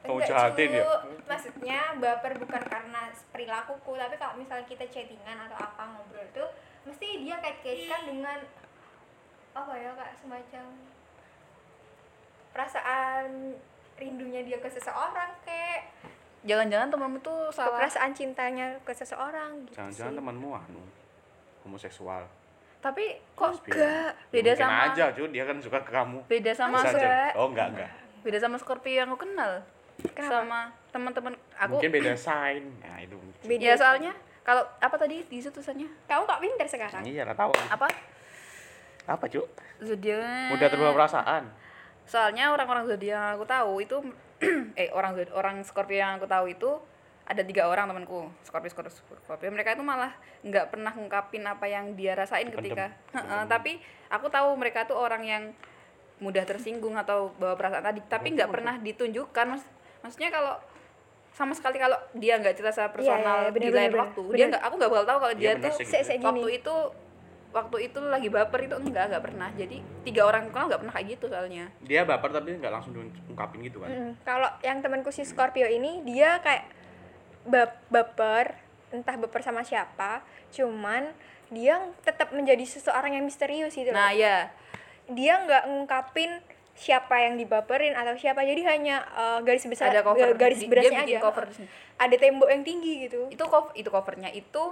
Kamu 0.00 0.16
Enggak, 0.16 0.28
jahatin 0.28 0.70
ya? 0.72 0.84
maksudnya 1.26 1.80
baper 1.96 2.32
bukan 2.36 2.62
karena 2.62 3.02
perilakuku 3.28 3.92
tapi 3.92 4.14
kalau 4.14 4.34
misalnya 4.34 4.62
kita 4.62 4.86
chattingan 4.86 5.34
atau 5.42 5.58
apa 5.58 5.82
ngobrol 5.84 6.22
tuh 6.30 6.46
mesti 6.84 7.18
dia 7.18 7.34
kait-kaitkan 7.36 8.06
dengan 8.06 8.38
apa 9.50 9.72
ya 9.74 9.90
kak 9.92 10.14
semacam 10.14 10.64
perasaan 12.52 13.58
rindunya 13.96 14.40
dia 14.42 14.58
ke 14.58 14.68
seseorang 14.68 15.30
kek 15.42 15.80
jangan-jangan 16.46 16.88
temanmu 16.88 17.18
tuh 17.20 17.50
salah 17.50 17.74
perasaan 17.76 18.14
cintanya 18.14 18.78
ke 18.80 18.92
seseorang 18.94 19.66
gitu 19.66 19.74
Jangan-jangan 19.74 20.14
temanmu 20.16 20.48
anu 20.54 20.82
homoseksual. 21.66 22.22
tapi 22.78 23.02
kok 23.34 23.50
enggak 23.66 24.14
beda 24.30 24.50
Mungkin 24.52 24.62
sama 24.62 24.78
aja, 24.86 25.04
Ju, 25.10 25.26
dia 25.26 25.42
kan 25.42 25.58
suka 25.58 25.78
ke 25.80 25.90
kamu. 25.90 26.18
beda 26.24 26.52
sama 26.52 26.78
Bisa 26.78 26.88
aja. 26.88 26.96
enggak. 26.96 27.30
Oh, 27.34 27.46
enggak, 27.50 27.66
enggak. 27.72 27.90
beda 28.22 28.38
sama 28.38 28.56
Scorpio 28.56 28.94
yang 28.94 29.08
aku 29.08 29.20
kenal 29.20 29.52
Kenapa? 30.08 30.30
sama 30.30 30.60
teman-teman 30.88 31.32
aku 31.52 31.72
Mungkin 31.76 31.90
beda 31.90 32.12
sign. 32.14 32.62
Nah, 32.78 32.98
itu. 32.98 33.16
Beda. 33.42 33.58
ya 33.60 33.74
soalnya 33.74 34.12
kalau 34.40 34.62
apa 34.78 34.94
tadi 34.94 35.18
di 35.20 35.36
situ 35.36 35.50
tulisannya 35.50 35.88
kamu 36.06 36.22
kak 36.24 36.38
pinter 36.38 36.66
sekarang 36.68 37.02
Iya, 37.02 37.22
lah 37.24 37.34
tahu. 37.34 37.50
apa 37.66 37.90
Apa, 39.04 39.24
Cu? 39.26 39.42
zodiak 39.78 40.50
Mudah 40.50 40.68
terbawa 40.68 40.92
perasaan. 40.94 41.44
soalnya 42.04 42.50
orang-orang 42.50 42.86
zodiak 42.86 43.10
yang 43.12 43.34
aku 43.34 43.44
tahu 43.44 43.72
itu 43.78 43.96
eh 44.78 44.90
orang 44.90 45.16
orang 45.32 45.56
Scorpio 45.62 45.96
yang 45.96 46.16
aku 46.16 46.26
tahu 46.26 46.46
itu 46.48 46.70
ada 47.26 47.42
tiga 47.42 47.66
orang 47.66 47.86
temanku 47.86 48.30
Scorpio 48.40 48.70
Scorpio 48.70 48.92
Scorpio 49.18 49.50
mereka 49.50 49.74
itu 49.74 49.82
malah 49.82 50.14
nggak 50.40 50.66
pernah 50.68 50.90
ngungkapin 50.90 51.42
apa 51.42 51.66
yang 51.66 51.92
dia 51.92 52.14
rasain 52.14 52.46
ketika 52.48 52.94
Pendem. 53.10 53.18
Heeh, 53.18 53.42
tapi 53.46 53.72
aku 54.06 54.26
tahu 54.28 54.54
mereka 54.54 54.86
tuh 54.86 54.94
orang 54.94 55.22
yang 55.22 55.42
mudah 56.16 56.42
tersinggung 56.42 56.94
atau 56.94 57.34
bawa 57.34 57.52
perasaan 57.54 57.82
tadi 57.84 58.00
tapi 58.02 58.32
nggak 58.32 58.48
pernah 58.48 58.78
ditunjukkan 58.78 59.46
Mas, 59.48 59.62
maksudnya 60.00 60.30
kalau 60.30 60.54
sama 61.28 61.52
sekali 61.52 61.76
kalau 61.76 61.98
dia 62.12 62.38
nggak 62.38 62.54
cerita 62.54 62.72
secara 62.72 62.88
personal 62.88 63.38
iya, 63.42 63.50
bener, 63.50 63.60
di 63.60 63.70
lain 63.70 63.90
bener. 63.90 64.00
waktu 64.00 64.20
dia 64.22 64.32
Bener. 64.32 64.48
nggak 64.48 64.62
aku 64.62 64.74
nggak 64.76 64.90
bakal 64.90 65.04
tahu 65.04 65.18
kalau 65.20 65.34
Iya, 65.34 65.40
dia 65.42 65.52
bener 65.52 65.64
tuh 65.66 65.72
sih, 65.76 65.84
Se- 65.84 66.04
se- 66.06 66.16
waktu 66.16 66.40
gini. 66.40 66.58
itu 66.58 66.74
waktu 67.48 67.76
itu 67.82 67.98
lagi 68.02 68.28
baper 68.28 68.60
itu 68.62 68.76
enggak 68.78 69.04
nggak 69.08 69.24
pernah 69.24 69.48
jadi 69.50 69.76
tiga 70.02 70.22
orang 70.24 70.48
kenal 70.48 70.68
nggak 70.68 70.80
pernah 70.80 70.94
kayak 70.94 71.08
gitu 71.10 71.24
soalnya 71.26 71.64
Dia 71.82 72.04
baper 72.04 72.28
tapi 72.30 72.48
nggak 72.54 72.68
langsung 72.70 72.92
diungkapin 72.94 73.58
gitu 73.62 73.80
kan. 73.80 73.88
Mm, 73.88 74.10
kalau 74.22 74.48
yang 74.60 74.78
temanku 74.78 75.10
si 75.10 75.22
Scorpio 75.22 75.64
ini 75.64 76.00
dia 76.02 76.40
kayak 76.40 76.68
bap 77.46 77.78
baper 77.88 78.58
entah 78.90 79.16
baper 79.16 79.40
sama 79.40 79.62
siapa 79.62 80.22
cuman 80.50 81.10
dia 81.48 81.78
tetap 82.02 82.30
menjadi 82.30 82.62
seseorang 82.62 83.14
yang 83.14 83.24
misterius 83.24 83.72
gitu 83.72 83.90
loh. 83.90 83.96
nah 83.96 84.10
ya 84.10 84.50
dia 85.06 85.38
nggak 85.38 85.64
ngungkapin 85.66 86.42
siapa 86.76 87.16
yang 87.16 87.38
dibaperin 87.38 87.94
atau 87.94 88.12
siapa 88.14 88.42
jadi 88.42 88.60
hanya 88.68 89.00
eh, 89.08 89.38
garis 89.40 89.64
besar 89.64 89.88
ada 89.88 90.02
cover 90.02 90.34
garis 90.34 90.60
Di- 90.60 90.68
berasnya 90.68 90.90
dia 90.92 91.00
bikin 91.08 91.16
aja. 91.16 91.24
cover 91.24 91.44
ada 91.96 92.16
tembok 92.16 92.48
yang 92.50 92.60
tinggi 92.60 93.08
gitu. 93.08 93.32
Itu 93.32 93.48
cover 93.48 93.72
itu 93.72 93.88
covernya 93.88 94.28
itu 94.28 94.62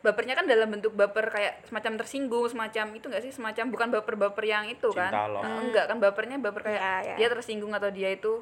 bapernya 0.00 0.32
kan 0.32 0.44
dalam 0.44 0.68
bentuk 0.68 0.92
baper 0.92 1.28
kayak 1.28 1.64
semacam 1.64 2.00
tersinggung 2.00 2.48
semacam 2.48 2.86
itu 2.96 3.04
enggak 3.12 3.20
sih? 3.20 3.32
Semacam 3.32 3.64
bukan 3.68 3.88
baper-baper 3.92 4.44
yang 4.44 4.64
itu 4.64 4.88
kan? 4.88 5.12
Cinta 5.12 5.28
loh. 5.28 5.44
Nah, 5.44 5.60
enggak 5.60 5.84
kan 5.84 6.00
bapernya 6.00 6.40
baper 6.40 6.62
kayak 6.64 6.80
Ya, 6.80 6.96
ya. 7.04 7.16
dia 7.18 7.28
tersinggung 7.28 7.72
atau 7.72 7.92
dia 7.92 8.08
itu 8.08 8.40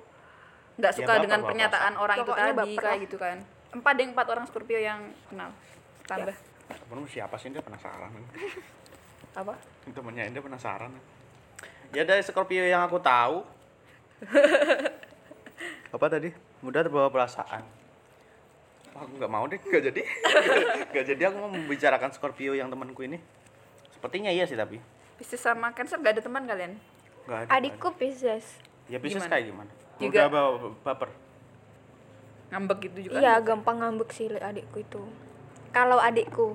nggak 0.78 0.92
Ya, 0.92 0.96
suka 0.96 1.10
baper, 1.10 1.22
dengan 1.22 1.40
baper. 1.40 1.48
pernyataan 1.50 1.94
orang 1.96 2.16
itu 2.16 2.22
Pokoknya 2.24 2.44
tadi 2.44 2.58
baper 2.70 2.82
kayak 2.86 3.00
gitu 3.02 3.16
kan 3.18 3.36
empat 3.72 3.92
deh 3.96 4.06
empat 4.08 4.26
orang 4.28 4.44
Scorpio 4.44 4.78
yang 4.78 5.00
kenal. 5.28 5.50
Tambah 6.04 6.36
Temenmu 6.72 7.08
siapa 7.08 7.36
sih? 7.36 7.52
Dia 7.52 7.60
penasaran. 7.64 8.12
Apa? 9.36 9.56
Temennya 9.88 10.28
Enda 10.28 10.40
penasaran. 10.40 10.92
Ya 11.92 12.04
dari 12.08 12.24
Scorpio 12.24 12.64
yang 12.64 12.84
aku 12.84 12.96
tahu. 13.00 13.44
Apa 15.94 16.06
tadi? 16.08 16.32
Mudah 16.64 16.80
terbawa 16.80 17.12
perasaan. 17.12 17.64
Wah, 18.92 19.04
aku 19.04 19.12
nggak 19.20 19.32
mau 19.32 19.44
deh 19.48 19.56
nggak 19.60 19.84
jadi. 19.92 20.02
Nggak 20.92 21.04
jadi 21.16 21.22
aku 21.32 21.36
mau 21.40 21.50
membicarakan 21.52 22.12
Scorpio 22.12 22.52
yang 22.52 22.68
temanku 22.68 23.04
ini. 23.04 23.16
Sepertinya 23.92 24.28
iya 24.28 24.44
sih 24.44 24.56
tapi. 24.56 24.80
Pisces 25.16 25.40
sama 25.40 25.72
Cancer 25.72 25.96
nggak 25.96 26.20
ada 26.20 26.22
teman 26.24 26.44
kalian? 26.44 26.76
Nggak 27.24 27.38
ada 27.44 27.48
adikku 27.56 27.88
Pisces. 27.96 28.60
Ya 28.88 29.00
Gimana? 29.00 29.28
kayak 29.32 29.44
gimana? 29.48 29.70
Juga- 29.96 30.28
udah 30.28 30.28
bawa 30.28 30.50
baper 30.84 31.08
ngambek 32.52 32.78
gitu 32.84 33.08
juga 33.08 33.18
iya 33.18 33.40
gampang 33.40 33.80
ngambek 33.80 34.12
sih 34.12 34.28
adikku 34.28 34.78
itu. 34.78 35.00
Kalau 35.72 35.96
adikku. 35.96 36.52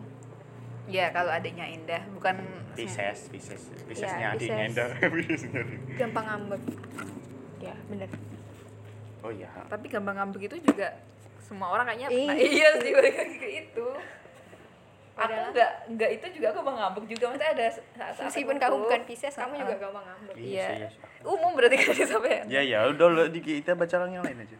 Ya 0.86 1.10
kalau 1.10 1.28
adiknya 1.30 1.66
Indah 1.66 2.00
bukan 2.14 2.38
Pisces 2.72 3.28
Pisces 3.28 3.74
Piscesnya 3.84 4.30
Ya, 4.30 4.30
adiknya 4.32 4.70
adik. 4.72 5.98
gampang 5.98 6.24
ngambek. 6.24 6.62
Ya 7.60 7.74
bener. 7.88 8.08
Oh 9.20 9.34
iya. 9.34 9.50
Tapi 9.66 9.86
gampang 9.88 10.16
ngambek 10.16 10.48
itu 10.48 10.62
juga 10.64 10.94
semua 11.42 11.72
orang 11.72 11.90
kayaknya 11.90 12.08
pernah 12.08 12.36
iya 12.54 12.70
sih 12.78 12.92
balik 12.94 13.16
lagi 13.18 13.36
ke 13.36 13.50
itu. 13.66 13.88
Aku 15.18 15.26
Padahal- 15.26 15.50
nggak 15.50 15.72
nggak 15.98 16.10
itu 16.14 16.26
juga 16.38 16.46
aku 16.48 16.58
gampang 16.62 16.78
ngambek 16.78 17.04
juga. 17.10 17.24
Maksudnya 17.28 17.50
ada 17.52 17.66
saat-saat 17.68 18.26
meskipun 18.30 18.54
tertentu. 18.54 18.70
kamu 18.70 18.86
bukan 18.86 19.02
Pisces 19.04 19.34
kamu 19.34 19.52
Ah, 19.52 19.60
juga 19.60 19.76
gampang 19.82 20.06
ngambek. 20.06 20.36
Iya 20.38 20.46
iya. 20.46 20.68
iya 20.78 20.90
umum 21.26 21.52
berarti 21.52 21.76
kan 21.76 21.92
sampai 22.08 22.46
Ya 22.46 22.62
ya 22.62 22.80
udah 22.88 23.08
lo 23.10 23.24
di 23.28 23.42
kita 23.42 23.74
baca 23.74 23.96
yang 24.06 24.22
lain 24.22 24.40
aja. 24.40 24.58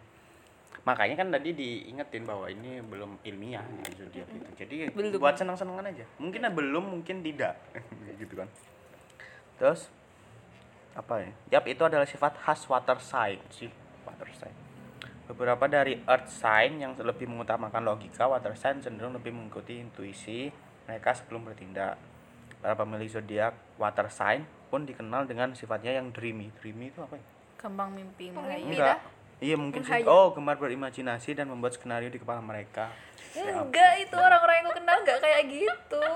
Makanya 0.88 1.16
kan 1.20 1.28
tadi 1.36 1.52
diingetin 1.52 2.24
bahwa 2.24 2.48
ini 2.48 2.80
belum 2.80 3.20
ilmiah 3.28 3.60
ya, 3.60 3.92
zodiak 3.92 4.28
itu. 4.32 4.50
Jadi 4.56 4.76
Belum. 4.96 5.20
buat 5.20 5.36
senang-senangan 5.36 5.92
aja. 5.92 6.08
Mungkin 6.16 6.48
belum, 6.48 6.84
mungkin 6.96 7.20
tidak. 7.20 7.60
gitu 8.24 8.40
kan. 8.40 8.48
Terus 9.60 9.92
apa 10.96 11.28
ya? 11.28 11.60
Yap, 11.60 11.68
itu 11.68 11.84
adalah 11.84 12.08
sifat 12.08 12.40
khas 12.40 12.64
water 12.72 13.04
sign 13.04 13.44
sih, 13.52 13.68
water 14.08 14.32
sign. 14.32 14.56
Beberapa 15.28 15.68
dari 15.68 16.00
earth 16.08 16.32
sign 16.32 16.80
yang 16.80 16.96
lebih 16.96 17.28
mengutamakan 17.28 17.84
logika, 17.84 18.32
water 18.32 18.56
sign 18.56 18.80
cenderung 18.80 19.12
lebih 19.12 19.36
mengikuti 19.36 19.84
intuisi 19.84 20.48
mereka 20.88 21.12
sebelum 21.12 21.44
bertindak. 21.44 22.00
Para 22.64 22.80
pemilih 22.80 23.12
zodiak 23.12 23.60
water 23.76 24.08
sign 24.08 24.48
pun 24.72 24.88
dikenal 24.88 25.28
dengan 25.28 25.52
sifatnya 25.52 26.00
yang 26.00 26.16
dreamy. 26.16 26.48
Dreamy 26.64 26.96
itu 26.96 27.04
apa 27.04 27.20
ya? 27.20 27.26
gampang 27.58 27.90
mimpi. 27.90 28.30
Enggak. 28.32 29.02
Iya 29.38 29.56
mungkin 29.56 29.86
sih. 29.86 30.02
Oh, 30.10 30.34
gemar 30.34 30.58
berimajinasi 30.58 31.38
dan 31.38 31.46
membuat 31.54 31.78
skenario 31.78 32.10
di 32.10 32.18
kepala 32.18 32.42
mereka. 32.42 32.90
Ya, 33.38 33.62
enggak 33.62 34.02
itu 34.02 34.18
orang-orang 34.18 34.56
yang 34.58 34.66
aku 34.66 34.76
kenal 34.82 34.98
enggak 35.06 35.20
kayak 35.22 35.44
gitu. 35.46 36.06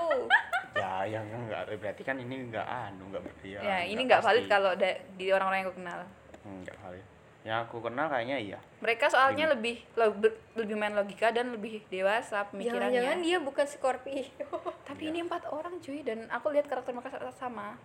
Ya 0.72 1.04
yang 1.04 1.28
enggak. 1.28 1.68
Berarti 1.68 2.00
kan 2.00 2.16
ini 2.16 2.48
enggak 2.48 2.64
anu 2.64 3.12
enggak 3.12 3.28
berarti 3.28 3.60
ya 3.60 3.84
ini 3.84 4.08
enggak 4.08 4.24
valid 4.24 4.48
kalau 4.48 4.72
da- 4.72 5.04
di 5.20 5.28
orang-orang 5.28 5.58
yang 5.60 5.68
aku 5.68 5.76
kenal. 5.76 6.00
Enggak 6.48 6.76
valid. 6.80 7.06
Yang 7.44 7.58
aku 7.68 7.76
kenal 7.84 8.06
kayaknya 8.08 8.38
iya. 8.40 8.58
mereka 8.80 9.06
soalnya 9.12 9.52
lebih 9.52 9.84
lo- 10.00 10.16
ber- 10.16 10.40
lebih 10.56 10.74
main 10.80 10.96
logika 10.96 11.28
dan 11.28 11.52
lebih 11.52 11.84
dewasa 11.92 12.48
jangan-jangan 12.48 12.56
pemikirannya 12.56 13.20
dia 13.20 13.38
bukan 13.44 13.66
Scorpio. 13.68 14.24
Tapi 14.88 15.02
ini 15.12 15.20
empat 15.20 15.44
orang 15.52 15.76
cuy 15.84 16.00
dan 16.00 16.24
aku 16.32 16.48
lihat 16.56 16.64
karakter 16.66 16.96
mereka 16.96 17.20
sama. 17.36 17.76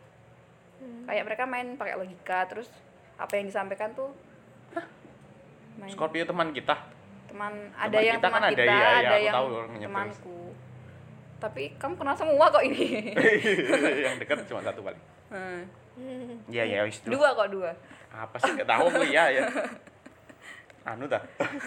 Kayak 0.79 1.23
mereka 1.27 1.43
main 1.43 1.75
pakai 1.75 1.99
logika 1.99 2.47
terus 2.47 2.71
apa 3.19 3.35
yang 3.35 3.51
disampaikan 3.51 3.91
tuh 3.91 4.15
main 5.77 5.91
Scorpio 5.93 6.25
teman 6.25 6.49
kita. 6.53 6.75
teman 7.27 7.53
Teman 7.53 7.53
ada 7.77 7.97
yang 8.01 8.17
kita 8.17 8.27
teman 8.27 8.41
kan 8.41 8.43
ada, 8.49 8.53
kita 8.55 8.63
iya, 8.63 8.77
iya, 8.77 8.87
ada 8.87 9.09
aku 9.09 9.25
yang 9.25 9.35
tahu 9.35 9.47
temanku 9.77 10.37
tapi 11.37 11.63
kamu 11.77 11.93
kenal 12.01 12.15
semua 12.17 12.49
kok 12.49 12.63
ini 12.65 13.13
yang 14.09 14.17
dekat 14.17 14.41
cuma 14.49 14.61
satu 14.65 14.81
paling. 14.81 15.03
Hmm. 15.29 15.61
Iya 16.49 16.63
ya 16.65 16.79
wis 16.85 17.01
dua 17.01 17.33
kok 17.33 17.49
dua 17.49 17.73
Apa 18.13 18.37
sih 18.41 18.53
enggak 18.53 18.69
tahu 18.69 18.85
aku 18.89 19.03
iya 19.05 19.25
ya. 19.33 19.41
Anu 20.93 21.05
dah. 21.05 21.21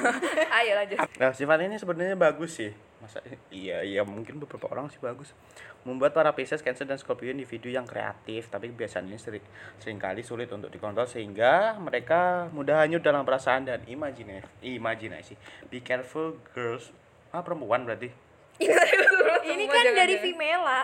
ayo 0.59 0.73
lanjut 0.81 0.99
Nah, 1.21 1.31
sifat 1.37 1.61
ini 1.63 1.77
sebenarnya 1.77 2.17
bagus 2.17 2.57
sih. 2.57 2.73
Masa 2.99 3.21
iya 3.53 3.85
iya 3.85 4.03
mungkin 4.03 4.43
beberapa 4.43 4.67
orang 4.73 4.91
sih 4.91 4.99
bagus. 4.99 5.37
Membuat 5.81 6.13
para 6.13 6.37
Pisces, 6.37 6.61
Cancer 6.61 6.85
dan 6.85 7.01
Scorpio 7.01 7.33
individu 7.33 7.73
yang 7.73 7.89
kreatif, 7.89 8.53
tapi 8.53 8.69
kebiasaannya 8.69 9.17
sering 9.17 9.45
sering 9.81 9.97
kali 9.97 10.21
sulit 10.21 10.53
untuk 10.53 10.69
dikontrol 10.69 11.09
sehingga 11.09 11.81
mereka 11.81 12.53
mudah 12.53 12.85
hanyut 12.85 13.01
dalam 13.01 13.25
perasaan 13.25 13.65
dan 13.65 13.81
imajinasi. 13.89 14.45
Imajinasi. 14.61 15.35
Be 15.73 15.81
careful 15.81 16.37
girls. 16.53 16.93
Ah, 17.33 17.41
perempuan 17.41 17.89
berarti. 17.89 18.13
ini 19.51 19.65
kan 19.65 19.81
jangan 19.81 19.99
dari 20.05 20.15
ya. 20.17 20.23
Vimela 20.23 20.81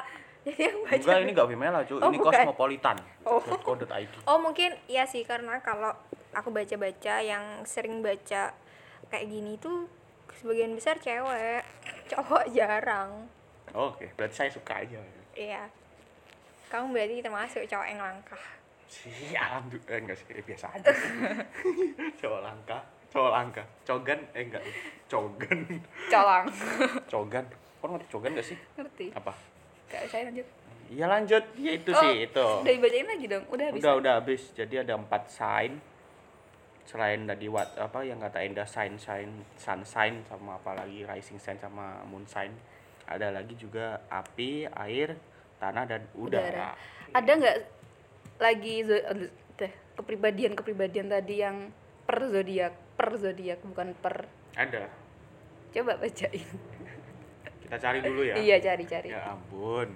jadi 0.46 0.70
yang 0.70 0.78
baca 0.86 0.94
Enggak, 0.94 1.18
ini 1.18 1.30
enggak 1.34 1.48
female 1.50 1.76
cuy. 1.82 1.98
Oh, 1.98 2.06
ini 2.06 2.18
bukan. 2.22 2.30
cosmopolitan. 2.30 2.96
Oh. 3.26 3.42
.co.id. 3.42 4.12
Oh 4.30 4.38
mungkin 4.38 4.78
iya 4.86 5.02
sih 5.02 5.26
karena 5.26 5.58
kalau 5.58 5.90
aku 6.30 6.54
baca-baca 6.54 7.18
yang 7.18 7.66
sering 7.66 7.98
baca 7.98 8.54
kayak 9.10 9.26
gini 9.26 9.58
tuh 9.58 9.90
sebagian 10.38 10.78
besar 10.78 11.02
cewek, 11.02 11.66
cowok 12.06 12.46
jarang. 12.54 13.26
Oke, 13.72 14.06
berarti 14.14 14.34
saya 14.36 14.50
suka 14.50 14.78
aja. 14.78 15.00
Iya. 15.32 15.66
Kamu 16.66 16.90
berarti 16.90 17.22
termasuk 17.22 17.62
cowok 17.64 17.86
yang 17.86 18.00
langkah. 18.00 18.42
Sih, 18.86 19.34
alhamdulillah 19.34 19.90
eh, 19.90 19.98
enggak 19.98 20.16
sih, 20.16 20.26
eh, 20.30 20.44
biasa 20.44 20.66
aja. 20.70 20.90
cowok 22.22 22.40
langka, 22.40 22.78
cowok 23.10 23.30
langka. 23.34 23.62
Cogan 23.82 24.20
eh 24.30 24.42
enggak. 24.44 24.62
Cogan. 25.06 25.58
colang 26.06 26.46
Cogan. 27.12 27.44
Kau 27.76 27.92
ngerti 27.92 28.06
cogan 28.10 28.30
gak 28.34 28.46
sih? 28.46 28.58
ngerti 28.74 29.06
Apa? 29.14 29.30
Kayak 29.86 30.06
saya 30.10 30.22
lanjut 30.26 30.46
Iya 30.86 31.06
lanjut, 31.06 31.44
ya 31.58 31.72
itu 31.74 31.90
Oh, 31.90 31.98
sih 31.98 32.14
itu. 32.24 32.46
udah 32.62 32.72
dibacain 32.72 33.06
lagi 33.06 33.26
dong 33.26 33.44
udah 33.50 33.64
habis 33.70 33.82
Udah 33.82 33.92
udah 33.98 34.12
habis. 34.18 34.42
Jadi 34.54 34.74
ada 34.78 34.94
empat 34.94 35.22
sign. 35.26 35.82
Selain 36.82 37.26
tadi 37.26 37.46
what 37.46 37.66
apa 37.74 38.02
yang 38.02 38.22
kata 38.22 38.38
Enda 38.38 38.62
sign 38.62 38.94
sign 38.94 39.26
sun 39.54 39.82
sign 39.82 40.22
sama 40.24 40.54
apa 40.54 40.78
lagi 40.78 41.02
rising 41.02 41.38
sign 41.38 41.58
sama 41.58 42.06
moon 42.06 42.22
sign. 42.22 42.54
Ada 43.06 43.30
lagi 43.30 43.54
juga 43.54 44.02
api, 44.06 44.66
air, 44.68 45.14
tanah 45.56 45.84
dan 45.84 46.02
udara. 46.12 46.42
Udara. 46.42 46.70
ada 47.12 47.30
nggak 47.32 47.58
lagi 48.36 48.74
teh, 49.56 49.72
kepribadian-kepribadian 49.96 51.08
tadi 51.08 51.38
yang 51.38 51.70
per 52.02 52.28
zodiak 52.28 52.74
per 52.92 53.16
zodiak 53.16 53.58
bukan 53.62 53.94
per 53.94 54.28
Ada. 54.52 54.90
coba 55.70 55.96
bacain 55.96 56.44
Kita 57.62 57.76
cari 57.78 57.98
dulu 58.00 58.22
ya. 58.22 58.34
iya 58.36 58.56
cari-cari 58.58 59.10
Ya 59.10 59.26
ampun. 59.28 59.90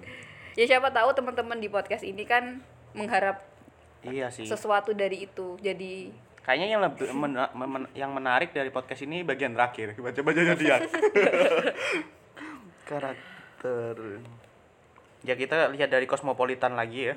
ya 0.53 0.65
siapa 0.65 0.89
tahu 0.89 1.13
teman-teman 1.13 1.57
di 1.57 1.67
podcast 1.67 2.01
ini 2.01 2.23
kan 2.23 2.59
mengharap 2.91 3.43
Iya 4.01 4.27
sih. 4.27 4.43
sesuatu 4.43 4.91
dari 4.91 5.23
itu 5.23 5.55
jadi 5.57 6.09
Kayaknya 6.41 6.67
yang 6.69 6.81
lebih 6.81 7.05
mena- 7.13 7.53
memen- 7.53 7.91
yang 7.93 8.09
menarik 8.09 8.49
dari 8.49 8.67
podcast 8.67 9.05
ini 9.05 9.21
bagian 9.21 9.53
terakhir. 9.53 9.93
Baca-baca 9.93 10.57
dia. 10.57 10.81
Karakter. 12.91 13.95
Ya 15.23 15.39
kita 15.39 15.71
lihat 15.71 15.87
dari 15.87 16.03
kosmopolitan 16.03 16.75
lagi 16.75 17.13
ya. 17.13 17.15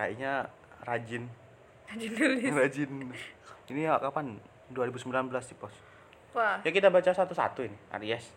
Kayaknya 0.00 0.48
rajin. 0.88 1.28
Rajin. 2.56 2.92
Ini 3.68 3.80
ya 3.84 4.00
kapan? 4.00 4.40
2019 4.72 5.12
sih, 5.44 5.56
Bos. 5.56 5.72
wah 6.36 6.60
Ya 6.60 6.72
kita 6.72 6.92
baca 6.92 7.08
satu-satu 7.08 7.64
ini. 7.64 7.76
Aries. 7.88 8.28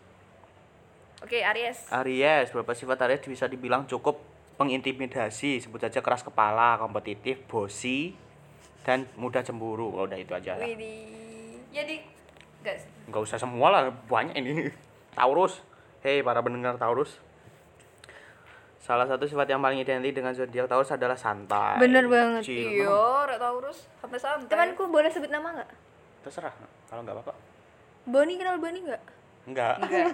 oke 1.20 1.36
Aries 1.36 1.92
Aries, 1.92 2.48
beberapa 2.48 2.72
sifat 2.72 3.04
Aries 3.04 3.20
bisa 3.28 3.44
dibilang 3.52 3.84
cukup 3.84 4.16
mengintimidasi, 4.56 5.60
sebut 5.60 5.76
saja 5.76 6.00
keras 6.00 6.24
kepala, 6.24 6.80
kompetitif, 6.80 7.44
bosi, 7.44 8.16
dan 8.80 9.04
mudah 9.20 9.44
cemburu. 9.44 9.92
Oh, 9.92 10.08
udah 10.08 10.16
itu 10.16 10.32
aja. 10.32 10.56
lah. 10.56 10.64
Widih 10.64 11.22
jadi 11.72 12.04
guys 12.62 12.84
nggak 13.08 13.22
usah 13.24 13.38
semua 13.40 13.68
lah 13.72 13.82
banyak 14.06 14.36
ini 14.38 14.70
Taurus 15.12 15.60
hei 16.00 16.20
para 16.20 16.40
pendengar 16.40 16.76
Taurus 16.76 17.20
salah 18.76 19.06
satu 19.06 19.22
sifat 19.24 19.46
yang 19.46 19.58
paling 19.58 19.78
identik 19.78 20.10
dengan 20.12 20.32
zodiak 20.32 20.66
Taurus 20.66 20.90
adalah 20.90 21.14
santai 21.14 21.78
Bener 21.78 22.04
banget. 22.06 22.42
Chill. 22.42 22.82
iya 22.82 22.98
Rek 23.24 23.38
Taurus 23.38 23.86
sampai 23.96 24.18
santai 24.18 24.48
Temanku 24.48 24.86
boleh 24.86 25.06
sebut 25.06 25.28
nama 25.28 25.54
nggak? 25.54 25.70
terserah 26.22 26.54
kalau 26.86 27.02
nggak 27.02 27.14
apa-apa 27.16 27.34
Boni 28.04 28.34
kenal 28.34 28.58
Boni 28.58 28.78
nggak? 28.80 29.02
nggak 29.44 29.74
enggak 29.80 30.06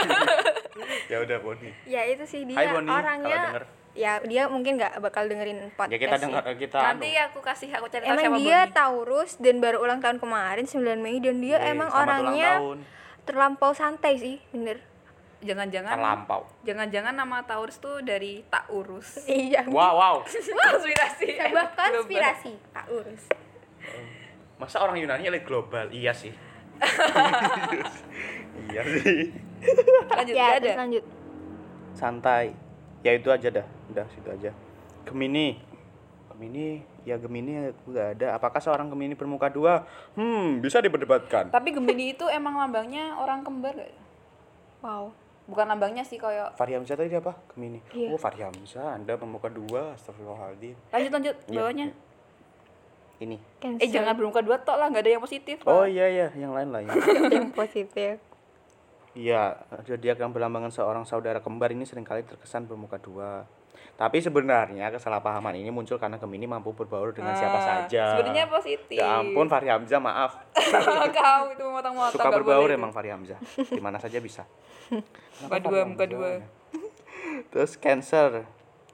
ya 1.12 1.16
udah 1.18 1.38
Boni 1.38 1.68
ya 1.84 2.00
itu 2.06 2.24
sih 2.24 2.44
dia 2.44 2.56
Hai 2.56 2.66
kalau 2.66 2.80
orangnya 2.82 3.40
denger. 3.46 3.64
ya 3.94 4.12
dia 4.22 4.42
mungkin 4.46 4.76
nggak 4.76 5.00
bakal 5.00 5.24
dengerin 5.24 5.68
podcast 5.70 5.88
ya 5.90 5.98
kita 5.98 6.14
sih. 6.14 6.22
dengar 6.22 6.42
kita 6.54 6.78
Nanti 6.82 7.08
anu. 7.10 7.24
aku 7.26 7.38
kasih 7.40 7.68
aku 7.70 7.86
cari 7.86 8.04
tahu 8.04 8.16
emang 8.18 8.40
dia. 8.40 8.60
Taurus 8.70 9.36
dan 9.36 9.56
baru 9.58 9.80
ulang 9.80 10.00
tahun 10.00 10.16
kemarin 10.16 10.64
9 10.64 10.80
Mei 10.96 11.16
dan 11.18 11.36
dia 11.38 11.56
Yeay, 11.56 11.72
emang 11.72 11.88
selamat 11.88 12.00
ulang 12.02 12.08
orangnya 12.22 12.52
tahun. 12.54 12.78
Terlampau 13.26 13.74
santai 13.74 14.16
sih 14.16 14.36
bener. 14.54 14.78
Jangan-jangan 15.44 16.00
terlampau. 16.00 16.48
jangan-jangan 16.64 17.12
nama 17.12 17.44
Taurus 17.44 17.76
tuh 17.76 18.00
dari 18.00 18.40
tak 18.48 18.72
urus. 18.72 19.20
iya. 19.28 19.66
Wow. 19.68 19.94
Wow 20.00 20.16
Konspirasi. 20.24 21.28
sebuah 21.44 21.68
konspirasi 21.76 22.52
Taurus 22.72 23.24
masa 24.56 24.80
orang 24.80 24.96
Yunani 25.00 25.28
elit 25.28 25.44
global? 25.44 25.88
Iya 25.92 26.12
sih. 26.16 26.32
Iya 28.66 28.82
sih. 28.82 29.30
Lanjut 30.10 30.34
ya 30.34 30.58
ya, 30.58 30.58
ada. 30.58 30.70
lanjut. 30.80 31.04
Santai. 31.94 32.50
Ya 33.06 33.14
itu 33.14 33.30
aja 33.30 33.52
dah. 33.52 33.66
Udah 33.92 34.02
situ 34.10 34.26
aja. 34.26 34.50
Gemini 35.06 35.60
Gemini 36.36 36.66
ya 37.02 37.16
Gemini 37.16 37.52
nggak 37.82 38.08
ada 38.14 38.36
apakah 38.36 38.60
seorang 38.60 38.86
Gemini 38.86 39.16
bermuka 39.16 39.48
dua 39.48 39.88
hmm 40.12 40.60
bisa 40.60 40.78
diperdebatkan 40.78 41.48
Tapi 41.48 41.72
Gemini 41.72 42.12
itu 42.12 42.28
emang 42.28 42.54
lambangnya 42.54 43.16
orang 43.16 43.40
kembar 43.40 43.72
gak? 43.72 43.88
wow 44.80 45.08
Bukan 45.46 45.62
lambangnya 45.64 46.02
sih 46.02 46.18
kayak 46.18 46.52
Fahri 46.54 46.74
Hamzah 46.74 46.92
tadi 46.92 47.08
apa 47.10 47.32
Gemini 47.48 47.80
Iya. 47.90 48.12
oh 48.12 48.18
Fahri 48.18 48.44
Hamzah 48.44 48.92
anda 48.92 49.16
bermuka 49.16 49.48
dua 49.48 49.96
Astagfirullahaladzim 49.96 50.76
lanjut 50.90 51.10
lanjut 51.10 51.36
Iya, 51.46 51.56
bawahnya. 51.56 51.86
ini 53.16 53.40
Cancer. 53.56 53.80
Eh 53.80 53.88
jangan 53.88 54.12
bermuka 54.12 54.44
dua 54.44 54.60
tok 54.60 54.76
lah, 54.76 54.92
nggak 54.92 55.00
ada 55.00 55.10
yang 55.10 55.24
positif. 55.24 55.56
oh 55.64 55.82
lah. 55.82 55.88
iya 55.88 56.04
iya 56.04 56.26
yang 56.36 56.52
lain 56.52 56.68
lah 56.68 56.80
ya 56.84 56.92
yang 57.32 57.48
positif 57.50 58.20
Iya, 59.16 59.56
zodiak 59.82 60.20
yang 60.20 60.28
berlambangkan 60.28 60.68
seorang 60.68 61.08
saudara 61.08 61.40
kembar 61.40 61.72
ini 61.72 61.88
sering 61.88 62.04
kali 62.04 62.20
terkesan 62.20 62.68
bermuka 62.68 63.00
dua. 63.00 63.48
Tapi 63.96 64.20
sebenarnya 64.20 64.92
kesalahpahaman 64.92 65.56
ini 65.56 65.72
muncul 65.72 65.96
karena 65.96 66.20
Gemini 66.20 66.44
mampu 66.44 66.68
berbaur 66.70 67.16
dengan 67.16 67.32
siapa 67.32 67.56
Ah, 67.56 67.64
saja. 67.64 68.12
Sebenarnya 68.12 68.44
positif. 68.44 68.92
Ya 68.92 69.24
ampun 69.24 69.48
Fahri 69.48 69.72
Hamzah, 69.72 69.96
maaf. 69.96 70.36
Kau 71.16 71.48
itu 71.48 71.64
motong-motong. 71.64 72.12
Suka 72.12 72.28
berbaur 72.28 72.68
emang 72.68 72.92
Fahri 72.92 73.08
Hamzah. 73.08 73.40
Di 73.56 73.80
mana 73.80 73.96
saja 73.96 74.20
bisa. 74.20 74.44
Muka 75.40 75.56
dua, 75.58 75.88
muka 75.88 76.04
dua. 76.04 76.44
Terus 77.48 77.76
Cancer. 77.76 78.44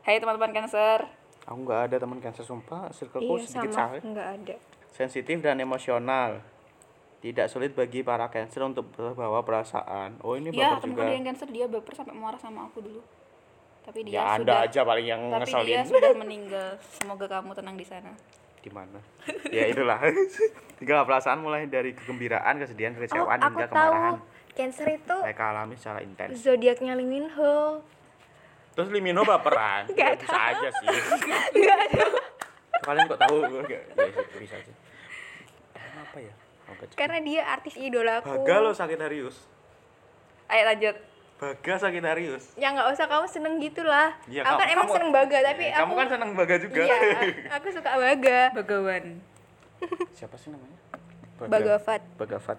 Hai 0.02 0.22
teman-teman 0.22 0.54
Cancer. 0.54 1.10
Aku 1.42 1.58
nggak 1.60 1.90
ada 1.90 1.96
teman 1.98 2.22
Cancer 2.22 2.46
sumpah, 2.46 2.86
circleku 2.94 3.34
iya 3.34 3.42
sedikit 3.42 3.74
sama 3.74 3.98
nggak 3.98 4.28
ada 4.38 4.54
Sensitif 4.88 5.42
dan 5.42 5.58
emosional. 5.58 6.38
Tidak 7.18 7.46
sulit 7.46 7.74
bagi 7.74 8.02
para 8.02 8.26
Cancer 8.28 8.62
untuk 8.62 8.94
terbawa 8.94 9.42
perasaan. 9.42 10.22
Oh, 10.22 10.34
ini 10.34 10.50
Iya, 10.50 10.78
baper 10.78 10.86
juga. 10.86 11.02
ada 11.02 11.12
yang 11.12 11.24
Cancer 11.24 11.50
dia 11.50 11.66
baper 11.66 11.90
sampai 11.92 12.14
marah 12.14 12.38
sama 12.38 12.66
aku 12.66 12.78
dulu. 12.78 13.02
Tapi 13.82 13.98
dia 14.02 14.12
Ya, 14.12 14.22
sudah 14.22 14.34
Anda 14.36 14.54
aja 14.62 14.80
paling 14.82 15.06
yang 15.06 15.20
tapi 15.26 15.34
dia 15.42 15.82
ngeselin. 15.82 15.82
sudah 15.86 16.12
meninggal. 16.14 16.68
Semoga 16.92 17.26
kamu 17.28 17.50
tenang 17.52 17.76
di 17.76 17.86
sana. 17.86 18.12
di 18.62 18.70
mana? 18.70 18.98
Ya 19.50 19.66
itulah. 19.66 19.98
Tiga 20.78 21.02
perasaan 21.02 21.42
mulai 21.42 21.66
dari 21.66 21.90
kegembiraan 21.92 22.62
kesedihan 22.62 22.94
oh 22.94 22.96
kekecewaan 22.96 23.38
aku 23.38 23.46
hingga 23.48 23.66
tahu. 23.66 23.74
kemarahan. 23.74 24.14
Cancer 24.52 24.86
itu 24.92 25.16
mereka 25.18 25.44
alami 25.50 25.74
secara 25.74 25.98
intens. 25.98 26.30
zodiaknya 26.38 26.94
Lee 26.94 27.09
Min 27.09 27.26
Ho. 27.34 27.82
Terus 28.72 28.88
Limino 28.88 29.26
baperan? 29.26 29.90
Ya, 29.98 30.14
bisa 30.14 30.38
aja 30.38 30.68
sih. 30.70 30.86
Kalian 32.84 33.04
kok 33.04 33.18
tahu? 33.18 33.36
Nggak, 33.40 33.66
ya, 33.68 33.80
ya, 33.98 34.38
bisa 34.38 34.56
sih 34.62 34.74
apa 36.02 36.18
ya? 36.20 36.34
Oh, 36.68 36.74
karena 36.92 37.18
dia 37.24 37.42
artis 37.48 37.74
idolaku 37.74 38.28
Baga 38.28 38.56
lo 38.60 38.70
Sagittarius. 38.72 39.36
Ayo 40.46 40.62
lanjut. 40.68 40.96
Baga 41.43 41.74
Sagittarius 41.77 42.55
ya 42.55 42.70
nggak 42.70 42.86
usah 42.89 43.05
kamu 43.05 43.27
seneng 43.27 43.59
gitulah 43.59 44.14
Iya, 44.24 44.40
aku 44.40 44.48
kamu- 44.48 44.60
kan 44.60 44.69
emang 44.69 44.78
kamu- 44.81 44.94
seneng 44.94 45.10
Baga 45.10 45.39
tapi 45.43 45.64
kamu 45.66 45.82
aku 45.82 45.93
kan 45.93 46.06
senang 46.09 46.31
Baga 46.32 46.55
juga 46.56 46.81
iya 46.81 46.98
aku 47.51 47.66
suka 47.69 47.90
Baga 47.93 48.39
Bagawan. 48.55 49.05
siapa 50.12 50.39
sih 50.39 50.48
namanya 50.48 50.78
Bagafat 51.43 52.01
Bagafat 52.14 52.59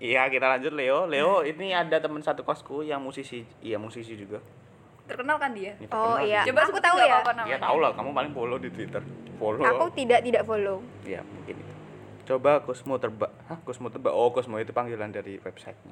Iya 0.00 0.26
kita 0.26 0.48
lanjut 0.48 0.72
Leo 0.72 1.04
Leo 1.04 1.44
ini 1.44 1.70
ada 1.70 1.94
teman 1.96 2.18
satu 2.18 2.40
kosku 2.40 2.80
yang 2.80 2.98
musisi 2.98 3.44
iya 3.60 3.76
musisi 3.76 4.16
juga 4.16 4.40
Terkenal 5.04 5.36
kan 5.36 5.52
dia? 5.52 5.76
Oh 5.84 6.16
terkenal. 6.16 6.24
iya 6.24 6.40
Coba 6.42 6.60
aku 6.64 6.78
tahu 6.80 6.96
ya 6.96 7.06
Ya 7.06 7.20
namanya. 7.28 7.58
tau 7.60 7.76
lah, 7.76 7.90
kamu 7.92 8.10
paling 8.12 8.32
follow 8.32 8.56
di 8.56 8.70
Twitter. 8.70 9.02
Follow. 9.36 9.60
aku 9.60 9.92
tidak 9.92 10.22
tidak 10.22 10.42
follow 10.42 10.78
Ya 11.02 11.20
mungkin 11.22 11.54
itu. 11.54 11.72
Coba 12.24 12.62
Cosmo 12.62 12.96
terbak. 12.96 13.34
Hah, 13.44 13.58
Cosmo 13.60 13.90
terbak. 13.90 14.10
Oh, 14.10 14.30
Cosmo 14.30 14.56
itu 14.56 14.70
panggilan 14.70 15.10
dari 15.10 15.36
websitenya. 15.36 15.90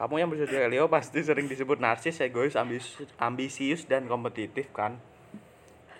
Kamu 0.00 0.16
yang 0.16 0.32
bersedia 0.32 0.64
Leo 0.64 0.88
pasti 0.88 1.20
sering 1.20 1.44
disebut 1.44 1.76
narsis, 1.76 2.24
egois, 2.24 2.56
ambisius, 2.56 3.04
ambisius 3.20 3.84
dan 3.84 4.08
kompetitif 4.08 4.72
kan? 4.72 4.96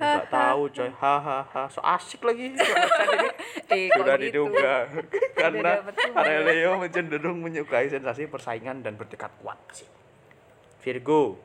Enggak 0.01 0.33
tahu 0.33 0.73
coy. 0.73 0.89
Hahaha. 0.89 1.69
So 1.69 1.85
asik 1.85 2.25
lagi. 2.25 2.57
Eh, 3.71 3.87
Sudah 3.95 4.19
gitu? 4.19 4.51
diduga. 4.51 4.89
Karena 5.39 5.85
Leo 6.43 6.81
cenderung 6.91 7.45
menyukai 7.45 7.87
sensasi 7.93 8.27
persaingan 8.27 8.83
dan 8.83 8.97
bertekad 8.97 9.31
kuat 9.45 9.61
sih. 9.71 9.87
Virgo, 10.81 11.37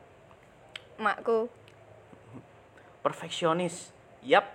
makku 0.95 1.51
perfeksionis. 3.03 3.91
Yap. 4.23 4.54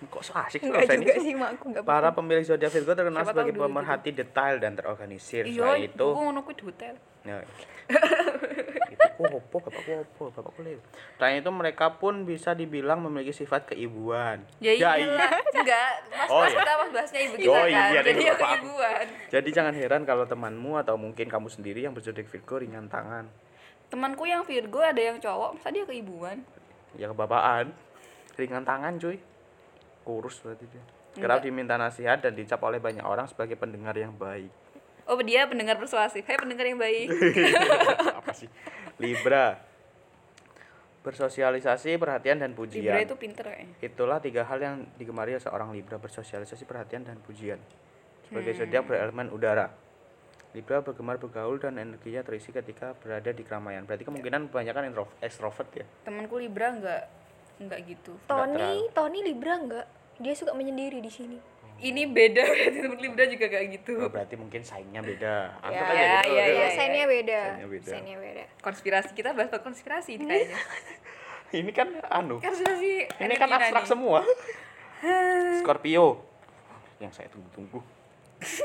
Kok 0.00 0.22
so 0.22 0.32
asik 0.32 0.64
enggak 0.64 0.88
website 0.88 1.00
juga 1.02 1.14
sih 1.18 1.34
makku 1.34 1.64
enggak 1.68 1.84
Para 1.84 2.08
pemilik 2.10 2.40
zodiak 2.40 2.72
Virgo 2.72 2.92
terkenal 2.94 3.20
Siapa 3.20 3.32
sebagai 3.36 3.52
pemerhati 3.54 4.10
detail 4.10 4.56
dan 4.56 4.72
terorganisir. 4.72 5.44
Iya, 5.44 5.60
Selain 5.60 5.84
itu, 5.84 6.06
aku 6.06 6.20
ngono 6.22 6.40
kuwi 6.40 6.54
di 6.54 6.64
hotel. 6.64 6.94
ya, 7.20 7.36
itu 8.88 9.04
opo, 9.28 9.60
bapakku 9.60 9.92
opo, 10.00 10.22
bapakku 10.32 10.60
Leo. 10.62 10.80
Selain 11.14 11.36
itu 11.36 11.50
mereka 11.50 11.92
pun 11.92 12.24
bisa 12.24 12.52
dibilang 12.52 12.96
memiliki 12.98 13.36
sifat 13.36 13.68
keibuan. 13.68 14.40
Ya 14.56 14.72
iyalah. 14.72 15.28
Enggak, 15.52 15.90
Mas, 16.08 16.28
Oh, 16.28 16.40
mas 16.40 16.48
iya. 16.48 16.58
kita 16.58 16.72
mas 16.74 16.90
bahasnya 16.90 17.20
ibu 17.20 17.34
kita 17.36 17.50
Oh, 17.50 17.56
kan. 17.58 17.68
iya, 17.68 17.84
Jadi 17.92 18.08
deh, 18.10 18.24
ya 18.24 18.32
aku. 18.32 18.40
keibuan. 18.42 19.04
Jadi 19.28 19.48
jangan 19.52 19.74
heran 19.74 20.02
kalau 20.02 20.24
temanmu 20.24 20.72
atau 20.76 20.96
mungkin 20.96 21.28
kamu 21.28 21.48
sendiri 21.50 21.84
yang 21.84 21.92
berzodiak 21.92 22.24
Virgo 22.24 22.56
ringan 22.56 22.88
tangan. 22.88 23.28
Temanku 23.86 24.24
yang 24.24 24.40
Virgo 24.42 24.80
ada 24.80 24.96
yang 24.98 25.20
cowok, 25.20 25.60
masa 25.60 25.68
dia 25.68 25.84
keibuan? 25.84 26.40
Ya 26.94 27.04
kebapaan. 27.06 27.68
Ringan 28.34 28.64
tangan 28.64 28.96
cuy. 28.96 29.20
Kurus 30.02 30.38
berarti 30.38 30.64
dia. 30.66 30.82
Kerap 31.12 31.40
diminta 31.40 31.74
nasihat 31.74 32.18
dan 32.18 32.32
dicap 32.32 32.60
oleh 32.60 32.78
banyak 32.78 33.02
orang 33.02 33.26
sebagai 33.26 33.54
pendengar 33.54 33.92
yang 33.92 34.12
baik. 34.12 34.48
Oh, 35.04 35.18
dia 35.18 35.42
pendengar 35.44 35.74
persuasif. 35.74 36.22
Hai 36.22 36.38
pendengar 36.38 36.62
yang 36.62 36.78
baik. 36.78 37.10
apa 38.20 38.30
sih 38.30 38.46
Libra 38.96 39.58
bersosialisasi 41.00 41.96
perhatian 41.96 42.38
dan 42.38 42.52
pujian 42.52 42.92
Libra 42.92 43.00
itu 43.00 43.16
pinter 43.16 43.44
kayaknya. 43.46 43.72
itulah 43.80 44.20
tiga 44.20 44.44
hal 44.44 44.60
yang 44.60 44.74
digemari 44.94 45.32
seorang 45.34 45.72
Libra 45.72 45.96
bersosialisasi 45.96 46.62
perhatian 46.62 47.02
dan 47.02 47.16
pujian 47.18 47.56
sebagai 48.22 48.52
Hmm. 48.52 48.60
zodiak 48.60 48.84
berelemen 48.84 49.32
udara 49.32 49.72
Libra 50.52 50.84
bergemar 50.84 51.16
bergaul 51.16 51.56
dan 51.56 51.80
energinya 51.80 52.20
terisi 52.20 52.52
ketika 52.52 52.92
berada 52.94 53.32
di 53.32 53.40
keramaian 53.40 53.82
berarti 53.82 54.04
kemungkinan 54.04 54.52
kebanyakan 54.52 54.82
intro- 54.86 55.14
extrovert 55.18 55.72
ya 55.72 55.86
Temanku 56.04 56.36
Libra 56.36 56.68
enggak 56.68 57.02
enggak 57.60 57.80
gitu. 57.86 58.12
Tony. 58.24 58.88
Tony 58.90 59.20
Libra 59.22 59.54
enggak 59.54 59.86
dia 60.16 60.32
suka 60.32 60.52
menyendiri 60.52 60.98
di 60.98 61.08
sini 61.08 61.38
Ini 61.78 62.04
beda 62.06 62.44
berarti 62.44 62.78
teman 62.78 62.98
Libra 62.98 63.24
juga 63.24 63.46
kayak 63.46 63.66
gitu. 63.74 63.96
oh, 63.96 64.08
berarti 64.08 64.36
mungkin 64.36 64.60
saingnya 64.60 65.00
beda 65.00 65.56
Anggap 65.60 65.80
Ya, 65.80 65.84
aja 65.86 65.96
ya, 65.96 66.20
gitu. 66.20 66.28
ya, 66.30 66.44
ya, 66.44 66.44
ya. 66.52 66.68
sign-nya 66.70 67.04
beda 67.06 67.40
Sign-nya 67.80 68.16
beda. 68.16 68.44
beda 68.44 68.44
Konspirasi 68.58 69.10
kita 69.12 69.32
bahas 69.32 69.48
konspirasi 69.54 70.10
ini 70.14 70.24
kayaknya. 70.26 70.58
ini 71.58 71.70
kan 71.70 71.88
anu 72.10 72.36
Konspirasi. 72.38 72.92
ini 73.18 73.34
kan 73.34 73.48
abstrak 73.50 73.84
semua 73.84 74.20
Scorpio 75.58 76.20
yang 76.98 77.08
saya 77.10 77.28
tunggu-tunggu 77.28 77.80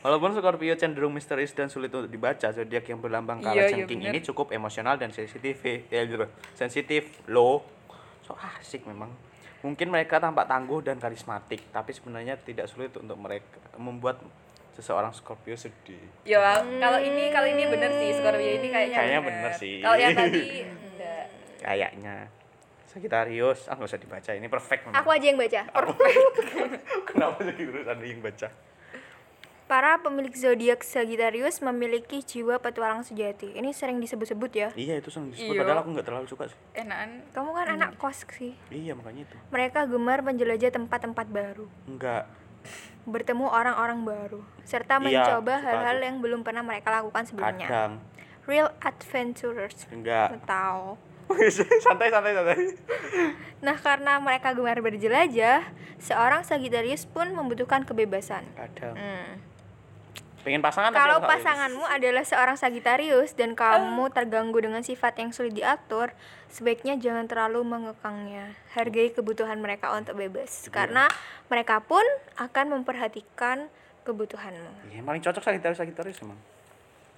Walaupun 0.00 0.30
Scorpio 0.30 0.74
cenderung 0.74 1.10
misterius 1.10 1.50
dan 1.50 1.66
sulit 1.66 1.88
untuk 1.88 2.06
dibaca, 2.06 2.44
zodiak 2.46 2.84
yang 2.84 3.00
berlambang 3.00 3.40
Iya, 3.40 3.46
kala 3.48 3.60
iya, 3.72 3.86
bener. 3.88 4.12
ini 4.12 4.20
cukup 4.20 4.52
emosional 4.52 4.94
dan 4.94 5.08
sensitif, 5.08 5.56
ya, 5.58 5.80
gitu. 6.04 6.28
sensitif, 6.52 7.08
low, 7.24 7.64
so 8.24 8.32
asik 8.40 8.88
memang. 8.88 9.12
Mungkin 9.60 9.88
mereka 9.88 10.20
tampak 10.20 10.44
tangguh 10.44 10.84
dan 10.84 11.00
karismatik, 11.00 11.72
tapi 11.72 11.92
sebenarnya 11.96 12.36
tidak 12.36 12.68
sulit 12.68 12.92
untuk 13.00 13.16
mereka 13.16 13.60
membuat 13.80 14.20
seseorang 14.76 15.12
Scorpio 15.14 15.56
sedih. 15.56 16.00
Ya, 16.26 16.40
kalau 16.80 17.00
ini 17.00 17.32
kalau 17.32 17.48
ini 17.48 17.64
bener 17.68 17.92
sih 17.96 18.12
Scorpio 18.12 18.50
ini 18.60 18.68
kayaknya. 18.68 18.96
Kayaknya 19.00 19.20
bener 19.24 19.50
sih. 19.56 19.74
Kalau 19.80 19.96
yang 19.96 20.12
tadi 20.12 20.44
enggak. 20.68 21.24
Kayaknya 21.64 22.16
Sagittarius, 22.94 23.66
ah 23.66 23.74
nggak 23.74 23.90
usah 23.90 23.98
dibaca, 23.98 24.30
ini 24.38 24.46
perfect 24.46 24.86
memang. 24.86 25.02
aku 25.02 25.10
aja 25.10 25.26
yang 25.26 25.34
baca 25.34 25.60
Kenapa 27.10 27.38
jadi 27.42 27.62
terus 27.66 27.86
ada 27.90 28.04
yang 28.06 28.22
baca? 28.22 28.48
Para 29.74 29.98
pemilik 29.98 30.30
zodiak 30.30 30.86
Sagittarius 30.86 31.58
memiliki 31.58 32.22
jiwa 32.22 32.62
petualang 32.62 33.02
sejati 33.02 33.58
ini 33.58 33.74
sering 33.74 33.98
disebut-sebut 33.98 34.50
ya 34.54 34.68
Iya 34.70 35.02
itu 35.02 35.10
sering 35.10 35.34
disebut, 35.34 35.50
Iya. 35.50 35.60
padahal 35.66 35.78
aku 35.82 35.88
nggak 35.90 36.06
terlalu 36.06 36.26
suka 36.30 36.46
sih. 36.46 36.58
Enakan 36.78 37.26
kamu 37.34 37.50
kan 37.50 37.66
anak 37.74 37.90
kos 37.98 38.22
sih 38.30 38.54
Iya 38.70 38.94
makanya 38.94 39.26
itu. 39.26 39.34
mereka 39.50 39.82
gemar 39.82 40.22
menjelajah 40.22 40.70
tempat-tempat 40.70 41.26
baru 41.26 41.66
Enggak, 41.90 42.30
bertemu 43.02 43.50
orang-orang 43.50 43.98
baru 44.00 44.40
serta 44.62 45.02
Iya, 45.02 45.10
mencoba 45.10 45.58
hal-hal 45.58 45.98
yang 45.98 46.22
belum 46.22 46.46
pernah 46.46 46.62
mereka 46.62 46.94
lakukan 46.94 47.26
sebelumnya. 47.26 47.66
kadang 47.66 47.92
Real 48.46 48.70
adventurers. 48.78 49.90
enggak 49.90 50.38
Tahu. 50.46 50.94
santai 51.82 52.14
santai 52.14 52.30
santai 52.30 52.56
Nah, 53.58 53.74
karena 53.74 54.20
mereka 54.20 54.52
gemar 54.52 54.78
berjelajah, 54.78 55.66
seorang 55.98 56.46
Sagittarius 56.46 57.08
pun 57.08 57.32
membutuhkan 57.32 57.82
kebebasan. 57.82 58.44
kadang 58.54 58.94
Hmm. 58.94 59.43
Pengen 60.44 60.60
pasangan 60.60 60.92
Kalau 60.92 61.24
pasanganmu 61.24 61.84
adalah 61.88 62.22
seorang 62.22 62.60
Sagittarius 62.60 63.32
dan 63.32 63.56
kamu 63.56 64.12
terganggu 64.12 64.60
dengan 64.60 64.84
sifat 64.84 65.16
yang 65.16 65.32
sulit 65.32 65.56
diatur, 65.56 66.12
sebaiknya 66.52 67.00
jangan 67.00 67.24
terlalu 67.24 67.64
mengekangnya. 67.64 68.52
Hargai 68.76 69.10
kebutuhan 69.10 69.56
mereka 69.58 69.96
untuk 69.96 70.20
bebas, 70.20 70.68
karena 70.68 71.08
mereka 71.48 71.80
pun 71.80 72.04
akan 72.36 72.78
memperhatikan 72.78 73.72
kebutuhanmu. 74.04 74.92
Iya, 74.92 75.00
yang 75.00 75.06
paling 75.08 75.24
cocok 75.24 75.42
Sagittarius 75.42 75.80
Sagittarius 75.80 76.20
emang 76.20 76.36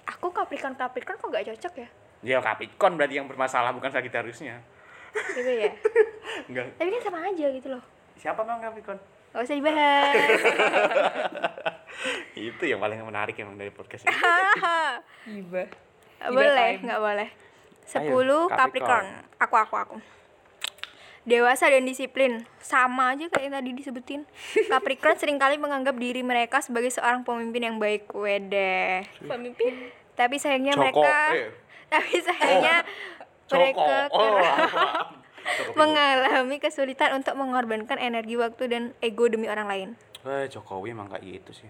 Aku 0.07 0.31
Capricorn 0.31 0.79
Capricorn 0.79 1.19
kok 1.19 1.27
gak 1.27 1.45
cocok 1.51 1.73
ya? 1.83 1.89
ya 2.23 2.37
Capricorn 2.39 2.95
berarti 2.95 3.19
yang 3.19 3.27
bermasalah 3.27 3.75
bukan 3.75 3.91
Sagittariusnya 3.91 4.63
Gitu 5.35 5.51
ya. 5.51 5.71
enggak 6.47 6.79
Tapi 6.79 6.89
kan 6.95 7.01
sama 7.03 7.19
aja 7.27 7.45
gitu 7.51 7.67
loh. 7.67 7.83
siapa 8.15 8.39
memang 8.41 8.63
Capricorn 8.63 8.95
Gak 9.37 9.45
usah 9.45 9.53
dibahas. 9.53 10.13
itu 12.33 12.63
yang 12.65 12.81
paling 12.81 12.97
menarik 13.05 13.37
emang 13.37 13.53
dari 13.53 13.69
podcast 13.69 14.09
ini 14.09 14.17
Iba. 15.45 15.69
Boleh, 16.33 16.81
nggak 16.81 16.97
boleh. 16.97 17.29
10 17.85 18.01
Capricorn. 18.01 18.49
Capricorn. 18.49 19.05
Aku 19.37 19.55
aku 19.61 19.75
aku. 19.77 19.97
Dewasa 21.21 21.69
dan 21.69 21.85
disiplin. 21.85 22.49
Sama 22.57 23.13
aja 23.13 23.29
kayak 23.29 23.45
yang 23.45 23.53
tadi 23.61 23.77
disebutin. 23.77 24.25
Capricorn 24.73 25.21
sering 25.21 25.37
kali 25.37 25.61
menganggap 25.61 25.93
diri 26.01 26.25
mereka 26.25 26.57
sebagai 26.65 26.89
seorang 26.89 27.21
pemimpin 27.21 27.69
yang 27.69 27.77
baik. 27.77 28.09
Wede. 28.17 29.05
Pemimpin. 29.21 29.93
Tapi 30.17 30.41
sayangnya 30.41 30.73
Joko 30.73 30.81
mereka 30.81 31.13
eh, 31.37 31.53
tapi 31.93 32.13
sayangnya 32.25 32.75
mereka 33.53 34.09
Joko 34.09 34.17
oh, 34.17 34.41
mengalami 35.73 36.57
kesulitan 36.57 37.15
untuk 37.15 37.33
mengorbankan 37.35 37.97
energi 37.97 38.35
waktu 38.35 38.63
dan 38.67 38.83
ego 38.99 39.27
demi 39.27 39.47
orang 39.47 39.67
lain. 39.67 39.89
Eh, 40.27 40.45
Jokowi 40.51 40.91
emang 40.91 41.07
kayak 41.07 41.23
gitu 41.23 41.63
sih 41.63 41.69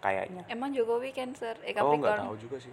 kayaknya 0.00 0.48
Emang 0.48 0.72
Jokowi 0.72 1.12
Cancer, 1.12 1.52
eh 1.60 1.76
oh 1.76 1.92
nggak 1.92 2.16
Capricorn. 2.16 2.20
tahu 2.24 2.36
juga 2.40 2.56
sih 2.56 2.72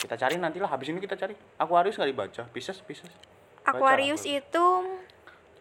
kita 0.00 0.16
cari 0.16 0.34
nanti 0.40 0.58
lah 0.58 0.72
habis 0.72 0.88
ini 0.88 0.98
kita 0.98 1.14
cari 1.14 1.36
Aquarius 1.60 2.00
nggak 2.00 2.10
dibaca 2.10 2.42
Pisces 2.48 2.80
Pisces 2.80 3.12
Baca 3.62 3.68
Aquarius 3.76 4.24
lah. 4.24 4.40
itu 4.40 4.66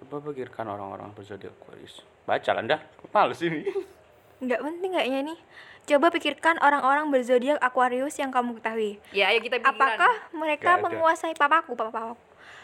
coba 0.01 0.15
pikirkan 0.31 0.65
orang-orang 0.65 1.11
berzodiak 1.13 1.53
Aquarius 1.61 2.01
baca 2.23 2.49
lah 2.55 2.63
dah 2.65 2.81
males 3.11 3.37
ini 3.43 3.67
nggak 4.41 4.57
penting 4.57 4.91
kayaknya 4.97 5.19
nih. 5.33 5.39
Coba 5.81 6.13
pikirkan 6.13 6.57
orang-orang 6.61 7.09
berzodiak 7.09 7.57
Aquarius 7.57 8.17
yang 8.17 8.29
kamu 8.29 8.57
ketahui. 8.57 8.97
Ya, 9.13 9.33
ayo 9.33 9.41
kita 9.41 9.57
pikiran. 9.57 9.73
Apakah 9.73 10.13
mereka 10.33 10.77
menguasai 10.77 11.33
papaku, 11.33 11.73
papaku? 11.73 12.13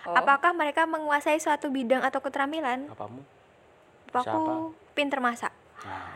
Oh. 0.08 0.16
Apakah 0.16 0.56
mereka 0.56 0.88
menguasai 0.88 1.36
suatu 1.36 1.68
bidang 1.68 2.00
atau 2.00 2.24
keterampilan? 2.24 2.88
apamu 2.88 3.28
Papaku 4.08 4.72
pinter 4.96 5.20
masak. 5.20 5.52
nah 5.84 6.16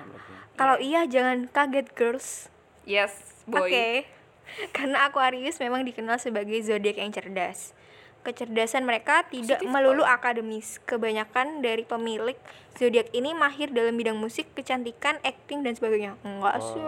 Kalau 0.56 0.80
iya 0.80 1.04
jangan 1.04 1.46
kaget 1.46 1.92
girls. 1.92 2.48
Yes, 2.84 3.44
Oke. 3.44 3.68
boy. 3.68 4.08
Karena 4.76 5.06
Aquarius 5.06 5.60
memang 5.60 5.84
dikenal 5.84 6.16
sebagai 6.18 6.56
zodiak 6.62 6.96
yang 6.96 7.12
cerdas. 7.12 7.76
Kecerdasan 8.22 8.86
mereka 8.86 9.26
tidak 9.28 9.60
Positif 9.60 9.68
melulu 9.68 10.06
kok. 10.06 10.14
akademis. 10.14 10.80
Kebanyakan 10.82 11.60
dari 11.60 11.84
pemilik 11.84 12.38
zodiak 12.74 13.12
ini 13.12 13.34
mahir 13.34 13.70
dalam 13.70 13.98
bidang 13.98 14.16
musik, 14.16 14.48
kecantikan, 14.54 15.18
acting 15.22 15.62
dan 15.62 15.74
sebagainya. 15.74 16.16
Enggak 16.22 16.56
Oh. 16.56 16.64
sih. 16.64 16.82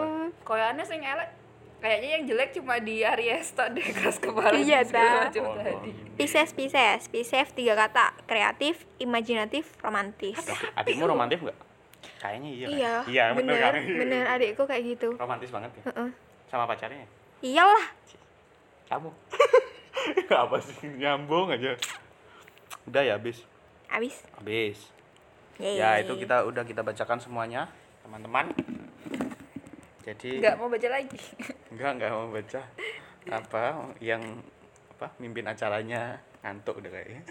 Koyannya 0.45 0.85
sing 0.85 1.01
elek. 1.01 1.42
Kayaknya 1.83 2.09
yang 2.09 2.23
jelek 2.25 2.49
cuma 2.55 2.79
di 2.79 3.03
Aries 3.03 3.51
tok 3.51 3.75
deh 3.75 3.83
keras 3.83 4.15
kepala 4.15 4.55
Iya, 4.55 4.87
ta. 4.87 5.27
macam 5.27 5.43
Oh, 5.43 5.59
tadi. 5.59 5.91
Pisces, 6.15 6.55
Pisces, 6.55 7.11
Pisces 7.11 7.51
tiga 7.51 7.75
kata, 7.75 8.15
kreatif, 8.23 8.87
imajinatif, 8.97 9.67
romantis. 9.83 10.39
adikmu 10.73 11.03
romantis 11.03 11.43
nggak 11.43 11.59
kayaknya 12.15 12.49
iya 12.49 12.63
kan? 12.63 12.71
Iya, 12.71 12.93
iya 13.05 13.23
bener, 13.35 13.51
bener, 13.53 13.59
kan? 13.61 13.73
bener 13.99 14.23
adikku 14.29 14.63
kayak 14.63 14.83
gitu. 14.87 15.11
romantis 15.13 15.51
banget 15.51 15.75
ya 15.75 15.83
Heeh. 15.85 16.09
sama 16.47 16.63
pacarnya 16.63 17.03
Iyalah, 17.41 17.85
kamu 18.87 19.11
apa 20.43 20.57
sih 20.59 20.87
nyambung 20.93 21.51
aja 21.51 21.75
udah 22.85 23.01
ya 23.01 23.15
habis 23.15 23.43
abis. 23.89 24.23
habis 24.33 24.77
Yeay. 25.59 25.75
ya 25.77 25.99
itu 25.99 26.15
kita 26.17 26.43
udah 26.43 26.63
kita 26.63 26.79
bacakan 26.79 27.19
semuanya 27.19 27.67
teman-teman 28.01 28.55
jadi 30.03 30.29
Enggak 30.39 30.55
mau 30.59 30.67
baca 30.67 30.87
lagi. 30.91 31.19
enggak 31.73 31.91
enggak 31.95 32.11
mau 32.11 32.27
baca 32.29 32.61
apa 33.23 33.63
yang 34.03 34.21
apa 34.93 35.07
mimpin 35.17 35.47
acaranya 35.47 36.19
ngantuk 36.43 36.83
udah 36.83 36.91
kayaknya 36.91 37.23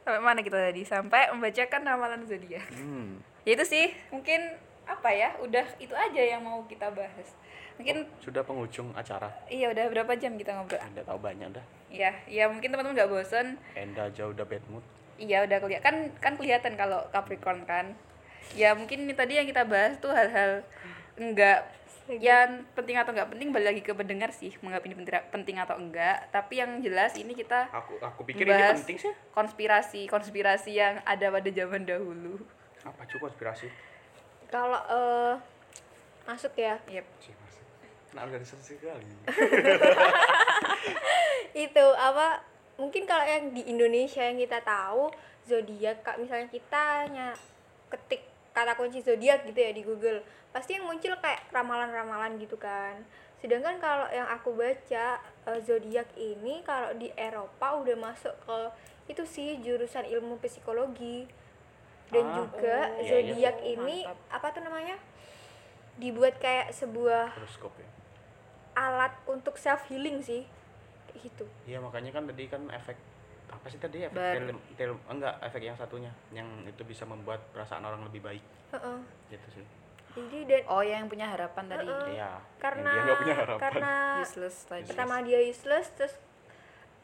Sampai 0.00 0.24
mana 0.24 0.40
kita 0.40 0.56
tadi? 0.56 0.82
Sampai 0.88 1.28
membacakan 1.28 1.84
ramalan 1.84 2.24
zodiak. 2.24 2.64
hmm. 2.72 3.20
Ya 3.44 3.52
itu 3.52 3.64
sih, 3.68 3.92
mungkin 4.08 4.40
apa 4.88 5.12
ya? 5.12 5.36
Udah 5.44 5.68
itu 5.76 5.92
aja 5.92 6.22
yang 6.24 6.40
mau 6.40 6.64
kita 6.64 6.88
bahas. 6.88 7.36
Mungkin 7.76 8.08
sudah 8.18 8.42
penghujung 8.42 8.90
acara 8.98 9.30
iya 9.46 9.70
udah 9.70 9.86
berapa 9.86 10.10
jam 10.18 10.34
kita 10.34 10.50
ngobrol? 10.50 10.82
anda 10.82 10.98
tahu 11.06 11.22
banyak 11.22 11.46
dah 11.54 11.62
Iya, 11.88 12.10
ya 12.26 12.50
mungkin 12.50 12.74
teman-teman 12.74 12.98
nggak 12.98 13.06
bosen. 13.12 13.54
Enda 13.78 14.10
aja 14.10 14.26
udah 14.26 14.42
bad 14.42 14.64
mood 14.66 14.82
Iya 15.14 15.46
udah 15.46 15.62
kelihatan 15.62 15.82
kan 15.86 15.96
kan 16.18 16.32
kelihatan 16.34 16.74
kalau 16.74 17.06
Capricorn 17.14 17.62
kan. 17.70 17.94
Ya 18.56 18.72
mungkin 18.72 19.04
ini 19.04 19.12
tadi 19.12 19.36
yang 19.36 19.48
kita 19.48 19.68
bahas 19.68 20.00
tuh 20.00 20.14
hal-hal 20.14 20.64
enggak 21.18 21.68
yang 22.08 22.64
penting 22.72 22.96
atau 22.96 23.12
enggak 23.12 23.28
penting 23.28 23.52
balik 23.52 23.76
lagi 23.76 23.82
ke 23.84 23.92
pendengar 23.92 24.32
sih 24.32 24.56
menganggap 24.64 24.88
ini 24.88 24.94
penting, 24.96 25.14
penting 25.28 25.56
atau 25.60 25.76
enggak. 25.76 26.24
Tapi 26.32 26.64
yang 26.64 26.80
jelas 26.80 27.12
ini 27.20 27.36
kita 27.36 27.68
aku 27.68 28.00
aku 28.00 28.24
pikir 28.24 28.48
ini 28.48 28.80
penting 28.80 28.96
sih. 28.96 29.12
konspirasi 29.36 30.08
konspirasi 30.08 30.80
yang 30.80 31.04
ada 31.04 31.28
pada 31.28 31.50
zaman 31.52 31.84
dahulu. 31.84 32.40
Apa 32.88 33.04
cukup 33.04 33.28
konspirasi? 33.28 33.68
Kalau 34.48 34.80
eh, 34.88 35.34
masuk 36.24 36.56
ya, 36.56 36.80
yep. 36.88 37.04
nah 38.16 38.24
organisasi 38.24 38.80
sekali. 38.80 39.04
Itu 41.68 41.86
apa? 41.92 42.40
Mungkin 42.80 43.04
kalau 43.04 43.28
yang 43.28 43.52
di 43.52 43.68
Indonesia 43.68 44.24
yang 44.24 44.40
kita 44.40 44.64
tahu 44.64 45.12
zodiak, 45.44 46.00
kak 46.00 46.16
misalnya 46.16 46.48
kita 46.48 47.04
nya 47.12 47.36
ketik 47.92 48.27
kata 48.50 48.74
kunci 48.74 49.00
zodiak 49.00 49.44
gitu 49.44 49.56
ya 49.56 49.70
di 49.70 49.80
Google, 49.80 50.20
pasti 50.48 50.74
yang 50.74 50.84
muncul 50.84 51.14
kayak 51.16 51.46
ramalan-ramalan 51.48 52.36
gitu 52.36 52.54
kan. 52.54 52.98
Sedangkan 53.38 53.78
kalau 53.78 54.06
yang 54.08 54.26
aku 54.26 54.50
baca 54.52 55.06
eh, 55.20 55.60
zodiak 55.60 56.10
ini 56.14 56.60
kalau 56.62 56.90
di 56.92 57.12
Eropa 57.14 57.76
udah 57.76 57.94
masuk 57.94 58.34
ke 58.40 58.58
itu 59.08 59.22
sih 59.24 59.56
jurusan 59.58 60.04
ilmu 60.04 60.36
psikologi 60.38 61.24
dan 62.08 62.24
Ah, 62.24 62.34
juga 62.34 62.76
oh, 62.90 62.98
iya, 62.98 63.00
iya. 63.00 63.08
zodiak 63.30 63.56
Oh, 63.58 63.68
ini 63.70 63.96
mantap. 64.02 64.18
apa 64.30 64.46
tuh 64.50 64.62
namanya 64.62 64.96
dibuat 65.96 66.36
kayak 66.36 66.72
sebuah 66.72 67.32
horoskop 67.32 67.72
ya 67.74 67.88
alat 68.74 69.10
untuk 69.24 69.56
self 69.56 69.82
healing 69.86 70.18
sih 70.18 70.46
kayak 71.06 71.20
gitu 71.24 71.44
iya 71.64 71.78
makanya 71.78 72.12
kan 72.12 72.24
tadi 72.24 72.46
kan 72.46 72.62
efek 72.70 72.94
apa 73.48 73.66
sih 73.66 73.78
tadi 73.78 74.04
efek 74.04 74.14
Bar. 74.14 74.34
tel, 74.34 74.46
tel- 74.76 75.02
enggak 75.08 75.34
efek 75.40 75.62
yang 75.62 75.76
satunya 75.76 76.12
yang 76.30 76.46
itu 76.62 76.82
bisa 76.82 77.02
membuat 77.02 77.40
perasaan 77.50 77.82
orang 77.82 78.04
lebih 78.04 78.20
baik 78.20 78.44
Heeh. 78.70 78.98
gitu 79.30 79.48
sih 79.56 79.64
jadi 80.14 80.38
dan 80.44 80.62
oh 80.68 80.82
yang 80.82 81.06
punya 81.06 81.26
harapan 81.26 81.64
tadi 81.66 81.86
Heeh. 81.86 82.08
iya 82.12 82.30
karena 82.58 82.90
yang 82.90 83.04
dia 83.04 83.16
punya 83.16 83.34
harapan 83.36 83.60
karena 83.60 83.92
useless 84.20 84.56
tadi 84.64 84.84
pertama 84.84 85.14
dia 85.22 85.40
useless 85.40 85.88
terus 85.92 86.14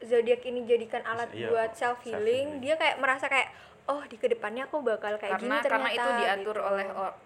zodiak 0.05 0.45
ini 0.45 0.66
jadikan 0.66 1.01
alat 1.03 1.31
Iya, 1.33 1.49
buat 1.49 1.71
self 1.73 2.03
self-healing. 2.03 2.21
healing 2.21 2.49
dia 2.61 2.75
kayak 2.77 2.97
merasa 3.01 3.27
kayak 3.27 3.49
oh 3.87 4.05
di 4.05 4.16
ke 4.16 4.29
depannya 4.29 4.65
aku 4.65 4.81
bakal 4.81 5.16
kayak 5.16 5.39
karena 5.39 5.41
gini 5.41 5.57
karena 5.62 5.65
ternyata 5.65 5.93
itu 5.95 6.11
diatur 6.19 6.57
gitu. 6.57 6.69
oleh 6.69 6.87
or- 6.93 7.16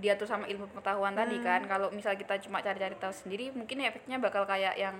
diatur 0.00 0.26
sama 0.26 0.44
ilmu 0.46 0.64
pengetahuan 0.70 1.12
tadi 1.12 1.36
kan 1.40 1.60
kalau 1.66 1.92
misal 1.92 2.14
kita 2.14 2.38
cuma 2.40 2.62
cari-cari 2.62 2.96
tahu 2.96 3.12
sendiri 3.12 3.52
mungkin 3.52 3.82
efeknya 3.82 4.16
bakal 4.16 4.48
kayak 4.48 4.72
yang 4.74 4.96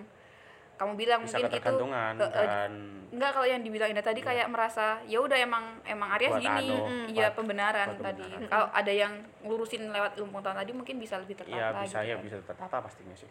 kamu 0.81 0.97
bilang 0.97 1.21
bisa 1.21 1.37
mungkin 1.37 1.61
itu 1.61 1.85
eh, 2.25 2.33
dan 2.33 2.73
enggak 3.11 3.31
kalau 3.31 3.45
yang 3.45 3.61
dibilang 3.61 3.93
Indah 3.93 4.01
tadi 4.03 4.21
kayak 4.21 4.49
merasa 4.49 4.97
ya 5.05 5.21
udah 5.21 5.37
emang 5.37 5.77
emang 5.85 6.09
Aries 6.17 6.33
Buat 6.33 6.41
gini 6.41 6.67
anu, 6.67 6.77
Mm, 6.81 7.05
iya 7.11 7.29
buat- 7.29 7.37
pembenaran 7.37 7.89
tadi. 7.93 8.25
pembenaran. 8.25 8.49
kalau 8.49 8.67
ada 8.73 8.93
yang 8.95 9.13
ngurusin 9.41 9.83
lewat 9.87 10.17
ilmu 10.17 10.33
pengetahuan 10.33 10.59
tadi 10.59 10.73
mungkin 10.73 10.97
bisa 10.97 11.15
lebih 11.15 11.37
tertata 11.37 11.53
iya 11.55 11.69
bisa 11.77 11.99
gitu. 11.99 12.09
ya 12.09 12.15
kan. 12.17 12.25
bisa 12.25 12.37
tertata 12.43 12.77
pastinya 12.81 13.13
sih. 13.15 13.29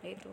Ya 0.00 0.10
itu 0.12 0.28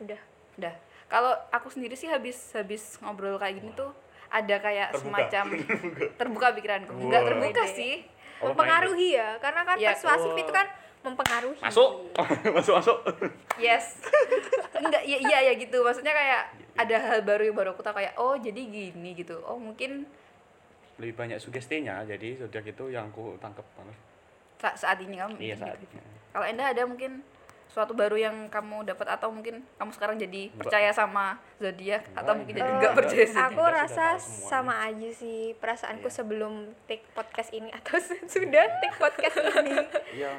udah. 0.00 0.20
Udah. 0.56 0.74
Kalau 1.06 1.32
aku 1.50 1.68
sendiri 1.68 1.94
sih 1.94 2.06
habis 2.06 2.50
habis 2.52 2.98
ngobrol 2.98 3.36
kayak 3.36 3.54
gini 3.56 3.70
tuh 3.72 3.94
ada 4.28 4.56
kayak 4.56 4.90
Terbuka. 4.90 5.30
semacam 5.30 5.44
terbuka. 6.18 6.46
pikiranku. 6.52 6.90
Enggak 6.96 7.22
terbuka 7.24 7.62
sih. 7.68 8.02
Mempengaruhi 8.40 9.14
ya 9.14 9.36
karena 9.38 9.62
kan 9.62 9.76
Iya. 9.76 9.92
persuasif 9.92 10.26
Oh. 10.28 10.38
itu 10.38 10.50
kan 10.50 10.66
mempengaruhi. 11.00 11.58
Masuk. 11.58 11.90
Masuk 12.56 12.74
masuk. 12.76 12.98
Yes. 13.56 13.96
Enggak 14.74 15.02
ya 15.02 15.18
iya 15.18 15.38
ya 15.48 15.52
gitu. 15.54 15.80
Maksudnya 15.80 16.12
kayak 16.12 16.42
ada 16.76 16.96
hal 16.96 17.20
baru 17.22 17.48
yang 17.48 17.56
baru 17.56 17.72
aku 17.72 17.80
tahu 17.80 17.96
kayak 17.96 18.16
oh 18.16 18.36
jadi 18.36 18.60
gini 18.60 19.12
gitu. 19.14 19.40
Oh 19.42 19.56
mungkin 19.56 20.04
lebih 20.96 21.16
banyak 21.16 21.36
sugestinya. 21.36 22.04
Jadi 22.04 22.36
zodiak 22.36 22.64
itu 22.66 22.84
yang 22.88 23.08
aku 23.08 23.36
tangkep 23.36 23.64
banget. 23.74 23.96
Sa- 24.58 24.76
saat 24.76 25.00
ini 25.00 25.16
kamu 25.16 25.36
iya 25.36 25.56
bikin 25.56 25.60
saat 25.62 25.78
gitu. 25.78 25.96
ini. 25.96 26.04
Kalau 26.30 26.44
Endah 26.44 26.68
ada 26.68 26.84
mungkin 26.84 27.24
suatu 27.70 27.94
baru 27.94 28.18
yang 28.18 28.50
kamu 28.50 28.82
dapat 28.82 29.14
atau 29.14 29.30
mungkin 29.30 29.62
kamu 29.78 29.90
sekarang 29.94 30.18
jadi 30.18 30.50
percaya 30.52 30.90
sama 30.90 31.38
zodiak 31.56 32.02
atau 32.12 32.34
mungkin 32.34 32.58
enggak. 32.58 32.66
jadi 32.66 32.76
enggak 32.76 32.94
percaya 32.98 33.24
zodiak. 33.30 33.46
aku 33.46 33.62
rasa 33.62 34.06
sama 34.18 34.74
aja 34.82 35.08
sih 35.14 35.54
perasaanku 35.54 36.10
Iya. 36.10 36.16
sebelum 36.18 36.52
take 36.90 37.06
podcast 37.14 37.54
ini 37.54 37.70
atau 37.70 37.94
sudah 38.34 38.64
take 38.82 38.96
podcast 38.98 39.36
ini. 39.62 39.74
Iya 40.18 40.30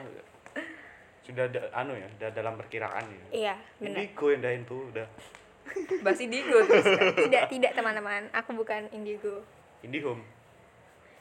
sudah 1.22 1.46
ada 1.46 1.70
anu 1.78 1.94
ya 1.94 2.08
udah 2.18 2.30
dalam 2.34 2.58
perkiraan 2.58 3.06
ya. 3.06 3.26
Iya 3.30 3.56
benar. 3.78 3.98
Indigo 4.02 4.26
yang 4.34 4.42
dahin 4.42 4.64
tuh 4.66 4.82
udah. 4.90 5.08
Basi 6.06 6.26
digo 6.28 6.58
terus 6.66 6.86
tidak 7.30 7.44
tidak 7.54 7.72
teman-teman. 7.78 8.28
Aku 8.34 8.58
bukan 8.58 8.90
indigo. 8.92 9.46
Indihome. 9.86 10.26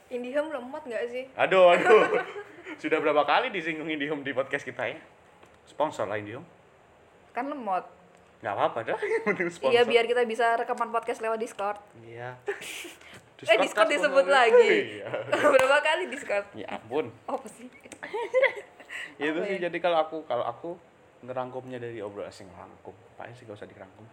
Indihome 0.09 0.49
lemot 0.51 0.83
nggak 0.83 1.03
sih? 1.07 1.25
Aduh 1.37 1.71
aduh. 1.77 2.25
Sudah 2.81 2.97
berapa 2.99 3.23
kali 3.23 3.53
disinggung 3.53 3.89
indihome 3.89 4.25
di 4.25 4.33
podcast 4.33 4.65
kita 4.65 4.89
ya 4.89 4.97
sponsor 5.69 6.09
lah 6.09 6.17
indihome. 6.17 6.45
Kan 7.31 7.47
lemot. 7.47 7.85
nggak 8.41 8.57
apa-apa 8.57 8.79
dah 8.81 8.97
Iya 9.69 9.85
biar 9.85 10.09
kita 10.09 10.25
bisa 10.25 10.57
rekaman 10.57 10.89
podcast 10.89 11.21
lewat 11.21 11.37
Discord. 11.37 11.77
iya. 12.01 12.41
Eh 13.45 13.57
Discord 13.61 13.85
kan 13.85 13.93
disebut 13.93 14.25
lagi. 14.25 14.97
iya. 14.97 15.05
Berapa 15.29 15.77
kali 15.85 16.09
Discord? 16.09 16.49
ya 16.57 16.65
ampun. 16.73 17.13
Oh, 17.29 17.37
apa 17.37 17.45
sih? 17.53 17.69
itu 19.21 19.31
Apa 19.33 19.47
sih 19.47 19.57
ya? 19.57 19.67
jadi 19.69 19.77
kalau 19.79 19.97
aku 20.01 20.17
kalau 20.25 20.45
aku 20.45 20.69
ngerangkumnya 21.21 21.77
dari 21.77 22.01
obrolan 22.01 22.29
asing 22.29 22.49
rangkum 22.51 22.95
apa 23.15 23.29
sih 23.31 23.45
gak 23.45 23.57
usah 23.57 23.69
dirangkum? 23.69 24.05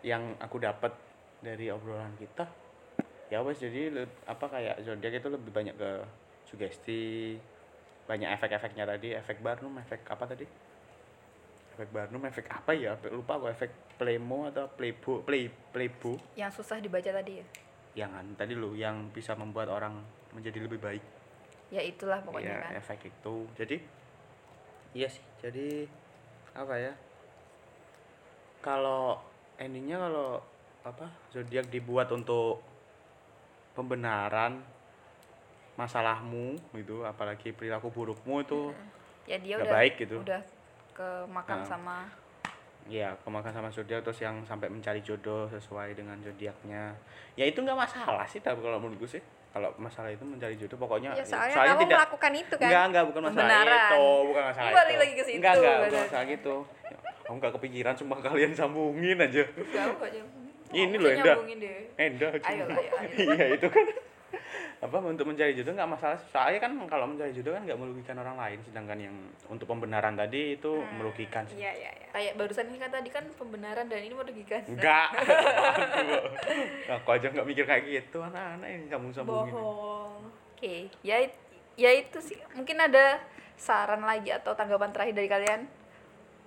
Yang 0.00 0.22
aku 0.40 0.56
dapat 0.56 0.92
dari 1.40 1.68
obrolan 1.68 2.16
kita 2.16 2.48
ya 3.30 3.38
wes 3.40 3.62
jadi 3.62 3.94
apa 4.26 4.42
kayak 4.42 4.82
zodiak 4.82 5.22
itu 5.22 5.28
lebih 5.30 5.52
banyak 5.54 5.74
ke 5.78 5.90
sugesti 6.44 7.38
banyak 8.04 8.26
efek-efeknya 8.34 8.88
tadi 8.88 9.14
efek 9.14 9.38
Barnum 9.38 9.76
efek 9.78 10.02
apa 10.08 10.24
tadi? 10.26 10.42
Efek 11.70 11.88
Barnum 11.94 12.24
efek 12.26 12.50
apa 12.50 12.74
ya? 12.74 12.98
Lupa 13.08 13.38
aku 13.38 13.46
efek 13.48 13.70
Playmo 13.96 14.48
atau 14.48 14.66
Playbo 14.66 15.20
play 15.22 15.46
Playbo 15.70 16.16
Yang 16.34 16.60
susah 16.64 16.80
dibaca 16.80 17.12
tadi 17.12 17.38
ya. 17.38 17.46
yang 17.90 18.10
tadi 18.34 18.54
loh 18.56 18.72
yang 18.72 19.10
bisa 19.10 19.34
membuat 19.34 19.66
orang 19.68 19.98
menjadi 20.32 20.62
lebih 20.62 20.78
baik 20.78 21.02
Ya 21.70 21.80
itulah 21.80 22.18
pokoknya 22.18 22.50
ya 22.50 22.60
kan. 22.60 22.72
efek 22.76 23.00
itu 23.06 23.34
jadi 23.54 23.76
iya 24.90 25.06
sih 25.06 25.22
jadi 25.38 25.86
apa 26.52 26.74
ya 26.74 26.92
kalau 28.60 29.16
endingnya 29.56 29.96
kalau 29.98 30.42
apa 30.82 31.06
zodiak 31.30 31.68
dibuat 31.68 32.10
untuk 32.10 32.58
pembenaran 33.72 34.58
masalahmu 35.74 36.58
gitu 36.74 37.06
apalagi 37.06 37.52
perilaku 37.52 37.88
burukmu 37.88 38.42
itu 38.42 38.74
Ya 39.24 39.38
dia 39.38 39.56
udah 39.56 39.70
baik 39.70 39.94
gitu. 39.96 40.18
udah 40.20 40.42
ke 40.90 41.08
makam 41.30 41.62
Nah. 41.62 41.68
sama 41.68 41.98
ya 42.90 43.14
kemakan 43.22 43.52
sama 43.54 43.68
zodiak 43.70 44.02
terus 44.02 44.18
yang 44.18 44.42
sampai 44.42 44.66
mencari 44.66 44.98
jodoh 45.00 45.46
sesuai 45.46 45.94
dengan 45.94 46.18
zodiaknya 46.18 46.90
ya 47.32 47.44
itu 47.46 47.62
nggak 47.62 47.78
masalah 47.78 48.26
sih 48.26 48.42
tapi 48.42 48.58
kalau 48.58 48.82
menurutku 48.82 49.06
sih 49.06 49.22
kalau 49.50 49.68
masalah 49.76 50.10
itu 50.14 50.22
mencari 50.22 50.54
jodoh 50.54 50.78
pokoknya 50.78 51.10
ya 51.18 51.24
soalnya, 51.26 51.74
kamu 51.74 51.82
melakukan 51.90 52.32
itu 52.38 52.54
kan 52.54 52.68
Enggak, 52.70 52.84
enggak, 52.86 53.04
bukan 53.10 53.20
masalah 53.26 53.42
Pembenaran. 53.42 53.82
itu, 53.82 54.06
bukan 54.30 54.42
masalah 54.46 54.70
Balik 54.70 54.86
itu. 54.86 55.00
lagi 55.02 55.12
ke 55.12 55.24
situ, 55.26 55.36
Enggak, 55.36 55.52
enggak, 55.52 55.74
bukan 55.74 55.90
masalah 55.90 56.24
gitu. 56.24 56.54
Aku 57.26 57.34
enggak 57.34 57.52
kepikiran, 57.58 57.94
cuma 57.98 58.14
kalian 58.18 58.52
sambungin 58.54 59.18
aja. 59.18 59.42
jauh 59.50 59.98
aja. 59.98 60.20
Ini 60.70 60.94
Aku 60.94 61.02
loh, 61.02 61.10
deh. 61.10 61.78
Endah. 61.98 62.30
Ayo, 62.30 62.64
ayo, 62.70 62.90
ayo. 62.94 63.10
Iya, 63.34 63.46
itu 63.58 63.66
kan. 63.66 63.86
Apa 64.80 64.96
untuk 65.04 65.28
mencari 65.28 65.52
jodoh 65.52 65.76
enggak 65.76 65.92
masalah. 65.92 66.16
Soalnya 66.32 66.56
kan 66.56 66.72
kalau 66.88 67.04
mencari 67.04 67.36
jodoh 67.36 67.52
kan 67.52 67.68
enggak 67.68 67.76
merugikan 67.76 68.16
orang 68.16 68.36
lain, 68.40 68.58
sedangkan 68.64 68.96
yang 68.96 69.16
untuk 69.52 69.68
pembenaran 69.68 70.16
tadi 70.16 70.56
itu 70.56 70.72
merugikan. 70.96 71.44
sih. 71.44 71.60
iya 71.60 71.72
iya 71.76 71.90
iya 72.00 72.08
Kayak 72.16 72.32
barusan 72.40 72.72
ini 72.72 72.78
kan 72.80 72.88
tadi 72.88 73.08
kan 73.12 73.24
pembenaran 73.36 73.84
dan 73.92 74.00
ini 74.00 74.16
merugikan. 74.16 74.64
Enggak. 74.64 75.12
Aduh. 76.00 76.24
Aku 76.96 77.08
aja 77.12 77.28
enggak 77.28 77.44
mikir 77.44 77.64
kayak 77.68 77.84
gitu, 77.84 78.24
anak-anak 78.24 78.68
yang 78.72 78.82
kamu 78.88 79.12
sambungin. 79.12 79.52
bohong 79.52 80.32
Oke, 80.56 80.88
ya 81.04 81.16
ya 81.76 81.90
itu 81.92 82.18
sih. 82.24 82.40
Mungkin 82.56 82.80
ada 82.80 83.20
saran 83.60 84.00
lagi 84.00 84.32
atau 84.32 84.56
tanggapan 84.56 84.92
terakhir 84.96 85.12
dari 85.12 85.28
kalian 85.28 85.60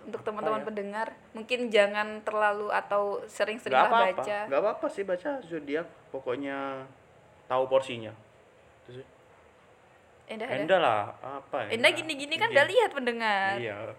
untuk 0.09 0.25
teman-teman 0.25 0.61
ya? 0.61 0.65
pendengar. 0.65 1.07
Mungkin 1.37 1.69
jangan 1.69 2.21
terlalu 2.25 2.73
atau 2.73 3.21
apa-apa. 3.89 4.25
baca. 4.25 4.37
Enggak 4.49 4.61
apa-apa 4.65 4.85
sih 4.89 5.05
baca 5.05 5.37
zodiak, 5.45 5.85
pokoknya 6.09 6.89
tahu 7.45 7.69
porsinya. 7.69 8.22
Terus 8.85 9.05
Endah, 10.25 10.47
ada. 10.47 10.55
Endah 10.57 10.79
lah, 10.79 11.01
apa 11.21 11.67
ya? 11.67 11.69
Endah 11.75 11.91
gini-gini 11.91 12.35
kan 12.35 12.47
udah 12.47 12.65
lihat 12.65 12.89
pendengar. 12.91 13.59
Iya. 13.59 13.91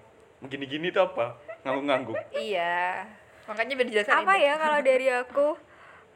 Gini-gini 0.42 0.88
tuh 0.88 1.04
apa? 1.06 1.36
Ngangguk-ngangguk. 1.62 2.16
Iya. 2.32 3.04
Makanya 3.44 3.72
biar 3.74 3.86
dijelaskan 3.86 4.16
apa 4.18 4.32
Indah. 4.32 4.40
ya 4.40 4.54
kalau 4.56 4.78
dari 4.80 5.06
aku 5.10 5.46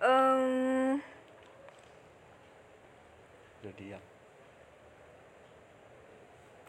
em, 0.01 0.97
Zodiak. 3.61 4.03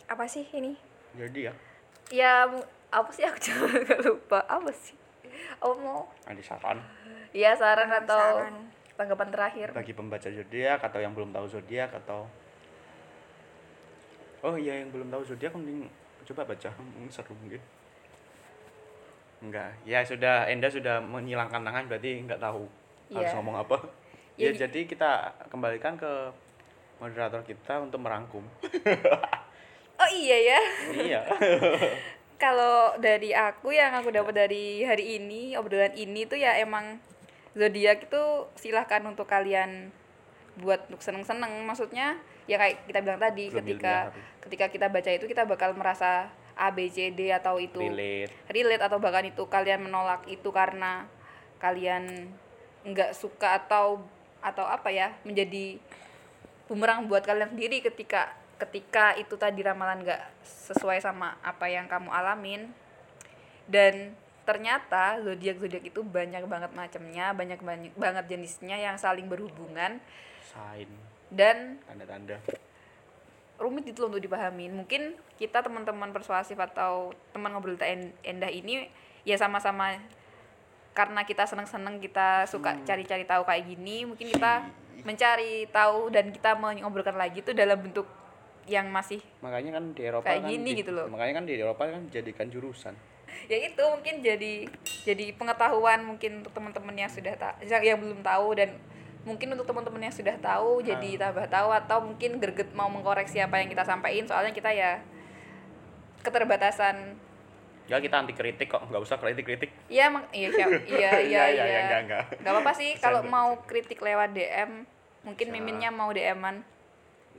apa 0.10 0.26
sih 0.26 0.42
ini 0.52 0.74
Zodiak. 1.14 1.54
Ya, 2.10 2.44
mu- 2.44 2.66
apa 2.90 3.10
sih 3.14 3.22
aku 3.22 3.38
juga 3.40 3.66
nggak 3.80 4.00
lupa. 4.10 4.42
Apa 4.44 4.74
sih? 4.74 4.98
Apa 5.58 5.74
mau? 5.76 6.10
Ada 6.26 6.42
saran 6.44 6.82
Iya, 7.30 7.54
saran 7.54 7.94
atau 7.96 8.18
saran. 8.42 8.56
Tanggapan 9.00 9.32
terakhir. 9.32 9.68
bagi 9.72 9.96
pembaca 9.96 10.28
zodiak 10.28 10.84
atau 10.84 11.00
yang 11.00 11.16
belum 11.16 11.32
tahu 11.32 11.48
zodiak 11.48 11.96
atau 11.96 12.28
Oh 14.40 14.56
iya 14.56 14.80
yang 14.80 14.88
belum 14.90 15.08
tahu 15.08 15.24
zodiak 15.26 15.52
mending 15.52 15.88
coba 16.24 16.46
baca, 16.46 16.70
mungkin 16.78 17.10
seru 17.10 17.34
mungkin. 17.34 17.60
Enggak, 19.40 19.72
ya 19.82 20.00
sudah 20.02 20.46
Enda 20.46 20.68
sudah 20.68 21.00
menyilangkan 21.00 21.60
tangan 21.60 21.88
berarti 21.88 22.20
enggak 22.20 22.38
tahu 22.38 22.64
harus 23.10 23.26
Iya. 23.26 23.36
ngomong 23.36 23.56
apa. 23.58 23.78
Ya, 24.36 24.48
Ya, 24.48 24.50
di- 24.52 24.60
jadi 24.62 24.80
kita 24.86 25.12
kembalikan 25.48 25.96
ke 25.96 26.32
moderator 26.98 27.42
kita 27.42 27.80
untuk 27.80 28.00
merangkum. 28.00 28.44
Oh 30.00 30.08
iya 30.10 30.56
ya. 30.56 30.60
iya. 30.96 31.22
Kalau 32.40 32.96
dari 32.96 33.36
aku 33.36 33.76
yang 33.76 33.92
aku 33.92 34.08
dapat 34.10 34.32
dari 34.34 34.80
hari 34.80 35.20
ini, 35.20 35.60
obrolan 35.60 35.92
ini 35.92 36.24
tuh 36.24 36.40
ya 36.40 36.56
emang 36.56 36.96
zodiak 37.58 38.06
itu 38.06 38.24
silahkan 38.58 39.02
untuk 39.06 39.26
kalian 39.26 39.94
buat 40.60 40.86
untuk 40.92 41.02
seneng-seneng. 41.02 41.64
Maksudnya 41.66 42.20
ya 42.50 42.58
kayak 42.58 42.86
kita 42.90 43.00
bilang 43.06 43.22
tadi 43.22 43.48
Belum 43.50 43.62
ketika 43.62 43.94
ketika 44.46 44.66
kita 44.70 44.88
baca 44.90 45.10
itu 45.14 45.26
kita 45.30 45.46
bakal 45.46 45.74
merasa 45.78 46.34
A 46.60 46.74
B 46.74 46.92
C 46.92 47.14
D 47.16 47.32
atau 47.32 47.56
itu 47.62 47.80
Relate. 47.80 48.34
relate 48.52 48.84
atau 48.84 49.00
bahkan 49.00 49.24
itu 49.24 49.48
kalian 49.48 49.88
menolak 49.88 50.28
itu 50.28 50.50
karena 50.52 51.08
kalian 51.64 52.34
nggak 52.84 53.16
suka 53.16 53.64
atau 53.64 54.04
atau 54.40 54.66
apa 54.68 54.92
ya 54.92 55.16
menjadi 55.24 55.80
bumerang 56.68 57.08
buat 57.08 57.24
kalian 57.24 57.56
sendiri 57.56 57.84
ketika 57.84 58.36
ketika 58.60 59.16
itu 59.16 59.40
tadi 59.40 59.64
ramalan 59.64 60.04
nggak 60.04 60.22
sesuai 60.44 61.00
sama 61.00 61.40
apa 61.40 61.72
yang 61.72 61.88
kamu 61.88 62.12
alamin 62.12 62.72
dan 63.68 64.16
ternyata 64.50 65.22
zodiak 65.22 65.62
zodiak 65.62 65.86
itu 65.86 66.02
banyak 66.02 66.42
banget 66.50 66.74
macamnya 66.74 67.30
banyak 67.38 67.62
banyak 67.62 67.94
banget 67.94 68.26
jenisnya 68.26 68.82
yang 68.82 68.98
saling 68.98 69.30
berhubungan 69.30 70.02
Sign, 70.42 70.90
dan 71.30 71.78
tanda-tanda. 71.86 72.42
rumit 73.62 73.86
itu 73.86 74.02
loh 74.02 74.10
untuk 74.10 74.26
dipahamin 74.26 74.74
mungkin 74.74 75.14
kita 75.38 75.62
teman-teman 75.62 76.10
persuasif 76.10 76.58
atau 76.58 77.14
teman 77.30 77.54
ngobrol 77.54 77.78
en- 77.86 78.16
endah 78.26 78.50
ini 78.50 78.90
ya 79.22 79.38
sama-sama 79.38 80.02
karena 80.98 81.22
kita 81.22 81.46
seneng-seneng 81.46 82.02
kita 82.02 82.50
suka 82.50 82.82
cari-cari 82.82 83.24
tahu 83.24 83.46
kayak 83.46 83.70
gini 83.70 84.10
mungkin 84.10 84.34
kita 84.34 84.66
mencari 85.08 85.70
tahu 85.70 86.10
dan 86.10 86.34
kita 86.34 86.58
mengobrolkan 86.58 87.14
lagi 87.14 87.46
itu 87.46 87.54
dalam 87.54 87.78
bentuk 87.78 88.10
yang 88.66 88.90
masih 88.90 89.22
Makanya 89.42 89.78
kan 89.78 89.84
di 89.94 90.02
Eropa 90.02 90.26
Kayak 90.26 90.42
kan 90.42 90.50
gini 90.50 90.70
di- 90.72 90.80
gitu 90.82 90.92
loh. 90.94 91.06
Makanya 91.10 91.34
kan 91.38 91.46
di 91.46 91.54
Eropa 91.58 91.84
kan 91.90 92.02
jadikan 92.10 92.48
jurusan. 92.48 92.94
ya 93.52 93.58
itu 93.60 93.84
mungkin 93.84 94.22
jadi 94.22 94.54
jadi 95.06 95.26
pengetahuan 95.36 96.04
mungkin 96.06 96.44
untuk 96.44 96.54
teman-teman 96.54 96.96
yang 96.96 97.12
sudah 97.12 97.34
tak 97.36 97.60
yang, 97.64 97.98
belum 97.98 98.22
tahu 98.22 98.58
dan 98.58 98.76
mungkin 99.28 99.52
untuk 99.54 99.68
teman-teman 99.68 100.10
yang 100.10 100.16
sudah 100.16 100.36
tahu 100.40 100.80
jadi 100.80 101.20
tambah 101.20 101.46
tahu 101.52 101.70
atau 101.76 101.98
mungkin 102.02 102.40
greget 102.40 102.72
mau 102.72 102.88
mengkoreksi 102.88 103.44
apa 103.44 103.60
yang 103.60 103.68
kita 103.68 103.84
sampaikan 103.84 104.26
soalnya 104.26 104.56
kita 104.56 104.72
ya 104.72 105.04
keterbatasan 106.24 107.20
Ya 107.90 107.98
kita 107.98 108.22
anti 108.22 108.38
kritik 108.38 108.70
kok, 108.70 108.86
nggak 108.86 109.02
usah 109.02 109.18
kritik-kritik. 109.18 109.74
Iya, 109.90 110.14
emang 110.14 110.22
iya 110.30 110.54
siap. 110.54 110.70
Iya, 110.94 111.10
iya, 111.26 111.42
Iya, 111.50 111.66
iya, 111.66 111.66
iya. 111.90 111.98
enggak. 112.06 112.38
Nggak 112.38 112.54
apa-apa 112.54 112.72
sih 112.78 112.94
kalau 113.02 113.26
mau 113.26 113.66
kritik 113.66 113.98
lewat 113.98 114.30
DM, 114.38 114.86
mungkin 115.26 115.48
Bisa. 115.50 115.56
miminnya 115.58 115.90
mau 115.90 116.14
DM-an 116.14 116.62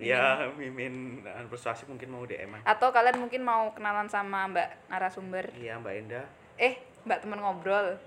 Ya, 0.01 0.49
mimin 0.51 1.21
dan 1.21 1.45
persuasif 1.47 1.85
mungkin 1.85 2.09
mau 2.09 2.25
DM 2.25 2.51
-an. 2.51 2.61
atau 2.65 2.89
kalian 2.89 3.17
mungkin 3.17 3.41
mau 3.41 3.69
kenalan 3.71 4.09
sama 4.09 4.49
Mbak 4.49 4.89
narasumber. 4.89 5.53
Iya, 5.53 5.77
Mbak 5.77 5.95
Enda. 5.95 6.23
Eh, 6.57 6.75
Mbak 7.03 7.19
temen 7.21 7.39
ngobrol 7.39 8.01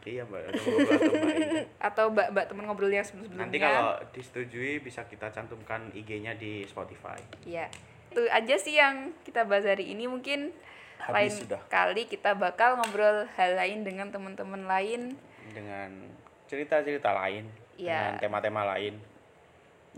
Iya, 0.00 0.24
Mbak 0.24 0.40
ada 0.40 0.48
ngobrol 0.54 0.88
atau 0.88 1.12
Mbak 1.12 1.36
Enda. 1.36 1.62
atau 1.88 2.04
Mbak 2.08 2.28
Mbak 2.32 2.44
temen 2.48 2.64
ngobrol 2.64 2.88
yang 2.88 3.04
sebelum-sebelumnya. 3.04 3.44
Nanti 3.44 3.58
kalau 3.58 3.86
disetujui 4.10 4.72
bisa 4.80 5.04
kita 5.04 5.28
cantumkan 5.28 5.92
IG-nya 5.92 6.32
di 6.34 6.64
Spotify. 6.64 7.20
Iya. 7.44 7.68
itu 8.08 8.24
aja 8.24 8.56
sih 8.56 8.72
yang 8.72 9.12
kita 9.20 9.44
bahas 9.44 9.68
hari 9.68 9.92
ini 9.92 10.08
mungkin 10.08 10.48
Habis 10.98 11.12
lain 11.12 11.32
sudah. 11.44 11.60
kali 11.68 12.08
kita 12.08 12.32
bakal 12.32 12.74
ngobrol 12.74 13.28
hal 13.30 13.52
lain 13.52 13.84
dengan 13.84 14.08
teman-teman 14.08 14.64
lain 14.64 15.12
dengan 15.52 16.08
cerita-cerita 16.46 17.12
lain 17.12 17.44
Iya. 17.76 18.16
dengan 18.16 18.16
tema-tema 18.18 18.64
lain 18.66 18.96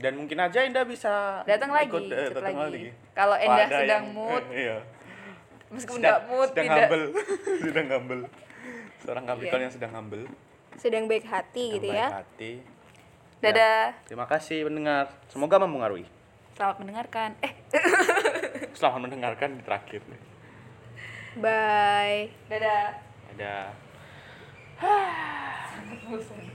dan 0.00 0.12
mungkin 0.16 0.36
aja 0.36 0.60
Indah 0.60 0.82
bisa 0.82 1.44
datang 1.44 1.70
lagi 1.70 1.86
ikut, 1.86 2.08
eh, 2.08 2.26
ikut 2.26 2.34
datang 2.34 2.56
lagi. 2.58 2.88
kalau 3.12 3.36
Kalau 3.36 3.36
Endah 3.36 3.66
ada 3.66 3.76
sedang 3.78 4.02
yang- 4.02 4.16
mood. 4.16 4.44
iya. 4.50 4.78
meskipun 5.68 5.96
sedang, 5.96 6.10
nggak 6.10 6.22
mood 6.26 6.48
sedang 6.50 6.64
tidak. 6.66 6.78
humble. 6.82 7.04
Sedang 7.62 7.86
humble. 7.88 8.22
Seorang 8.98 9.24
Capricorn 9.24 9.54
Iya. 9.54 9.64
yang 9.64 9.74
sedang 9.74 9.92
humble. 9.94 10.24
Sedang 10.74 11.04
baik 11.06 11.24
hati 11.24 11.62
yang 11.62 11.74
gitu 11.76 11.86
baik 11.86 11.96
ya. 11.96 12.08
hati. 12.16 12.52
Dadah. 13.38 13.84
Terima 14.04 14.26
kasih 14.26 14.58
pendengar. 14.62 15.06
Semoga 15.26 15.56
mempengaruhi. 15.58 16.04
Selamat 16.52 16.76
mendengarkan. 16.78 17.30
Eh. 17.40 17.52
Selamat 18.76 19.00
mendengarkan 19.00 19.56
di 19.56 19.62
terakhir. 19.62 20.00
Bye. 21.36 22.34
Dadah. 22.50 22.98
Ada 23.30 23.56
bosan 26.02 26.49